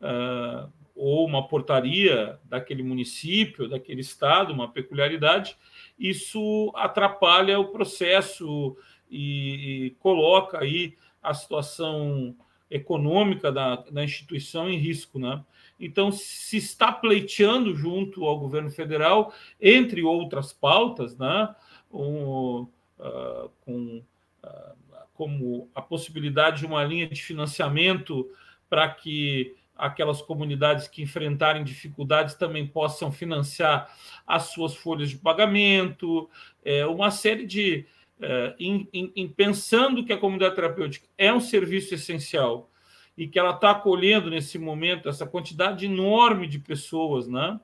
Uh, 0.00 0.72
ou 0.94 1.26
uma 1.26 1.46
portaria 1.46 2.38
daquele 2.44 2.82
município, 2.82 3.68
daquele 3.68 4.00
estado, 4.00 4.52
uma 4.52 4.72
peculiaridade, 4.72 5.56
isso 5.98 6.72
atrapalha 6.74 7.60
o 7.60 7.68
processo 7.68 8.76
e, 9.10 9.86
e 9.86 9.90
coloca 9.98 10.58
aí 10.58 10.94
a 11.22 11.34
situação 11.34 12.34
econômica 12.70 13.52
da, 13.52 13.76
da 13.76 14.02
instituição 14.02 14.68
em 14.68 14.78
risco, 14.78 15.18
né? 15.18 15.44
Então, 15.78 16.10
se 16.10 16.56
está 16.56 16.90
pleiteando 16.90 17.74
junto 17.74 18.24
ao 18.24 18.38
governo 18.38 18.70
federal, 18.70 19.32
entre 19.60 20.02
outras 20.02 20.52
pautas, 20.52 21.16
né? 21.18 21.54
Um, 21.92 22.66
uh, 22.98 23.50
com, 23.64 24.02
uh, 24.44 24.76
como 25.14 25.70
a 25.74 25.80
possibilidade 25.80 26.60
de 26.60 26.66
uma 26.66 26.84
linha 26.84 27.08
de 27.08 27.22
financiamento 27.22 28.30
para 28.68 28.88
que 28.88 29.54
aquelas 29.76 30.22
comunidades 30.22 30.88
que 30.88 31.02
enfrentarem 31.02 31.62
dificuldades 31.62 32.34
também 32.34 32.66
possam 32.66 33.12
financiar 33.12 33.94
as 34.26 34.44
suas 34.44 34.74
folhas 34.74 35.10
de 35.10 35.18
pagamento, 35.18 36.28
é, 36.64 36.86
uma 36.86 37.10
série 37.10 37.46
de, 37.46 37.84
é, 38.20 38.54
em, 38.58 38.88
em, 38.92 39.12
em, 39.14 39.28
pensando 39.28 40.04
que 40.04 40.12
a 40.12 40.18
comunidade 40.18 40.54
terapêutica 40.54 41.06
é 41.18 41.32
um 41.32 41.40
serviço 41.40 41.94
essencial 41.94 42.70
e 43.16 43.28
que 43.28 43.38
ela 43.38 43.50
está 43.50 43.70
acolhendo 43.70 44.30
nesse 44.30 44.58
momento 44.58 45.08
essa 45.08 45.26
quantidade 45.26 45.86
enorme 45.86 46.46
de 46.46 46.58
pessoas, 46.58 47.28
né? 47.28 47.58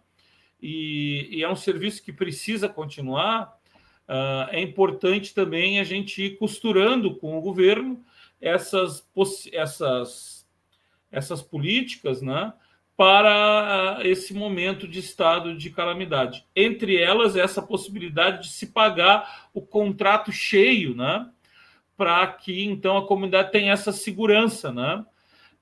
E, 0.60 1.28
e 1.30 1.42
é 1.42 1.50
um 1.50 1.56
serviço 1.56 2.02
que 2.02 2.12
precisa 2.12 2.68
continuar. 2.68 3.58
Uh, 4.08 4.48
é 4.50 4.60
importante 4.60 5.34
também 5.34 5.78
a 5.78 5.84
gente 5.84 6.22
ir 6.22 6.36
costurando 6.36 7.14
com 7.16 7.38
o 7.38 7.40
governo 7.40 8.04
essas, 8.40 9.06
essas, 9.52 10.46
essas 11.10 11.40
políticas, 11.40 12.20
né? 12.20 12.52
para 12.96 14.00
esse 14.04 14.34
momento 14.34 14.86
de 14.86 15.00
estado 15.00 15.56
de 15.56 15.70
calamidade. 15.70 16.46
Entre 16.54 16.96
elas, 16.96 17.36
essa 17.36 17.62
possibilidade 17.62 18.42
de 18.42 18.52
se 18.52 18.66
pagar 18.68 19.48
o 19.54 19.60
contrato 19.60 20.30
cheio, 20.30 20.94
né? 20.94 21.28
para 21.96 22.26
que 22.26 22.64
então 22.64 22.96
a 22.96 23.06
comunidade 23.06 23.50
tenha 23.50 23.72
essa 23.72 23.92
segurança. 23.92 24.70
Né? 24.70 25.04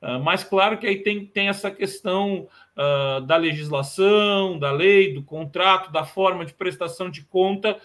Uh, 0.03 0.19
mas 0.23 0.43
claro 0.43 0.79
que 0.79 0.87
aí 0.87 1.03
tem, 1.03 1.25
tem 1.25 1.49
essa 1.49 1.71
questão 1.71 2.49
uh, 2.77 3.21
da 3.23 3.37
legislação, 3.37 4.59
da 4.59 4.73
lei, 4.73 5.15
do 5.15 5.23
contrato, 5.23 5.93
da 5.93 6.05
forma 6.05 6.45
de 6.45 6.55
prestação 6.55 7.09
de 7.09 7.23
conta, 7.23 7.79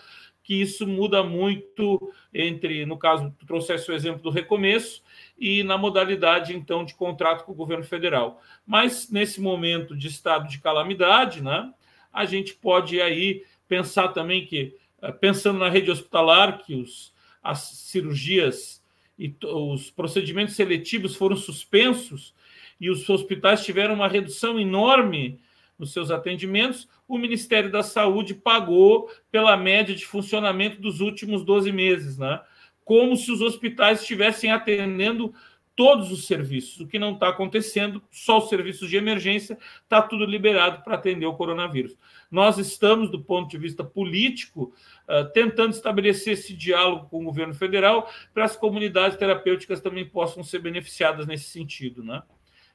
que 0.46 0.62
isso 0.62 0.86
muda 0.86 1.24
muito 1.24 2.14
entre, 2.32 2.86
no 2.86 2.98
caso, 2.98 3.34
tu 3.40 3.48
trouxesse 3.48 3.90
o 3.90 3.96
exemplo 3.96 4.22
do 4.22 4.30
recomeço, 4.30 5.02
e 5.38 5.64
na 5.64 5.76
modalidade, 5.76 6.56
então, 6.56 6.86
de 6.86 6.94
contrato 6.94 7.44
com 7.44 7.52
o 7.52 7.56
governo 7.56 7.84
federal. 7.84 8.40
Mas, 8.66 9.10
nesse 9.10 9.42
momento 9.42 9.98
de 9.98 10.08
estado 10.08 10.48
de 10.48 10.60
calamidade, 10.60 11.42
né, 11.42 11.74
a 12.14 12.26
gente 12.26 12.54
pode 12.54 13.02
aí 13.02 13.44
pensar 13.68 14.10
também 14.10 14.46
que, 14.46 14.76
eh, 15.02 15.12
pensando 15.12 15.58
na 15.58 15.68
rede 15.68 15.90
hospitalar, 15.90 16.60
que 16.64 16.76
os, 16.76 17.12
as 17.42 17.62
cirurgias 17.62 18.84
e 19.18 19.36
os 19.44 19.90
procedimentos 19.90 20.56
seletivos 20.56 21.16
foram 21.16 21.36
suspensos 21.36 22.36
e 22.80 22.90
os 22.90 23.10
hospitais 23.10 23.66
tiveram 23.66 23.96
uma 23.96 24.08
redução 24.08 24.60
enorme 24.60 25.40
nos 25.78 25.94
seus 25.94 26.12
atendimentos, 26.12 26.88
o 27.08 27.18
Ministério 27.18 27.72
da 27.72 27.84
Saúde 27.84 28.34
pagou 28.34 29.10
pela 29.32 29.58
média 29.58 29.96
de 29.96 30.06
funcionamento 30.06 30.82
dos 30.82 31.02
últimos 31.02 31.44
12 31.44 31.72
meses, 31.72 32.18
né? 32.18 32.42
como 32.84 33.16
se 33.18 33.32
os 33.32 33.42
hospitais 33.42 34.02
estivessem 34.02 34.52
atendendo 34.52 35.34
todos 35.76 36.10
os 36.10 36.26
serviços, 36.26 36.80
o 36.80 36.88
que 36.88 36.98
não 36.98 37.14
está 37.14 37.28
acontecendo, 37.28 38.02
só 38.10 38.38
os 38.38 38.48
serviços 38.48 38.90
de 38.90 38.96
emergência, 38.96 39.58
está 39.84 40.02
tudo 40.02 40.24
liberado 40.26 40.82
para 40.84 40.96
atender 40.96 41.26
o 41.26 41.34
coronavírus. 41.34 41.98
Nós 42.32 42.58
estamos, 42.58 43.12
do 43.12 43.22
ponto 43.22 43.50
de 43.50 43.58
vista 43.58 43.84
político, 43.84 44.74
uh, 45.10 45.30
tentando 45.34 45.74
estabelecer 45.74 46.34
esse 46.34 46.54
diálogo 46.54 47.10
com 47.10 47.22
o 47.22 47.26
governo 47.26 47.54
federal 47.54 48.10
para 48.34 48.46
as 48.46 48.56
comunidades 48.56 49.18
terapêuticas 49.18 49.82
também 49.82 50.06
possam 50.06 50.44
ser 50.44 50.60
beneficiadas 50.60 51.28
nesse 51.28 51.50
sentido. 51.50 52.04
Né? 52.04 52.24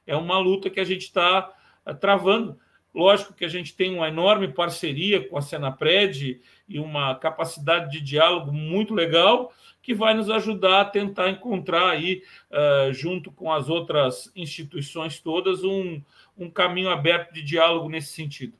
É 0.05 0.15
uma 0.15 0.37
luta 0.37 0.69
que 0.69 0.79
a 0.79 0.85
gente 0.85 1.03
está 1.03 1.51
uh, 1.85 1.95
travando. 1.95 2.59
Lógico 2.93 3.33
que 3.33 3.45
a 3.45 3.47
gente 3.47 3.75
tem 3.75 3.95
uma 3.95 4.09
enorme 4.09 4.49
parceria 4.49 5.27
com 5.27 5.37
a 5.37 5.41
Senapred 5.41 6.41
e 6.67 6.79
uma 6.79 7.15
capacidade 7.15 7.89
de 7.91 8.01
diálogo 8.01 8.51
muito 8.51 8.93
legal, 8.93 9.51
que 9.81 9.93
vai 9.93 10.13
nos 10.13 10.29
ajudar 10.29 10.81
a 10.81 10.85
tentar 10.85 11.29
encontrar 11.29 11.89
aí, 11.89 12.21
uh, 12.51 12.93
junto 12.93 13.31
com 13.31 13.51
as 13.51 13.69
outras 13.69 14.31
instituições 14.35 15.19
todas, 15.19 15.63
um, 15.63 16.01
um 16.37 16.49
caminho 16.49 16.89
aberto 16.89 17.33
de 17.33 17.41
diálogo 17.41 17.89
nesse 17.89 18.13
sentido. 18.13 18.53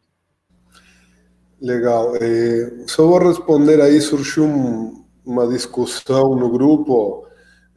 Legal. 1.62 2.16
Eh, 2.16 2.86
só 2.88 3.06
vou 3.06 3.20
responder 3.20 3.80
aí, 3.80 4.02
surgiu 4.02 4.45
um, 4.45 5.06
uma 5.24 5.48
discussão 5.48 6.36
no 6.36 6.49
grupo 6.49 7.28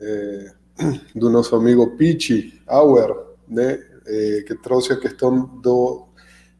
eh, 0.00 0.52
do 1.14 1.28
nosso 1.28 1.54
amigo 1.54 1.94
Pichi 1.96 2.62
Auer, 2.66 3.14
né, 3.46 3.78
eh, 4.06 4.44
que 4.46 4.54
trouxe 4.54 4.94
a 4.94 4.96
questão 4.96 5.46
do, 5.60 6.08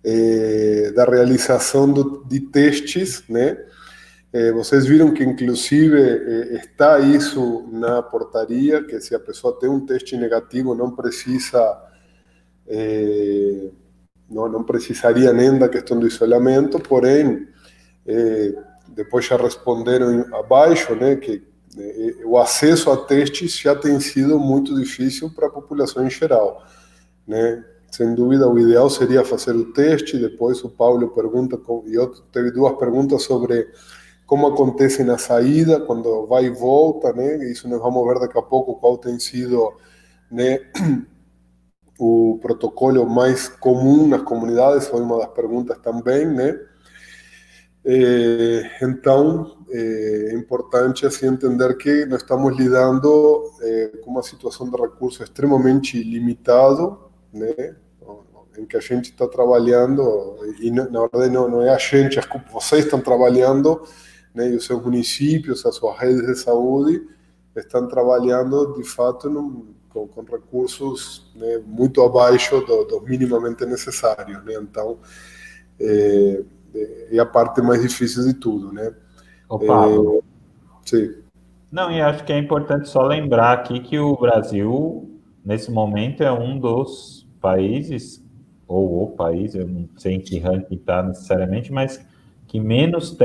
eh, 0.05 0.93
da 0.95 1.05
realização 1.05 1.93
do, 1.93 2.25
de 2.25 2.41
testes, 2.41 3.25
né, 3.29 3.57
Eh, 4.37 4.51
vocês 4.51 4.85
viram 4.85 5.15
que, 5.15 5.23
inclusive, 5.23 5.97
eh, 5.97 6.57
está 6.57 6.99
isso 6.99 7.69
na 7.71 8.03
portaria, 8.03 8.83
que 8.83 9.01
se 9.01 9.15
a 9.15 9.21
pessoa 9.21 9.57
tem 9.61 9.69
um 9.71 9.87
teste 9.87 10.17
negativo, 10.17 10.75
não 10.75 10.91
precisa 10.91 11.81
eh, 12.67 13.71
não, 14.29 14.49
não 14.49 14.65
precisaria 14.65 15.33
nem 15.33 15.57
da 15.59 15.69
questão 15.69 15.99
do 16.01 16.07
isolamento, 16.07 16.81
porém, 16.81 17.47
é, 18.07 18.55
depois 18.89 19.25
já 19.27 19.37
responderam 19.37 20.35
abaixo, 20.35 20.95
né, 20.97 21.17
que 21.17 21.47
é, 21.79 22.25
o 22.25 22.37
acesso 22.39 22.91
a 22.91 22.97
testes 22.97 23.57
já 23.57 23.75
tem 23.77 24.01
sido 24.01 24.39
muito 24.39 24.75
difícil 24.75 25.31
para 25.31 25.47
a 25.47 25.51
população 25.51 26.05
em 26.07 26.11
geral, 26.11 26.65
né? 27.27 27.65
Sem 27.95 28.13
dúvida, 28.13 28.49
o 28.49 28.59
ideal 28.59 28.91
seria 28.91 29.25
fazer 29.25 29.55
o 29.55 29.73
teste. 29.73 30.19
Depois, 30.19 30.65
o 30.65 30.69
Paulo 30.69 31.11
pergunta, 31.11 31.57
e 31.87 31.95
eu 31.95 32.09
teve 32.33 32.51
duas 32.51 32.77
perguntas 32.77 33.23
sobre 33.23 33.69
como 34.27 34.49
acontece 34.49 35.05
na 35.05 35.17
saída, 35.17 35.81
quando 35.81 36.27
vai 36.27 36.47
e 36.47 36.51
volta, 36.51 37.13
né? 37.13 37.37
Isso 37.49 37.69
nós 37.69 37.81
vamos 37.81 38.05
ver 38.05 38.19
daqui 38.19 38.37
a 38.37 38.43
pouco 38.43 38.81
qual 38.81 38.99
tem 38.99 39.17
sido, 39.21 39.73
né? 40.29 40.59
O 41.97 42.41
protocolo 42.43 43.09
mais 43.09 43.49
comum 43.49 44.09
nas 44.09 44.23
comunidades 44.23 44.89
foi 44.89 45.01
uma 45.01 45.19
das 45.19 45.29
perguntas 45.29 45.79
também, 45.79 46.27
né? 46.27 46.59
É, 47.85 48.71
então, 48.83 49.57
é 49.71 50.35
importante 50.35 51.07
assim 51.07 51.29
entender 51.29 51.77
que 51.77 52.05
nós 52.07 52.23
estamos 52.23 52.57
lidando 52.57 53.45
é, 53.63 53.89
com 54.03 54.11
uma 54.11 54.25
situação 54.25 54.69
de 54.69 54.77
recurso 54.77 55.23
extremamente 55.23 56.03
limitado, 56.03 56.99
né? 57.33 57.77
Em 58.59 58.65
que 58.65 58.77
a 58.77 58.81
gente 58.81 59.11
está 59.11 59.27
trabalhando, 59.27 60.37
e 60.61 60.71
na 60.71 60.85
verdade 60.85 61.31
não, 61.31 61.49
não 61.49 61.63
é 61.63 61.71
a 61.71 61.79
gente, 61.79 62.19
vocês 62.53 62.85
estão 62.85 63.01
trabalhando, 63.01 63.83
né, 64.35 64.51
e 64.51 64.57
os 64.57 64.65
seus 64.65 64.83
municípios, 64.83 65.65
as 65.65 65.77
suas 65.77 65.99
redes 65.99 66.27
de 66.27 66.37
saúde, 66.37 67.07
estão 67.57 67.87
trabalhando 67.87 68.75
de 68.75 68.85
fato 68.85 69.31
num, 69.31 69.75
com, 69.89 70.09
com, 70.09 70.23
recursos 70.23 71.31
né, 71.37 71.63
muito 71.65 72.03
abaixo 72.03 72.61
do, 72.61 72.85
do, 72.85 73.01
minimamente 73.03 73.65
necessários. 73.65 74.45
Né? 74.45 74.55
Então, 74.55 74.99
é, 75.81 76.43
é, 77.13 77.19
a 77.19 77.27
parte 77.27 77.63
mais 77.63 77.81
difícil 77.81 78.25
de 78.25 78.35
tudo. 78.35 78.73
Né? 78.73 78.93
Opa. 79.49 79.87
É, 79.89 80.21
sim. 80.85 81.15
Não, 81.71 81.91
e 81.91 82.01
acho 82.01 82.25
que 82.25 82.33
é 82.33 82.39
importante 82.39 82.89
só 82.89 83.03
lembrar 83.03 83.53
aqui 83.53 83.81
que 83.81 83.99
o 83.99 84.17
Brasil, 84.17 85.21
nesse 85.45 85.71
momento, 85.71 86.23
é 86.23 86.33
um 86.33 86.59
dos 86.59 87.27
países 87.41 88.24
ou 88.67 89.05
o 89.05 89.11
país, 89.11 89.55
eu 89.55 89.67
não 89.67 89.89
sei 89.97 90.15
em 90.15 90.21
que 90.21 90.39
ranking 90.39 90.77
está 90.77 91.03
necessariamente, 91.03 91.73
mas 91.73 92.05
que 92.47 92.61
menos, 92.61 93.17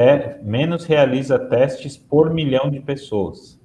menos 0.41 0.85
realiza 0.85 1.37
testes 1.37 1.97
por 1.97 2.33
milhão 2.33 2.69
de 2.69 2.79
pessoas. 2.79 3.59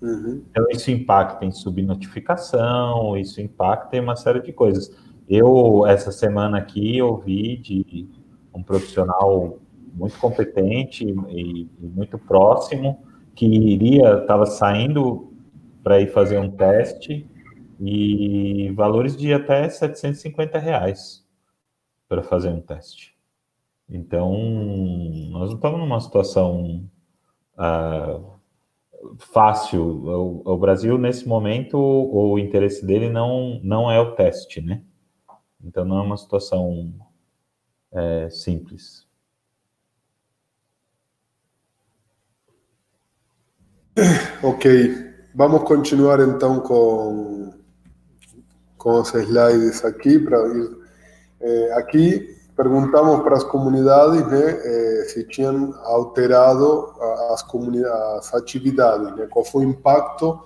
Uhum. 0.00 0.42
Então, 0.50 0.66
isso 0.70 0.90
impacta 0.90 1.44
em 1.44 1.52
subnotificação, 1.52 3.16
isso 3.16 3.40
impacta 3.40 3.96
em 3.96 4.00
uma 4.00 4.16
série 4.16 4.40
de 4.40 4.52
coisas. 4.52 4.94
Eu, 5.28 5.86
essa 5.86 6.10
semana 6.10 6.58
aqui, 6.58 7.00
ouvi 7.00 7.56
de 7.56 8.08
um 8.52 8.62
profissional 8.62 9.58
muito 9.94 10.18
competente 10.18 11.04
e, 11.28 11.68
e 11.80 11.86
muito 11.86 12.18
próximo 12.18 13.00
que 13.34 13.46
iria, 13.46 14.18
estava 14.18 14.44
saindo 14.46 15.32
para 15.82 16.00
ir 16.00 16.08
fazer 16.08 16.38
um 16.38 16.50
teste 16.50 17.26
e 17.84 18.70
valores 18.72 19.16
de 19.16 19.32
até 19.32 19.68
750 19.68 20.58
reais 20.58 21.26
para 22.08 22.22
fazer 22.22 22.50
um 22.50 22.60
teste. 22.60 23.16
Então, 23.88 24.32
nós 25.30 25.50
não 25.50 25.56
estamos 25.56 25.80
numa 25.80 26.00
situação 26.00 26.88
uh, 27.58 28.38
fácil. 29.18 29.82
O, 29.82 30.42
o, 30.52 30.56
Brasil, 30.56 30.96
nesse 30.96 31.26
momento, 31.26 31.76
o, 31.76 32.32
o 32.32 32.38
interesse 32.38 32.86
dele 32.86 33.10
não, 33.10 33.60
não 33.64 33.90
é 33.90 34.00
o 34.00 34.14
teste, 34.14 34.60
né? 34.60 34.82
Então, 35.62 35.84
não 35.84 35.98
é 35.98 36.02
uma 36.02 36.16
situação 36.16 36.94
é, 37.90 38.30
simples. 38.30 39.06
Ok, 44.42 44.70
vamos 45.34 45.62
continuar 45.64 46.18
então 46.20 46.60
com 46.60 47.61
com 48.82 49.00
os 49.00 49.14
slides 49.14 49.84
aqui 49.84 50.18
para 50.18 50.38
ir. 50.48 50.82
É, 51.40 51.72
aqui 51.74 52.36
perguntamos 52.56 53.22
para 53.22 53.36
as 53.36 53.44
comunidades 53.44 54.26
né, 54.26 55.04
se 55.04 55.24
tinham 55.24 55.74
alterado 55.84 56.92
as, 57.30 57.44
as 58.18 58.34
atividades, 58.34 59.16
né, 59.16 59.26
qual 59.30 59.44
foi 59.44 59.64
o 59.64 59.68
impacto 59.68 60.40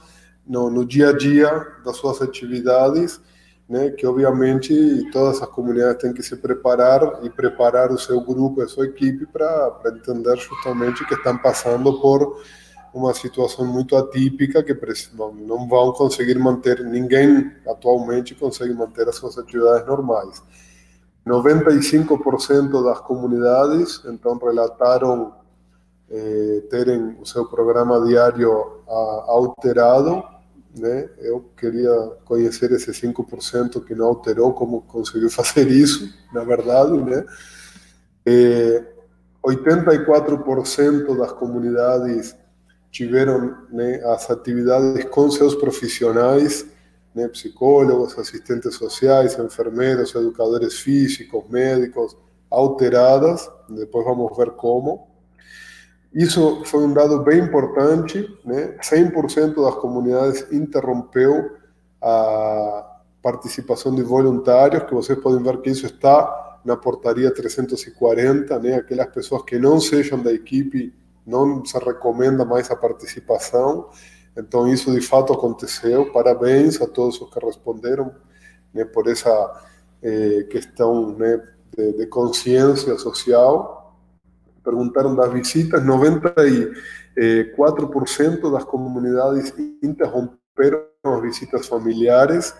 no, 0.46 0.70
no 0.70 0.84
dia 0.84 1.10
a 1.10 1.16
dia 1.16 1.66
das 1.84 1.96
suas 1.96 2.22
atividades, 2.22 3.20
né, 3.68 3.90
que 3.90 4.06
obviamente 4.06 5.10
todas 5.10 5.42
as 5.42 5.48
comunidades 5.48 6.00
têm 6.00 6.12
que 6.12 6.22
se 6.22 6.36
preparar 6.36 7.24
e 7.24 7.30
preparar 7.30 7.90
o 7.90 7.98
seu 7.98 8.20
grupo, 8.20 8.62
a 8.62 8.68
sua 8.68 8.86
equipe 8.86 9.26
para 9.26 9.80
entender 9.86 10.36
justamente 10.36 11.04
que 11.06 11.14
estão 11.14 11.36
passando 11.38 12.00
por 12.00 12.40
uma 12.96 13.12
situação 13.12 13.66
muito 13.66 13.94
atípica 13.94 14.62
que 14.62 14.74
não, 15.12 15.68
vão 15.68 15.92
conseguir 15.92 16.38
manter, 16.38 16.82
ninguém 16.82 17.52
atualmente 17.68 18.34
consegue 18.34 18.72
manter 18.72 19.06
as 19.06 19.16
suas 19.16 19.36
atividades 19.36 19.86
normais. 19.86 20.42
95% 21.26 22.82
das 22.82 23.00
comunidades, 23.00 24.00
então, 24.06 24.38
relataram 24.38 25.34
eh, 26.10 26.62
terem 26.70 27.18
o 27.20 27.26
seu 27.26 27.44
programa 27.44 28.02
diário 28.06 28.80
a, 28.88 29.24
alterado, 29.26 30.24
né? 30.74 31.10
Eu 31.18 31.50
queria 31.54 32.12
conhecer 32.24 32.72
esse 32.72 32.92
5% 32.92 33.84
que 33.84 33.94
não 33.94 34.06
alterou, 34.06 34.54
como 34.54 34.82
conseguiu 34.82 35.28
fazer 35.28 35.68
isso, 35.68 36.08
na 36.32 36.44
verdade, 36.44 36.92
né? 36.92 37.26
Eh, 38.24 38.84
84% 39.44 41.16
das 41.18 41.32
comunidades 41.32 42.34
tiveram 42.96 43.54
né, 43.70 44.02
as 44.06 44.30
atividades 44.30 45.04
com 45.04 45.30
seus 45.30 45.54
profissionais, 45.54 46.66
né, 47.14 47.28
psicólogos, 47.28 48.18
assistentes 48.18 48.74
sociais, 48.74 49.38
enfermeiros, 49.38 50.14
educadores 50.14 50.78
físicos, 50.78 51.44
médicos, 51.50 52.16
alteradas, 52.50 53.50
depois 53.68 54.04
vamos 54.06 54.34
ver 54.34 54.52
como. 54.52 55.08
Isso 56.14 56.64
foi 56.64 56.84
um 56.84 56.94
dado 56.94 57.22
bem 57.22 57.40
importante, 57.40 58.26
né? 58.42 58.78
100% 58.80 59.62
das 59.62 59.74
comunidades 59.74 60.46
interrompeu 60.50 61.50
a 62.00 62.98
participação 63.20 63.94
de 63.94 64.02
voluntários, 64.02 64.84
que 64.84 64.94
vocês 64.94 65.18
podem 65.18 65.42
ver 65.42 65.60
que 65.60 65.68
isso 65.68 65.84
está 65.84 66.60
na 66.64 66.76
portaria 66.76 67.30
340, 67.30 68.58
né? 68.58 68.76
Aquelas 68.76 69.08
pessoas 69.08 69.42
que 69.42 69.58
não 69.58 69.78
sejam 69.78 70.22
da 70.22 70.32
equipe 70.32 70.94
não 71.26 71.64
se 71.64 71.76
recomenda 71.78 72.44
mais 72.44 72.70
a 72.70 72.76
participação. 72.76 73.88
Então, 74.36 74.68
isso 74.68 74.92
de 74.92 75.00
fato 75.00 75.32
aconteceu. 75.32 76.12
Parabéns 76.12 76.78
a 76.80 76.86
todos 76.86 77.20
os 77.20 77.28
que 77.30 77.44
responderam 77.44 78.14
né, 78.72 78.84
por 78.84 79.08
essa 79.08 79.64
eh, 80.02 80.46
questão 80.50 81.16
né, 81.16 81.42
de, 81.76 81.94
de, 81.94 82.06
consciência 82.06 82.96
social. 82.98 83.98
Perguntaram 84.62 85.14
das 85.14 85.32
visitas, 85.32 85.82
94% 85.82 88.52
das 88.52 88.64
comunidades 88.64 89.54
interromperam 89.82 90.84
as 91.02 91.22
visitas 91.22 91.66
familiares. 91.66 92.54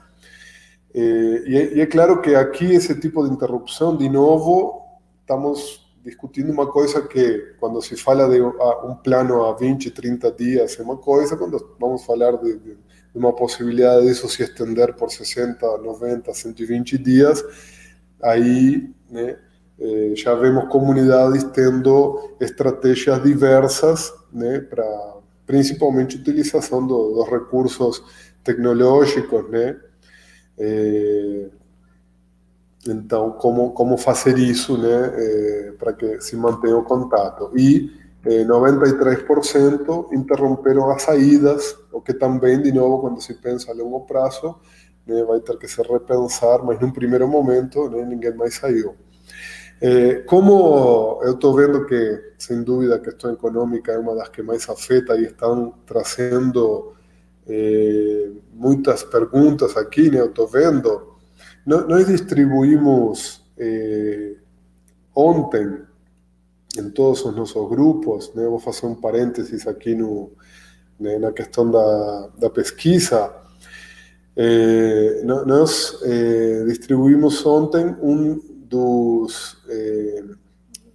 Eh, 0.95 1.43
e 1.47 1.81
é 1.81 1.87
claro 1.87 2.23
que 2.23 2.35
aqui 2.35 2.75
esse 2.75 2.99
tipo 2.99 3.23
de 3.23 3.31
interrupção, 3.33 3.97
de 3.97 4.09
novo, 4.09 4.83
estamos 5.21 5.86
discutindo 6.07 6.53
uma 6.53 6.71
coisa 6.71 7.03
que, 7.03 7.55
quando 7.59 7.83
se 7.83 7.97
fala 7.97 8.29
de 8.29 8.41
um 8.41 8.95
plano 8.95 9.45
a 9.45 9.53
20, 9.55 9.91
30 9.91 10.31
dias, 10.31 10.79
é 10.79 10.83
uma 10.83 10.97
coisa, 10.97 11.37
quando 11.37 11.77
vamos 11.81 12.05
falar 12.05 12.37
de, 12.37 12.57
de 12.57 12.77
uma 13.13 13.35
possibilidade 13.35 14.07
disso 14.07 14.29
se 14.29 14.45
estender 14.45 14.95
por 14.95 15.11
60, 15.11 15.79
90, 15.79 16.33
120 16.33 16.97
dias, 16.99 17.45
aí 18.23 18.89
né, 19.11 19.37
eh, 19.81 20.13
já 20.15 20.33
vemos 20.37 20.69
comunidades 20.69 21.43
tendo 21.43 22.37
estratégias 22.41 23.21
diversas 23.21 24.15
né, 24.33 24.61
para 24.61 25.17
principalmente 25.45 26.19
utilização 26.19 26.87
do, 26.87 27.15
dos 27.15 27.29
recursos 27.29 28.01
tecnológicos, 28.45 29.51
né? 29.51 29.77
Então, 32.89 33.33
como, 33.33 33.73
como 33.73 33.97
fazer 33.97 34.39
isso 34.39 34.79
para 35.79 35.93
que 35.93 36.21
se 36.21 36.37
mantenha 36.37 36.77
o 36.77 36.85
contato. 36.85 37.51
E 37.57 37.91
é, 38.25 38.45
93% 38.45 40.13
interromperam 40.13 40.91
as 40.91 41.03
saídas, 41.03 41.79
o 41.93 42.01
que 42.01 42.13
também, 42.13 42.61
de 42.61 42.73
novo, 42.73 43.01
quando 43.01 43.21
se 43.21 43.35
pensa 43.35 43.71
a 43.71 43.75
longo 43.75 44.01
prazo, 44.01 44.57
né, 45.07 45.23
vai 45.23 45.39
ter 45.41 45.57
que 45.59 45.69
se 45.69 45.81
repensar, 45.83 46.65
mas 46.65 46.81
num 46.81 46.91
primeiro 46.91 47.29
momento 47.29 47.89
né, 47.89 48.05
ninguém 48.05 48.35
mais 48.35 48.55
saiu. 48.55 48.97
Como 50.27 51.21
eu 51.23 51.35
estou 51.35 51.55
vendo 51.55 51.85
que, 51.87 52.33
sem 52.39 52.63
dúvida, 52.63 52.97
a 52.97 52.99
questão 52.99 53.31
econômica 53.33 53.93
é 53.93 53.99
uma 53.99 54.15
das 54.15 54.29
que 54.31 54.43
mais 54.43 54.69
afeta 54.69 55.15
e 55.17 55.27
estão 55.27 55.75
trazendo 55.87 56.95
muitas 58.53 59.05
perguntas 59.05 59.77
aqui, 59.77 60.11
né, 60.11 60.19
eu 60.19 60.27
estou 60.27 60.49
vendo, 60.49 61.16
nós 61.67 62.07
distribuímos 62.07 63.43
é, 63.59 64.35
ontem, 65.13 65.83
em 66.79 66.91
todos 66.91 67.25
os 67.25 67.35
nossos 67.35 67.69
grupos, 67.69 68.33
né, 68.35 68.47
vou 68.47 68.61
fazer 68.61 68.87
um 68.87 68.95
parênteses 68.95 69.67
aqui 69.67 69.95
no, 69.95 70.31
né, 71.01 71.19
na 71.19 71.33
questão 71.33 71.69
da, 71.69 72.29
da 72.39 72.51
pesquisa, 72.51 73.35
é, 74.37 75.23
nós 75.25 75.99
é, 76.03 76.65
distribuímos 76.67 77.45
ontem 77.45 77.97
um 78.01 78.39
dos, 78.69 79.57
é, 79.69 80.25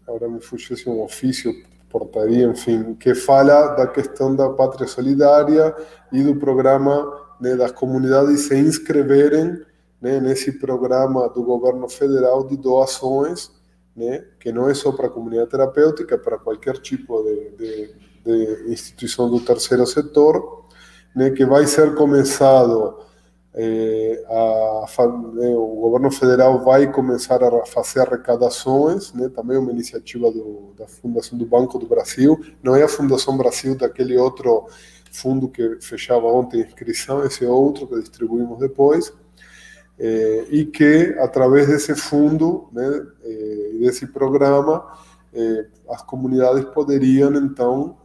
agora 0.08 0.30
me 0.30 0.40
fugiu 0.40 0.78
um 0.88 1.02
ofício, 1.02 1.52
portaria, 1.90 2.46
enfim, 2.46 2.94
que 2.94 3.14
fala 3.14 3.76
da 3.76 3.88
questão 3.88 4.34
da 4.34 4.50
pátria 4.52 4.88
solidária 4.88 5.76
e 6.14 6.24
do 6.24 6.36
programa 6.36 7.20
né, 7.42 7.56
das 7.56 7.72
comunidades 7.72 8.42
se 8.42 8.56
inscreverem 8.56 9.60
né, 10.02 10.20
nesse 10.20 10.54
programa 10.54 11.30
do 11.30 11.44
governo 11.44 11.88
federal 11.88 12.46
de 12.46 12.58
doações, 12.58 13.52
né, 13.96 14.26
que 14.40 14.52
não 14.52 14.70
é 14.70 14.74
só 14.74 14.92
para 14.92 15.08
a 15.08 15.10
comunidade 15.10 15.52
terapêutica, 15.52 16.16
é 16.16 16.18
para 16.18 16.38
qualquer 16.38 16.78
tipo 16.80 17.22
de, 17.24 17.52
de, 17.52 17.96
de 18.26 18.72
instituição 18.72 19.30
do 19.30 19.40
terceiro 19.40 19.86
setor, 19.86 20.66
né, 21.16 21.30
que 21.30 21.46
vai 21.46 21.68
ser 21.68 21.94
começado 21.94 22.98
é, 23.54 24.24
a, 24.30 24.86
né, 25.34 25.50
o 25.50 25.82
governo 25.82 26.10
federal 26.10 26.64
vai 26.64 26.90
começar 26.92 27.44
a 27.44 27.66
fazer 27.66 28.00
arrecadações, 28.00 29.14
né, 29.14 29.30
também 29.30 29.58
uma 29.58 29.72
iniciativa 29.72 30.32
do, 30.32 30.74
da 30.78 30.88
Fundação 30.88 31.38
do 31.38 31.46
Banco 31.46 31.78
do 31.78 31.86
Brasil, 31.86 32.40
não 32.64 32.76
é 32.76 32.84
a 32.84 32.88
Fundação 32.88 33.38
Brasil 33.38 33.76
daquele 33.76 34.18
outro 34.18 34.68
fundo 35.12 35.50
que 35.50 35.78
fechava 35.82 36.28
ontem 36.28 36.64
a 36.64 36.66
inscrição, 36.66 37.26
esse 37.26 37.46
outro 37.46 37.86
que 37.86 38.00
distribuímos 38.00 38.58
depois, 38.58 39.14
é, 40.04 40.46
e 40.50 40.66
que 40.66 41.16
através 41.20 41.68
desse 41.68 41.96
fundo, 41.96 42.68
né, 42.72 43.06
é, 43.24 43.78
desse 43.80 44.08
programa, 44.08 44.84
é, 45.34 45.66
as 45.90 46.02
comunidades 46.02 46.66
poderiam 46.66 47.34
então 47.36 47.98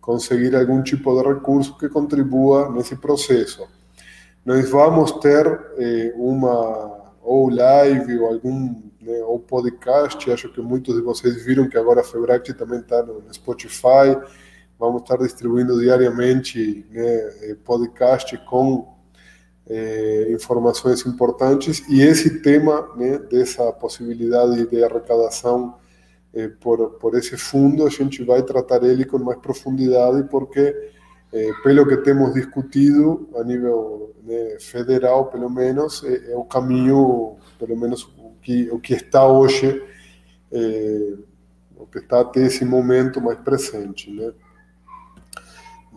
conseguir 0.00 0.56
algum 0.56 0.82
tipo 0.82 1.14
de 1.14 1.28
recurso 1.28 1.76
que 1.76 1.88
contribua 1.88 2.70
nesse 2.72 2.96
processo 2.96 3.68
nós 4.48 4.70
vamos 4.70 5.12
ter 5.12 5.46
eh, 5.76 6.14
uma 6.16 7.12
ou 7.22 7.50
live 7.50 8.18
ou 8.18 8.28
algum 8.28 8.82
né, 8.98 9.20
podcast. 9.46 10.30
Acho 10.30 10.50
que 10.50 10.58
muitos 10.62 10.94
de 10.94 11.02
vocês 11.02 11.44
viram 11.44 11.68
que 11.68 11.76
agora 11.76 12.00
a 12.00 12.02
Febract 12.04 12.54
também 12.54 12.80
está 12.80 13.02
no 13.02 13.22
Spotify. 13.30 14.16
Vamos 14.78 15.02
estar 15.02 15.18
distribuindo 15.18 15.78
diariamente 15.78 16.86
né, 16.90 17.04
eh, 17.42 17.56
podcast 17.62 18.38
com 18.48 18.88
eh, 19.68 20.28
informações 20.30 21.04
importantes 21.06 21.82
e 21.88 22.00
esse 22.00 22.40
tema 22.40 22.88
né, 22.96 23.18
dessa 23.18 23.72
possibilidade 23.72 24.66
de 24.66 24.82
arrecadação 24.82 25.74
eh, 26.34 26.48
por 26.60 26.90
por 26.92 27.14
esse 27.14 27.36
fundo 27.36 27.86
a 27.86 27.90
gente 27.90 28.24
vai 28.24 28.42
tratar 28.42 28.82
ele 28.82 29.04
com 29.04 29.18
mais 29.18 29.38
profundidade 29.38 30.26
porque 30.30 30.74
eh, 31.32 31.50
pelo 31.62 31.86
que 31.86 31.98
temos 31.98 32.32
discutido 32.32 33.28
a 33.36 33.44
nível 33.44 34.14
né, 34.24 34.56
federal, 34.60 35.26
pelo 35.26 35.50
menos, 35.50 36.02
é, 36.04 36.32
é, 36.32 36.36
o 36.36 36.44
caminho, 36.44 37.36
pelo 37.58 37.76
menos 37.76 38.04
o 38.04 38.32
que, 38.42 38.68
o 38.70 38.78
que 38.78 38.94
está 38.94 39.26
hoje, 39.26 39.82
o 41.76 41.86
que 41.86 41.98
está 41.98 42.20
até 42.20 42.40
esse 42.46 42.64
momento 42.64 43.20
mais 43.20 43.38
presente. 43.38 44.10
Né? 44.10 44.32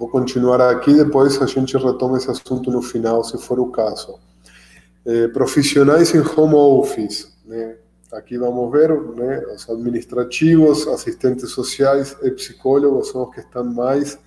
Vou 0.02 0.10
continuar 0.10 0.60
aqui, 0.62 0.96
depois 0.96 1.40
a 1.40 1.46
gente 1.46 1.78
retoma 1.78 2.18
esse 2.18 2.28
assunto 2.32 2.72
no 2.72 2.82
final, 2.82 3.24
se 3.24 3.38
for 3.38 3.60
o 3.60 3.68
caso. 3.68 4.18
É, 5.06 5.28
profissionais 5.28 6.16
em 6.16 6.22
home 6.22 6.56
office, 6.56 7.32
né? 7.46 7.76
Aqui 8.12 8.36
vamos 8.36 8.72
ver, 8.72 8.90
né, 9.16 9.44
os 9.54 9.70
administrativos, 9.70 10.88
assistentes 10.88 11.52
sociais 11.52 12.18
e 12.24 12.32
psicólogos 12.32 13.10
são 13.10 13.30
os 13.30 13.36
que 13.36 13.42
estão 13.42 13.64
mais 13.64 14.18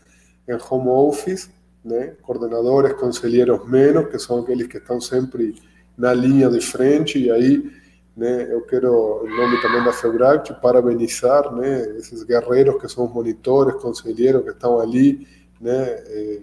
em 0.49 0.57
home 0.71 0.91
office, 0.91 1.51
né? 1.85 2.15
coordenadores, 2.23 2.93
conselheiros 2.93 3.69
menos, 3.69 4.09
que 4.11 4.19
são 4.21 4.39
aqueles 4.39 4.69
que 4.69 4.77
estão 4.77 5.01
sempre 5.01 5.61
na 5.99 6.15
linha 6.15 6.49
de 6.49 6.61
frente, 6.61 7.19
e 7.19 7.33
aí 7.33 7.69
né, 8.17 8.47
eu 8.49 8.61
quero, 8.63 9.27
em 9.27 9.37
nome 9.37 9.61
também 9.61 9.83
da 9.83 9.93
FEBRAC, 9.93 10.55
parabenizar 10.63 11.53
né, 11.53 11.97
esses 11.97 12.23
guerreiros 12.23 12.81
que 12.81 12.89
são 12.89 13.07
os 13.07 13.13
monitores, 13.13 13.83
conselheiros 13.83 14.45
que 14.45 14.51
estão 14.51 14.79
ali, 14.79 15.27
né, 15.61 16.03
eh, 16.07 16.43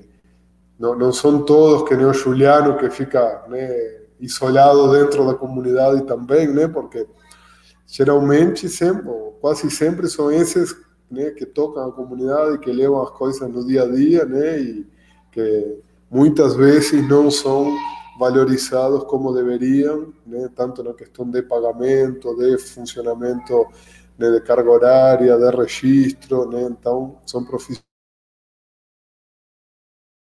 não, 0.79 0.97
não 0.97 1.11
são 1.11 1.43
todos 1.43 1.87
que 1.87 1.95
nem 1.95 2.05
o 2.05 2.13
Juliano, 2.13 2.77
que 2.77 2.89
fica 2.89 3.43
né, 3.47 4.01
isolado 4.19 4.91
dentro 4.91 5.25
da 5.25 5.35
comunidade 5.35 6.03
também, 6.05 6.47
né, 6.47 6.67
porque 6.67 7.07
geralmente, 7.85 8.67
sempre, 8.69 9.11
quase 9.39 9.69
sempre, 9.69 10.07
são 10.07 10.31
esses 10.31 10.75
né, 11.09 11.31
que 11.31 11.45
tocam 11.45 11.87
a 11.87 11.91
comunidade, 11.91 12.59
que 12.59 12.71
levam 12.71 13.01
as 13.01 13.11
coisas 13.11 13.47
no 13.49 13.65
dia 13.65 13.83
a 13.83 13.87
dia, 13.87 14.25
né, 14.25 14.59
e 14.59 14.87
que 15.31 15.79
muitas 16.09 16.55
vezes 16.55 17.07
não 17.07 17.29
são 17.29 17.75
valorizados 18.17 19.03
como 19.03 19.33
deveriam, 19.33 20.13
né, 20.25 20.49
tanto 20.55 20.83
na 20.83 20.93
questão 20.93 21.29
de 21.29 21.41
pagamento, 21.41 22.35
de 22.35 22.57
funcionamento 22.57 23.67
né, 24.17 24.29
de 24.31 24.41
carga 24.41 24.69
horária, 24.69 25.37
de 25.37 25.55
registro, 25.55 26.49
né, 26.49 26.63
então 26.63 27.17
são 27.25 27.43
profissionais 27.43 27.90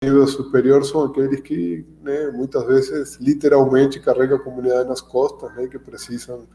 nível 0.03 0.27
superior 0.27 0.85
são 0.85 1.05
aqueles 1.05 1.41
que 1.41 1.85
né, 2.01 2.29
muitas 2.31 2.65
vezes 2.65 3.17
literalmente 3.19 3.99
carregam 3.99 4.37
a 4.37 4.39
comunidade 4.39 4.87
nas 4.87 5.01
costas, 5.01 5.53
né, 5.55 5.67
que 5.67 5.79
precisam 5.79 6.47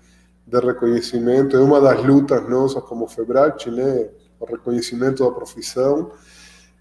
de 0.48 0.60
reconhecimento. 0.60 1.56
É 1.56 1.60
uma 1.60 1.80
das 1.80 2.02
lutas 2.02 2.48
nossas 2.48 2.82
como 2.84 3.06
FEBRAC, 3.06 3.70
né? 3.70 4.08
o 4.40 4.46
reconhecimento 4.46 5.24
da 5.24 5.30
profissão. 5.30 6.10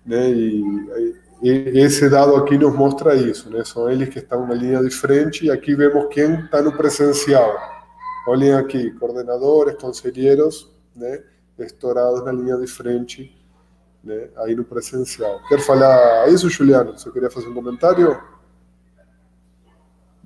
Né? 0.06 0.30
E, 0.32 1.16
e, 1.44 1.50
esse 1.80 2.10
dado 2.10 2.36
aqui 2.36 2.58
nos 2.58 2.74
mostra 2.74 3.16
isso. 3.16 3.50
Né? 3.50 3.64
São 3.66 3.90
eles 3.90 4.10
que 4.10 4.20
estão 4.20 4.48
na 4.48 4.54
linha 4.54 4.82
de 4.82 4.90
frente 4.90 5.46
e 5.46 5.52
aqui 5.52 5.76
vemos 5.76 6.08
quem 6.14 6.36
está 6.46 6.62
no 6.62 6.76
presencial. 6.76 7.54
Olhem 8.28 8.54
aqui, 8.54 8.92
coordenadores, 8.92 9.76
conselheiros, 9.76 10.72
né? 10.96 11.22
estourados 11.60 12.24
na 12.24 12.32
linha 12.32 12.58
de 12.58 12.68
frente, 12.68 13.37
né? 14.08 14.30
aí 14.38 14.56
no 14.56 14.64
presencial. 14.64 15.40
Quer 15.50 15.60
falar 15.60 16.30
isso, 16.30 16.50
Juliano? 16.50 16.98
Você 16.98 17.12
queria 17.12 17.30
fazer 17.30 17.50
um 17.50 17.54
comentário? 17.54 18.18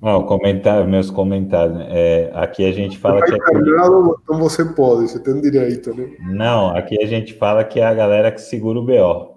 Não, 0.00 0.24
comentário, 0.24 0.88
meus 0.88 1.10
comentários. 1.10 1.78
É, 1.88 2.30
aqui 2.34 2.66
a 2.66 2.72
gente 2.72 2.98
fala 2.98 3.24
que. 3.24 3.32
É... 3.32 3.36
então 3.36 4.38
você 4.38 4.64
pode, 4.64 5.08
você 5.08 5.20
tem 5.20 5.40
direito, 5.40 5.94
né? 5.94 6.16
Não, 6.20 6.74
aqui 6.76 7.00
a 7.00 7.06
gente 7.06 7.34
fala 7.34 7.62
que 7.64 7.78
é 7.78 7.86
a 7.86 7.94
galera 7.94 8.32
que 8.32 8.40
segura 8.40 8.80
o 8.80 8.84
BO. 8.84 9.32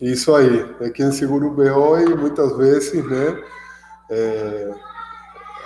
Isso 0.00 0.34
aí, 0.34 0.64
é 0.80 0.90
quem 0.90 1.10
segura 1.10 1.44
o 1.44 1.50
BO 1.50 1.98
e 1.98 2.14
muitas 2.14 2.56
vezes, 2.56 3.04
né, 3.04 3.42
é, 4.10 4.74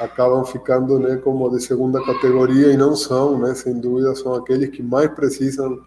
acabam 0.02 0.44
ficando, 0.44 0.98
né, 0.98 1.16
como 1.16 1.48
de 1.50 1.62
segunda 1.62 2.04
categoria 2.04 2.72
e 2.72 2.76
não 2.76 2.96
são, 2.96 3.38
né, 3.38 3.54
sem 3.54 3.78
dúvida, 3.78 4.14
são 4.14 4.34
aqueles 4.34 4.70
que 4.70 4.82
mais 4.82 5.08
precisam 5.10 5.80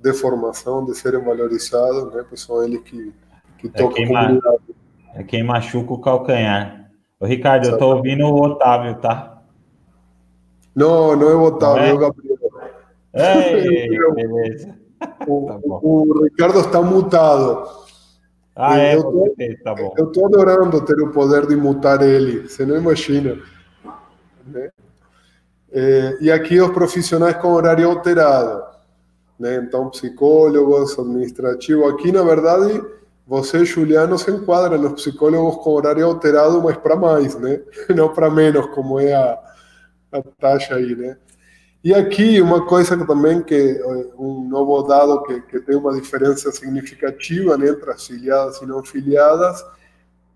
de 0.00 0.12
formação, 0.12 0.84
de 0.84 0.94
serem 0.96 1.22
valorizados, 1.22 2.12
né, 2.12 2.24
pois 2.28 2.40
são 2.40 2.62
eles 2.64 2.80
que, 2.82 3.12
que 3.58 3.68
é 3.68 3.70
tocam 3.70 4.02
é 4.02 4.04
a 4.04 4.08
comunidade. 4.08 4.62
É 5.14 5.22
quem 5.22 5.42
machuca 5.42 5.92
o 5.92 5.98
calcanhar. 5.98 6.90
Ô, 7.18 7.26
Ricardo, 7.26 7.68
eu 7.68 7.78
tô 7.78 7.94
ouvindo 7.96 8.24
o 8.24 8.42
Otávio, 8.42 8.96
tá? 8.96 9.42
Não, 10.74 11.14
não 11.16 11.28
é 11.28 11.34
o 11.34 11.42
Otávio, 11.42 11.82
é, 11.82 11.92
o 11.92 11.98
Gabriel. 11.98 12.38
Ei, 13.12 13.88
beleza. 14.14 14.74
O, 15.26 15.46
tá 15.46 15.58
o, 15.64 16.24
Ricardo 16.24 16.60
está 16.60 16.82
mutado. 16.82 17.80
Ah, 18.54 18.78
é? 18.78 18.96
Eu 18.96 19.02
tô, 19.02 19.34
tá 19.64 19.74
bom. 19.74 19.94
Eu 19.96 20.06
tô 20.12 20.26
adorando 20.26 20.84
ter 20.84 21.00
o 21.00 21.10
poder 21.10 21.46
de 21.46 21.56
mutar 21.56 22.02
ele, 22.02 22.48
você 22.48 22.66
não 22.66 22.76
imagina. 22.76 23.38
Né? 24.50 24.70
É, 25.72 26.18
e 26.20 26.30
aqui 26.30 26.60
os 26.60 26.70
profissionais 26.70 27.36
com 27.36 27.52
horário 27.52 27.88
alterado. 27.88 28.64
Né? 29.38 29.56
Então, 29.56 29.88
psicólogos, 29.90 30.98
administrativos. 30.98 31.92
Aqui, 31.92 32.12
na 32.12 32.22
verdade 32.22 32.82
você, 33.30 33.64
Juliano, 33.64 34.18
se 34.18 34.28
enquadra 34.28 34.76
nos 34.76 34.94
psicólogos 34.94 35.62
com 35.62 35.70
horário 35.70 36.04
alterado, 36.04 36.60
mas 36.60 36.76
para 36.76 36.96
mais, 36.96 37.36
né? 37.36 37.60
Não 37.94 38.12
para 38.12 38.28
menos, 38.28 38.66
como 38.74 38.98
é 38.98 39.14
a, 39.14 39.38
a 40.10 40.22
taxa 40.40 40.74
aí, 40.74 40.96
né? 40.96 41.16
E 41.84 41.94
aqui 41.94 42.40
uma 42.40 42.66
coisa 42.66 43.06
também 43.06 43.40
que 43.40 43.54
eh, 43.54 44.10
um 44.18 44.48
novo 44.48 44.82
dado 44.82 45.22
que, 45.22 45.40
que 45.42 45.60
tem 45.60 45.76
uma 45.76 45.94
diferença 45.94 46.50
significativa 46.50 47.56
né, 47.56 47.68
entre 47.68 47.88
as 47.90 48.04
filiadas 48.04 48.60
e 48.60 48.66
não 48.66 48.82
filiadas 48.84 49.64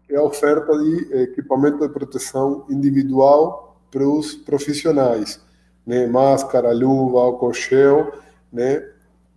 é 0.09 0.17
a 0.17 0.23
oferta 0.23 0.73
de 0.79 1.23
equipamento 1.25 1.87
de 1.87 1.93
proteção 1.93 2.65
individual 2.71 3.64
para 3.95 4.09
os 4.09 4.35
profissionais, 4.35 5.41
né? 5.87 6.05
Máscara, 6.09 6.73
luva, 6.73 7.21
álcool 7.21 7.55
gel, 7.55 8.13
né? 8.53 8.91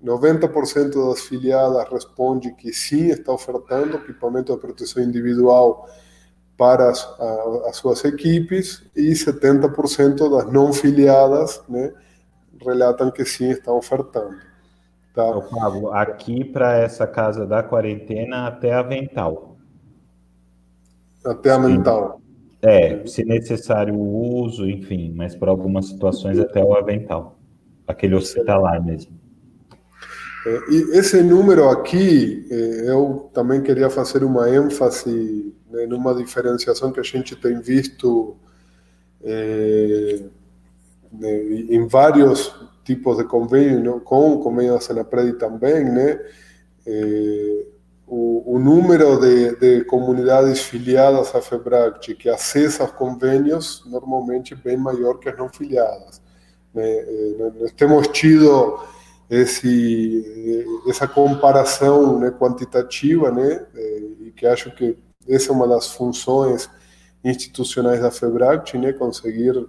90% 0.03 1.09
das 1.09 1.21
filiadas 1.21 1.87
responde 1.89 2.51
que 2.53 2.73
sim, 2.73 3.09
está 3.09 3.31
ofertando 3.31 3.97
equipamento 3.97 4.53
de 4.53 4.59
proteção 4.59 5.03
individual 5.03 5.87
para 6.57 6.89
as, 6.89 7.03
a, 7.19 7.69
as 7.69 7.77
suas 7.77 8.03
equipes 8.03 8.83
e 8.95 9.11
70% 9.11 10.29
das 10.29 10.51
não 10.51 10.73
filiadas 10.73 11.61
né, 11.69 11.93
relatam 12.63 13.11
que 13.11 13.25
sim 13.25 13.49
estão 13.49 13.77
ofertando. 13.77 14.37
Tá? 15.13 15.25
Ô, 15.25 15.41
Pablo, 15.41 15.91
aqui 15.91 16.43
para 16.43 16.77
essa 16.77 17.07
casa 17.07 17.45
da 17.45 17.63
quarentena 17.63 18.47
até 18.47 18.73
avental. 18.73 19.57
Até 21.25 21.51
a 21.51 21.59
mental. 21.59 22.21
É, 22.67 23.07
se 23.07 23.23
necessário 23.23 23.95
o 23.95 24.41
uso, 24.41 24.69
enfim, 24.69 25.13
mas 25.15 25.33
para 25.33 25.49
algumas 25.49 25.85
situações 25.85 26.37
até 26.37 26.61
o 26.61 26.75
avental. 26.75 27.39
Aquele 27.87 28.13
hospitalar 28.13 28.83
mesmo. 28.85 29.17
É, 30.45 30.59
e 30.69 30.97
esse 30.97 31.23
número 31.23 31.69
aqui, 31.69 32.45
é, 32.51 32.89
eu 32.89 33.29
também 33.33 33.61
queria 33.61 33.89
fazer 33.89 34.21
uma 34.21 34.49
ênfase 34.53 35.55
né, 35.71 35.85
numa 35.85 36.13
diferenciação 36.13 36.91
que 36.91 36.99
a 36.99 37.03
gente 37.03 37.37
tem 37.37 37.61
visto 37.61 38.35
é, 39.23 40.23
né, 41.13 41.43
em 41.69 41.87
vários 41.87 42.53
tipos 42.83 43.15
de 43.17 43.23
convênio, 43.23 44.01
com 44.01 44.39
convênio 44.39 44.73
da 44.73 44.81
Senapred 44.81 45.37
também, 45.37 45.85
né? 45.85 46.19
É, 46.85 47.65
o, 48.07 48.55
o, 48.55 48.59
número 48.59 49.19
de, 49.19 49.55
de, 49.57 49.83
comunidades 49.83 50.61
filiadas 50.61 51.35
à 51.35 51.41
FEBRACT 51.41 52.15
que 52.15 52.29
acessa 52.29 52.85
os 52.85 52.91
convênios 52.91 53.83
normalmente 53.85 54.53
é 54.53 54.57
bem 54.57 54.77
maior 54.77 55.15
que 55.15 55.27
as 55.27 55.37
não 55.37 55.49
filiadas. 55.49 56.21
Né? 56.73 57.05
Nós 57.59 57.71
temos 57.73 58.07
tido 58.07 58.79
esse, 59.29 60.65
essa 60.87 61.05
comparação 61.05 62.17
né, 62.17 62.31
quantitativa, 62.31 63.29
né, 63.29 63.65
é, 63.75 64.01
e 64.21 64.31
que 64.31 64.45
acho 64.45 64.71
que 64.71 64.97
essa 65.27 65.51
é 65.51 65.55
uma 65.55 65.67
das 65.67 65.91
funções 65.91 66.69
institucionais 67.23 67.99
da 67.99 68.09
FEBRACT, 68.09 68.77
né, 68.77 68.93
conseguir 68.93 69.67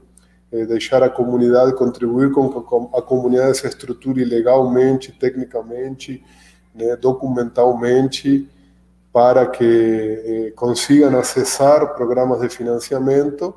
deixar 0.51 1.03
a 1.03 1.11
comunidade 1.11 1.75
contribuir 1.75 2.33
com 2.33 2.49
que 2.49 2.97
a 2.97 3.03
comunidade 3.03 3.59
se 3.59 3.67
estruture 3.67 4.25
legalmente, 4.25 5.13
tecnicamente, 5.13 6.25
né, 6.75 6.97
documentalmente, 6.97 8.49
para 9.13 9.47
que 9.47 9.65
eh, 9.65 10.53
consigam 10.55 11.19
acessar 11.19 11.95
programas 11.95 12.41
de 12.41 12.49
financiamento 12.49 13.55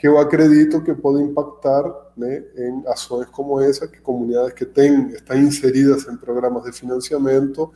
que 0.00 0.08
eu 0.08 0.18
acredito 0.18 0.82
que 0.82 0.94
pode 0.94 1.22
impactar 1.22 1.84
né, 2.16 2.42
em 2.56 2.82
ações 2.86 3.28
como 3.28 3.60
essa, 3.60 3.86
que 3.86 4.00
comunidades 4.00 4.54
que 4.54 4.64
têm, 4.64 5.08
estão 5.08 5.36
inseridas 5.36 6.08
em 6.08 6.16
programas 6.16 6.64
de 6.64 6.72
financiamento 6.72 7.70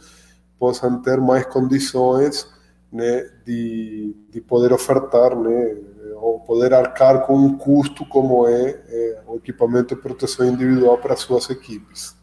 possam 0.59 1.03
ter 1.03 1.21
mais 1.21 1.45
condições 1.45 2.49
né, 2.91 3.31
de, 3.45 4.17
de 4.31 4.41
poder 4.41 4.73
ofertar, 4.73 5.39
né, 5.39 5.77
ou 6.17 6.41
poder 6.41 6.73
arcar 6.73 7.27
com 7.27 7.37
um 7.37 7.59
custo 7.59 8.07
como 8.07 8.49
é, 8.49 8.71
é 8.89 9.23
o 9.27 9.37
equipamento 9.37 9.95
de 9.95 10.01
proteção 10.01 10.47
individual 10.47 10.97
para 10.97 11.17
suas 11.17 11.51
equipes. 11.51 12.17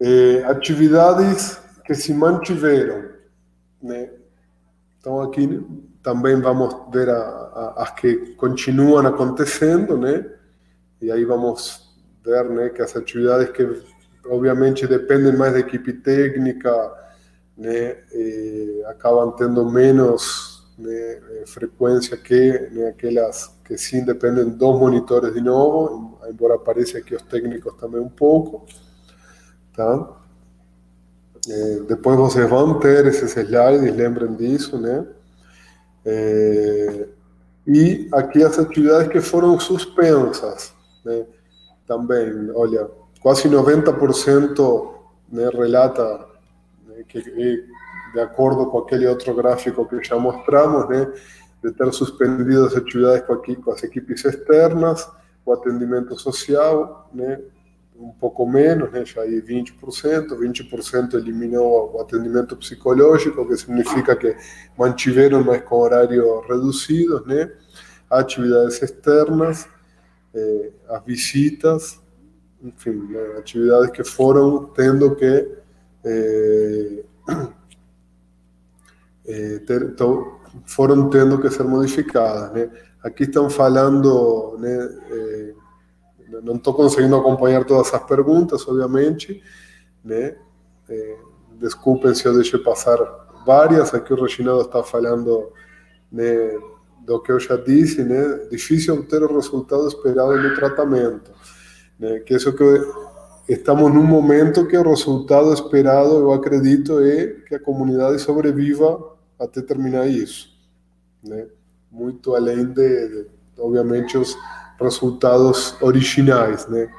É, 0.00 0.44
atividades 0.44 1.58
que 1.84 1.94
se 1.94 2.12
mantiveram, 2.12 3.10
né? 3.82 4.10
Então 4.98 5.20
aqui 5.20 5.64
também 6.02 6.40
vamos 6.40 6.74
ver 6.92 7.08
a, 7.08 7.16
a, 7.16 7.82
as 7.82 7.90
que 7.92 8.34
continuam 8.34 9.06
acontecendo, 9.06 9.96
né? 9.96 10.24
E 11.00 11.10
aí 11.10 11.24
vamos 11.24 11.94
ver, 12.24 12.72
que 12.72 12.82
as 12.82 12.96
atividades 12.96 13.50
que 13.50 13.62
obviamente 14.28 14.86
dependem 14.86 15.36
mais 15.36 15.52
da 15.52 15.60
equipe 15.60 15.92
técnica, 15.92 16.92
né, 17.56 17.96
acabam 18.86 19.34
tendo 19.36 19.64
menos 19.70 20.74
né, 20.78 21.20
frequência 21.46 22.16
que 22.16 22.68
né, 22.72 22.88
aquelas 22.88 23.56
que 23.64 23.78
sim 23.78 24.04
dependem 24.04 24.48
dos 24.48 24.78
monitores 24.78 25.32
de 25.32 25.40
novo, 25.40 26.18
embora 26.28 26.54
apareça 26.54 26.98
aqui 26.98 27.14
os 27.14 27.22
técnicos 27.22 27.74
também 27.76 28.00
um 28.00 28.08
pouco, 28.08 28.66
tá? 29.76 30.08
É, 31.48 31.80
depois 31.88 32.16
vocês 32.16 32.48
vão 32.48 32.80
ter 32.80 33.06
esses 33.06 33.36
slides, 33.36 33.94
lembrem 33.94 34.34
disso, 34.34 34.78
né? 34.78 35.06
É, 36.04 37.06
e 37.66 38.08
aqui 38.12 38.42
as 38.42 38.58
atividades 38.58 39.08
que 39.08 39.20
foram 39.20 39.58
suspensas, 39.58 40.72
né? 41.04 41.24
Também, 41.86 42.50
olha, 42.54 42.88
quase 43.20 43.48
90% 43.48 44.94
né, 45.30 45.48
relata 45.52 46.26
que, 47.08 47.20
de 47.20 48.20
acordo 48.20 48.66
com 48.66 48.78
aquele 48.78 49.06
outro 49.06 49.34
gráfico 49.34 49.86
que 49.86 50.02
já 50.02 50.18
mostramos, 50.18 50.88
né, 50.88 51.12
de 51.62 51.72
ter 51.72 51.92
suspendido 51.92 52.66
as 52.66 52.76
atividades 52.76 53.26
com 53.26 53.70
as 53.70 53.82
equipes 53.82 54.24
externas, 54.24 55.08
o 55.44 55.52
atendimento 55.52 56.18
social, 56.18 57.08
né, 57.12 57.40
um 57.98 58.10
pouco 58.10 58.46
menos, 58.46 58.90
né, 58.92 59.04
já 59.04 59.22
aí 59.22 59.40
20%, 59.40 60.28
20% 60.28 61.14
eliminou 61.14 61.94
o 61.94 62.00
atendimento 62.00 62.56
psicológico, 62.56 63.46
que 63.46 63.56
significa 63.56 64.14
que 64.14 64.36
mantiveram, 64.76 65.42
mas 65.42 65.62
com 65.62 65.76
horário 65.76 66.40
reduzido, 66.40 67.24
né, 67.26 67.50
atividades 68.10 68.82
externas, 68.82 69.68
eh, 70.34 70.70
as 70.88 71.04
visitas, 71.04 72.00
enfim, 72.62 73.08
né, 73.10 73.38
atividades 73.38 73.90
que 73.90 74.04
foram 74.04 74.66
tendo 74.66 75.14
que 75.16 75.56
eh, 76.04 77.04
eh, 79.26 79.58
ter, 79.66 79.94
to, 79.94 80.40
foram 80.66 81.08
tendo 81.08 81.40
que 81.40 81.50
ser 81.50 81.64
modificadas, 81.64 82.52
né. 82.52 82.70
Aqui 83.02 83.22
estão 83.22 83.48
falando, 83.48 84.56
né, 84.58 84.88
não 86.28 86.56
estou 86.56 86.74
conseguindo 86.74 87.16
acompanhar 87.16 87.64
todas 87.64 87.92
as 87.92 88.02
perguntas, 88.04 88.66
obviamente, 88.66 89.42
né? 90.04 90.36
É, 90.88 91.16
desculpem 91.58 92.14
se 92.14 92.26
eu 92.26 92.34
deixei 92.34 92.58
passar 92.60 92.98
várias. 93.44 93.94
Aqui 93.94 94.12
o 94.12 94.20
Reginaldo 94.20 94.62
está 94.62 94.82
falando 94.82 95.52
né, 96.10 96.58
do 97.04 97.20
que 97.20 97.32
eu 97.32 97.40
já 97.40 97.56
disse, 97.56 98.02
né? 98.02 98.48
Difícil 98.50 98.94
obter 98.94 99.22
o 99.22 99.34
resultado 99.34 99.86
esperado 99.86 100.36
no 100.36 100.54
tratamento, 100.54 101.32
né? 101.98 102.20
Que 102.20 102.34
isso 102.34 102.52
que 102.52 102.64
estamos 103.48 103.92
num 103.92 104.04
momento 104.04 104.66
que 104.66 104.76
o 104.76 104.88
resultado 104.88 105.52
esperado, 105.52 106.16
eu 106.16 106.32
acredito, 106.32 107.00
é 107.00 107.26
que 107.46 107.54
a 107.54 107.60
comunidade 107.60 108.20
sobreviva 108.20 109.14
até 109.38 109.62
terminar 109.62 110.08
isso, 110.08 110.48
né? 111.22 111.46
Muito 111.90 112.34
além 112.34 112.66
de, 112.66 113.08
de 113.08 113.26
obviamente, 113.58 114.18
os 114.18 114.36
resultados 114.80 115.80
originais, 115.80 116.66
né? 116.68 116.92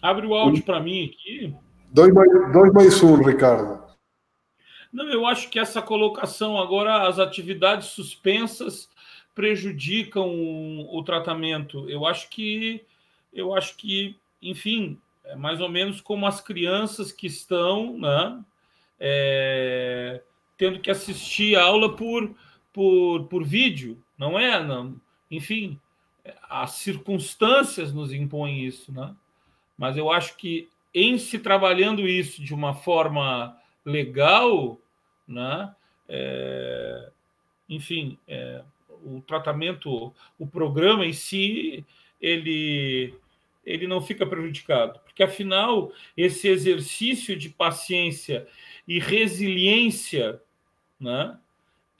Abre 0.00 0.26
o 0.26 0.34
áudio 0.34 0.64
para 0.64 0.80
mim 0.80 1.06
aqui. 1.06 1.54
Dois 1.90 2.12
mais, 2.12 2.52
dois 2.52 2.72
mais 2.72 3.02
um, 3.02 3.16
Ricardo. 3.22 3.82
Não, 4.92 5.08
eu 5.08 5.24
acho 5.24 5.48
que 5.48 5.58
essa 5.58 5.80
colocação 5.80 6.58
agora, 6.60 7.08
as 7.08 7.18
atividades 7.18 7.88
suspensas 7.88 8.88
prejudicam 9.34 10.28
o, 10.28 10.98
o 10.98 11.02
tratamento. 11.02 11.88
Eu 11.88 12.06
acho 12.06 12.28
que, 12.28 12.84
eu 13.32 13.54
acho 13.54 13.76
que, 13.76 14.16
enfim, 14.42 14.98
é 15.24 15.36
mais 15.36 15.60
ou 15.60 15.68
menos 15.68 16.00
como 16.00 16.26
as 16.26 16.40
crianças 16.40 17.12
que 17.12 17.26
estão, 17.26 17.98
né, 17.98 18.44
é, 19.00 20.20
tendo 20.58 20.80
que 20.80 20.90
assistir 20.90 21.56
a 21.56 21.64
aula 21.64 21.96
por, 21.96 22.34
por, 22.72 23.24
por 23.24 23.44
vídeo, 23.44 24.02
não 24.18 24.38
é? 24.38 24.62
Não, 24.62 25.00
enfim, 25.30 25.80
as 26.48 26.72
circunstâncias 26.72 27.92
nos 27.92 28.12
impõem 28.12 28.64
isso, 28.64 28.92
né? 28.92 29.14
Mas 29.76 29.96
eu 29.96 30.10
acho 30.10 30.36
que 30.36 30.68
em 30.94 31.18
se 31.18 31.38
trabalhando 31.38 32.06
isso 32.06 32.42
de 32.42 32.54
uma 32.54 32.74
forma 32.74 33.56
legal, 33.84 34.78
né? 35.26 35.74
É, 36.08 37.10
enfim, 37.68 38.18
é, 38.28 38.62
o 39.04 39.20
tratamento, 39.20 40.14
o 40.38 40.46
programa 40.46 41.06
em 41.06 41.12
si, 41.12 41.84
ele 42.20 43.14
ele 43.64 43.86
não 43.86 44.02
fica 44.02 44.26
prejudicado, 44.26 44.98
porque 45.04 45.22
afinal 45.22 45.92
esse 46.16 46.48
exercício 46.48 47.36
de 47.36 47.48
paciência 47.48 48.48
e 48.88 48.98
resiliência, 48.98 50.40
né? 50.98 51.38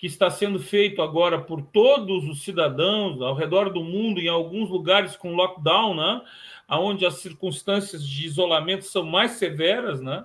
Que 0.02 0.08
está 0.08 0.28
sendo 0.28 0.58
feito 0.58 1.00
agora 1.00 1.40
por 1.40 1.62
todos 1.62 2.28
os 2.28 2.42
cidadãos 2.42 3.22
ao 3.22 3.36
redor 3.36 3.70
do 3.70 3.84
mundo, 3.84 4.20
em 4.20 4.26
alguns 4.26 4.68
lugares 4.68 5.14
com 5.14 5.36
lockdown, 5.36 5.94
né? 5.94 6.22
onde 6.70 7.06
as 7.06 7.20
circunstâncias 7.20 8.04
de 8.04 8.26
isolamento 8.26 8.84
são 8.84 9.04
mais 9.04 9.30
severas, 9.32 10.00
né? 10.00 10.24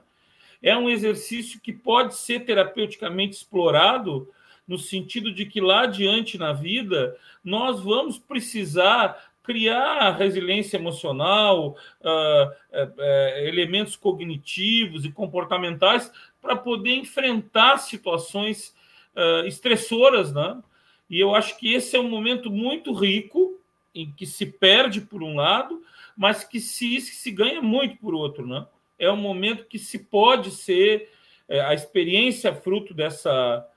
é 0.64 0.76
um 0.76 0.90
exercício 0.90 1.62
que 1.62 1.72
pode 1.72 2.16
ser 2.16 2.40
terapeuticamente 2.40 3.36
explorado 3.36 4.28
no 4.68 4.80
sentido 4.80 5.32
de 5.32 5.46
que 5.46 5.62
lá 5.62 5.82
adiante 5.82 6.40
na 6.40 6.54
vida 6.54 7.16
nós 7.44 7.80
vamos 7.80 8.18
precisar 8.18 9.30
criar 9.44 10.10
resiliência 10.18 10.78
emocional, 10.78 11.78
uh, 12.02 12.48
uh, 12.48 12.94
uh, 12.98 13.48
elementos 13.48 13.96
cognitivos 13.96 15.06
e 15.06 15.12
comportamentais 15.12 16.12
para 16.42 16.56
poder 16.56 16.96
enfrentar 16.96 17.78
situações 17.78 18.76
uh, 19.18 19.46
estressoras, 19.48 20.32
né? 20.32 20.62
E 21.10 21.20
eu 21.20 21.34
acho 21.34 21.58
que 21.58 21.74
esse 21.74 21.96
é 21.96 22.00
um 22.00 22.10
momento 22.10 22.52
muito 22.52 22.94
rico 22.94 23.60
em 23.94 24.12
que 24.12 24.26
se 24.26 24.46
perde 24.46 25.02
por 25.02 25.24
um 25.24 25.36
lado, 25.36 25.82
mas 26.16 26.44
que 26.44 26.60
se, 26.60 27.02
se 27.02 27.32
ganha 27.32 27.62
muito 27.62 27.98
por 27.98 28.14
outro, 28.14 28.46
né? 28.46 28.66
É 29.00 29.12
um 29.12 29.18
momento 29.18 29.66
que 29.66 29.80
se 29.80 30.00
pode 30.00 30.52
ser 30.52 31.10
é, 31.50 31.60
a 31.62 31.74
experiência 31.74 32.54
fruto 32.54 32.94
dessa 32.94 33.68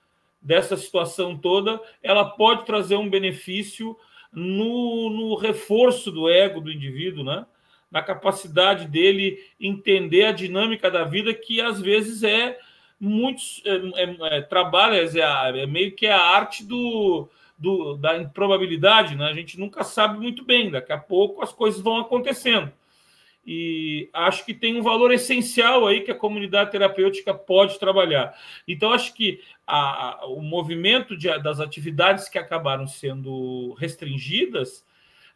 dessa 0.43 0.75
situação 0.75 1.37
toda, 1.37 1.79
ela 2.03 2.25
pode 2.25 2.65
trazer 2.65 2.97
um 2.97 3.11
benefício 3.11 3.95
no, 4.33 5.11
no 5.11 5.35
reforço 5.35 6.11
do 6.11 6.31
ego 6.31 6.63
do 6.63 6.73
indivíduo, 6.73 7.23
né? 7.23 7.45
na 7.91 8.01
capacidade 8.03 8.87
dele 8.87 9.39
entender 9.61 10.25
a 10.25 10.33
dinâmica 10.33 10.91
da 10.91 11.03
vida, 11.03 11.35
que 11.35 11.61
às 11.61 11.81
vezes 11.81 12.23
é 12.23 12.59
muito. 13.01 13.43
É, 13.65 14.37
é, 14.37 14.41
trabalha, 14.43 14.97
é, 14.97 15.63
é, 15.63 15.67
meio 15.67 15.93
que 15.93 16.07
a 16.07 16.21
arte 16.21 16.65
do, 16.65 17.29
do, 17.57 17.97
da 17.97 18.19
improbabilidade, 18.19 19.17
né? 19.17 19.25
A 19.27 19.35
gente 19.35 19.59
nunca 19.59 19.83
sabe 19.83 20.19
muito 20.19 20.45
bem, 20.45 20.71
daqui 20.71 20.93
a 20.93 20.99
pouco 20.99 21.43
as 21.43 21.53
coisas 21.53 21.81
vão 21.81 21.99
acontecendo. 21.99 22.71
E 23.47 24.11
acho 24.13 24.45
que 24.45 24.53
tem 24.53 24.79
um 24.79 24.83
valor 24.83 25.11
essencial 25.13 25.87
aí 25.87 26.03
que 26.03 26.11
a 26.11 26.15
comunidade 26.15 26.71
terapêutica 26.71 27.33
pode 27.33 27.79
trabalhar. 27.79 28.35
Então, 28.69 28.93
acho 28.93 29.15
que 29.15 29.41
a, 29.67 30.21
a, 30.21 30.27
o 30.27 30.43
movimento 30.43 31.17
de, 31.17 31.27
das 31.39 31.59
atividades 31.59 32.29
que 32.29 32.39
acabaram 32.39 32.87
sendo 32.87 33.73
restringidas 33.75 34.85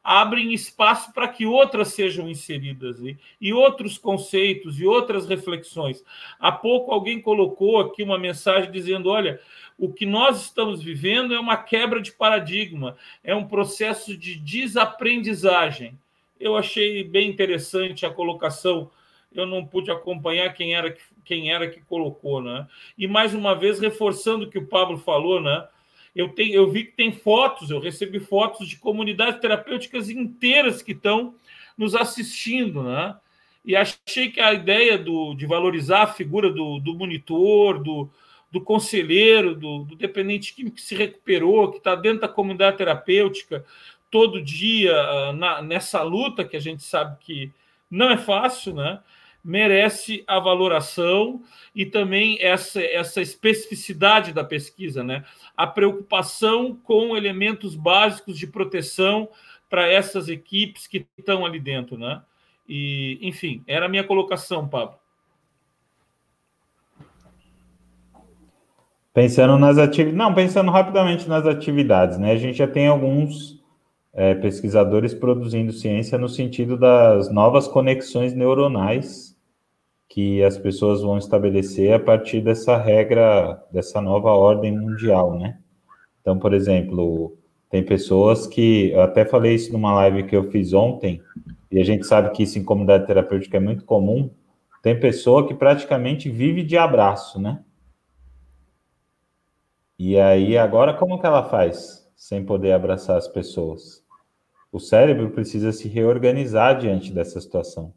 abrem 0.04 0.52
espaço 0.52 1.10
para 1.14 1.26
que 1.26 1.46
outras 1.46 1.88
sejam 1.88 2.28
inseridas 2.28 3.00
e, 3.00 3.16
e 3.40 3.54
outros 3.54 3.96
conceitos 3.96 4.78
e 4.78 4.84
outras 4.84 5.26
reflexões. 5.26 6.04
Há 6.38 6.52
pouco 6.52 6.92
alguém 6.92 7.22
colocou 7.22 7.80
aqui 7.80 8.02
uma 8.02 8.18
mensagem 8.18 8.70
dizendo: 8.70 9.08
olha, 9.08 9.40
o 9.78 9.90
que 9.90 10.04
nós 10.04 10.42
estamos 10.42 10.82
vivendo 10.82 11.34
é 11.34 11.40
uma 11.40 11.56
quebra 11.56 12.02
de 12.02 12.12
paradigma, 12.12 12.96
é 13.24 13.34
um 13.34 13.48
processo 13.48 14.14
de 14.14 14.36
desaprendizagem. 14.36 15.98
Eu 16.38 16.54
achei 16.56 17.02
bem 17.02 17.30
interessante 17.30 18.04
a 18.04 18.10
colocação. 18.10 18.90
Eu 19.32 19.46
não 19.46 19.64
pude 19.64 19.90
acompanhar 19.90 20.52
quem 20.52 20.74
era, 20.74 20.94
quem 21.24 21.50
era 21.50 21.68
que 21.68 21.80
colocou, 21.80 22.40
né? 22.40 22.68
E 22.96 23.08
mais 23.08 23.34
uma 23.34 23.54
vez 23.54 23.80
reforçando 23.80 24.44
o 24.44 24.50
que 24.50 24.58
o 24.58 24.66
Pablo 24.66 24.98
falou, 24.98 25.40
né? 25.40 25.66
Eu, 26.14 26.28
tenho, 26.28 26.54
eu 26.54 26.70
vi 26.70 26.84
que 26.84 26.92
tem 26.92 27.10
fotos, 27.12 27.70
eu 27.70 27.80
recebi 27.80 28.20
fotos 28.20 28.68
de 28.68 28.76
comunidades 28.76 29.40
terapêuticas 29.40 30.08
inteiras 30.08 30.80
que 30.82 30.92
estão 30.92 31.34
nos 31.76 31.94
assistindo, 31.94 32.82
né? 32.82 33.16
E 33.64 33.74
achei 33.74 34.30
que 34.30 34.40
a 34.40 34.52
ideia 34.52 34.98
do, 34.98 35.34
de 35.34 35.46
valorizar 35.46 36.02
a 36.02 36.06
figura 36.06 36.50
do, 36.50 36.78
do 36.78 36.94
monitor, 36.94 37.82
do, 37.82 38.10
do 38.52 38.60
conselheiro, 38.60 39.54
do, 39.54 39.84
do 39.84 39.96
dependente 39.96 40.54
químico 40.54 40.76
que 40.76 40.82
se 40.82 40.94
recuperou, 40.94 41.70
que 41.70 41.78
está 41.78 41.94
dentro 41.94 42.20
da 42.20 42.28
comunidade 42.28 42.76
terapêutica 42.76 43.64
todo 44.10 44.40
dia 44.40 44.94
ah, 44.96 45.32
na, 45.32 45.62
nessa 45.62 46.02
luta 46.02 46.44
que 46.44 46.56
a 46.56 46.60
gente 46.60 46.84
sabe 46.84 47.16
que 47.18 47.50
não 47.90 48.10
é 48.10 48.16
fácil, 48.16 48.74
né? 48.74 49.00
Merece 49.44 50.24
a 50.26 50.40
valoração 50.40 51.42
e 51.74 51.84
também 51.84 52.38
essa, 52.40 52.80
essa 52.82 53.20
especificidade 53.20 54.32
da 54.32 54.42
pesquisa, 54.42 55.04
né? 55.04 55.22
A 55.54 55.66
preocupação 55.66 56.74
com 56.82 57.14
elementos 57.14 57.74
básicos 57.74 58.38
de 58.38 58.46
proteção 58.46 59.28
para 59.68 59.86
essas 59.86 60.28
equipes 60.28 60.86
que 60.86 61.06
estão 61.18 61.44
ali 61.44 61.60
dentro, 61.60 61.98
né? 61.98 62.22
E, 62.66 63.18
enfim, 63.20 63.62
era 63.66 63.84
a 63.84 63.88
minha 63.88 64.04
colocação, 64.04 64.66
Pablo. 64.66 64.96
Pensando 69.12 69.58
nas 69.58 69.76
atividades, 69.76 70.18
não, 70.18 70.34
pensando 70.34 70.70
rapidamente 70.70 71.28
nas 71.28 71.46
atividades, 71.46 72.18
né? 72.18 72.32
A 72.32 72.36
gente 72.36 72.56
já 72.56 72.66
tem 72.66 72.86
alguns 72.86 73.62
é, 74.12 74.34
pesquisadores 74.34 75.12
produzindo 75.12 75.72
ciência 75.72 76.16
no 76.16 76.28
sentido 76.28 76.76
das 76.76 77.30
novas 77.30 77.68
conexões 77.68 78.32
neuronais 78.32 79.33
que 80.14 80.44
as 80.44 80.56
pessoas 80.56 81.02
vão 81.02 81.18
estabelecer 81.18 81.92
a 81.92 81.98
partir 81.98 82.40
dessa 82.40 82.76
regra, 82.76 83.60
dessa 83.72 84.00
nova 84.00 84.30
ordem 84.30 84.70
mundial, 84.70 85.36
né? 85.36 85.58
Então, 86.20 86.38
por 86.38 86.54
exemplo, 86.54 87.36
tem 87.68 87.84
pessoas 87.84 88.46
que, 88.46 88.92
eu 88.92 89.02
até 89.02 89.24
falei 89.24 89.56
isso 89.56 89.72
numa 89.72 89.92
live 89.92 90.22
que 90.22 90.36
eu 90.36 90.44
fiz 90.52 90.72
ontem, 90.72 91.20
e 91.68 91.80
a 91.80 91.84
gente 91.84 92.06
sabe 92.06 92.30
que 92.30 92.44
isso 92.44 92.56
em 92.56 92.62
comunidade 92.62 93.08
terapêutica 93.08 93.56
é 93.56 93.60
muito 93.60 93.84
comum, 93.84 94.30
tem 94.84 95.00
pessoa 95.00 95.48
que 95.48 95.52
praticamente 95.52 96.30
vive 96.30 96.62
de 96.62 96.76
abraço, 96.76 97.40
né? 97.40 97.64
E 99.98 100.16
aí, 100.16 100.56
agora, 100.56 100.94
como 100.94 101.18
que 101.18 101.26
ela 101.26 101.42
faz 101.42 102.08
sem 102.14 102.44
poder 102.44 102.70
abraçar 102.70 103.16
as 103.16 103.26
pessoas? 103.26 104.00
O 104.70 104.78
cérebro 104.78 105.30
precisa 105.30 105.72
se 105.72 105.88
reorganizar 105.88 106.78
diante 106.78 107.12
dessa 107.12 107.40
situação. 107.40 107.92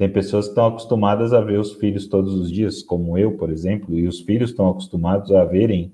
Tem 0.00 0.08
pessoas 0.08 0.46
que 0.46 0.52
estão 0.52 0.68
acostumadas 0.68 1.34
a 1.34 1.42
ver 1.42 1.60
os 1.60 1.74
filhos 1.74 2.06
todos 2.08 2.32
os 2.32 2.50
dias, 2.50 2.82
como 2.82 3.18
eu, 3.18 3.36
por 3.36 3.50
exemplo, 3.50 3.98
e 3.98 4.08
os 4.08 4.20
filhos 4.20 4.48
estão 4.48 4.70
acostumados 4.70 5.30
a 5.30 5.44
verem 5.44 5.92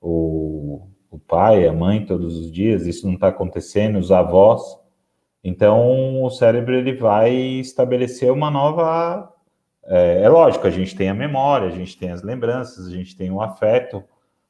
o, 0.00 0.88
o 1.10 1.18
pai, 1.18 1.68
a 1.68 1.72
mãe 1.74 2.06
todos 2.06 2.34
os 2.34 2.50
dias, 2.50 2.86
isso 2.86 3.06
não 3.06 3.12
está 3.12 3.28
acontecendo, 3.28 3.98
os 3.98 4.10
avós. 4.10 4.62
Então, 5.44 6.24
o 6.24 6.30
cérebro 6.30 6.74
ele 6.74 6.94
vai 6.94 7.34
estabelecer 7.34 8.32
uma 8.32 8.50
nova. 8.50 9.30
É, 9.84 10.22
é 10.22 10.28
lógico, 10.30 10.66
a 10.66 10.70
gente 10.70 10.96
tem 10.96 11.10
a 11.10 11.14
memória, 11.14 11.66
a 11.66 11.72
gente 11.72 11.98
tem 11.98 12.10
as 12.10 12.22
lembranças, 12.22 12.86
a 12.86 12.90
gente 12.90 13.14
tem 13.14 13.30
o 13.30 13.42
afeto, 13.42 14.02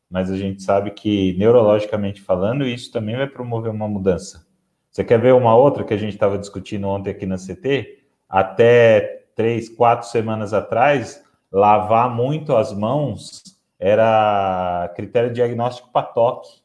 mas 0.09 0.31
a 0.31 0.37
gente 0.37 0.62
sabe 0.62 0.93
que, 0.93 1.37
neurologicamente 1.37 2.20
falando, 2.20 2.65
isso 2.65 2.93
também 2.93 3.16
vai 3.16 3.27
promover 3.27 3.73
uma 3.73 3.89
mudança. 3.89 4.47
Você 4.93 5.03
quer 5.03 5.20
ver 5.20 5.35
uma 5.35 5.57
outra 5.57 5.83
que 5.83 5.93
a 5.93 5.99
gente 5.99 6.12
estava 6.12 6.39
discutindo 6.39 6.87
ontem 6.87 7.11
aqui 7.11 7.27
na 7.27 7.35
CT? 7.35 8.02
Até 8.32 9.26
três, 9.36 9.68
quatro 9.68 10.09
semanas 10.09 10.54
atrás, 10.54 11.22
lavar 11.52 12.09
muito 12.09 12.56
as 12.56 12.72
mãos 12.72 13.42
era 13.78 14.90
critério 14.96 15.32
diagnóstico 15.32 15.90
para 15.92 16.06
toque. 16.06 16.62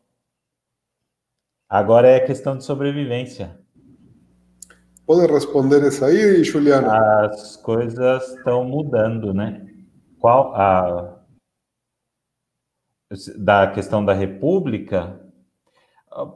Agora 1.67 2.07
é 2.07 2.21
questão 2.21 2.55
de 2.57 2.63
sobrevivência. 2.63 3.59
Pode 5.05 5.31
responder 5.31 5.85
isso 5.85 6.05
aí, 6.05 6.43
Juliano? 6.43 6.89
As 6.89 7.57
coisas 7.57 8.35
estão 8.35 8.63
mudando, 8.63 9.33
né? 9.33 9.65
Qual 10.19 10.55
a 10.55 11.17
da 13.37 13.67
questão 13.67 14.03
da 14.03 14.13
República, 14.13 15.19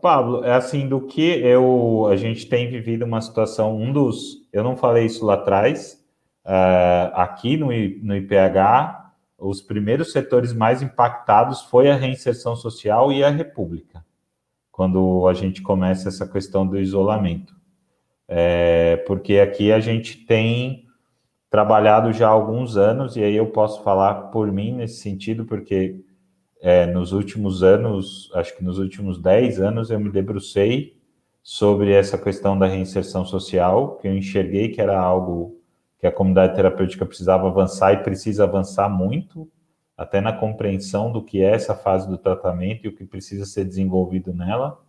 Pablo, 0.02 0.44
é 0.44 0.54
assim, 0.54 0.88
do 0.88 1.06
que 1.06 1.22
eu 1.22 2.08
a 2.08 2.16
gente 2.16 2.48
tem 2.48 2.70
vivido 2.70 3.04
uma 3.04 3.22
situação, 3.22 3.76
um 3.76 3.92
dos, 3.92 4.41
eu 4.52 4.64
não 4.64 4.76
falei 4.76 5.06
isso 5.06 5.26
lá 5.26 5.36
atrás, 5.36 6.04
uh, 6.46 7.14
aqui 7.14 7.58
no, 7.58 7.68
no 7.68 8.16
IPH, 8.16 9.02
os 9.38 9.62
primeiros 9.62 10.12
setores 10.12 10.54
mais 10.54 10.82
impactados 10.82 11.62
foi 11.62 11.90
a 11.90 11.96
reinserção 11.96 12.56
social 12.56 13.12
e 13.12 13.24
a 13.24 13.30
República, 13.30 14.06
quando 14.72 15.28
a 15.28 15.34
gente 15.34 15.62
começa 15.62 16.10
essa 16.10 16.28
questão 16.28 16.66
do 16.66 16.80
isolamento. 16.80 17.56
É, 18.28 18.98
porque 19.08 19.40
aqui 19.40 19.72
a 19.72 19.80
gente 19.80 20.26
tem 20.26 20.86
trabalhado 21.50 22.14
já 22.14 22.28
há 22.28 22.32
alguns 22.32 22.78
anos, 22.78 23.18
e 23.18 23.24
aí 23.24 23.36
eu 23.36 23.48
posso 23.48 23.84
falar 23.84 24.30
por 24.32 24.52
mim 24.52 24.74
nesse 24.74 25.02
sentido, 25.02 25.44
porque 25.44 26.00
é, 26.62 26.86
nos 26.86 27.12
últimos 27.12 27.64
anos, 27.64 28.32
acho 28.36 28.56
que 28.56 28.64
nos 28.64 28.78
últimos 28.78 29.20
10 29.20 29.60
anos, 29.60 29.90
eu 29.90 30.00
me 30.00 30.10
debrucei 30.10 31.01
sobre 31.44 31.92
essa 31.92 32.18
questão 32.18 32.58
da 32.58 32.68
reinserção 32.68 33.26
social, 33.26 33.98
que 33.98 34.08
eu 34.08 34.16
enxerguei 34.16 34.70
que 34.70 34.82
era 34.82 35.00
algo 35.00 35.58
que 36.00 36.08
a 36.08 36.12
comunidade 36.12 36.56
terapêutica 36.56 37.06
precisava 37.06 37.48
avançar 37.48 37.94
e 37.94 38.04
precisa 38.04 38.44
avançar 38.44 38.90
muito, 38.90 39.50
até 39.98 40.20
na 40.20 40.34
compreensão 40.34 41.12
do 41.12 41.24
que 41.24 41.42
é 41.44 41.52
essa 41.52 41.76
fase 41.76 42.08
do 42.08 42.18
tratamento 42.18 42.86
e 42.86 42.88
o 42.88 42.96
que 42.96 43.06
precisa 43.06 43.46
ser 43.46 43.66
desenvolvido 43.66 44.34
nela. 44.34 44.80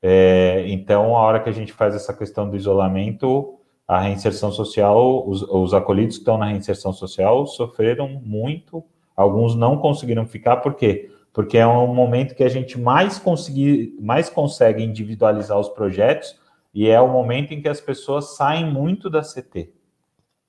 É, 0.00 0.64
então, 0.68 1.16
a 1.16 1.20
hora 1.20 1.40
que 1.40 1.48
a 1.48 1.52
gente 1.52 1.72
faz 1.72 1.94
essa 1.94 2.14
questão 2.14 2.48
do 2.48 2.56
isolamento, 2.56 3.58
a 3.86 4.00
reinserção 4.00 4.50
social, 4.50 5.28
os, 5.28 5.42
os 5.42 5.74
acolhidos 5.74 6.16
que 6.16 6.22
estão 6.22 6.38
na 6.38 6.46
reinserção 6.46 6.92
social 6.92 7.46
sofreram 7.46 8.08
muito 8.08 8.82
Alguns 9.16 9.54
não 9.54 9.78
conseguiram 9.78 10.26
ficar, 10.26 10.58
por 10.58 10.74
quê? 10.74 11.10
Porque 11.36 11.58
é 11.58 11.66
um 11.66 11.94
momento 11.94 12.34
que 12.34 12.42
a 12.42 12.48
gente 12.48 12.80
mais, 12.80 13.18
conseguir, 13.18 13.94
mais 14.00 14.30
consegue 14.30 14.82
individualizar 14.82 15.60
os 15.60 15.68
projetos 15.68 16.40
e 16.72 16.88
é 16.88 16.98
o 16.98 17.12
momento 17.12 17.52
em 17.52 17.60
que 17.60 17.68
as 17.68 17.78
pessoas 17.78 18.36
saem 18.36 18.64
muito 18.64 19.10
da 19.10 19.20
CT. 19.20 19.70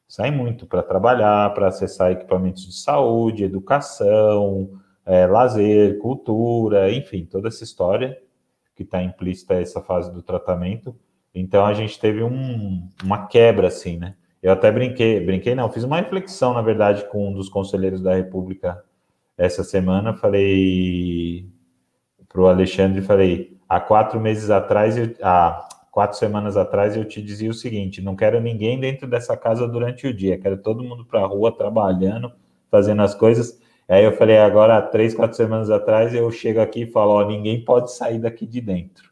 Saem 0.07 0.31
muito 0.31 0.65
para 0.65 0.81
trabalhar, 0.81 1.53
para 1.53 1.67
acessar 1.67 2.11
equipamentos 2.13 2.65
de 2.65 2.73
saúde, 2.73 3.43
educação, 3.43 4.79
é, 5.05 5.27
lazer, 5.27 5.99
cultura, 5.99 6.89
enfim, 6.89 7.25
toda 7.25 7.49
essa 7.49 7.65
história 7.65 8.17
que 8.73 8.83
está 8.83 9.03
implícita 9.03 9.55
essa 9.55 9.81
fase 9.81 10.09
do 10.13 10.21
tratamento. 10.21 10.95
Então 11.35 11.65
a 11.65 11.73
gente 11.73 11.99
teve 11.99 12.23
um, 12.23 12.87
uma 13.03 13.27
quebra, 13.27 13.67
assim, 13.67 13.97
né? 13.97 14.15
Eu 14.41 14.53
até 14.53 14.71
brinquei, 14.71 15.19
brinquei 15.19 15.53
não, 15.53 15.69
fiz 15.69 15.83
uma 15.83 15.97
reflexão, 15.97 16.53
na 16.53 16.61
verdade, 16.61 17.03
com 17.09 17.27
um 17.27 17.33
dos 17.33 17.49
conselheiros 17.49 18.01
da 18.01 18.15
República 18.15 18.81
essa 19.37 19.63
semana, 19.63 20.13
falei 20.13 21.47
para 22.27 22.41
o 22.41 22.47
Alexandre, 22.47 23.01
falei, 23.01 23.57
há 23.69 23.79
quatro 23.79 24.19
meses 24.19 24.49
atrás, 24.49 24.97
eu, 24.97 25.13
há 25.21 25.67
quatro 25.91 26.17
semanas 26.17 26.57
atrás, 26.57 26.97
eu 26.97 27.05
te 27.05 27.21
dizia 27.21 27.49
o 27.49 27.53
seguinte: 27.53 28.01
não 28.01 28.15
quero 28.15 28.41
ninguém 28.41 28.79
dentro 28.79 29.07
dessa 29.07 29.37
casa 29.37 29.67
durante 29.67 30.07
o 30.07 30.13
dia, 30.13 30.37
quero 30.37 30.57
todo 30.57 30.83
mundo 30.83 31.05
para 31.05 31.21
a 31.21 31.27
rua 31.27 31.55
trabalhando, 31.55 32.31
fazendo 32.69 33.01
as 33.01 33.13
coisas. 33.15 33.59
Aí 33.87 34.03
eu 34.03 34.11
falei, 34.11 34.37
agora, 34.37 34.81
três, 34.81 35.15
quatro 35.15 35.37
semanas 35.37 35.69
atrás, 35.69 36.13
eu 36.13 36.29
chego 36.29 36.59
aqui 36.59 36.81
e 36.81 36.91
falo, 36.91 37.11
ó, 37.13 37.25
ninguém 37.25 37.63
pode 37.63 37.93
sair 37.93 38.19
daqui 38.19 38.45
de 38.45 38.59
dentro. 38.59 39.11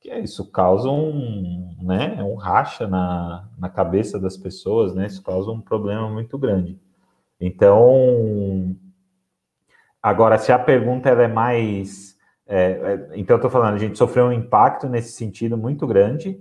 Que 0.00 0.10
é 0.10 0.20
isso 0.20 0.50
causa 0.50 0.90
um, 0.90 1.76
né, 1.80 2.22
um 2.22 2.34
racha 2.34 2.86
na, 2.88 3.48
na 3.56 3.68
cabeça 3.68 4.18
das 4.18 4.36
pessoas, 4.36 4.94
né? 4.94 5.06
Isso 5.06 5.22
causa 5.22 5.50
um 5.50 5.60
problema 5.60 6.10
muito 6.10 6.36
grande. 6.36 6.78
Então, 7.40 8.76
agora, 10.04 10.36
se 10.36 10.52
a 10.52 10.58
pergunta 10.58 11.08
ela 11.08 11.22
é 11.22 11.28
mais. 11.28 12.14
É, 12.46 12.56
é, 12.56 13.08
então, 13.14 13.34
eu 13.34 13.38
estou 13.38 13.50
falando, 13.50 13.74
a 13.74 13.78
gente 13.78 13.96
sofreu 13.96 14.26
um 14.26 14.32
impacto 14.32 14.86
nesse 14.86 15.12
sentido 15.12 15.56
muito 15.56 15.86
grande, 15.86 16.38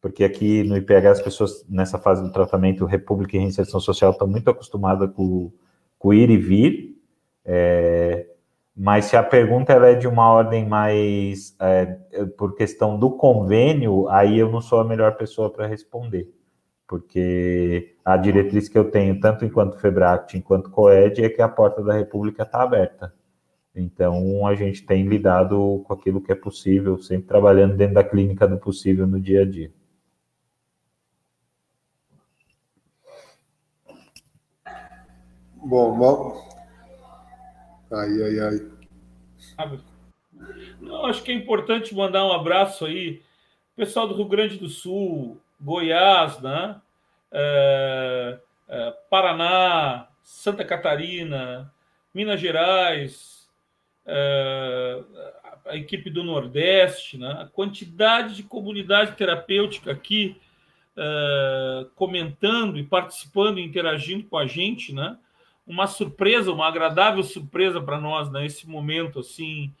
porque 0.00 0.22
aqui 0.22 0.62
no 0.62 0.76
IPH 0.76 1.10
as 1.10 1.20
pessoas, 1.20 1.66
nessa 1.68 1.98
fase 1.98 2.22
do 2.22 2.30
tratamento, 2.30 2.84
República 2.84 3.36
e 3.36 3.40
Reinserção 3.40 3.80
Social, 3.80 4.12
estão 4.12 4.28
muito 4.28 4.48
acostumadas 4.48 5.10
com, 5.12 5.50
com 5.98 6.14
ir 6.14 6.30
e 6.30 6.36
vir. 6.36 6.96
É, 7.44 8.28
mas 8.76 9.06
se 9.06 9.16
a 9.16 9.22
pergunta 9.24 9.72
ela 9.72 9.88
é 9.88 9.94
de 9.94 10.06
uma 10.06 10.30
ordem 10.30 10.68
mais 10.68 11.56
é, 11.60 11.86
por 12.38 12.54
questão 12.54 12.96
do 12.96 13.10
convênio, 13.10 14.08
aí 14.08 14.38
eu 14.38 14.50
não 14.52 14.60
sou 14.60 14.78
a 14.78 14.84
melhor 14.84 15.16
pessoa 15.16 15.50
para 15.50 15.66
responder 15.66 16.32
porque 16.90 17.94
a 18.04 18.16
diretriz 18.16 18.68
que 18.68 18.76
eu 18.76 18.90
tenho, 18.90 19.20
tanto 19.20 19.44
enquanto 19.44 19.78
FEBRACT, 19.78 20.36
enquanto 20.36 20.70
COED, 20.70 21.22
é 21.22 21.30
que 21.30 21.40
a 21.40 21.48
porta 21.48 21.84
da 21.84 21.92
República 21.92 22.42
está 22.42 22.62
aberta. 22.62 23.14
Então, 23.72 24.44
a 24.44 24.56
gente 24.56 24.84
tem 24.84 25.06
lidado 25.06 25.84
com 25.86 25.92
aquilo 25.92 26.20
que 26.20 26.32
é 26.32 26.34
possível, 26.34 26.98
sempre 26.98 27.28
trabalhando 27.28 27.76
dentro 27.76 27.94
da 27.94 28.02
clínica 28.02 28.48
do 28.48 28.58
possível 28.58 29.06
no 29.06 29.20
dia 29.20 29.42
a 29.42 29.44
dia. 29.44 29.72
Bom, 35.54 35.96
bom. 35.96 36.48
Ai, 37.92 38.20
ai, 38.20 38.40
ai. 39.58 39.70
Não, 40.80 41.06
acho 41.06 41.22
que 41.22 41.30
é 41.30 41.34
importante 41.36 41.94
mandar 41.94 42.26
um 42.26 42.32
abraço 42.32 42.84
aí, 42.84 43.22
pessoal 43.76 44.08
do 44.08 44.14
Rio 44.14 44.26
Grande 44.26 44.56
do 44.56 44.68
Sul, 44.68 45.40
Goiás, 45.60 46.40
né? 46.40 46.80
É, 47.32 48.38
é, 48.68 48.90
Paraná, 49.10 50.08
Santa 50.22 50.64
Catarina, 50.64 51.72
Minas 52.14 52.40
Gerais, 52.40 53.48
é, 54.06 55.02
a 55.66 55.76
equipe 55.76 56.10
do 56.10 56.24
Nordeste, 56.24 57.18
né? 57.18 57.36
a 57.40 57.46
quantidade 57.46 58.34
de 58.34 58.42
comunidade 58.42 59.16
terapêutica 59.16 59.92
aqui 59.92 60.40
é, 60.96 61.86
comentando 61.94 62.78
e 62.78 62.82
participando 62.82 63.58
e 63.58 63.64
interagindo 63.64 64.24
com 64.24 64.36
a 64.36 64.46
gente, 64.46 64.94
né? 64.94 65.16
uma 65.66 65.86
surpresa, 65.86 66.52
uma 66.52 66.66
agradável 66.66 67.22
surpresa 67.22 67.80
para 67.80 68.00
nós 68.00 68.30
nesse 68.30 68.66
né? 68.66 68.72
momento 68.72 69.20
assim. 69.20 69.72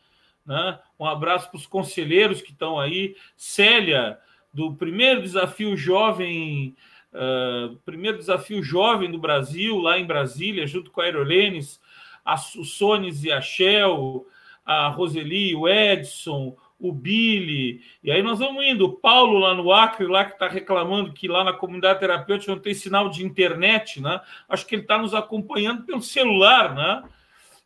Né? 0.46 0.78
Um 0.98 1.04
abraço 1.04 1.48
para 1.50 1.58
os 1.58 1.66
conselheiros 1.66 2.40
que 2.40 2.52
estão 2.52 2.78
aí. 2.78 3.16
Célia, 3.36 4.18
do 4.52 4.74
primeiro 4.74 5.22
desafio 5.22 5.76
jovem, 5.76 6.74
uh, 7.12 7.76
primeiro 7.84 8.18
desafio 8.18 8.62
jovem 8.62 9.10
do 9.10 9.18
Brasil, 9.18 9.78
lá 9.78 9.98
em 9.98 10.06
Brasília, 10.06 10.66
junto 10.66 10.90
com 10.90 11.00
a 11.00 11.04
Aerolenes, 11.04 11.80
a, 12.24 12.34
o 12.34 12.64
Sones 12.64 13.24
e 13.24 13.32
a 13.32 13.40
Shell, 13.40 14.26
a 14.64 14.88
Roseli, 14.88 15.54
o 15.54 15.68
Edson, 15.68 16.56
o 16.78 16.92
Billy, 16.92 17.82
e 18.02 18.10
aí 18.10 18.22
nós 18.22 18.38
vamos 18.38 18.64
indo. 18.64 18.86
O 18.86 18.92
Paulo 18.92 19.38
lá 19.38 19.54
no 19.54 19.70
Acre, 19.70 20.06
lá 20.06 20.24
que 20.24 20.32
está 20.32 20.48
reclamando 20.48 21.12
que 21.12 21.28
lá 21.28 21.44
na 21.44 21.52
comunidade 21.52 22.00
terapêutica 22.00 22.52
não 22.52 22.60
tem 22.60 22.72
sinal 22.72 23.10
de 23.10 23.24
internet, 23.24 24.00
né? 24.00 24.20
Acho 24.48 24.66
que 24.66 24.74
ele 24.74 24.82
está 24.82 24.96
nos 24.96 25.14
acompanhando 25.14 25.84
pelo 25.84 26.02
celular, 26.02 26.74
né? 26.74 27.02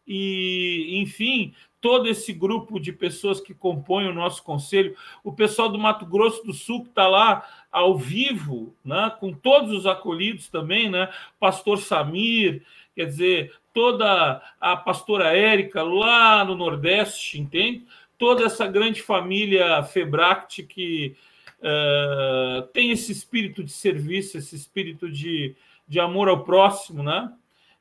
E, 0.06 0.98
enfim, 1.00 1.54
todo 1.80 2.08
esse 2.08 2.32
grupo 2.32 2.80
de 2.80 2.92
pessoas 2.92 3.40
que 3.40 3.52
compõem 3.52 4.08
o 4.08 4.14
nosso 4.14 4.42
conselho, 4.42 4.96
o 5.22 5.32
pessoal 5.32 5.68
do 5.68 5.78
Mato 5.78 6.06
Grosso 6.06 6.42
do 6.42 6.52
Sul 6.52 6.82
que 6.82 6.88
está 6.88 7.06
lá 7.06 7.46
ao 7.70 7.96
vivo, 7.98 8.74
né, 8.84 9.12
com 9.20 9.32
todos 9.32 9.70
os 9.70 9.86
acolhidos 9.86 10.48
também, 10.48 10.88
né, 10.88 11.10
Pastor 11.38 11.78
Samir, 11.78 12.62
quer 12.94 13.06
dizer, 13.06 13.54
toda 13.74 14.40
a 14.60 14.76
pastora 14.76 15.36
Érica 15.36 15.82
lá 15.82 16.44
no 16.44 16.54
Nordeste, 16.54 17.40
entende? 17.40 17.84
Toda 18.16 18.44
essa 18.44 18.66
grande 18.66 19.02
família 19.02 19.82
Febract 19.82 20.62
que 20.62 21.16
uh, 21.58 22.62
tem 22.68 22.92
esse 22.92 23.10
espírito 23.10 23.64
de 23.64 23.72
serviço, 23.72 24.38
esse 24.38 24.54
espírito 24.54 25.10
de, 25.10 25.56
de 25.88 25.98
amor 25.98 26.28
ao 26.28 26.44
próximo, 26.44 27.02
né? 27.02 27.32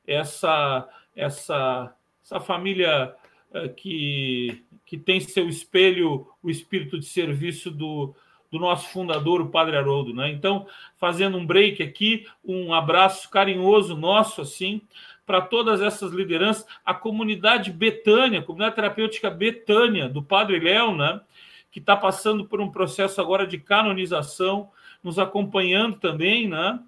Essa, 0.06 0.86
essa, 1.14 1.94
essa 2.24 2.40
família 2.40 3.14
é, 3.52 3.68
que, 3.68 4.64
que 4.86 4.96
tem 4.96 5.20
seu 5.20 5.48
espelho 5.48 6.26
o 6.42 6.48
espírito 6.48 6.98
de 6.98 7.04
serviço 7.04 7.70
do, 7.70 8.14
do 8.50 8.58
nosso 8.58 8.88
fundador, 8.88 9.40
o 9.40 9.50
Padre 9.50 9.76
Haroldo. 9.76 10.14
Né? 10.14 10.30
Então, 10.30 10.66
fazendo 10.96 11.36
um 11.36 11.46
break 11.46 11.82
aqui, 11.82 12.26
um 12.42 12.72
abraço 12.72 13.30
carinhoso 13.30 13.94
nosso, 13.96 14.40
assim, 14.40 14.80
para 15.26 15.40
todas 15.40 15.80
essas 15.80 16.12
lideranças, 16.12 16.66
a 16.84 16.94
comunidade 16.94 17.70
Betânia, 17.70 18.40
a 18.40 18.42
comunidade 18.42 18.74
terapêutica 18.74 19.30
Betânia, 19.30 20.08
do 20.08 20.22
Padre 20.22 20.58
Léo, 20.58 20.96
né? 20.96 21.20
que 21.70 21.80
está 21.80 21.96
passando 21.96 22.44
por 22.44 22.60
um 22.60 22.70
processo 22.70 23.20
agora 23.20 23.46
de 23.46 23.58
canonização, 23.58 24.70
nos 25.02 25.18
acompanhando 25.18 25.98
também, 25.98 26.48
né? 26.48 26.78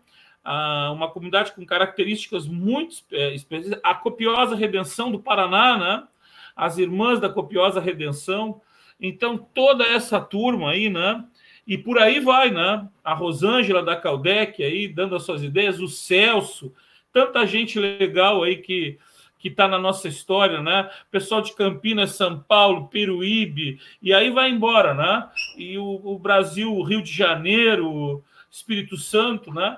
Ah, 0.49 0.93
uma 0.93 1.11
comunidade 1.11 1.53
com 1.53 1.67
características 1.67 2.47
muito 2.47 2.97
é, 3.11 3.35
específicas, 3.35 3.81
a 3.83 3.95
copiosa 3.97 4.55
redenção 4.55 5.11
do 5.11 5.19
Paraná, 5.19 5.77
né? 5.77 6.09
as 6.57 6.79
Irmãs 6.79 7.21
da 7.21 7.29
Copiosa 7.29 7.79
Redenção. 7.79 8.63
Então, 8.99 9.37
toda 9.37 9.85
essa 9.85 10.19
turma 10.19 10.71
aí, 10.71 10.89
né? 10.89 11.23
E 11.67 11.77
por 11.77 11.99
aí 11.99 12.19
vai, 12.19 12.51
né? 12.51 12.89
A 13.05 13.13
Rosângela 13.13 13.83
da 13.83 13.95
Caldec 13.95 14.63
aí, 14.63 14.89
dando 14.89 15.15
as 15.15 15.25
suas 15.25 15.43
ideias, 15.43 15.79
o 15.81 15.87
Celso, 15.87 16.73
tanta 17.13 17.47
gente 17.47 17.79
legal 17.79 18.43
aí 18.43 18.57
que 18.57 18.99
que 19.39 19.49
está 19.49 19.69
na 19.69 19.79
nossa 19.79 20.09
história, 20.09 20.63
né? 20.63 20.91
Pessoal 21.11 21.43
de 21.43 21.55
Campinas, 21.55 22.13
São 22.13 22.41
Paulo, 22.41 22.89
Peruíbe, 22.89 23.79
e 24.01 24.13
aí 24.13 24.31
vai 24.31 24.51
embora, 24.51 24.95
né? 24.95 25.29
E 25.59 25.77
o, 25.77 26.01
o 26.03 26.19
Brasil, 26.19 26.75
o 26.75 26.83
Rio 26.83 27.03
de 27.03 27.13
Janeiro, 27.13 28.25
Espírito 28.51 28.97
Santo, 28.97 29.53
né? 29.53 29.77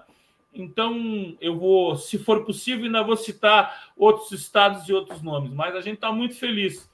Então, 0.58 1.36
eu 1.40 1.56
vou, 1.56 1.96
se 1.96 2.18
for 2.18 2.44
possível, 2.44 2.84
ainda 2.84 3.02
vou 3.02 3.16
citar 3.16 3.90
outros 3.96 4.32
estados 4.32 4.88
e 4.88 4.92
outros 4.92 5.22
nomes, 5.22 5.52
mas 5.52 5.76
a 5.76 5.80
gente 5.80 5.94
está 5.94 6.10
muito 6.10 6.34
feliz, 6.34 6.90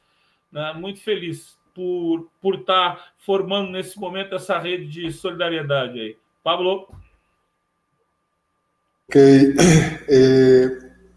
né? 0.53 0.75
muito 0.75 1.01
feliz 1.01 1.57
por, 1.75 2.29
por 2.41 2.57
estar 2.57 2.97
tá 2.97 3.05
formando 3.19 3.71
nesse 3.71 3.99
momento 3.99 4.35
essa 4.35 4.59
rede 4.59 4.87
de 4.87 5.11
solidariedade 5.13 5.99
aí. 5.99 6.17
Pablo? 6.43 6.89
Ok. 9.09 9.55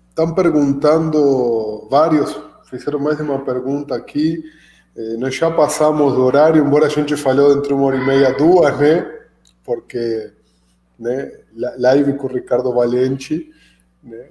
Estão 0.09 0.29
eh, 0.29 0.35
perguntando, 0.35 1.87
vários 1.89 2.47
fizeram 2.69 2.99
mais 2.99 3.17
de 3.17 3.23
uma 3.23 3.43
pergunta 3.43 3.95
aqui. 3.95 4.43
Eh, 4.95 5.17
nós 5.17 5.35
já 5.35 5.51
passamos 5.51 6.13
do 6.13 6.23
horário, 6.23 6.63
embora 6.63 6.85
a 6.85 6.89
gente 6.89 7.15
falou 7.15 7.57
entre 7.57 7.73
uma 7.73 7.85
hora 7.85 7.97
e 7.97 8.05
meia, 8.05 8.33
duas, 8.33 8.79
né? 8.79 9.05
Porque 9.63 10.31
né? 10.99 11.31
Live 11.53 12.13
com 12.13 12.27
o 12.27 12.33
Ricardo 12.33 12.73
Valente, 12.73 13.51
né? 14.03 14.29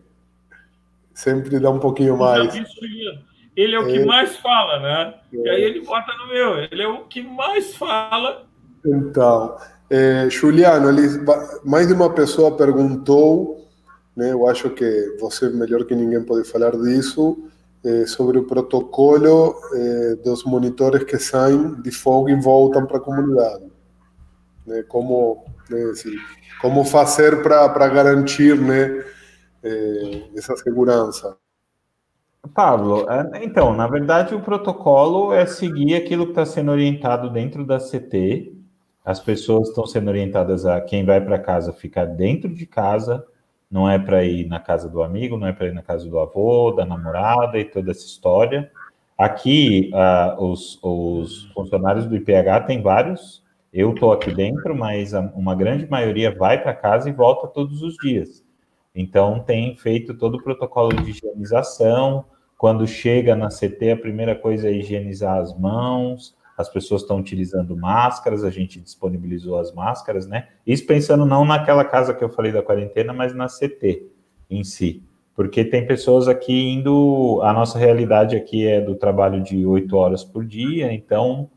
Sempre 1.15 1.59
dá 1.59 1.71
um 1.71 1.79
pouquinho 1.79 2.17
mais. 2.17 2.55
Ele 3.57 3.75
é 3.75 3.81
o 3.81 3.87
que 3.87 3.97
é, 3.97 4.05
mais 4.05 4.37
fala, 4.37 4.81
né? 4.81 5.15
É. 5.33 5.37
E 5.37 5.49
aí 5.49 5.63
ele 5.63 5.81
bota 5.81 6.13
no 6.15 6.29
meu, 6.29 6.59
ele 6.59 6.83
é 6.83 6.89
o 6.89 7.05
que 7.05 7.23
mais 7.23 7.75
fala. 7.75 8.47
Então, 8.85 9.57
é, 9.89 10.29
Juliano, 10.29 10.91
ele, 10.91 11.25
mais 11.65 11.87
de 11.87 11.95
uma 11.95 12.13
pessoa 12.13 12.57
perguntou, 12.57 13.67
né? 14.15 14.33
Eu 14.33 14.47
acho 14.47 14.69
que 14.71 15.17
você 15.19 15.49
melhor 15.49 15.85
que 15.85 15.95
ninguém 15.95 16.23
pode 16.23 16.47
falar 16.49 16.73
disso. 16.73 17.51
É, 17.85 18.05
sobre 18.05 18.37
o 18.37 18.43
protocolo 18.43 19.55
é, 19.73 20.17
dos 20.17 20.43
monitores 20.43 21.05
que 21.05 21.17
saem 21.21 21.81
de 21.83 21.93
fogo 21.93 22.29
e 22.29 22.35
voltam 22.35 22.85
para 22.85 22.97
a 22.97 23.01
comunidade. 23.01 23.65
Né? 24.67 24.83
Como, 24.89 25.45
né, 25.71 25.83
assim, 25.91 26.13
como 26.61 26.85
fazer 26.85 27.43
para 27.43 27.89
garantir 27.89 28.59
né, 28.59 29.05
eh, 29.63 30.23
essa 30.37 30.57
segurança? 30.57 31.37
Pablo, 32.55 33.07
é, 33.11 33.45
então, 33.45 33.75
na 33.75 33.87
verdade, 33.87 34.35
o 34.35 34.41
protocolo 34.41 35.33
é 35.33 35.47
seguir 35.47 35.95
aquilo 35.95 36.27
que 36.27 36.33
está 36.33 36.47
sendo 36.47 36.71
orientado 36.71 37.31
dentro 37.31 37.65
da 37.65 37.79
CT. 37.79 38.53
As 39.05 39.21
pessoas 39.21 39.69
estão 39.69 39.87
sendo 39.87 40.09
orientadas 40.09 40.65
a 40.67 40.81
quem 40.81 41.05
vai 41.05 41.21
para 41.21 41.39
casa 41.39 41.73
ficar 41.73 42.05
dentro 42.07 42.53
de 42.53 42.67
casa, 42.67 43.25
não 43.71 43.89
é 43.91 43.99
para 43.99 44.25
ir 44.25 44.47
na 44.47 44.61
casa 44.61 44.89
do 44.89 45.03
amigo, 45.03 45.37
não 45.37 45.47
é 45.47 45.53
para 45.53 45.67
ir 45.67 45.75
na 45.75 45.83
casa 45.83 46.09
do 46.09 46.19
avô, 46.19 46.73
da 46.73 46.85
namorada 46.85 47.59
e 47.59 47.65
toda 47.65 47.91
essa 47.91 48.05
história. 48.05 48.71
Aqui, 49.19 49.91
uh, 49.95 50.45
os, 50.45 50.79
os, 50.83 51.51
funcionários 51.53 52.07
do 52.07 52.15
IPH 52.17 52.67
têm 52.67 52.83
vários. 52.83 53.43
Eu 53.77 53.93
estou 53.93 54.11
aqui 54.11 54.35
dentro, 54.35 54.75
mas 54.75 55.13
uma 55.35 55.55
grande 55.55 55.87
maioria 55.87 56.35
vai 56.35 56.63
para 56.63 56.73
casa 56.73 57.11
e 57.11 57.13
volta 57.13 57.47
todos 57.47 57.83
os 57.83 57.95
dias. 57.97 58.43
Então, 58.95 59.41
tem 59.41 59.77
feito 59.77 60.15
todo 60.15 60.39
o 60.39 60.43
protocolo 60.43 60.95
de 60.95 61.11
higienização. 61.11 62.25
Quando 62.57 62.87
chega 62.87 63.37
na 63.37 63.49
CT, 63.49 63.91
a 63.91 63.97
primeira 63.99 64.35
coisa 64.35 64.71
é 64.71 64.73
higienizar 64.73 65.37
as 65.37 65.55
mãos, 65.59 66.35
as 66.57 66.71
pessoas 66.71 67.03
estão 67.03 67.19
utilizando 67.19 67.77
máscaras, 67.77 68.45
a 68.45 68.51
gente 68.51 68.81
disponibilizou 68.81 69.59
as 69.59 69.75
máscaras, 69.75 70.27
né? 70.27 70.49
Isso 70.67 70.87
pensando 70.87 71.27
não 71.27 71.45
naquela 71.45 71.85
casa 71.85 72.15
que 72.15 72.25
eu 72.25 72.31
falei 72.31 72.53
da 72.53 72.63
quarentena, 72.63 73.13
mas 73.13 73.35
na 73.35 73.47
CT 73.47 74.07
em 74.49 74.65
si. 74.65 75.03
Porque 75.35 75.63
tem 75.63 75.87
pessoas 75.87 76.29
aqui 76.29 76.71
indo. 76.71 77.43
A 77.43 77.53
nossa 77.53 77.79
realidade 77.79 78.37
aqui 78.37 78.67
é 78.67 78.81
do 78.81 78.95
trabalho 78.95 79.43
de 79.43 79.67
oito 79.67 79.99
horas 79.99 80.25
por 80.25 80.47
dia, 80.47 80.91
então 80.95 81.51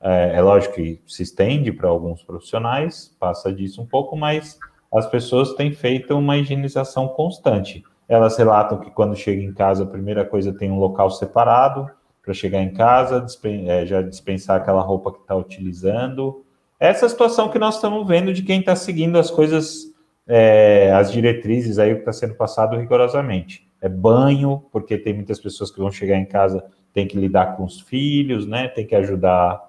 é, 0.00 0.36
é 0.36 0.40
lógico 0.40 0.74
que 0.74 1.00
se 1.06 1.22
estende 1.22 1.72
para 1.72 1.88
alguns 1.88 2.22
profissionais, 2.22 3.14
passa 3.18 3.52
disso 3.52 3.82
um 3.82 3.86
pouco, 3.86 4.16
mas 4.16 4.58
as 4.92 5.06
pessoas 5.06 5.54
têm 5.54 5.72
feito 5.72 6.16
uma 6.16 6.36
higienização 6.36 7.08
constante. 7.08 7.84
Elas 8.08 8.36
relatam 8.36 8.78
que 8.78 8.90
quando 8.90 9.16
chega 9.16 9.42
em 9.42 9.52
casa, 9.52 9.84
a 9.84 9.86
primeira 9.86 10.24
coisa 10.24 10.52
tem 10.52 10.70
um 10.70 10.78
local 10.78 11.10
separado, 11.10 11.90
para 12.26 12.34
chegar 12.34 12.60
em 12.60 12.72
casa, 12.72 13.20
dispen 13.20 13.70
é, 13.70 13.86
já 13.86 14.02
dispensar 14.02 14.60
aquela 14.60 14.82
roupa 14.82 15.12
que 15.12 15.20
está 15.20 15.36
utilizando. 15.36 16.44
Essa 16.78 17.08
situação 17.08 17.48
que 17.48 17.58
nós 17.58 17.76
estamos 17.76 18.06
vendo 18.06 18.32
de 18.32 18.42
quem 18.42 18.58
está 18.58 18.74
seguindo 18.74 19.16
as 19.16 19.30
coisas, 19.30 19.94
é, 20.26 20.92
as 20.92 21.12
diretrizes 21.12 21.78
aí 21.78 21.94
que 21.94 22.00
está 22.00 22.12
sendo 22.12 22.34
passado 22.34 22.76
rigorosamente. 22.76 23.70
É 23.80 23.88
banho, 23.88 24.64
porque 24.72 24.98
tem 24.98 25.14
muitas 25.14 25.38
pessoas 25.38 25.70
que 25.70 25.78
vão 25.78 25.90
chegar 25.92 26.18
em 26.18 26.24
casa, 26.24 26.64
tem 26.92 27.06
que 27.06 27.16
lidar 27.16 27.56
com 27.56 27.62
os 27.62 27.80
filhos, 27.80 28.44
né? 28.44 28.66
Tem 28.66 28.84
que 28.84 28.96
ajudar 28.96 29.62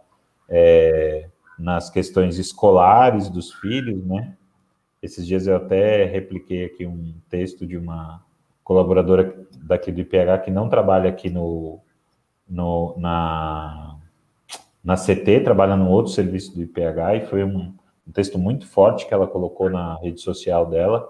é, 0.50 1.28
nas 1.58 1.90
questões 1.90 2.38
escolares 2.38 3.30
dos 3.30 3.54
filhos, 3.54 4.04
né? 4.06 4.34
Esses 5.02 5.26
dias 5.26 5.48
eu 5.48 5.56
até 5.56 6.06
repliquei 6.06 6.66
aqui 6.66 6.86
um 6.86 7.14
texto 7.30 7.66
de 7.66 7.78
uma 7.78 8.24
colaboradora 8.64 9.34
daqui 9.64 9.92
do 9.92 10.02
IPH 10.02 10.44
que 10.44 10.52
não 10.52 10.68
trabalha 10.68 11.10
aqui 11.10 11.30
no, 11.30 11.80
no, 12.50 12.96
na, 12.98 13.96
na 14.84 14.96
CT, 14.96 15.42
trabalha 15.44 15.76
num 15.76 15.90
outro 15.90 16.12
serviço 16.12 16.56
do 16.56 16.62
IPH, 16.62 17.16
e 17.16 17.26
foi 17.28 17.44
um, 17.44 17.74
um 18.08 18.12
texto 18.12 18.38
muito 18.38 18.68
forte 18.68 19.08
que 19.08 19.14
ela 19.14 19.28
colocou 19.28 19.70
na 19.70 19.96
rede 19.96 20.20
social 20.22 20.66
dela, 20.66 21.08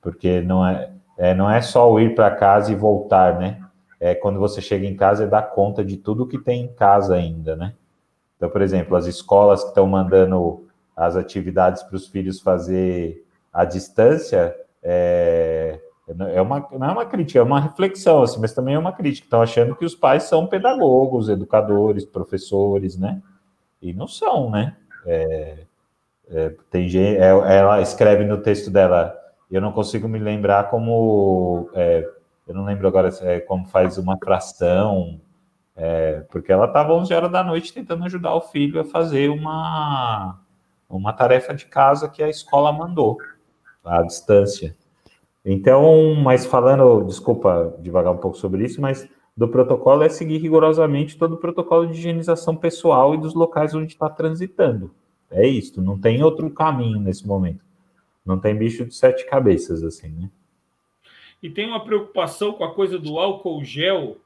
porque 0.00 0.40
não 0.40 0.66
é, 0.66 0.92
é 1.16 1.34
não 1.34 1.50
é 1.50 1.60
só 1.60 1.90
o 1.90 2.00
ir 2.00 2.14
para 2.14 2.34
casa 2.34 2.72
e 2.72 2.76
voltar, 2.76 3.38
né? 3.38 3.62
É 4.00 4.14
quando 4.14 4.38
você 4.38 4.60
chega 4.60 4.86
em 4.86 4.94
casa 4.94 5.24
e 5.24 5.28
dá 5.28 5.42
conta 5.42 5.84
de 5.84 5.96
tudo 5.96 6.26
que 6.26 6.38
tem 6.38 6.64
em 6.64 6.72
casa 6.74 7.16
ainda, 7.16 7.56
né? 7.56 7.74
Então, 8.38 8.48
por 8.48 8.62
exemplo, 8.62 8.96
as 8.96 9.06
escolas 9.06 9.62
que 9.62 9.70
estão 9.70 9.86
mandando 9.86 10.64
as 10.96 11.16
atividades 11.16 11.82
para 11.82 11.96
os 11.96 12.06
filhos 12.06 12.40
fazer 12.40 13.26
à 13.52 13.64
distância, 13.64 14.56
é, 14.82 15.78
é 16.32 16.40
uma, 16.40 16.66
não 16.72 16.88
é 16.88 16.92
uma 16.92 17.04
crítica, 17.04 17.40
é 17.40 17.42
uma 17.42 17.60
reflexão, 17.60 18.22
assim, 18.22 18.40
mas 18.40 18.54
também 18.54 18.74
é 18.74 18.78
uma 18.78 18.92
crítica. 18.92 19.26
Estão 19.26 19.42
achando 19.42 19.74
que 19.74 19.84
os 19.84 19.94
pais 19.94 20.22
são 20.22 20.46
pedagogos, 20.46 21.28
educadores, 21.28 22.04
professores, 22.04 22.96
né? 22.96 23.20
E 23.82 23.92
não 23.92 24.08
são, 24.08 24.50
né? 24.50 24.76
É, 25.04 25.58
é, 26.30 26.54
tem 26.70 26.88
é, 26.96 27.18
ela 27.18 27.80
escreve 27.80 28.24
no 28.24 28.38
texto 28.38 28.70
dela, 28.70 29.16
eu 29.50 29.60
não 29.60 29.72
consigo 29.72 30.06
me 30.06 30.18
lembrar 30.18 30.70
como, 30.70 31.70
é, 31.74 32.08
eu 32.46 32.54
não 32.54 32.64
lembro 32.64 32.86
agora 32.86 33.10
é, 33.22 33.40
como 33.40 33.66
faz 33.66 33.98
uma 33.98 34.16
fração, 34.16 35.20
é, 35.80 36.24
porque 36.28 36.50
ela 36.50 36.66
estava 36.66 36.92
11 36.92 37.14
horas 37.14 37.30
da 37.30 37.44
noite 37.44 37.72
tentando 37.72 38.04
ajudar 38.04 38.34
o 38.34 38.40
filho 38.40 38.80
a 38.80 38.84
fazer 38.84 39.30
uma, 39.30 40.40
uma 40.90 41.12
tarefa 41.12 41.54
de 41.54 41.66
casa 41.66 42.08
que 42.08 42.20
a 42.20 42.28
escola 42.28 42.72
mandou, 42.72 43.16
à 43.84 44.02
distância. 44.02 44.76
Então, 45.44 46.16
mas 46.16 46.44
falando, 46.44 47.04
desculpa 47.04 47.76
devagar 47.78 48.12
um 48.12 48.18
pouco 48.18 48.36
sobre 48.36 48.64
isso, 48.64 48.80
mas 48.80 49.08
do 49.36 49.46
protocolo 49.46 50.02
é 50.02 50.08
seguir 50.08 50.38
rigorosamente 50.38 51.16
todo 51.16 51.36
o 51.36 51.38
protocolo 51.38 51.86
de 51.86 51.96
higienização 51.96 52.56
pessoal 52.56 53.14
e 53.14 53.18
dos 53.18 53.34
locais 53.34 53.72
onde 53.72 53.92
está 53.92 54.10
transitando. 54.10 54.92
É 55.30 55.46
isso, 55.46 55.80
não 55.80 55.96
tem 55.96 56.24
outro 56.24 56.50
caminho 56.50 56.98
nesse 56.98 57.24
momento. 57.24 57.64
Não 58.26 58.36
tem 58.36 58.56
bicho 58.56 58.84
de 58.84 58.94
sete 58.94 59.24
cabeças, 59.26 59.84
assim, 59.84 60.08
né? 60.08 60.28
E 61.40 61.48
tem 61.48 61.68
uma 61.68 61.84
preocupação 61.84 62.52
com 62.52 62.64
a 62.64 62.74
coisa 62.74 62.98
do 62.98 63.16
álcool 63.16 63.62
gel. 63.62 64.16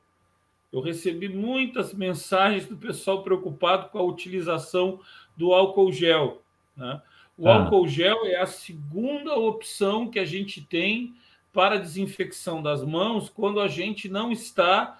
Eu 0.72 0.80
recebi 0.80 1.28
muitas 1.28 1.92
mensagens 1.92 2.66
do 2.66 2.76
pessoal 2.76 3.22
preocupado 3.22 3.90
com 3.90 3.98
a 3.98 4.02
utilização 4.02 5.00
do 5.36 5.52
álcool 5.52 5.92
gel. 5.92 6.42
Né? 6.74 7.00
O 7.36 7.46
ah. 7.46 7.56
álcool 7.56 7.86
gel 7.86 8.24
é 8.26 8.36
a 8.36 8.46
segunda 8.46 9.34
opção 9.36 10.08
que 10.08 10.18
a 10.18 10.24
gente 10.24 10.62
tem 10.62 11.14
para 11.52 11.78
desinfecção 11.78 12.62
das 12.62 12.82
mãos 12.82 13.28
quando 13.28 13.60
a 13.60 13.68
gente 13.68 14.08
não 14.08 14.32
está, 14.32 14.98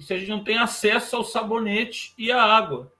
se 0.00 0.14
a 0.14 0.18
gente 0.18 0.30
não 0.30 0.42
tem 0.42 0.56
acesso 0.56 1.16
ao 1.16 1.24
sabonete 1.24 2.14
e 2.16 2.32
à 2.32 2.42
água. 2.42 2.90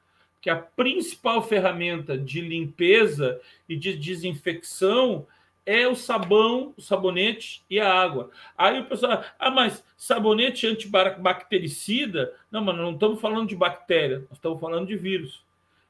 Que 0.43 0.51
a 0.51 0.57
principal 0.57 1.43
ferramenta 1.43 2.17
de 2.19 2.41
limpeza 2.41 3.41
e 3.69 3.77
de 3.77 3.97
desinfecção 3.97 5.27
é 5.71 5.87
o 5.87 5.95
sabão, 5.95 6.75
o 6.77 6.83
sabonete 6.83 7.63
e 7.71 7.79
a 7.79 7.93
água. 7.93 8.31
Aí 8.59 8.81
o 8.81 8.87
pessoal, 8.87 9.23
ah, 9.39 9.51
mas 9.53 9.85
sabonete 9.97 10.67
antibactericida? 10.67 12.35
Não, 12.51 12.65
mas 12.65 12.77
não 12.77 12.93
estamos 12.93 13.21
falando 13.21 13.49
de 13.49 13.55
bactéria, 13.55 14.19
nós 14.29 14.33
estamos 14.33 14.59
falando 14.59 14.89
de 14.89 14.97
vírus. 14.97 15.45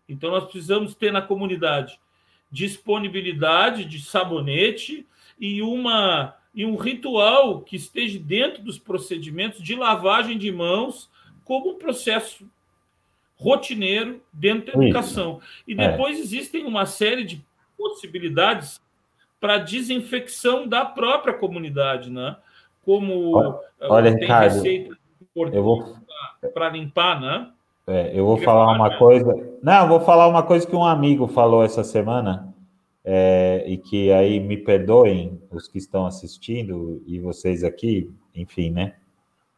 Então 0.07 0.31
nós 0.31 0.44
precisamos 0.44 0.94
ter 0.94 1.11
na 1.11 1.23
comunidade 1.23 1.98
disponibilidade 2.52 3.85
de 3.85 4.01
sabonete 4.01 5.07
e 5.39 5.62
uma 5.62 6.36
e 6.52 6.66
um 6.66 6.77
ritual 6.77 7.61
que 7.61 7.77
esteja 7.77 8.19
dentro 8.19 8.61
dos 8.61 8.77
procedimentos 8.77 9.62
de 9.62 9.77
lavagem 9.77 10.36
de 10.36 10.51
mãos 10.51 11.09
como 11.44 11.70
um 11.70 11.78
processo 11.78 12.44
rotineiro 13.36 14.20
dentro 14.32 14.77
da 14.77 14.85
educação. 14.85 15.40
E 15.66 15.73
é. 15.73 15.89
depois 15.89 16.19
é. 16.19 16.20
existem 16.20 16.65
uma 16.65 16.85
série 16.86 17.23
de 17.23 17.43
possibilidades 17.78 18.81
para 19.41 19.59
desinfecção 19.59 20.69
da 20.69 20.85
própria 20.85 21.35
comunidade, 21.35 22.11
né? 22.11 22.37
Como 22.85 23.37
olha, 23.81 24.09
eh, 24.09 24.12
tem 24.12 24.21
Ricardo, 24.23 24.55
receita 24.55 25.01
eu 25.53 25.62
vou 25.62 25.97
para 26.53 26.71
limpar, 26.71 27.21
né? 27.21 27.51
É, 27.87 28.19
eu 28.19 28.25
vou 28.25 28.37
falar, 28.37 28.67
falar 28.67 28.77
uma 28.77 28.99
coisa. 28.99 29.59
Não, 29.62 29.83
eu 29.83 29.89
vou 29.89 30.01
falar 30.01 30.29
uma 30.29 30.43
coisa 30.43 30.67
que 30.67 30.77
um 30.77 30.85
amigo 30.85 31.27
falou 31.29 31.65
essa 31.65 31.83
semana, 31.83 32.53
é, 33.05 33.65
e 33.67 33.79
que 33.79 34.12
aí 34.12 34.39
me 34.41 34.57
perdoem 34.57 35.41
os 35.51 35.67
que 35.67 35.79
estão 35.79 36.07
assistindo 36.07 37.03
e 37.07 37.19
vocês 37.19 37.65
aqui, 37.65 38.11
enfim, 38.35 38.71
né? 38.71 38.95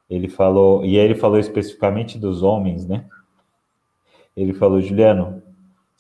Ele 0.09 0.29
falou, 0.29 0.85
e 0.85 0.97
ele 0.97 1.15
falou 1.15 1.39
especificamente 1.39 2.19
dos 2.19 2.43
homens, 2.43 2.87
né? 2.87 3.07
Ele 4.37 4.55
falou, 4.55 4.81
Juliano, 4.81 5.42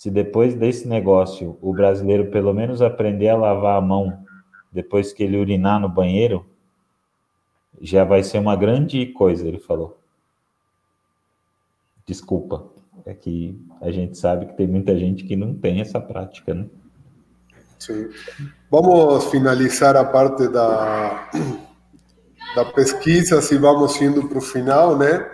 se 0.02 0.10
depois 0.10 0.56
desse 0.56 0.88
negócio 0.88 1.56
o 1.62 1.72
brasileiro 1.72 2.28
pelo 2.28 2.52
menos 2.52 2.82
aprender 2.82 3.28
a 3.28 3.36
lavar 3.36 3.78
a 3.78 3.80
mão 3.80 4.24
depois 4.72 5.12
que 5.12 5.22
ele 5.22 5.36
urinar 5.36 5.78
no 5.78 5.88
banheiro, 5.88 6.44
já 7.80 8.02
vai 8.02 8.24
ser 8.24 8.38
uma 8.38 8.56
grande 8.56 9.06
coisa, 9.12 9.46
ele 9.46 9.60
falou. 9.60 9.96
Desculpa, 12.04 12.66
é 13.06 13.14
que 13.14 13.56
a 13.80 13.92
gente 13.92 14.18
sabe 14.18 14.46
que 14.46 14.56
tem 14.56 14.66
muita 14.66 14.98
gente 14.98 15.22
que 15.22 15.36
não 15.36 15.54
tem 15.54 15.80
essa 15.80 16.00
prática, 16.00 16.52
né? 16.52 16.66
Sim. 17.78 18.08
Vamos 18.68 19.26
finalizar 19.26 19.94
a 19.94 20.04
parte 20.04 20.48
da, 20.48 21.30
da 22.56 22.64
pesquisa, 22.64 23.40
se 23.40 23.56
vamos 23.56 24.02
indo 24.02 24.28
para 24.28 24.38
o 24.38 24.42
final, 24.42 24.98
né? 24.98 25.30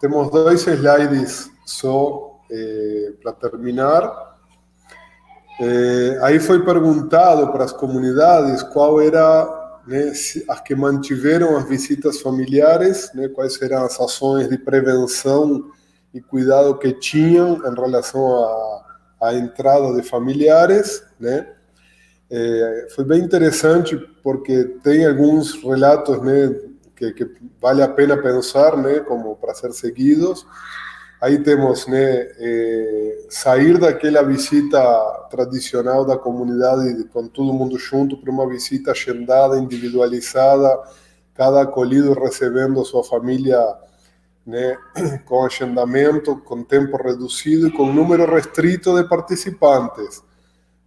Temos 0.00 0.28
dois 0.32 0.66
slides 0.66 1.52
só 1.64 2.25
eh, 2.50 3.12
para 3.22 3.32
terminar. 3.32 4.36
Eh, 5.60 6.18
aí 6.22 6.38
foi 6.38 6.64
perguntado 6.64 7.50
para 7.50 7.64
as 7.64 7.72
comunidades 7.72 8.62
qual 8.62 9.00
era 9.00 9.80
né, 9.86 10.12
as 10.48 10.60
que 10.60 10.74
mantiveram 10.74 11.56
as 11.56 11.68
visitas 11.68 12.20
familiares, 12.20 13.10
né, 13.14 13.28
quais 13.28 13.60
eram 13.62 13.84
as 13.84 13.98
ações 14.00 14.48
de 14.48 14.58
prevenção 14.58 15.70
e 16.12 16.20
cuidado 16.20 16.76
que 16.78 16.92
tinham 16.92 17.56
em 17.64 17.74
relação 17.74 18.26
à, 19.20 19.34
entrada 19.34 19.94
de 19.94 20.02
familiares, 20.02 21.02
né? 21.18 21.52
É, 22.28 22.88
foi 22.94 23.04
bem 23.04 23.22
interessante 23.22 23.96
porque 24.22 24.64
tem 24.82 25.06
alguns 25.06 25.54
relatos 25.62 26.20
né, 26.22 26.54
que, 26.96 27.12
que, 27.12 27.30
vale 27.60 27.82
a 27.82 27.88
pena 27.88 28.16
pensar, 28.16 28.76
né, 28.76 29.00
como 29.00 29.36
para 29.36 29.54
ser 29.54 29.72
seguidos. 29.72 30.44
Aí 31.20 31.38
temos 31.42 31.86
né, 31.86 32.28
é, 32.38 33.26
sair 33.28 33.78
daquela 33.78 34.22
visita 34.22 34.78
tradicional 35.30 36.04
da 36.04 36.16
comunidade 36.16 37.04
com 37.04 37.26
todo 37.28 37.52
mundo 37.52 37.78
junto 37.78 38.16
para 38.16 38.30
uma 38.30 38.48
visita 38.48 38.92
agendada, 38.92 39.58
individualizada, 39.58 40.82
cada 41.34 41.62
acolhido 41.62 42.12
recebendo 42.14 42.84
sua 42.84 43.04
família 43.04 43.58
né, 44.46 44.76
com 45.26 45.44
agendamento, 45.44 46.36
com 46.36 46.62
tempo 46.62 46.96
reduzido 46.96 47.68
e 47.68 47.72
com 47.72 47.92
número 47.92 48.26
restrito 48.26 48.94
de 48.94 49.08
participantes. 49.08 50.22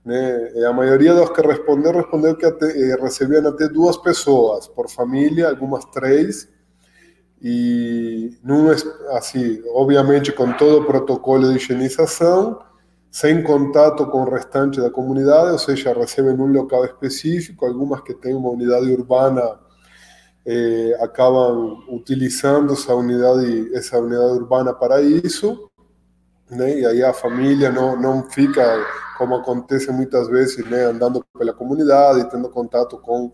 Né? 0.06 0.66
A 0.68 0.74
maioria 0.74 1.14
dos 1.14 1.30
que 1.30 1.42
respondeu, 1.42 1.92
respondeu 1.92 2.36
que 2.36 2.46
até, 2.46 2.66
eh, 2.66 2.96
recebiam 3.02 3.46
até 3.48 3.68
duas 3.68 3.98
pessoas 3.98 4.68
por 4.68 4.90
família, 4.90 5.50
algumas 5.50 5.86
três, 5.86 6.48
e 7.42 8.38
num, 8.44 8.70
assim, 9.12 9.62
obviamente 9.74 10.32
com 10.32 10.52
todo 10.54 10.82
o 10.82 10.86
protocolo 10.86 11.50
de 11.50 11.56
higienização, 11.56 12.60
sem 13.10 13.42
contato 13.42 14.06
com 14.08 14.24
o 14.24 14.30
restante 14.30 14.80
da 14.80 14.90
comunidade, 14.90 15.52
ou 15.52 15.58
seja, 15.58 15.94
recebem 15.94 16.34
um 16.34 16.52
local 16.52 16.86
específico, 16.86 17.66
algumas 17.66 18.02
que 18.02 18.14
têm 18.14 18.36
uma 18.36 18.50
unidade 18.50 18.92
urbana 18.92 19.58
eh, 20.46 20.98
acabam 21.02 21.84
utilizando 21.90 22.74
essa 22.74 22.94
unidade, 22.94 23.76
essa 23.76 24.00
unidade 24.00 24.34
urbana 24.34 24.74
para 24.74 25.02
isso, 25.02 25.70
né? 26.50 26.80
E 26.80 26.86
aí 26.86 27.04
a 27.04 27.14
família 27.14 27.72
não, 27.72 28.00
não 28.00 28.30
fica, 28.30 28.64
como 29.18 29.36
acontece 29.36 29.92
muitas 29.92 30.28
vezes, 30.28 30.66
né, 30.70 30.86
andando 30.86 31.24
pela 31.38 31.54
comunidade, 31.54 32.30
tendo 32.30 32.50
contato 32.50 32.98
com 32.98 33.32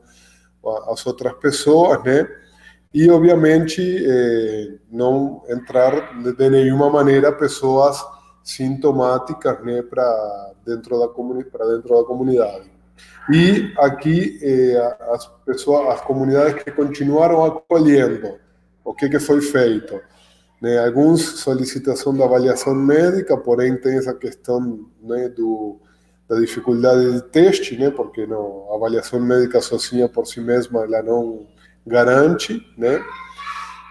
as 0.88 1.06
outras 1.06 1.34
pessoas, 1.34 2.04
né? 2.04 2.28
E, 2.96 3.12
obviamente, 3.12 3.82
eh, 3.82 4.76
não 4.90 5.44
entrar 5.50 6.18
de 6.18 6.50
nenhuma 6.50 6.90
maneira 6.90 7.30
pessoas 7.30 8.02
sintomáticas 8.42 9.62
né, 9.66 9.82
para 9.82 10.54
dentro, 10.66 10.98
da 10.98 11.08
dentro 11.08 11.94
da 11.94 12.06
comunidade. 12.06 12.72
E 13.30 13.74
aqui 13.80 14.40
eh, 14.42 14.98
as 15.12 15.28
pessoas, 15.46 15.90
as 15.94 16.02
comunidades 16.06 16.64
que 16.64 16.72
continuaram 16.72 17.44
acolhendo, 17.44 18.36
o 18.82 18.94
que, 18.94 19.10
que 19.10 19.20
foi 19.20 19.42
feito? 19.42 20.00
Né, 20.62 20.80
alguns 20.80 21.42
solicitação 21.42 22.16
da 22.16 22.24
avaliação 22.24 22.74
médica, 22.74 23.36
porém 23.36 23.76
tem 23.76 23.98
essa 23.98 24.14
questão 24.14 24.88
né, 25.04 25.28
do, 25.28 25.82
da 26.30 26.40
dificuldade 26.40 27.12
de 27.12 27.22
teste, 27.24 27.78
né, 27.78 27.92
porque 27.92 28.26
não, 28.26 28.72
a 28.72 28.76
avaliação 28.76 29.20
médica 29.20 29.60
sozinha 29.60 30.08
por 30.08 30.26
si 30.26 30.40
mesma 30.40 30.86
ela 30.86 31.04
não 31.04 31.46
garante, 31.86 32.66
né? 32.78 33.04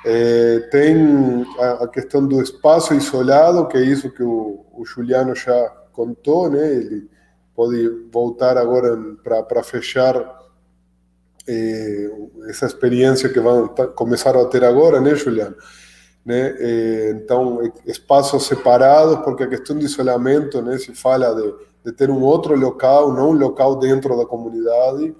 É, 0.05 0.59
tem 0.71 1.47
a, 1.59 1.85
a, 1.85 1.89
questão 1.89 2.27
do 2.27 2.43
espaço 2.43 2.93
isolado, 2.93 3.67
que 3.69 3.79
é 3.79 3.83
isso 3.83 4.11
que 4.11 4.23
o, 4.23 4.65
o 4.73 4.85
Juliano 4.85 5.35
já 5.35 5.69
contou, 5.93 6.51
né? 6.51 6.75
Ele 6.75 7.09
pode 7.55 7.89
voltar 8.13 8.59
agora 8.59 8.99
para 9.23 9.63
fechar 9.63 10.15
é, 11.49 12.11
essa 12.49 12.67
experiência 12.67 13.29
que 13.29 13.41
vão 13.41 13.69
começar 13.95 14.37
a 14.37 14.45
ter 14.47 14.65
agora, 14.65 15.01
né, 15.01 15.15
Juliano? 15.15 15.57
Né? 16.25 16.55
É, 16.59 17.11
então, 17.11 17.61
espaços 17.87 18.47
separados, 18.47 19.25
porque 19.25 19.45
a 19.45 19.49
questão 19.49 19.79
de 19.79 19.85
isolamento, 19.85 20.61
né, 20.63 20.79
se 20.79 20.95
fala 20.95 21.35
de, 21.35 21.55
de 21.85 21.93
ter 21.93 22.11
um 22.11 22.23
outro 22.23 22.57
local, 22.57 23.13
não 23.13 23.31
um 23.31 23.39
local 23.39 23.77
dentro 23.77 24.17
da 24.17 24.25
comunidade, 24.25 25.15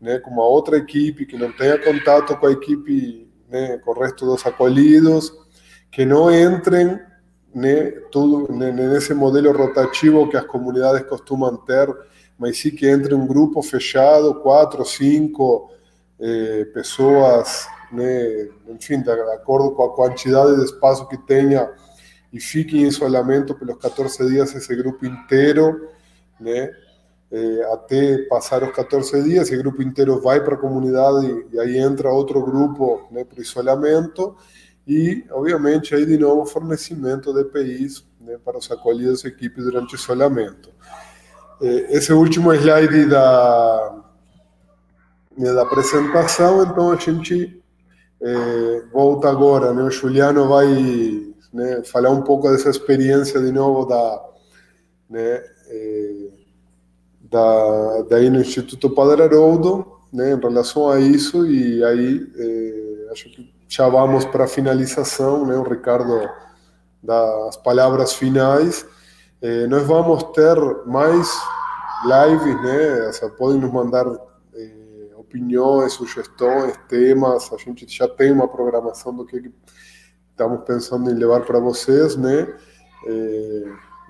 né, 0.00 0.18
com 0.18 0.30
uma 0.30 0.44
outra 0.44 0.76
equipe 0.76 1.26
que 1.26 1.36
não 1.36 1.52
tenha 1.52 1.78
contato 1.78 2.36
com 2.36 2.46
a 2.46 2.52
equipe, 2.52 3.28
né, 3.48 3.78
com 3.78 3.90
o 3.90 4.00
resto 4.00 4.24
dos 4.24 4.44
acolhidos, 4.46 5.32
que 5.90 6.04
não 6.04 6.30
entrem 6.30 6.98
né, 7.54 7.90
tudo 8.12 8.52
né, 8.52 8.70
nesse 8.70 9.14
modelo 9.14 9.52
rotativo 9.52 10.28
que 10.28 10.36
as 10.36 10.44
comunidades 10.44 11.06
costumam 11.08 11.56
ter, 11.56 11.88
mas 12.38 12.58
sim 12.58 12.70
que 12.70 12.86
entre 12.86 13.14
um 13.14 13.26
grupo 13.26 13.60
fechado, 13.62 14.34
quatro, 14.36 14.84
cinco 14.84 15.70
eh, 16.20 16.66
pessoas, 16.72 17.66
né, 17.90 18.48
enfim, 18.68 19.00
de 19.00 19.10
acordo 19.10 19.72
com 19.72 19.82
a 19.82 19.94
quantidade 19.94 20.56
de 20.56 20.64
espaço 20.64 21.08
que 21.08 21.16
tenha, 21.16 21.68
e 22.32 22.38
fique 22.38 22.76
em 22.78 22.86
isolamento 22.86 23.54
pelos 23.54 23.78
14 23.78 24.28
dias 24.28 24.54
esse 24.54 24.76
grupo 24.76 25.04
inteiro, 25.06 25.88
né, 26.38 26.70
eh, 27.30 27.68
até 27.72 28.18
passar 28.28 28.62
os 28.62 28.72
14 28.72 29.22
dias, 29.22 29.50
o 29.50 29.58
grupo 29.58 29.82
inteiro 29.82 30.20
vai 30.20 30.42
para 30.42 30.54
a 30.54 30.58
comunidade 30.58 31.46
e 31.52 31.60
aí 31.60 31.78
entra 31.78 32.10
outro 32.10 32.42
grupo 32.42 33.06
né, 33.10 33.24
para 33.24 33.40
isolamento 33.40 34.34
e, 34.86 35.24
obviamente, 35.30 35.94
aí 35.94 36.06
de 36.06 36.16
novo 36.16 36.46
fornecimento 36.46 37.32
de 37.32 37.40
EPIs 37.40 38.04
né, 38.20 38.38
para 38.42 38.56
os 38.56 38.70
acolhidos 38.70 39.24
equipes 39.24 39.64
durante 39.64 39.94
o 39.94 39.96
isolamento. 39.96 40.70
Eh, 41.60 41.96
esse 41.96 42.12
último 42.12 42.52
slide 42.54 43.06
da, 43.06 44.04
né, 45.36 45.52
da 45.52 45.62
apresentação, 45.62 46.62
então 46.62 46.92
a 46.92 46.96
gente 46.96 47.62
eh, 48.20 48.82
volta 48.92 49.28
agora, 49.28 49.74
né, 49.74 49.82
o 49.82 49.90
Juliano 49.90 50.48
vai 50.48 50.66
né, 51.52 51.82
falar 51.84 52.10
um 52.10 52.22
pouco 52.22 52.50
dessa 52.50 52.70
experiência 52.70 53.40
de 53.40 53.52
novo 53.52 53.84
da 53.84 54.24
né, 55.10 55.42
eh, 55.68 56.27
da, 57.30 58.02
daí 58.08 58.30
no 58.30 58.40
Instituto 58.40 58.90
Padre 58.90 59.22
Haroldo, 59.22 59.98
né, 60.12 60.32
em 60.32 60.40
relação 60.40 60.88
a 60.88 60.98
isso, 60.98 61.46
e 61.46 61.84
aí 61.84 62.26
eh, 62.36 63.08
acho 63.12 63.30
que 63.30 63.52
já 63.68 63.88
vamos 63.88 64.24
para 64.24 64.44
a 64.44 64.48
finalização, 64.48 65.46
né, 65.46 65.54
o 65.56 65.62
Ricardo 65.62 66.28
das 67.02 67.56
palavras 67.58 68.14
finais. 68.14 68.86
Eh, 69.42 69.66
nós 69.66 69.86
vamos 69.86 70.22
ter 70.32 70.56
mais 70.86 71.28
lives, 72.04 72.62
né, 72.62 73.12
seja, 73.12 73.30
podem 73.30 73.60
nos 73.60 73.70
mandar 73.70 74.06
eh, 74.54 75.10
opiniões, 75.16 75.92
sugestões, 75.92 76.74
temas, 76.88 77.52
a 77.52 77.56
gente 77.58 77.86
já 77.86 78.08
tem 78.08 78.32
uma 78.32 78.48
programação 78.48 79.14
do 79.14 79.26
que 79.26 79.52
estamos 80.30 80.64
pensando 80.64 81.10
em 81.10 81.14
levar 81.14 81.44
para 81.44 81.60
vocês, 81.60 82.16
né, 82.16 82.48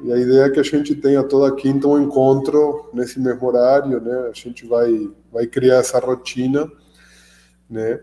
e 0.03 0.13
a 0.13 0.17
ideia 0.17 0.45
é 0.45 0.51
que 0.51 0.61
a 0.61 0.63
gente 0.63 0.95
tenha 0.95 1.23
toda 1.25 1.55
quinta 1.57 1.89
um 1.89 2.01
encontro 2.01 2.89
nesse 2.93 3.19
mesmo 3.19 3.47
horário, 3.47 4.01
né? 4.01 4.29
A 4.29 4.33
gente 4.33 4.67
vai 4.67 5.11
vai 5.33 5.47
criar 5.47 5.77
essa 5.77 5.99
rotina, 5.99 6.71
né? 7.69 8.01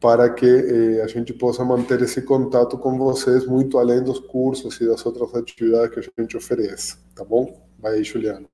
Para 0.00 0.30
que 0.30 0.46
eh, 0.46 1.02
a 1.02 1.06
gente 1.06 1.34
possa 1.34 1.62
manter 1.64 2.00
esse 2.00 2.22
contato 2.22 2.78
com 2.78 2.96
vocês 2.96 3.46
muito 3.46 3.78
além 3.78 4.02
dos 4.02 4.18
cursos 4.18 4.80
e 4.80 4.86
das 4.86 5.04
outras 5.04 5.34
atividades 5.34 6.06
que 6.06 6.12
a 6.16 6.22
gente 6.22 6.36
oferece, 6.36 6.96
tá 7.14 7.22
bom? 7.22 7.62
Vai 7.78 7.96
aí, 7.96 8.04
Juliano. 8.04 8.48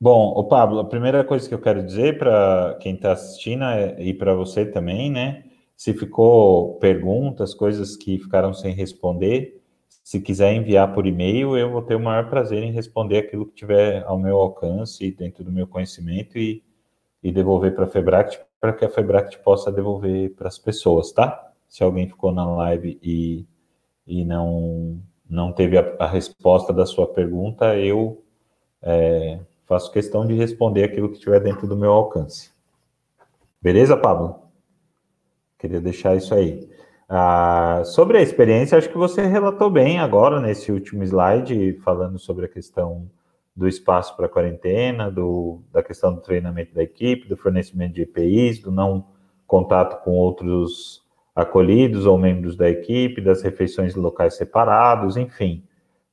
Bom, 0.00 0.32
o 0.36 0.44
Pablo, 0.44 0.78
a 0.78 0.84
primeira 0.84 1.24
coisa 1.24 1.48
que 1.48 1.54
eu 1.54 1.60
quero 1.60 1.84
dizer 1.84 2.18
para 2.18 2.78
quem 2.80 2.94
está 2.94 3.12
assistindo 3.12 3.64
é, 3.64 4.00
e 4.00 4.14
para 4.14 4.34
você 4.34 4.64
também, 4.64 5.10
né? 5.10 5.44
Se 5.76 5.94
ficou 5.94 6.74
perguntas, 6.78 7.54
coisas 7.54 7.96
que 7.96 8.18
ficaram 8.18 8.52
sem 8.52 8.74
responder, 8.74 9.60
se 10.08 10.22
quiser 10.22 10.54
enviar 10.54 10.94
por 10.94 11.06
e-mail, 11.06 11.54
eu 11.54 11.70
vou 11.70 11.82
ter 11.82 11.94
o 11.94 12.00
maior 12.00 12.30
prazer 12.30 12.62
em 12.62 12.72
responder 12.72 13.18
aquilo 13.18 13.44
que 13.44 13.52
tiver 13.52 14.02
ao 14.04 14.18
meu 14.18 14.38
alcance, 14.38 15.10
dentro 15.10 15.44
do 15.44 15.52
meu 15.52 15.66
conhecimento 15.66 16.38
e, 16.38 16.64
e 17.22 17.30
devolver 17.30 17.74
para 17.74 17.84
a 17.84 17.88
Febract, 17.88 18.40
para 18.58 18.72
que 18.72 18.86
a 18.86 18.88
Febract 18.88 19.38
possa 19.40 19.70
devolver 19.70 20.30
para 20.34 20.48
as 20.48 20.58
pessoas, 20.58 21.12
tá? 21.12 21.52
Se 21.68 21.84
alguém 21.84 22.08
ficou 22.08 22.32
na 22.32 22.46
live 22.56 22.98
e, 23.02 23.46
e 24.06 24.24
não, 24.24 24.98
não 25.28 25.52
teve 25.52 25.76
a, 25.76 25.96
a 25.98 26.06
resposta 26.06 26.72
da 26.72 26.86
sua 26.86 27.06
pergunta, 27.06 27.76
eu 27.76 28.24
é, 28.80 29.38
faço 29.66 29.92
questão 29.92 30.26
de 30.26 30.32
responder 30.32 30.84
aquilo 30.84 31.12
que 31.12 31.18
tiver 31.18 31.40
dentro 31.40 31.66
do 31.66 31.76
meu 31.76 31.92
alcance. 31.92 32.50
Beleza, 33.60 33.94
Pablo? 33.94 34.40
Queria 35.58 35.82
deixar 35.82 36.16
isso 36.16 36.34
aí. 36.34 36.66
Ah, 37.08 37.82
sobre 37.86 38.18
a 38.18 38.22
experiência, 38.22 38.76
acho 38.76 38.90
que 38.90 38.98
você 38.98 39.26
relatou 39.26 39.70
bem 39.70 39.98
agora 39.98 40.40
nesse 40.40 40.70
último 40.70 41.02
slide, 41.02 41.72
falando 41.82 42.18
sobre 42.18 42.44
a 42.44 42.48
questão 42.48 43.10
do 43.56 43.66
espaço 43.66 44.14
para 44.14 44.28
quarentena, 44.28 45.10
do, 45.10 45.62
da 45.72 45.82
questão 45.82 46.14
do 46.14 46.20
treinamento 46.20 46.74
da 46.74 46.82
equipe, 46.82 47.26
do 47.26 47.36
fornecimento 47.36 47.94
de 47.94 48.02
EPIs, 48.02 48.60
do 48.60 48.70
não 48.70 49.06
contato 49.46 50.04
com 50.04 50.12
outros 50.12 51.02
acolhidos 51.34 52.04
ou 52.04 52.18
membros 52.18 52.56
da 52.56 52.68
equipe, 52.68 53.22
das 53.22 53.42
refeições 53.42 53.94
locais 53.94 54.36
separados, 54.36 55.16
enfim. 55.16 55.64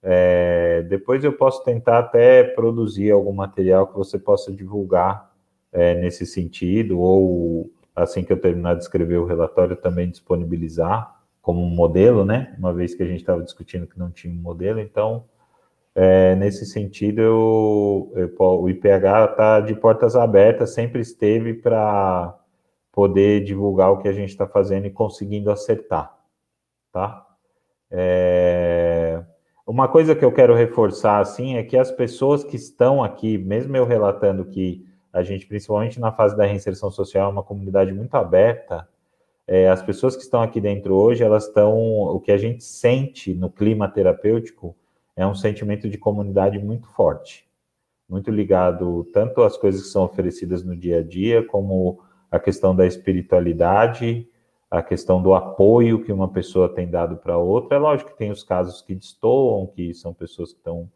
É, 0.01 0.81
depois 0.83 1.23
eu 1.23 1.33
posso 1.33 1.63
tentar 1.63 1.99
até 1.99 2.43
produzir 2.43 3.11
algum 3.11 3.33
material 3.33 3.87
que 3.87 3.97
você 3.97 4.17
possa 4.17 4.51
divulgar 4.51 5.29
é, 5.73 5.93
nesse 5.95 6.25
sentido, 6.25 6.99
ou 6.99 7.69
assim 7.95 8.23
que 8.23 8.33
eu 8.33 8.39
terminar 8.39 8.75
de 8.75 8.83
escrever 8.83 9.17
o 9.17 9.25
relatório, 9.25 9.75
também 9.75 10.09
disponibilizar 10.09 11.15
como 11.41 11.61
um 11.61 11.69
modelo, 11.69 12.25
né? 12.25 12.55
Uma 12.57 12.73
vez 12.73 12.95
que 12.95 13.03
a 13.03 13.05
gente 13.05 13.19
estava 13.19 13.43
discutindo 13.43 13.87
que 13.87 13.99
não 13.99 14.11
tinha 14.11 14.33
um 14.33 14.37
modelo, 14.37 14.79
então, 14.79 15.25
é, 15.93 16.35
nesse 16.35 16.65
sentido, 16.65 17.21
eu, 17.21 18.11
eu, 18.15 18.35
o 18.39 18.69
IPH 18.69 19.31
está 19.31 19.59
de 19.59 19.75
portas 19.75 20.15
abertas, 20.15 20.73
sempre 20.73 21.01
esteve 21.01 21.53
para 21.53 22.35
poder 22.91 23.43
divulgar 23.43 23.91
o 23.91 23.97
que 23.97 24.07
a 24.07 24.13
gente 24.13 24.29
está 24.29 24.47
fazendo 24.47 24.87
e 24.87 24.89
conseguindo 24.89 25.51
acertar, 25.51 26.17
tá? 26.91 27.25
É... 27.91 29.21
Uma 29.67 29.87
coisa 29.87 30.15
que 30.15 30.23
eu 30.23 30.31
quero 30.31 30.53
reforçar 30.53 31.19
assim 31.19 31.57
é 31.57 31.63
que 31.63 31.77
as 31.77 31.91
pessoas 31.91 32.43
que 32.43 32.55
estão 32.55 33.03
aqui, 33.03 33.37
mesmo 33.37 33.75
eu 33.75 33.85
relatando 33.85 34.45
que 34.45 34.85
a 35.15 35.23
gente, 35.23 35.47
principalmente 35.47 35.97
na 35.97 36.11
fase 36.11 36.35
da 36.35 36.45
reinserção 36.45 36.91
social, 36.91 37.29
é 37.29 37.31
uma 37.31 37.41
comunidade 37.41 37.93
muito 37.93 38.13
aberta. 38.15 38.85
É, 39.47 39.69
as 39.69 39.81
pessoas 39.81 40.13
que 40.13 40.21
estão 40.21 40.41
aqui 40.41 40.59
dentro 40.59 40.93
hoje, 40.93 41.23
elas 41.23 41.47
estão. 41.47 41.73
O 41.73 42.19
que 42.19 42.33
a 42.33 42.37
gente 42.37 42.65
sente 42.65 43.33
no 43.33 43.49
clima 43.49 43.87
terapêutico 43.87 44.75
é 45.15 45.25
um 45.25 45.33
sentimento 45.33 45.89
de 45.89 45.97
comunidade 45.97 46.59
muito 46.59 46.89
forte, 46.89 47.47
muito 48.09 48.29
ligado 48.29 49.05
tanto 49.13 49.41
às 49.41 49.55
coisas 49.55 49.83
que 49.83 49.87
são 49.87 50.03
oferecidas 50.03 50.65
no 50.65 50.75
dia 50.75 50.99
a 50.99 51.01
dia, 51.01 51.41
como 51.41 52.01
a 52.29 52.37
questão 52.37 52.75
da 52.75 52.85
espiritualidade, 52.85 54.27
a 54.69 54.83
questão 54.83 55.23
do 55.23 55.33
apoio 55.33 56.03
que 56.03 56.11
uma 56.11 56.27
pessoa 56.27 56.67
tem 56.67 56.89
dado 56.89 57.15
para 57.15 57.37
outra. 57.37 57.77
É 57.77 57.79
lógico 57.79 58.11
que 58.11 58.17
tem 58.17 58.31
os 58.31 58.43
casos 58.43 58.81
que 58.81 58.93
destoam, 58.93 59.65
que 59.67 59.93
são 59.93 60.13
pessoas 60.13 60.51
que 60.51 60.57
estão 60.57 60.91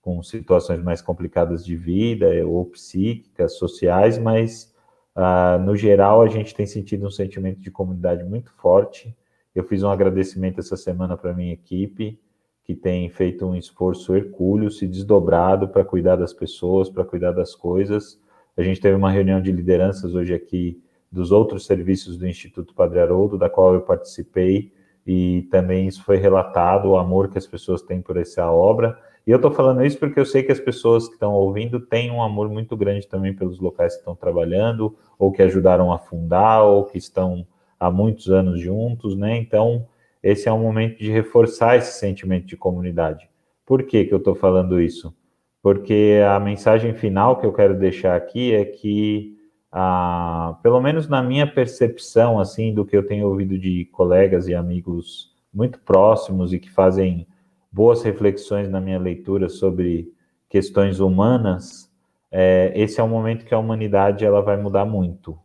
com 0.00 0.22
situações 0.22 0.82
mais 0.82 1.02
complicadas 1.02 1.64
de 1.64 1.76
vida, 1.76 2.28
ou 2.46 2.64
psíquicas, 2.66 3.56
sociais, 3.56 4.18
mas 4.18 4.74
uh, 5.16 5.60
no 5.62 5.76
geral 5.76 6.22
a 6.22 6.28
gente 6.28 6.54
tem 6.54 6.66
sentido 6.66 7.06
um 7.06 7.10
sentimento 7.10 7.60
de 7.60 7.70
comunidade 7.70 8.24
muito 8.24 8.52
forte. 8.54 9.16
Eu 9.54 9.64
fiz 9.64 9.82
um 9.82 9.90
agradecimento 9.90 10.60
essa 10.60 10.76
semana 10.76 11.16
para 11.16 11.34
minha 11.34 11.52
equipe, 11.52 12.18
que 12.64 12.74
tem 12.74 13.08
feito 13.10 13.44
um 13.44 13.54
esforço 13.54 14.14
hercúleo, 14.14 14.70
se 14.70 14.86
desdobrado 14.86 15.68
para 15.68 15.84
cuidar 15.84 16.16
das 16.16 16.32
pessoas, 16.32 16.88
para 16.88 17.04
cuidar 17.04 17.32
das 17.32 17.54
coisas. 17.54 18.20
A 18.56 18.62
gente 18.62 18.80
teve 18.80 18.94
uma 18.94 19.10
reunião 19.10 19.40
de 19.40 19.50
lideranças 19.50 20.14
hoje 20.14 20.32
aqui 20.32 20.82
dos 21.10 21.32
outros 21.32 21.66
serviços 21.66 22.16
do 22.16 22.26
Instituto 22.26 22.74
Padre 22.74 23.00
Haroldo, 23.00 23.36
da 23.36 23.50
qual 23.50 23.74
eu 23.74 23.80
participei, 23.80 24.72
e 25.04 25.42
também 25.50 25.88
isso 25.88 26.04
foi 26.04 26.16
relatado, 26.16 26.90
o 26.90 26.96
amor 26.96 27.28
que 27.28 27.38
as 27.38 27.46
pessoas 27.46 27.82
têm 27.82 28.00
por 28.00 28.16
essa 28.16 28.50
obra. 28.50 28.96
E 29.26 29.30
eu 29.30 29.36
estou 29.36 29.50
falando 29.50 29.84
isso 29.84 29.98
porque 29.98 30.18
eu 30.18 30.24
sei 30.24 30.42
que 30.42 30.52
as 30.52 30.60
pessoas 30.60 31.06
que 31.06 31.14
estão 31.14 31.32
ouvindo 31.32 31.80
têm 31.80 32.10
um 32.10 32.22
amor 32.22 32.48
muito 32.48 32.76
grande 32.76 33.06
também 33.06 33.34
pelos 33.34 33.60
locais 33.60 33.94
que 33.94 34.00
estão 34.00 34.16
trabalhando, 34.16 34.96
ou 35.18 35.30
que 35.30 35.42
ajudaram 35.42 35.92
a 35.92 35.98
fundar, 35.98 36.62
ou 36.62 36.84
que 36.84 36.98
estão 36.98 37.46
há 37.78 37.90
muitos 37.90 38.30
anos 38.30 38.60
juntos, 38.60 39.16
né? 39.16 39.36
Então, 39.36 39.86
esse 40.22 40.48
é 40.48 40.52
um 40.52 40.60
momento 40.60 40.98
de 40.98 41.10
reforçar 41.10 41.76
esse 41.76 41.98
sentimento 41.98 42.46
de 42.46 42.56
comunidade. 42.56 43.28
Por 43.64 43.84
que, 43.84 44.04
que 44.04 44.12
eu 44.12 44.18
estou 44.18 44.34
falando 44.34 44.80
isso? 44.80 45.14
Porque 45.62 46.20
a 46.26 46.40
mensagem 46.40 46.94
final 46.94 47.38
que 47.38 47.46
eu 47.46 47.52
quero 47.52 47.78
deixar 47.78 48.16
aqui 48.16 48.54
é 48.54 48.64
que 48.64 49.36
ah, 49.72 50.58
pelo 50.62 50.80
menos 50.80 51.08
na 51.08 51.22
minha 51.22 51.46
percepção, 51.46 52.40
assim, 52.40 52.74
do 52.74 52.84
que 52.84 52.96
eu 52.96 53.06
tenho 53.06 53.28
ouvido 53.28 53.58
de 53.58 53.84
colegas 53.92 54.48
e 54.48 54.54
amigos 54.54 55.30
muito 55.52 55.78
próximos 55.80 56.52
e 56.52 56.58
que 56.58 56.70
fazem 56.70 57.26
boas 57.70 58.02
reflexões 58.02 58.68
na 58.68 58.80
minha 58.80 58.98
leitura 58.98 59.48
sobre 59.48 60.12
questões 60.48 61.00
humanas, 61.00 61.90
é, 62.30 62.72
esse 62.74 63.00
é 63.00 63.04
um 63.04 63.08
momento 63.08 63.44
que 63.44 63.54
a 63.54 63.58
humanidade 63.58 64.24
ela 64.24 64.40
vai 64.40 64.56
mudar 64.56 64.84
muito. 64.84 65.38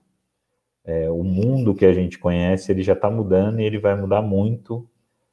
É, 0.84 1.10
o 1.10 1.24
mundo 1.24 1.74
que 1.74 1.86
a 1.86 1.94
gente 1.94 2.20
conhece 2.20 2.72
ele 2.72 2.84
já 2.84 2.94
está 2.94 3.10
mudando 3.10 3.60
e 3.60 3.64
ele 3.64 3.80
vai 3.80 3.96
mudar 4.00 4.22
muito. 4.22 4.88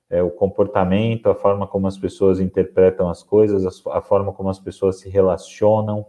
É, 0.08 0.22
o 0.22 0.30
comportamento, 0.30 1.28
a 1.28 1.34
forma 1.34 1.66
como 1.66 1.86
as 1.86 1.96
pessoas 1.96 2.40
interpretam 2.40 3.08
as 3.08 3.22
coisas, 3.22 3.64
a, 3.86 3.98
a 3.98 4.00
forma 4.02 4.32
como 4.32 4.48
as 4.48 4.58
pessoas 4.58 5.00
se 5.00 5.08
relacionam, 5.08 6.06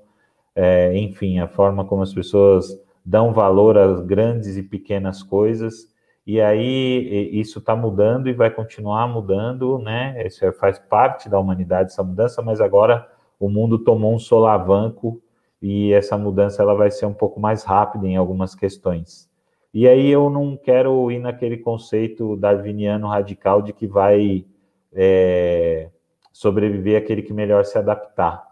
é, 0.55 0.97
enfim, 0.97 1.39
a 1.39 1.47
forma 1.47 1.85
como 1.85 2.01
as 2.01 2.13
pessoas 2.13 2.67
dão 3.05 3.33
valor 3.33 3.77
às 3.77 4.01
grandes 4.01 4.57
e 4.57 4.63
pequenas 4.63 5.23
coisas, 5.23 5.92
e 6.25 6.39
aí 6.39 7.29
isso 7.33 7.59
está 7.59 7.75
mudando 7.75 8.29
e 8.29 8.33
vai 8.33 8.49
continuar 8.49 9.07
mudando, 9.07 9.77
né? 9.79 10.25
Isso 10.25 10.45
é, 10.45 10.51
faz 10.53 10.79
parte 10.79 11.29
da 11.29 11.39
humanidade, 11.39 11.91
essa 11.91 12.03
mudança, 12.03 12.41
mas 12.41 12.61
agora 12.61 13.07
o 13.39 13.49
mundo 13.49 13.79
tomou 13.79 14.13
um 14.13 14.19
solavanco 14.19 15.21
e 15.61 15.91
essa 15.91 16.17
mudança 16.17 16.61
ela 16.61 16.73
vai 16.73 16.89
ser 16.91 17.05
um 17.05 17.13
pouco 17.13 17.39
mais 17.39 17.63
rápida 17.63 18.07
em 18.07 18.15
algumas 18.15 18.55
questões. 18.55 19.29
E 19.73 19.87
aí 19.87 20.09
eu 20.09 20.29
não 20.29 20.55
quero 20.55 21.11
ir 21.11 21.19
naquele 21.19 21.57
conceito 21.57 22.37
darwiniano 22.37 23.07
radical 23.07 23.61
de 23.61 23.73
que 23.73 23.87
vai 23.87 24.45
é, 24.93 25.89
sobreviver 26.31 27.01
aquele 27.01 27.21
que 27.21 27.33
melhor 27.33 27.65
se 27.65 27.77
adaptar. 27.77 28.47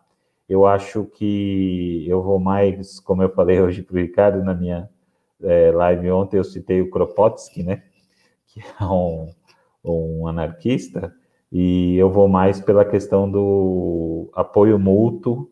Eu 0.50 0.66
acho 0.66 1.06
que 1.06 2.06
eu 2.08 2.22
vou 2.22 2.40
mais, 2.40 3.00
como 3.00 3.24
eu 3.24 3.30
falei 3.30 3.62
hoje 3.62 3.84
para 3.84 3.96
o 3.96 4.00
Ricardo 4.00 4.44
na 4.44 4.54
minha 4.54 4.90
é, 5.44 5.72
live 5.72 6.12
ontem, 6.12 6.38
eu 6.38 6.44
citei 6.44 6.82
o 6.82 6.90
Kropotkin, 6.90 7.64
né? 7.64 7.84
Que 8.48 8.60
é 8.60 8.84
um, 8.84 9.34
um 9.84 10.28
anarquista, 10.28 11.14
e 11.52 11.98
eu 11.98 12.10
vou 12.10 12.28
mais 12.28 12.60
pela 12.60 12.86
questão 12.86 13.30
do 13.30 14.30
apoio 14.34 14.78
mútuo, 14.80 15.50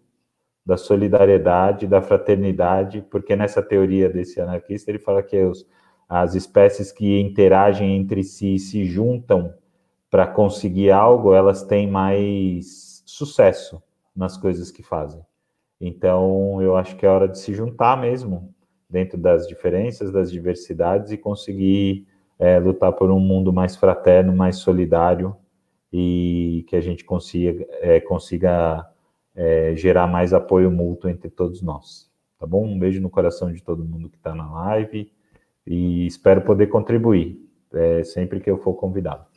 da 0.65 0.77
solidariedade, 0.77 1.87
da 1.87 2.01
fraternidade, 2.01 3.01
porque 3.09 3.35
nessa 3.35 3.61
teoria 3.61 4.09
desse 4.09 4.39
anarquista 4.39 4.91
ele 4.91 4.99
fala 4.99 5.23
que 5.23 5.41
os, 5.43 5.65
as 6.07 6.35
espécies 6.35 6.91
que 6.91 7.19
interagem 7.19 7.95
entre 7.95 8.23
si 8.23 8.55
e 8.55 8.59
se 8.59 8.85
juntam 8.85 9.53
para 10.09 10.27
conseguir 10.27 10.91
algo, 10.91 11.33
elas 11.33 11.63
têm 11.63 11.87
mais 11.87 13.03
sucesso 13.05 13.81
nas 14.15 14.37
coisas 14.37 14.71
que 14.71 14.83
fazem. 14.83 15.21
Então, 15.79 16.61
eu 16.61 16.75
acho 16.75 16.95
que 16.97 17.05
é 17.05 17.09
hora 17.09 17.27
de 17.27 17.39
se 17.39 17.53
juntar 17.53 17.95
mesmo, 17.99 18.53
dentro 18.89 19.17
das 19.17 19.47
diferenças, 19.47 20.11
das 20.11 20.31
diversidades, 20.31 21.11
e 21.11 21.17
conseguir 21.17 22.07
é, 22.37 22.57
lutar 22.59 22.93
por 22.93 23.11
um 23.11 23.19
mundo 23.19 23.53
mais 23.53 23.75
fraterno, 23.75 24.35
mais 24.35 24.57
solidário, 24.57 25.35
e 25.91 26.65
que 26.67 26.75
a 26.75 26.81
gente 26.81 27.03
consiga, 27.03 27.65
é, 27.81 27.99
consiga 27.99 28.87
é, 29.35 29.75
gerar 29.75 30.07
mais 30.07 30.33
apoio 30.33 30.71
mútuo 30.71 31.09
entre 31.09 31.29
todos 31.29 31.61
nós. 31.61 32.09
Tá 32.37 32.45
bom? 32.45 32.65
Um 32.65 32.79
beijo 32.79 33.01
no 33.01 33.09
coração 33.09 33.51
de 33.51 33.61
todo 33.61 33.83
mundo 33.83 34.09
que 34.09 34.17
está 34.17 34.33
na 34.33 34.49
live 34.51 35.11
e 35.67 36.07
espero 36.07 36.41
poder 36.41 36.67
contribuir 36.67 37.37
é, 37.73 38.03
sempre 38.03 38.39
que 38.39 38.49
eu 38.49 38.57
for 38.57 38.73
convidado. 38.75 39.28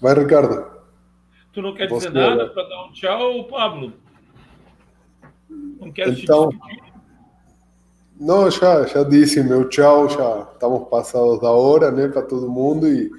Vai, 0.00 0.14
Ricardo. 0.14 0.66
Tu 1.52 1.62
não 1.62 1.74
quer 1.74 1.86
dizer 1.86 2.10
nada 2.10 2.48
para 2.50 2.68
dar 2.68 2.84
um 2.84 2.92
tchau, 2.92 3.44
Pablo? 3.44 3.92
Não 5.48 5.90
quer 5.90 6.08
então, 6.08 6.50
Não, 8.18 8.50
já, 8.50 8.84
já 8.86 9.02
disse 9.02 9.42
meu 9.42 9.68
tchau, 9.68 10.08
já 10.08 10.48
estamos 10.52 10.88
passados 10.88 11.40
da 11.40 11.50
hora, 11.50 11.90
né, 11.90 12.08
para 12.08 12.22
todo 12.22 12.50
mundo 12.50 12.86
e 12.86 13.10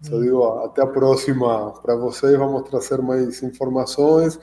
só 0.00 0.18
digo 0.20 0.42
até 0.64 0.82
a 0.82 0.86
próxima 0.86 1.72
para 1.80 1.96
vocês, 1.96 2.36
vamos 2.38 2.68
trazer 2.68 3.00
mais 3.00 3.42
informações. 3.42 4.38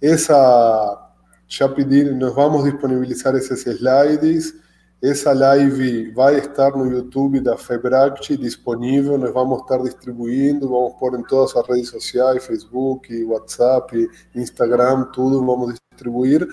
Essa, 0.00 1.10
já 1.48 1.68
pedir, 1.68 2.14
nós 2.14 2.34
vamos 2.34 2.64
disponibilizar 2.64 3.34
esses 3.34 3.66
slides, 3.66 4.54
essa 5.02 5.32
live 5.32 6.12
vai 6.12 6.38
estar 6.38 6.72
no 6.72 6.86
YouTube 6.86 7.40
da 7.40 7.56
Febract 7.56 8.36
disponível, 8.36 9.16
nós 9.16 9.32
vamos 9.32 9.62
estar 9.62 9.78
distribuindo, 9.78 10.68
vamos 10.68 10.92
pôr 10.98 11.18
em 11.18 11.22
todas 11.22 11.56
as 11.56 11.66
redes 11.66 11.88
sociais, 11.88 12.44
Facebook, 12.44 13.24
WhatsApp, 13.24 14.08
Instagram, 14.34 15.04
tudo 15.04 15.44
vamos 15.44 15.74
distribuir. 15.90 16.46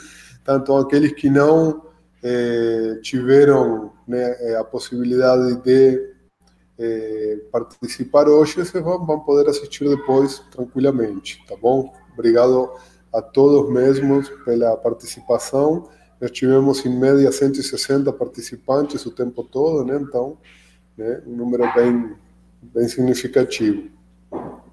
Tanto 0.45 0.77
aqueles 0.77 1.11
que 1.11 1.29
não 1.29 1.87
eh, 2.23 2.99
tiveram 3.01 3.91
né, 4.07 4.55
a 4.57 4.63
possibilidade 4.63 5.61
de 5.61 6.15
eh, 6.79 7.39
participar 7.51 8.29
hoje, 8.29 8.53
vocês 8.53 8.81
vão, 8.81 9.05
vão 9.05 9.19
poder 9.19 9.49
assistir 9.49 9.89
depois 9.89 10.39
tranquilamente, 10.51 11.43
tá 11.49 11.55
bom? 11.61 11.93
Obrigado 12.13 12.71
a 13.13 13.21
todos 13.21 13.69
mesmos 13.69 14.29
pela 14.45 14.77
participação. 14.77 15.89
Nós 16.19 16.31
tivemos, 16.31 16.85
em 16.85 16.99
média, 16.99 17.31
160 17.31 18.11
participantes 18.13 19.05
o 19.05 19.11
tempo 19.11 19.43
todo, 19.43 19.85
né? 19.85 19.99
então, 20.01 20.37
né? 20.97 21.21
um 21.27 21.35
número 21.35 21.63
bem, 21.75 22.15
bem 22.61 22.87
significativo. 22.87 23.89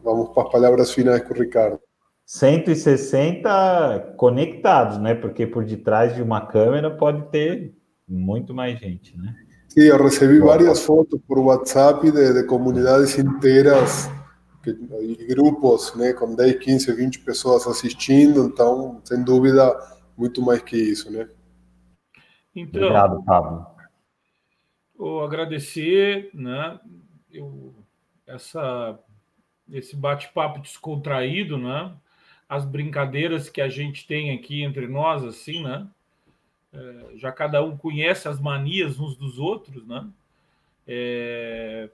Vamos 0.02 0.30
para 0.30 0.44
as 0.44 0.52
palavras 0.52 0.92
finais 0.92 1.22
com 1.22 1.34
o 1.34 1.36
Ricardo. 1.36 1.78
160 2.26 4.14
conectados, 4.16 4.98
né? 4.98 5.14
Porque 5.14 5.46
por 5.46 5.64
detrás 5.64 6.14
de 6.14 6.22
uma 6.22 6.46
câmera 6.46 6.90
pode 6.90 7.30
ter 7.30 7.74
muito 8.08 8.54
mais 8.54 8.78
gente, 8.78 9.16
né? 9.16 9.34
Sim, 9.68 9.82
eu 9.82 10.02
recebi 10.02 10.38
várias 10.38 10.80
fotos 10.80 11.20
por 11.26 11.38
WhatsApp 11.38 12.10
de, 12.10 12.32
de 12.32 12.44
comunidades 12.44 13.18
inteiras 13.18 14.08
que, 14.62 14.70
e 14.70 15.26
grupos, 15.34 15.94
né? 15.96 16.12
Com 16.12 16.34
10, 16.34 16.58
15, 16.58 16.92
20 16.92 17.20
pessoas 17.20 17.66
assistindo, 17.66 18.44
então, 18.44 19.00
sem 19.04 19.22
dúvida, 19.22 19.74
muito 20.16 20.42
mais 20.42 20.62
que 20.62 20.76
isso, 20.76 21.10
né? 21.10 21.28
Então, 22.54 22.82
Obrigado, 22.82 23.22
Pablo. 23.24 23.66
Vou 24.96 25.24
agradecer, 25.24 26.30
né? 26.32 26.78
Eu, 27.32 27.74
essa, 28.26 28.98
esse 29.70 29.96
bate-papo 29.96 30.60
descontraído, 30.60 31.58
né? 31.58 31.92
As 32.48 32.64
brincadeiras 32.64 33.48
que 33.48 33.60
a 33.60 33.68
gente 33.68 34.06
tem 34.06 34.30
aqui 34.30 34.62
entre 34.62 34.86
nós, 34.86 35.24
assim, 35.24 35.62
né? 35.62 35.88
é, 36.74 37.16
já 37.16 37.30
cada 37.30 37.62
um 37.62 37.76
conhece 37.76 38.26
as 38.28 38.40
manias 38.40 38.98
uns 38.98 39.16
dos 39.16 39.38
outros, 39.38 39.86
né? 39.86 40.06
É, 40.86 41.88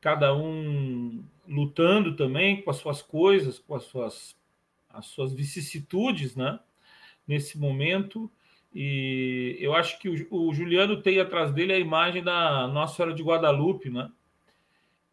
cada 0.00 0.34
um 0.34 1.22
lutando 1.46 2.14
também 2.16 2.62
com 2.62 2.70
as 2.70 2.76
suas 2.76 3.02
coisas, 3.02 3.58
com 3.58 3.74
as 3.74 3.82
suas, 3.84 4.36
as 4.88 5.06
suas 5.06 5.34
vicissitudes, 5.34 6.36
né? 6.36 6.58
Nesse 7.32 7.58
momento. 7.58 8.30
E 8.74 9.56
eu 9.58 9.74
acho 9.74 9.98
que 9.98 10.26
o, 10.30 10.52
Juliano 10.52 11.00
tem 11.00 11.18
atrás 11.18 11.50
dele 11.50 11.72
a 11.72 11.78
imagem 11.78 12.22
da 12.22 12.68
Nossa 12.68 12.96
Senhora 12.96 13.14
de 13.14 13.22
Guadalupe, 13.22 13.88
né? 13.88 14.12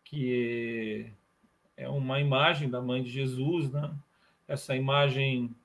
Que 0.03 1.13
é 1.77 1.87
uma 1.87 2.19
imagem 2.19 2.69
da 2.69 2.81
Mãe 2.81 3.01
de 3.01 3.09
Jesus, 3.09 3.71
né? 3.71 3.89
Essa 4.49 4.75
imagem 4.75 5.55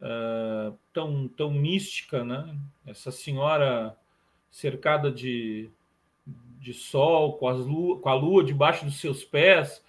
uh, 0.00 0.78
tão, 0.92 1.26
tão 1.26 1.50
mística, 1.50 2.22
né? 2.22 2.56
Essa 2.86 3.10
senhora 3.10 3.96
cercada 4.52 5.10
de, 5.10 5.68
de 6.60 6.72
sol, 6.72 7.38
com, 7.38 7.48
as 7.48 7.58
lua, 7.58 7.98
com 7.98 8.08
a 8.08 8.14
lua 8.14 8.44
debaixo 8.44 8.84
dos 8.84 9.00
seus 9.00 9.24
pés, 9.24 9.82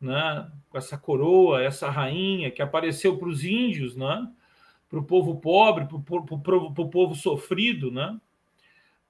né? 0.00 0.48
com 0.68 0.78
essa 0.78 0.96
coroa, 0.96 1.60
essa 1.60 1.90
rainha 1.90 2.52
que 2.52 2.62
apareceu 2.62 3.18
para 3.18 3.28
os 3.28 3.44
índios, 3.44 3.96
né? 3.96 4.30
Para 4.90 4.98
o 4.98 5.04
povo 5.04 5.36
pobre, 5.36 5.86
para 5.86 6.56
o 6.56 6.90
povo 6.90 7.14
sofrido, 7.14 7.90
né? 7.90 8.20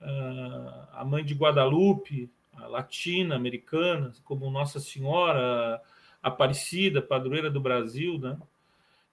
Uh, 0.01 0.87
a 0.93 1.05
mãe 1.05 1.25
de 1.25 1.35
Guadalupe, 1.35 2.31
a 2.55 2.67
latina, 2.67 3.35
americana, 3.35 4.13
como 4.25 4.51
Nossa 4.51 4.79
Senhora 4.79 5.81
Aparecida, 6.23 7.03
padroeira 7.03 7.51
do 7.51 7.61
Brasil, 7.61 8.19
né? 8.19 8.39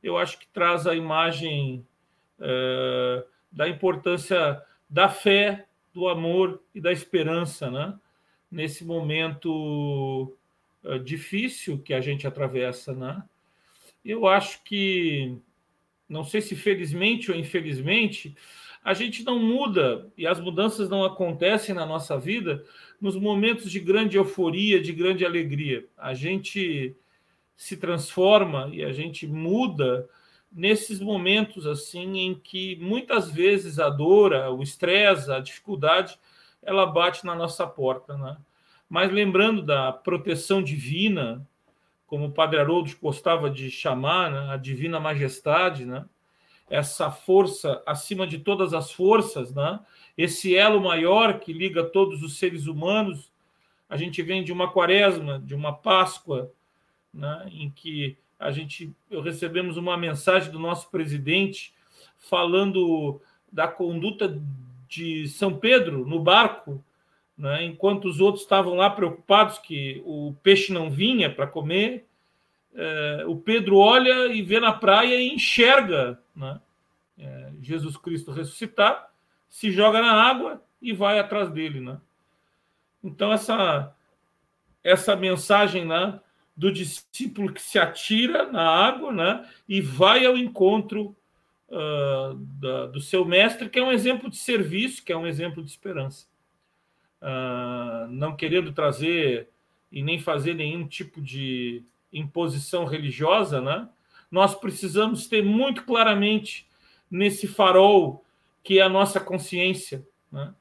eu 0.04 0.18
acho 0.18 0.38
que 0.40 0.48
traz 0.48 0.86
a 0.88 0.96
imagem 0.96 1.86
é, 2.40 3.26
da 3.52 3.68
importância 3.68 4.62
da 4.90 5.10
fé, 5.10 5.66
do 5.94 6.08
amor 6.08 6.62
e 6.74 6.80
da 6.80 6.92
esperança, 6.92 7.70
né? 7.72 7.98
Nesse 8.50 8.86
momento 8.86 10.34
é, 10.84 10.98
difícil 11.00 11.80
que 11.80 11.94
a 11.94 12.02
gente 12.02 12.28
atravessa, 12.28 12.94
né? 12.94 13.24
Eu 14.06 14.28
acho 14.28 14.64
que, 14.64 15.38
não 16.08 16.24
sei 16.24 16.42
se 16.42 16.56
felizmente 16.56 17.32
ou 17.32 17.38
infelizmente, 17.38 18.36
a 18.84 18.94
gente 18.94 19.24
não 19.24 19.40
muda 19.40 20.08
e 20.18 20.26
as 20.26 20.40
mudanças 20.40 20.90
não 20.90 21.04
acontecem 21.04 21.76
na 21.76 21.86
nossa 21.86 22.18
vida 22.18 22.64
nos 23.02 23.16
momentos 23.16 23.70
de 23.72 23.80
grande 23.80 24.18
euforia, 24.18 24.82
de 24.82 24.94
grande 24.94 25.26
alegria. 25.26 25.86
A 25.98 26.14
gente 26.14 26.96
se 27.56 27.76
transforma 27.76 28.70
e 28.72 28.84
a 28.84 28.94
gente 28.94 29.28
muda 29.28 30.08
nesses 30.52 31.00
momentos 31.00 31.68
assim 31.68 32.18
em 32.20 32.36
que 32.36 32.78
muitas 32.78 33.30
vezes 33.30 33.80
a 33.80 33.90
dor, 33.90 34.34
o 34.34 34.64
estresse, 34.64 35.32
a 35.32 35.40
dificuldade, 35.40 36.18
ela 36.64 36.86
bate 36.86 37.26
na 37.26 37.36
nossa 37.36 37.68
porta, 37.68 38.18
né? 38.18 38.38
Mas 38.90 39.12
lembrando 39.12 39.62
da 39.62 39.92
proteção 39.92 40.64
divina, 40.64 41.46
como 42.08 42.26
o 42.26 42.32
Padre 42.32 42.60
Haroldo 42.60 42.92
gostava 43.02 43.50
de 43.50 43.70
chamar, 43.70 44.32
né? 44.32 44.54
a 44.54 44.58
divina 44.58 45.00
majestade, 45.00 45.86
né? 45.86 46.06
Essa 46.70 47.12
força 47.12 47.82
acima 47.86 48.26
de 48.26 48.40
todas 48.40 48.74
as 48.74 48.92
forças, 48.92 49.54
né? 49.54 49.80
Esse 50.18 50.56
elo 50.56 50.82
maior 50.82 51.40
que 51.40 51.54
liga 51.54 51.84
todos 51.84 52.24
os 52.24 52.40
seres 52.40 52.66
humanos. 52.66 53.32
A 53.90 53.96
gente 53.96 54.22
vem 54.22 54.44
de 54.44 54.52
uma 54.52 54.70
quaresma, 54.70 55.40
de 55.40 55.54
uma 55.54 55.72
Páscoa, 55.72 56.52
né, 57.14 57.48
em 57.52 57.70
que 57.70 58.18
a 58.40 58.52
gente 58.52 58.94
recebemos 59.24 59.78
uma 59.78 59.96
mensagem 59.98 60.52
do 60.52 60.60
nosso 60.60 60.90
presidente 60.90 61.74
falando 62.18 63.22
da 63.52 63.68
conduta 63.68 64.42
de 64.88 65.28
São 65.30 65.58
Pedro 65.58 66.06
no 66.06 66.20
barco, 66.20 66.84
né, 67.38 67.64
enquanto 67.64 68.06
os 68.06 68.20
outros 68.20 68.44
estavam 68.44 68.74
lá 68.74 68.90
preocupados 68.90 69.60
que 69.60 70.02
o 70.06 70.34
peixe 70.42 70.74
não 70.74 70.90
vinha 70.90 71.30
para 71.30 71.46
comer, 71.46 72.08
é, 72.74 73.24
o 73.28 73.36
Pedro 73.36 73.78
olha 73.78 74.28
e 74.28 74.42
vê 74.42 74.60
na 74.60 74.72
praia 74.72 75.16
e 75.16 75.34
enxerga 75.34 76.20
né, 76.36 76.60
é, 77.18 77.52
Jesus 77.62 77.96
Cristo 77.98 78.32
ressuscitar, 78.32 79.10
se 79.48 79.72
joga 79.72 80.02
na 80.02 80.14
água 80.14 80.62
e 80.82 80.94
vai 80.94 81.20
atrás 81.20 81.50
dele, 81.50 81.80
né? 81.80 82.00
Então 83.04 83.32
essa 83.32 83.94
essa 84.84 85.16
mensagem, 85.16 85.86
né, 85.86 86.18
do 86.56 86.72
discípulo 86.72 87.52
que 87.52 87.62
se 87.62 87.78
atira 87.78 88.50
na 88.50 88.68
água 88.68 89.12
né, 89.12 89.46
e 89.68 89.82
vai 89.82 90.26
ao 90.26 90.38
encontro 90.38 91.16
uh, 91.70 92.34
da, 92.36 92.88
do 92.88 93.02
seu 93.02 93.26
mestre, 93.26 93.70
que 93.70 93.78
é 93.78 93.84
um 93.84 93.92
exemplo 93.92 94.30
de 94.30 94.38
serviço, 94.38 95.04
que 95.04 95.12
é 95.12 95.18
um 95.18 95.28
exemplo 95.28 95.62
de 95.62 95.70
esperança. 95.70 96.26
Uh, 97.28 98.08
não 98.10 98.38
querendo 98.38 98.72
trazer 98.72 99.50
e 99.92 100.02
nem 100.02 100.18
fazer 100.18 100.54
nenhum 100.54 100.88
tipo 100.88 101.22
de 101.22 101.84
imposição 102.14 102.86
religiosa, 102.86 103.60
né? 103.60 103.90
nós 104.32 104.56
precisamos 104.56 105.28
ter 105.28 105.44
muito 105.44 105.84
claramente 105.84 106.68
nesse 107.12 107.46
farol 107.46 108.24
que 108.64 108.80
é 108.80 108.82
a 108.82 108.90
nossa 108.90 109.20
consciência, 109.20 110.08
né? 110.32 110.54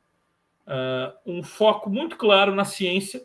uh, 0.67 1.19
um 1.25 1.43
foco 1.43 1.89
muito 1.89 2.17
claro 2.17 2.55
na 2.55 2.65
ciência, 2.65 3.25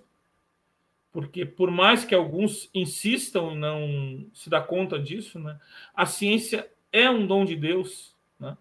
porque 1.12 1.46
por 1.46 1.70
mais 1.70 2.06
que 2.06 2.16
alguns 2.16 2.70
insistam 2.74 3.52
em 3.52 3.58
não 3.58 4.26
se 4.34 4.50
dar 4.50 4.62
conta 4.62 4.98
disso, 4.98 5.40
né, 5.40 5.60
a 5.94 6.06
ciência 6.06 6.72
é 6.92 7.10
um 7.10 7.28
dom 7.28 7.44
de 7.44 7.56
Deus. 7.56 8.16
Né? 8.40 8.58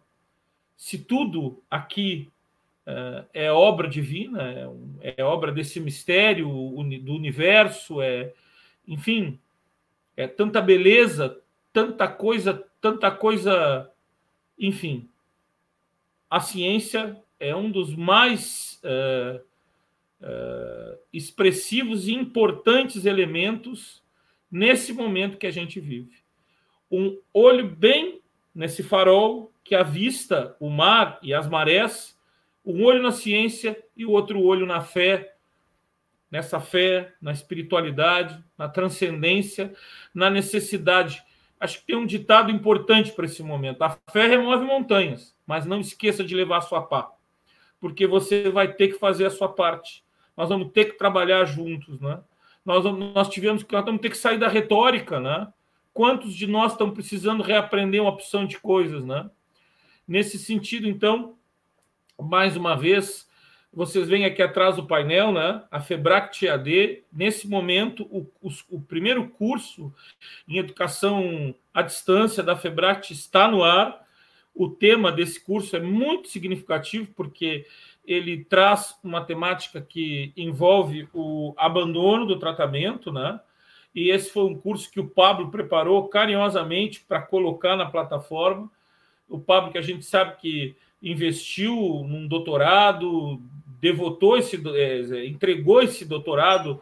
Se 0.76 0.98
tudo 0.98 1.62
aqui 1.70 2.30
é 3.32 3.52
obra 3.52 3.88
divina, 3.88 4.42
é, 5.00 5.14
é, 5.16 5.24
obra 5.24 5.52
desse 5.52 5.80
mistério 5.80 6.48
do 6.48 7.14
universo, 7.14 8.00
é, 8.00 8.32
enfim, 8.86 9.38
é 10.16 10.26
tanta 10.26 10.60
beleza, 10.60 11.40
tanta 11.72 12.08
coisa, 12.08 12.64
tanta 12.80 13.10
coisa, 13.10 13.90
enfim, 14.58 15.08
a 16.28 16.40
ciência 16.40 17.16
é 17.38 17.56
um 17.56 17.70
dos 17.70 17.94
mais 17.94 18.80
uh, 18.84 19.40
uh, 20.20 20.98
expressivos 21.12 22.06
e 22.06 22.12
importantes 22.12 23.04
elementos 23.04 24.02
nesse 24.50 24.92
momento 24.92 25.38
que 25.38 25.46
a 25.46 25.50
gente 25.50 25.80
vive. 25.80 26.18
Um 26.90 27.18
olho 27.32 27.68
bem 27.68 28.20
nesse 28.54 28.82
farol 28.82 29.52
que 29.64 29.74
avista 29.74 30.56
o 30.60 30.68
mar 30.68 31.18
e 31.22 31.32
as 31.32 31.48
marés, 31.48 32.18
um 32.64 32.84
olho 32.84 33.02
na 33.02 33.12
ciência 33.12 33.82
e 33.96 34.04
o 34.04 34.10
outro 34.10 34.40
olho 34.42 34.66
na 34.66 34.80
fé, 34.80 35.34
nessa 36.30 36.60
fé, 36.60 37.12
na 37.20 37.32
espiritualidade, 37.32 38.42
na 38.56 38.68
transcendência, 38.68 39.72
na 40.14 40.30
necessidade. 40.30 41.22
Acho 41.58 41.80
que 41.80 41.86
tem 41.86 41.96
um 41.96 42.06
ditado 42.06 42.50
importante 42.50 43.12
para 43.12 43.26
esse 43.26 43.42
momento: 43.42 43.82
a 43.82 43.98
fé 44.10 44.26
remove 44.26 44.64
montanhas, 44.64 45.36
mas 45.46 45.66
não 45.66 45.80
esqueça 45.80 46.22
de 46.22 46.34
levar 46.34 46.58
a 46.58 46.62
sua 46.62 46.82
pá, 46.82 47.10
porque 47.80 48.06
você 48.06 48.50
vai 48.50 48.72
ter 48.72 48.88
que 48.88 48.98
fazer 48.98 49.26
a 49.26 49.30
sua 49.30 49.48
parte 49.48 50.04
nós 50.40 50.48
vamos 50.48 50.72
ter 50.72 50.86
que 50.86 50.96
trabalhar 50.96 51.44
juntos, 51.44 52.00
né? 52.00 52.18
Nós, 52.64 52.82
nós 52.84 53.28
tivemos 53.28 53.62
nós 53.70 53.84
vamos 53.84 54.00
ter 54.00 54.08
que 54.08 54.16
sair 54.16 54.38
da 54.38 54.48
retórica, 54.48 55.20
né? 55.20 55.46
Quantos 55.92 56.34
de 56.34 56.46
nós 56.46 56.72
estão 56.72 56.90
precisando 56.90 57.42
reaprender 57.42 58.00
uma 58.00 58.10
opção 58.10 58.46
de 58.46 58.58
coisas, 58.58 59.04
né? 59.04 59.30
Nesse 60.08 60.38
sentido, 60.38 60.88
então, 60.88 61.36
mais 62.22 62.56
uma 62.56 62.76
vez, 62.76 63.28
vocês 63.72 64.08
veem 64.08 64.24
aqui 64.24 64.42
atrás 64.42 64.76
do 64.76 64.86
painel, 64.86 65.32
né? 65.32 65.62
A 65.70 65.78
Febract 65.80 66.44
EAD, 66.44 67.04
nesse 67.12 67.48
momento, 67.48 68.02
o, 68.10 68.26
o, 68.42 68.50
o, 68.70 68.80
primeiro 68.80 69.28
curso 69.28 69.94
em 70.48 70.58
educação 70.58 71.54
à 71.72 71.80
distância 71.80 72.42
da 72.42 72.56
Febract 72.56 73.12
está 73.12 73.46
no 73.46 73.62
ar. 73.62 74.04
O 74.52 74.68
tema 74.68 75.12
desse 75.12 75.44
curso 75.44 75.76
é 75.76 75.80
muito 75.80 76.28
significativo, 76.28 77.12
porque 77.14 77.64
ele 78.04 78.44
traz 78.44 78.98
uma 79.04 79.24
temática 79.24 79.80
que 79.80 80.32
envolve 80.36 81.08
o 81.14 81.54
abandono 81.56 82.26
do 82.26 82.40
tratamento, 82.40 83.12
né? 83.12 83.38
E 83.94 84.10
esse 84.10 84.30
foi 84.30 84.44
um 84.44 84.58
curso 84.58 84.90
que 84.90 84.98
o 84.98 85.08
Pablo 85.08 85.50
preparou 85.50 86.08
carinhosamente 86.08 87.00
para 87.00 87.22
colocar 87.22 87.76
na 87.76 87.86
plataforma. 87.86 88.68
O 89.28 89.38
Pablo, 89.38 89.70
que 89.70 89.78
a 89.78 89.82
gente 89.82 90.04
sabe 90.04 90.36
que 90.38 90.76
investiu 91.02 91.74
num 92.06 92.26
doutorado, 92.26 93.40
devotou 93.80 94.36
esse, 94.36 94.60
é, 94.76 95.26
entregou 95.26 95.82
esse 95.82 96.04
doutorado 96.04 96.80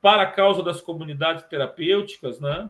para 0.00 0.22
a 0.22 0.30
causa 0.30 0.62
das 0.62 0.80
comunidades 0.80 1.44
terapêuticas, 1.44 2.40
né? 2.40 2.68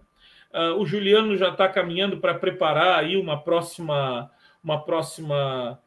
Uh, 0.53 0.75
o 0.81 0.85
Juliano 0.85 1.37
já 1.37 1.51
está 1.51 1.69
caminhando 1.69 2.19
para 2.19 2.35
preparar 2.35 2.99
aí 2.99 3.17
uma 3.17 3.41
próxima, 3.41 4.29
uma 4.65 4.85
próxima 4.85 5.79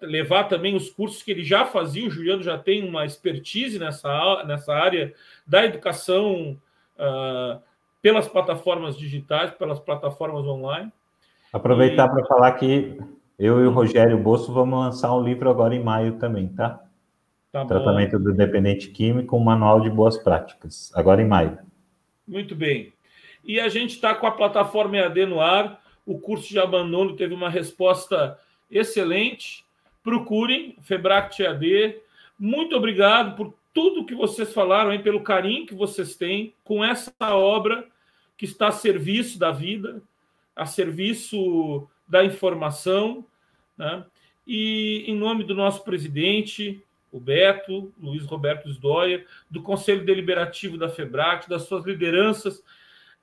levar 0.00 0.44
também 0.44 0.76
os 0.76 0.90
cursos 0.90 1.22
que 1.22 1.30
ele 1.30 1.42
já 1.42 1.64
fazia. 1.64 2.06
O 2.06 2.10
Juliano 2.10 2.42
já 2.42 2.56
tem 2.56 2.86
uma 2.86 3.04
expertise 3.04 3.78
nessa, 3.78 4.44
nessa 4.44 4.72
área 4.72 5.12
da 5.46 5.64
educação 5.64 6.56
uh, 6.96 7.60
pelas 8.00 8.28
plataformas 8.28 8.96
digitais, 8.96 9.50
pelas 9.52 9.80
plataformas 9.80 10.46
online. 10.46 10.92
Aproveitar 11.52 12.06
e... 12.06 12.10
para 12.10 12.26
falar 12.26 12.52
que 12.52 12.98
Eu 13.38 13.62
e 13.62 13.66
o 13.66 13.70
Rogério 13.70 14.18
Bosso 14.18 14.52
vamos 14.52 14.76
lançar 14.76 15.14
um 15.14 15.22
livro 15.22 15.48
agora 15.48 15.72
em 15.72 15.82
maio 15.82 16.18
também, 16.18 16.48
tá? 16.48 16.82
tá 17.52 17.64
Tratamento 17.64 18.18
do 18.18 18.34
dependente 18.34 18.88
químico, 18.88 19.36
um 19.36 19.44
manual 19.44 19.80
de 19.80 19.88
boas 19.88 20.18
práticas, 20.18 20.90
agora 20.92 21.22
em 21.22 21.28
maio. 21.28 21.56
Muito 22.26 22.56
bem. 22.56 22.92
E 23.44 23.60
a 23.60 23.68
gente 23.68 23.94
está 23.94 24.12
com 24.12 24.26
a 24.26 24.32
plataforma 24.32 24.96
EAD 24.96 25.26
no 25.26 25.40
ar. 25.40 25.80
O 26.04 26.18
curso 26.18 26.48
de 26.48 26.58
abandono 26.58 27.14
teve 27.14 27.32
uma 27.32 27.48
resposta 27.48 28.36
excelente. 28.68 29.64
Procurem 30.02 30.76
Febract 30.82 31.40
EAD. 31.40 31.96
Muito 32.36 32.74
obrigado 32.76 33.36
por 33.36 33.54
tudo 33.72 34.04
que 34.04 34.16
vocês 34.16 34.52
falaram, 34.52 34.92
hein, 34.92 35.00
pelo 35.00 35.22
carinho 35.22 35.64
que 35.64 35.74
vocês 35.76 36.16
têm 36.16 36.52
com 36.64 36.84
essa 36.84 37.12
obra 37.20 37.86
que 38.36 38.44
está 38.44 38.68
a 38.68 38.72
serviço 38.72 39.38
da 39.38 39.52
vida, 39.52 40.02
a 40.56 40.66
serviço 40.66 41.88
da 42.08 42.24
informação. 42.24 43.24
Né? 43.76 44.04
E 44.46 45.04
em 45.06 45.16
nome 45.16 45.44
do 45.44 45.54
nosso 45.54 45.84
presidente, 45.84 46.82
o 47.12 47.20
Beto, 47.20 47.92
Luiz 48.00 48.24
Roberto 48.24 48.68
Sdoia, 48.70 49.24
do 49.50 49.62
Conselho 49.62 50.04
Deliberativo 50.04 50.76
da 50.76 50.88
FEBRAC, 50.88 51.48
das 51.48 51.62
suas 51.62 51.84
lideranças, 51.84 52.62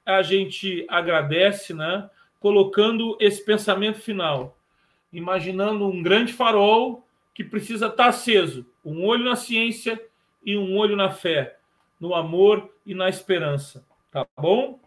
a 0.06 0.22
gente 0.22 0.86
agradece, 0.88 1.74
né? 1.74 2.10
colocando 2.40 3.18
esse 3.20 3.44
pensamento 3.44 4.00
final, 4.00 4.58
imaginando 5.12 5.88
um 5.88 6.04
grande 6.04 6.32
farol 6.32 7.04
que 7.34 7.44
precisa 7.44 7.88
estar 7.88 8.08
aceso, 8.08 8.66
um 8.84 9.04
olho 9.04 9.26
na 9.26 9.36
ciência 9.36 10.00
e 10.46 10.56
um 10.56 10.78
olho 10.78 10.96
na 10.96 11.10
fé, 11.10 11.58
no 12.00 12.14
amor 12.14 12.72
e 12.86 12.94
na 12.94 13.10
esperança. 13.10 13.84
Tá 14.12 14.28
bom? 14.40 14.80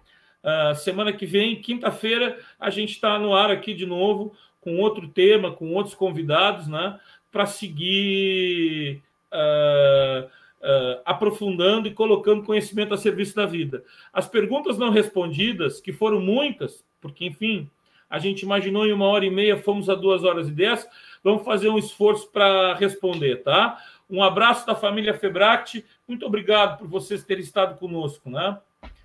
Uh, 0.42 0.74
semana 0.76 1.12
que 1.12 1.26
vem, 1.26 1.60
quinta-feira, 1.60 2.38
a 2.58 2.70
gente 2.70 2.92
está 2.92 3.18
no 3.18 3.34
ar 3.34 3.50
aqui 3.50 3.74
de 3.74 3.84
novo 3.84 4.34
com 4.60 4.78
outro 4.78 5.08
tema, 5.08 5.52
com 5.52 5.72
outros 5.74 5.94
convidados, 5.94 6.68
né? 6.68 6.98
Para 7.30 7.46
seguir 7.46 9.02
uh, 9.32 10.26
uh, 10.26 11.00
aprofundando 11.04 11.88
e 11.88 11.94
colocando 11.94 12.44
conhecimento 12.44 12.94
a 12.94 12.96
serviço 12.96 13.34
da 13.34 13.46
vida. 13.46 13.82
As 14.12 14.28
perguntas 14.28 14.78
não 14.78 14.90
respondidas, 14.90 15.80
que 15.80 15.92
foram 15.92 16.20
muitas, 16.20 16.84
porque, 17.00 17.26
enfim, 17.26 17.68
a 18.08 18.18
gente 18.18 18.42
imaginou 18.42 18.86
em 18.86 18.92
uma 18.92 19.06
hora 19.06 19.26
e 19.26 19.30
meia, 19.30 19.58
fomos 19.58 19.90
a 19.90 19.94
duas 19.94 20.24
horas 20.24 20.48
e 20.48 20.52
dez, 20.52 20.88
vamos 21.22 21.44
fazer 21.44 21.68
um 21.68 21.78
esforço 21.78 22.30
para 22.30 22.74
responder, 22.74 23.42
tá? 23.42 23.78
Um 24.08 24.22
abraço 24.22 24.66
da 24.66 24.74
família 24.74 25.12
Febract. 25.12 25.84
Muito 26.06 26.24
obrigado 26.24 26.78
por 26.78 26.88
vocês 26.88 27.22
terem 27.22 27.44
estado 27.44 27.78
conosco, 27.78 28.30
né? 28.30 28.58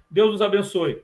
Deus 0.09 0.31
nos 0.31 0.41
abençoe. 0.41 1.03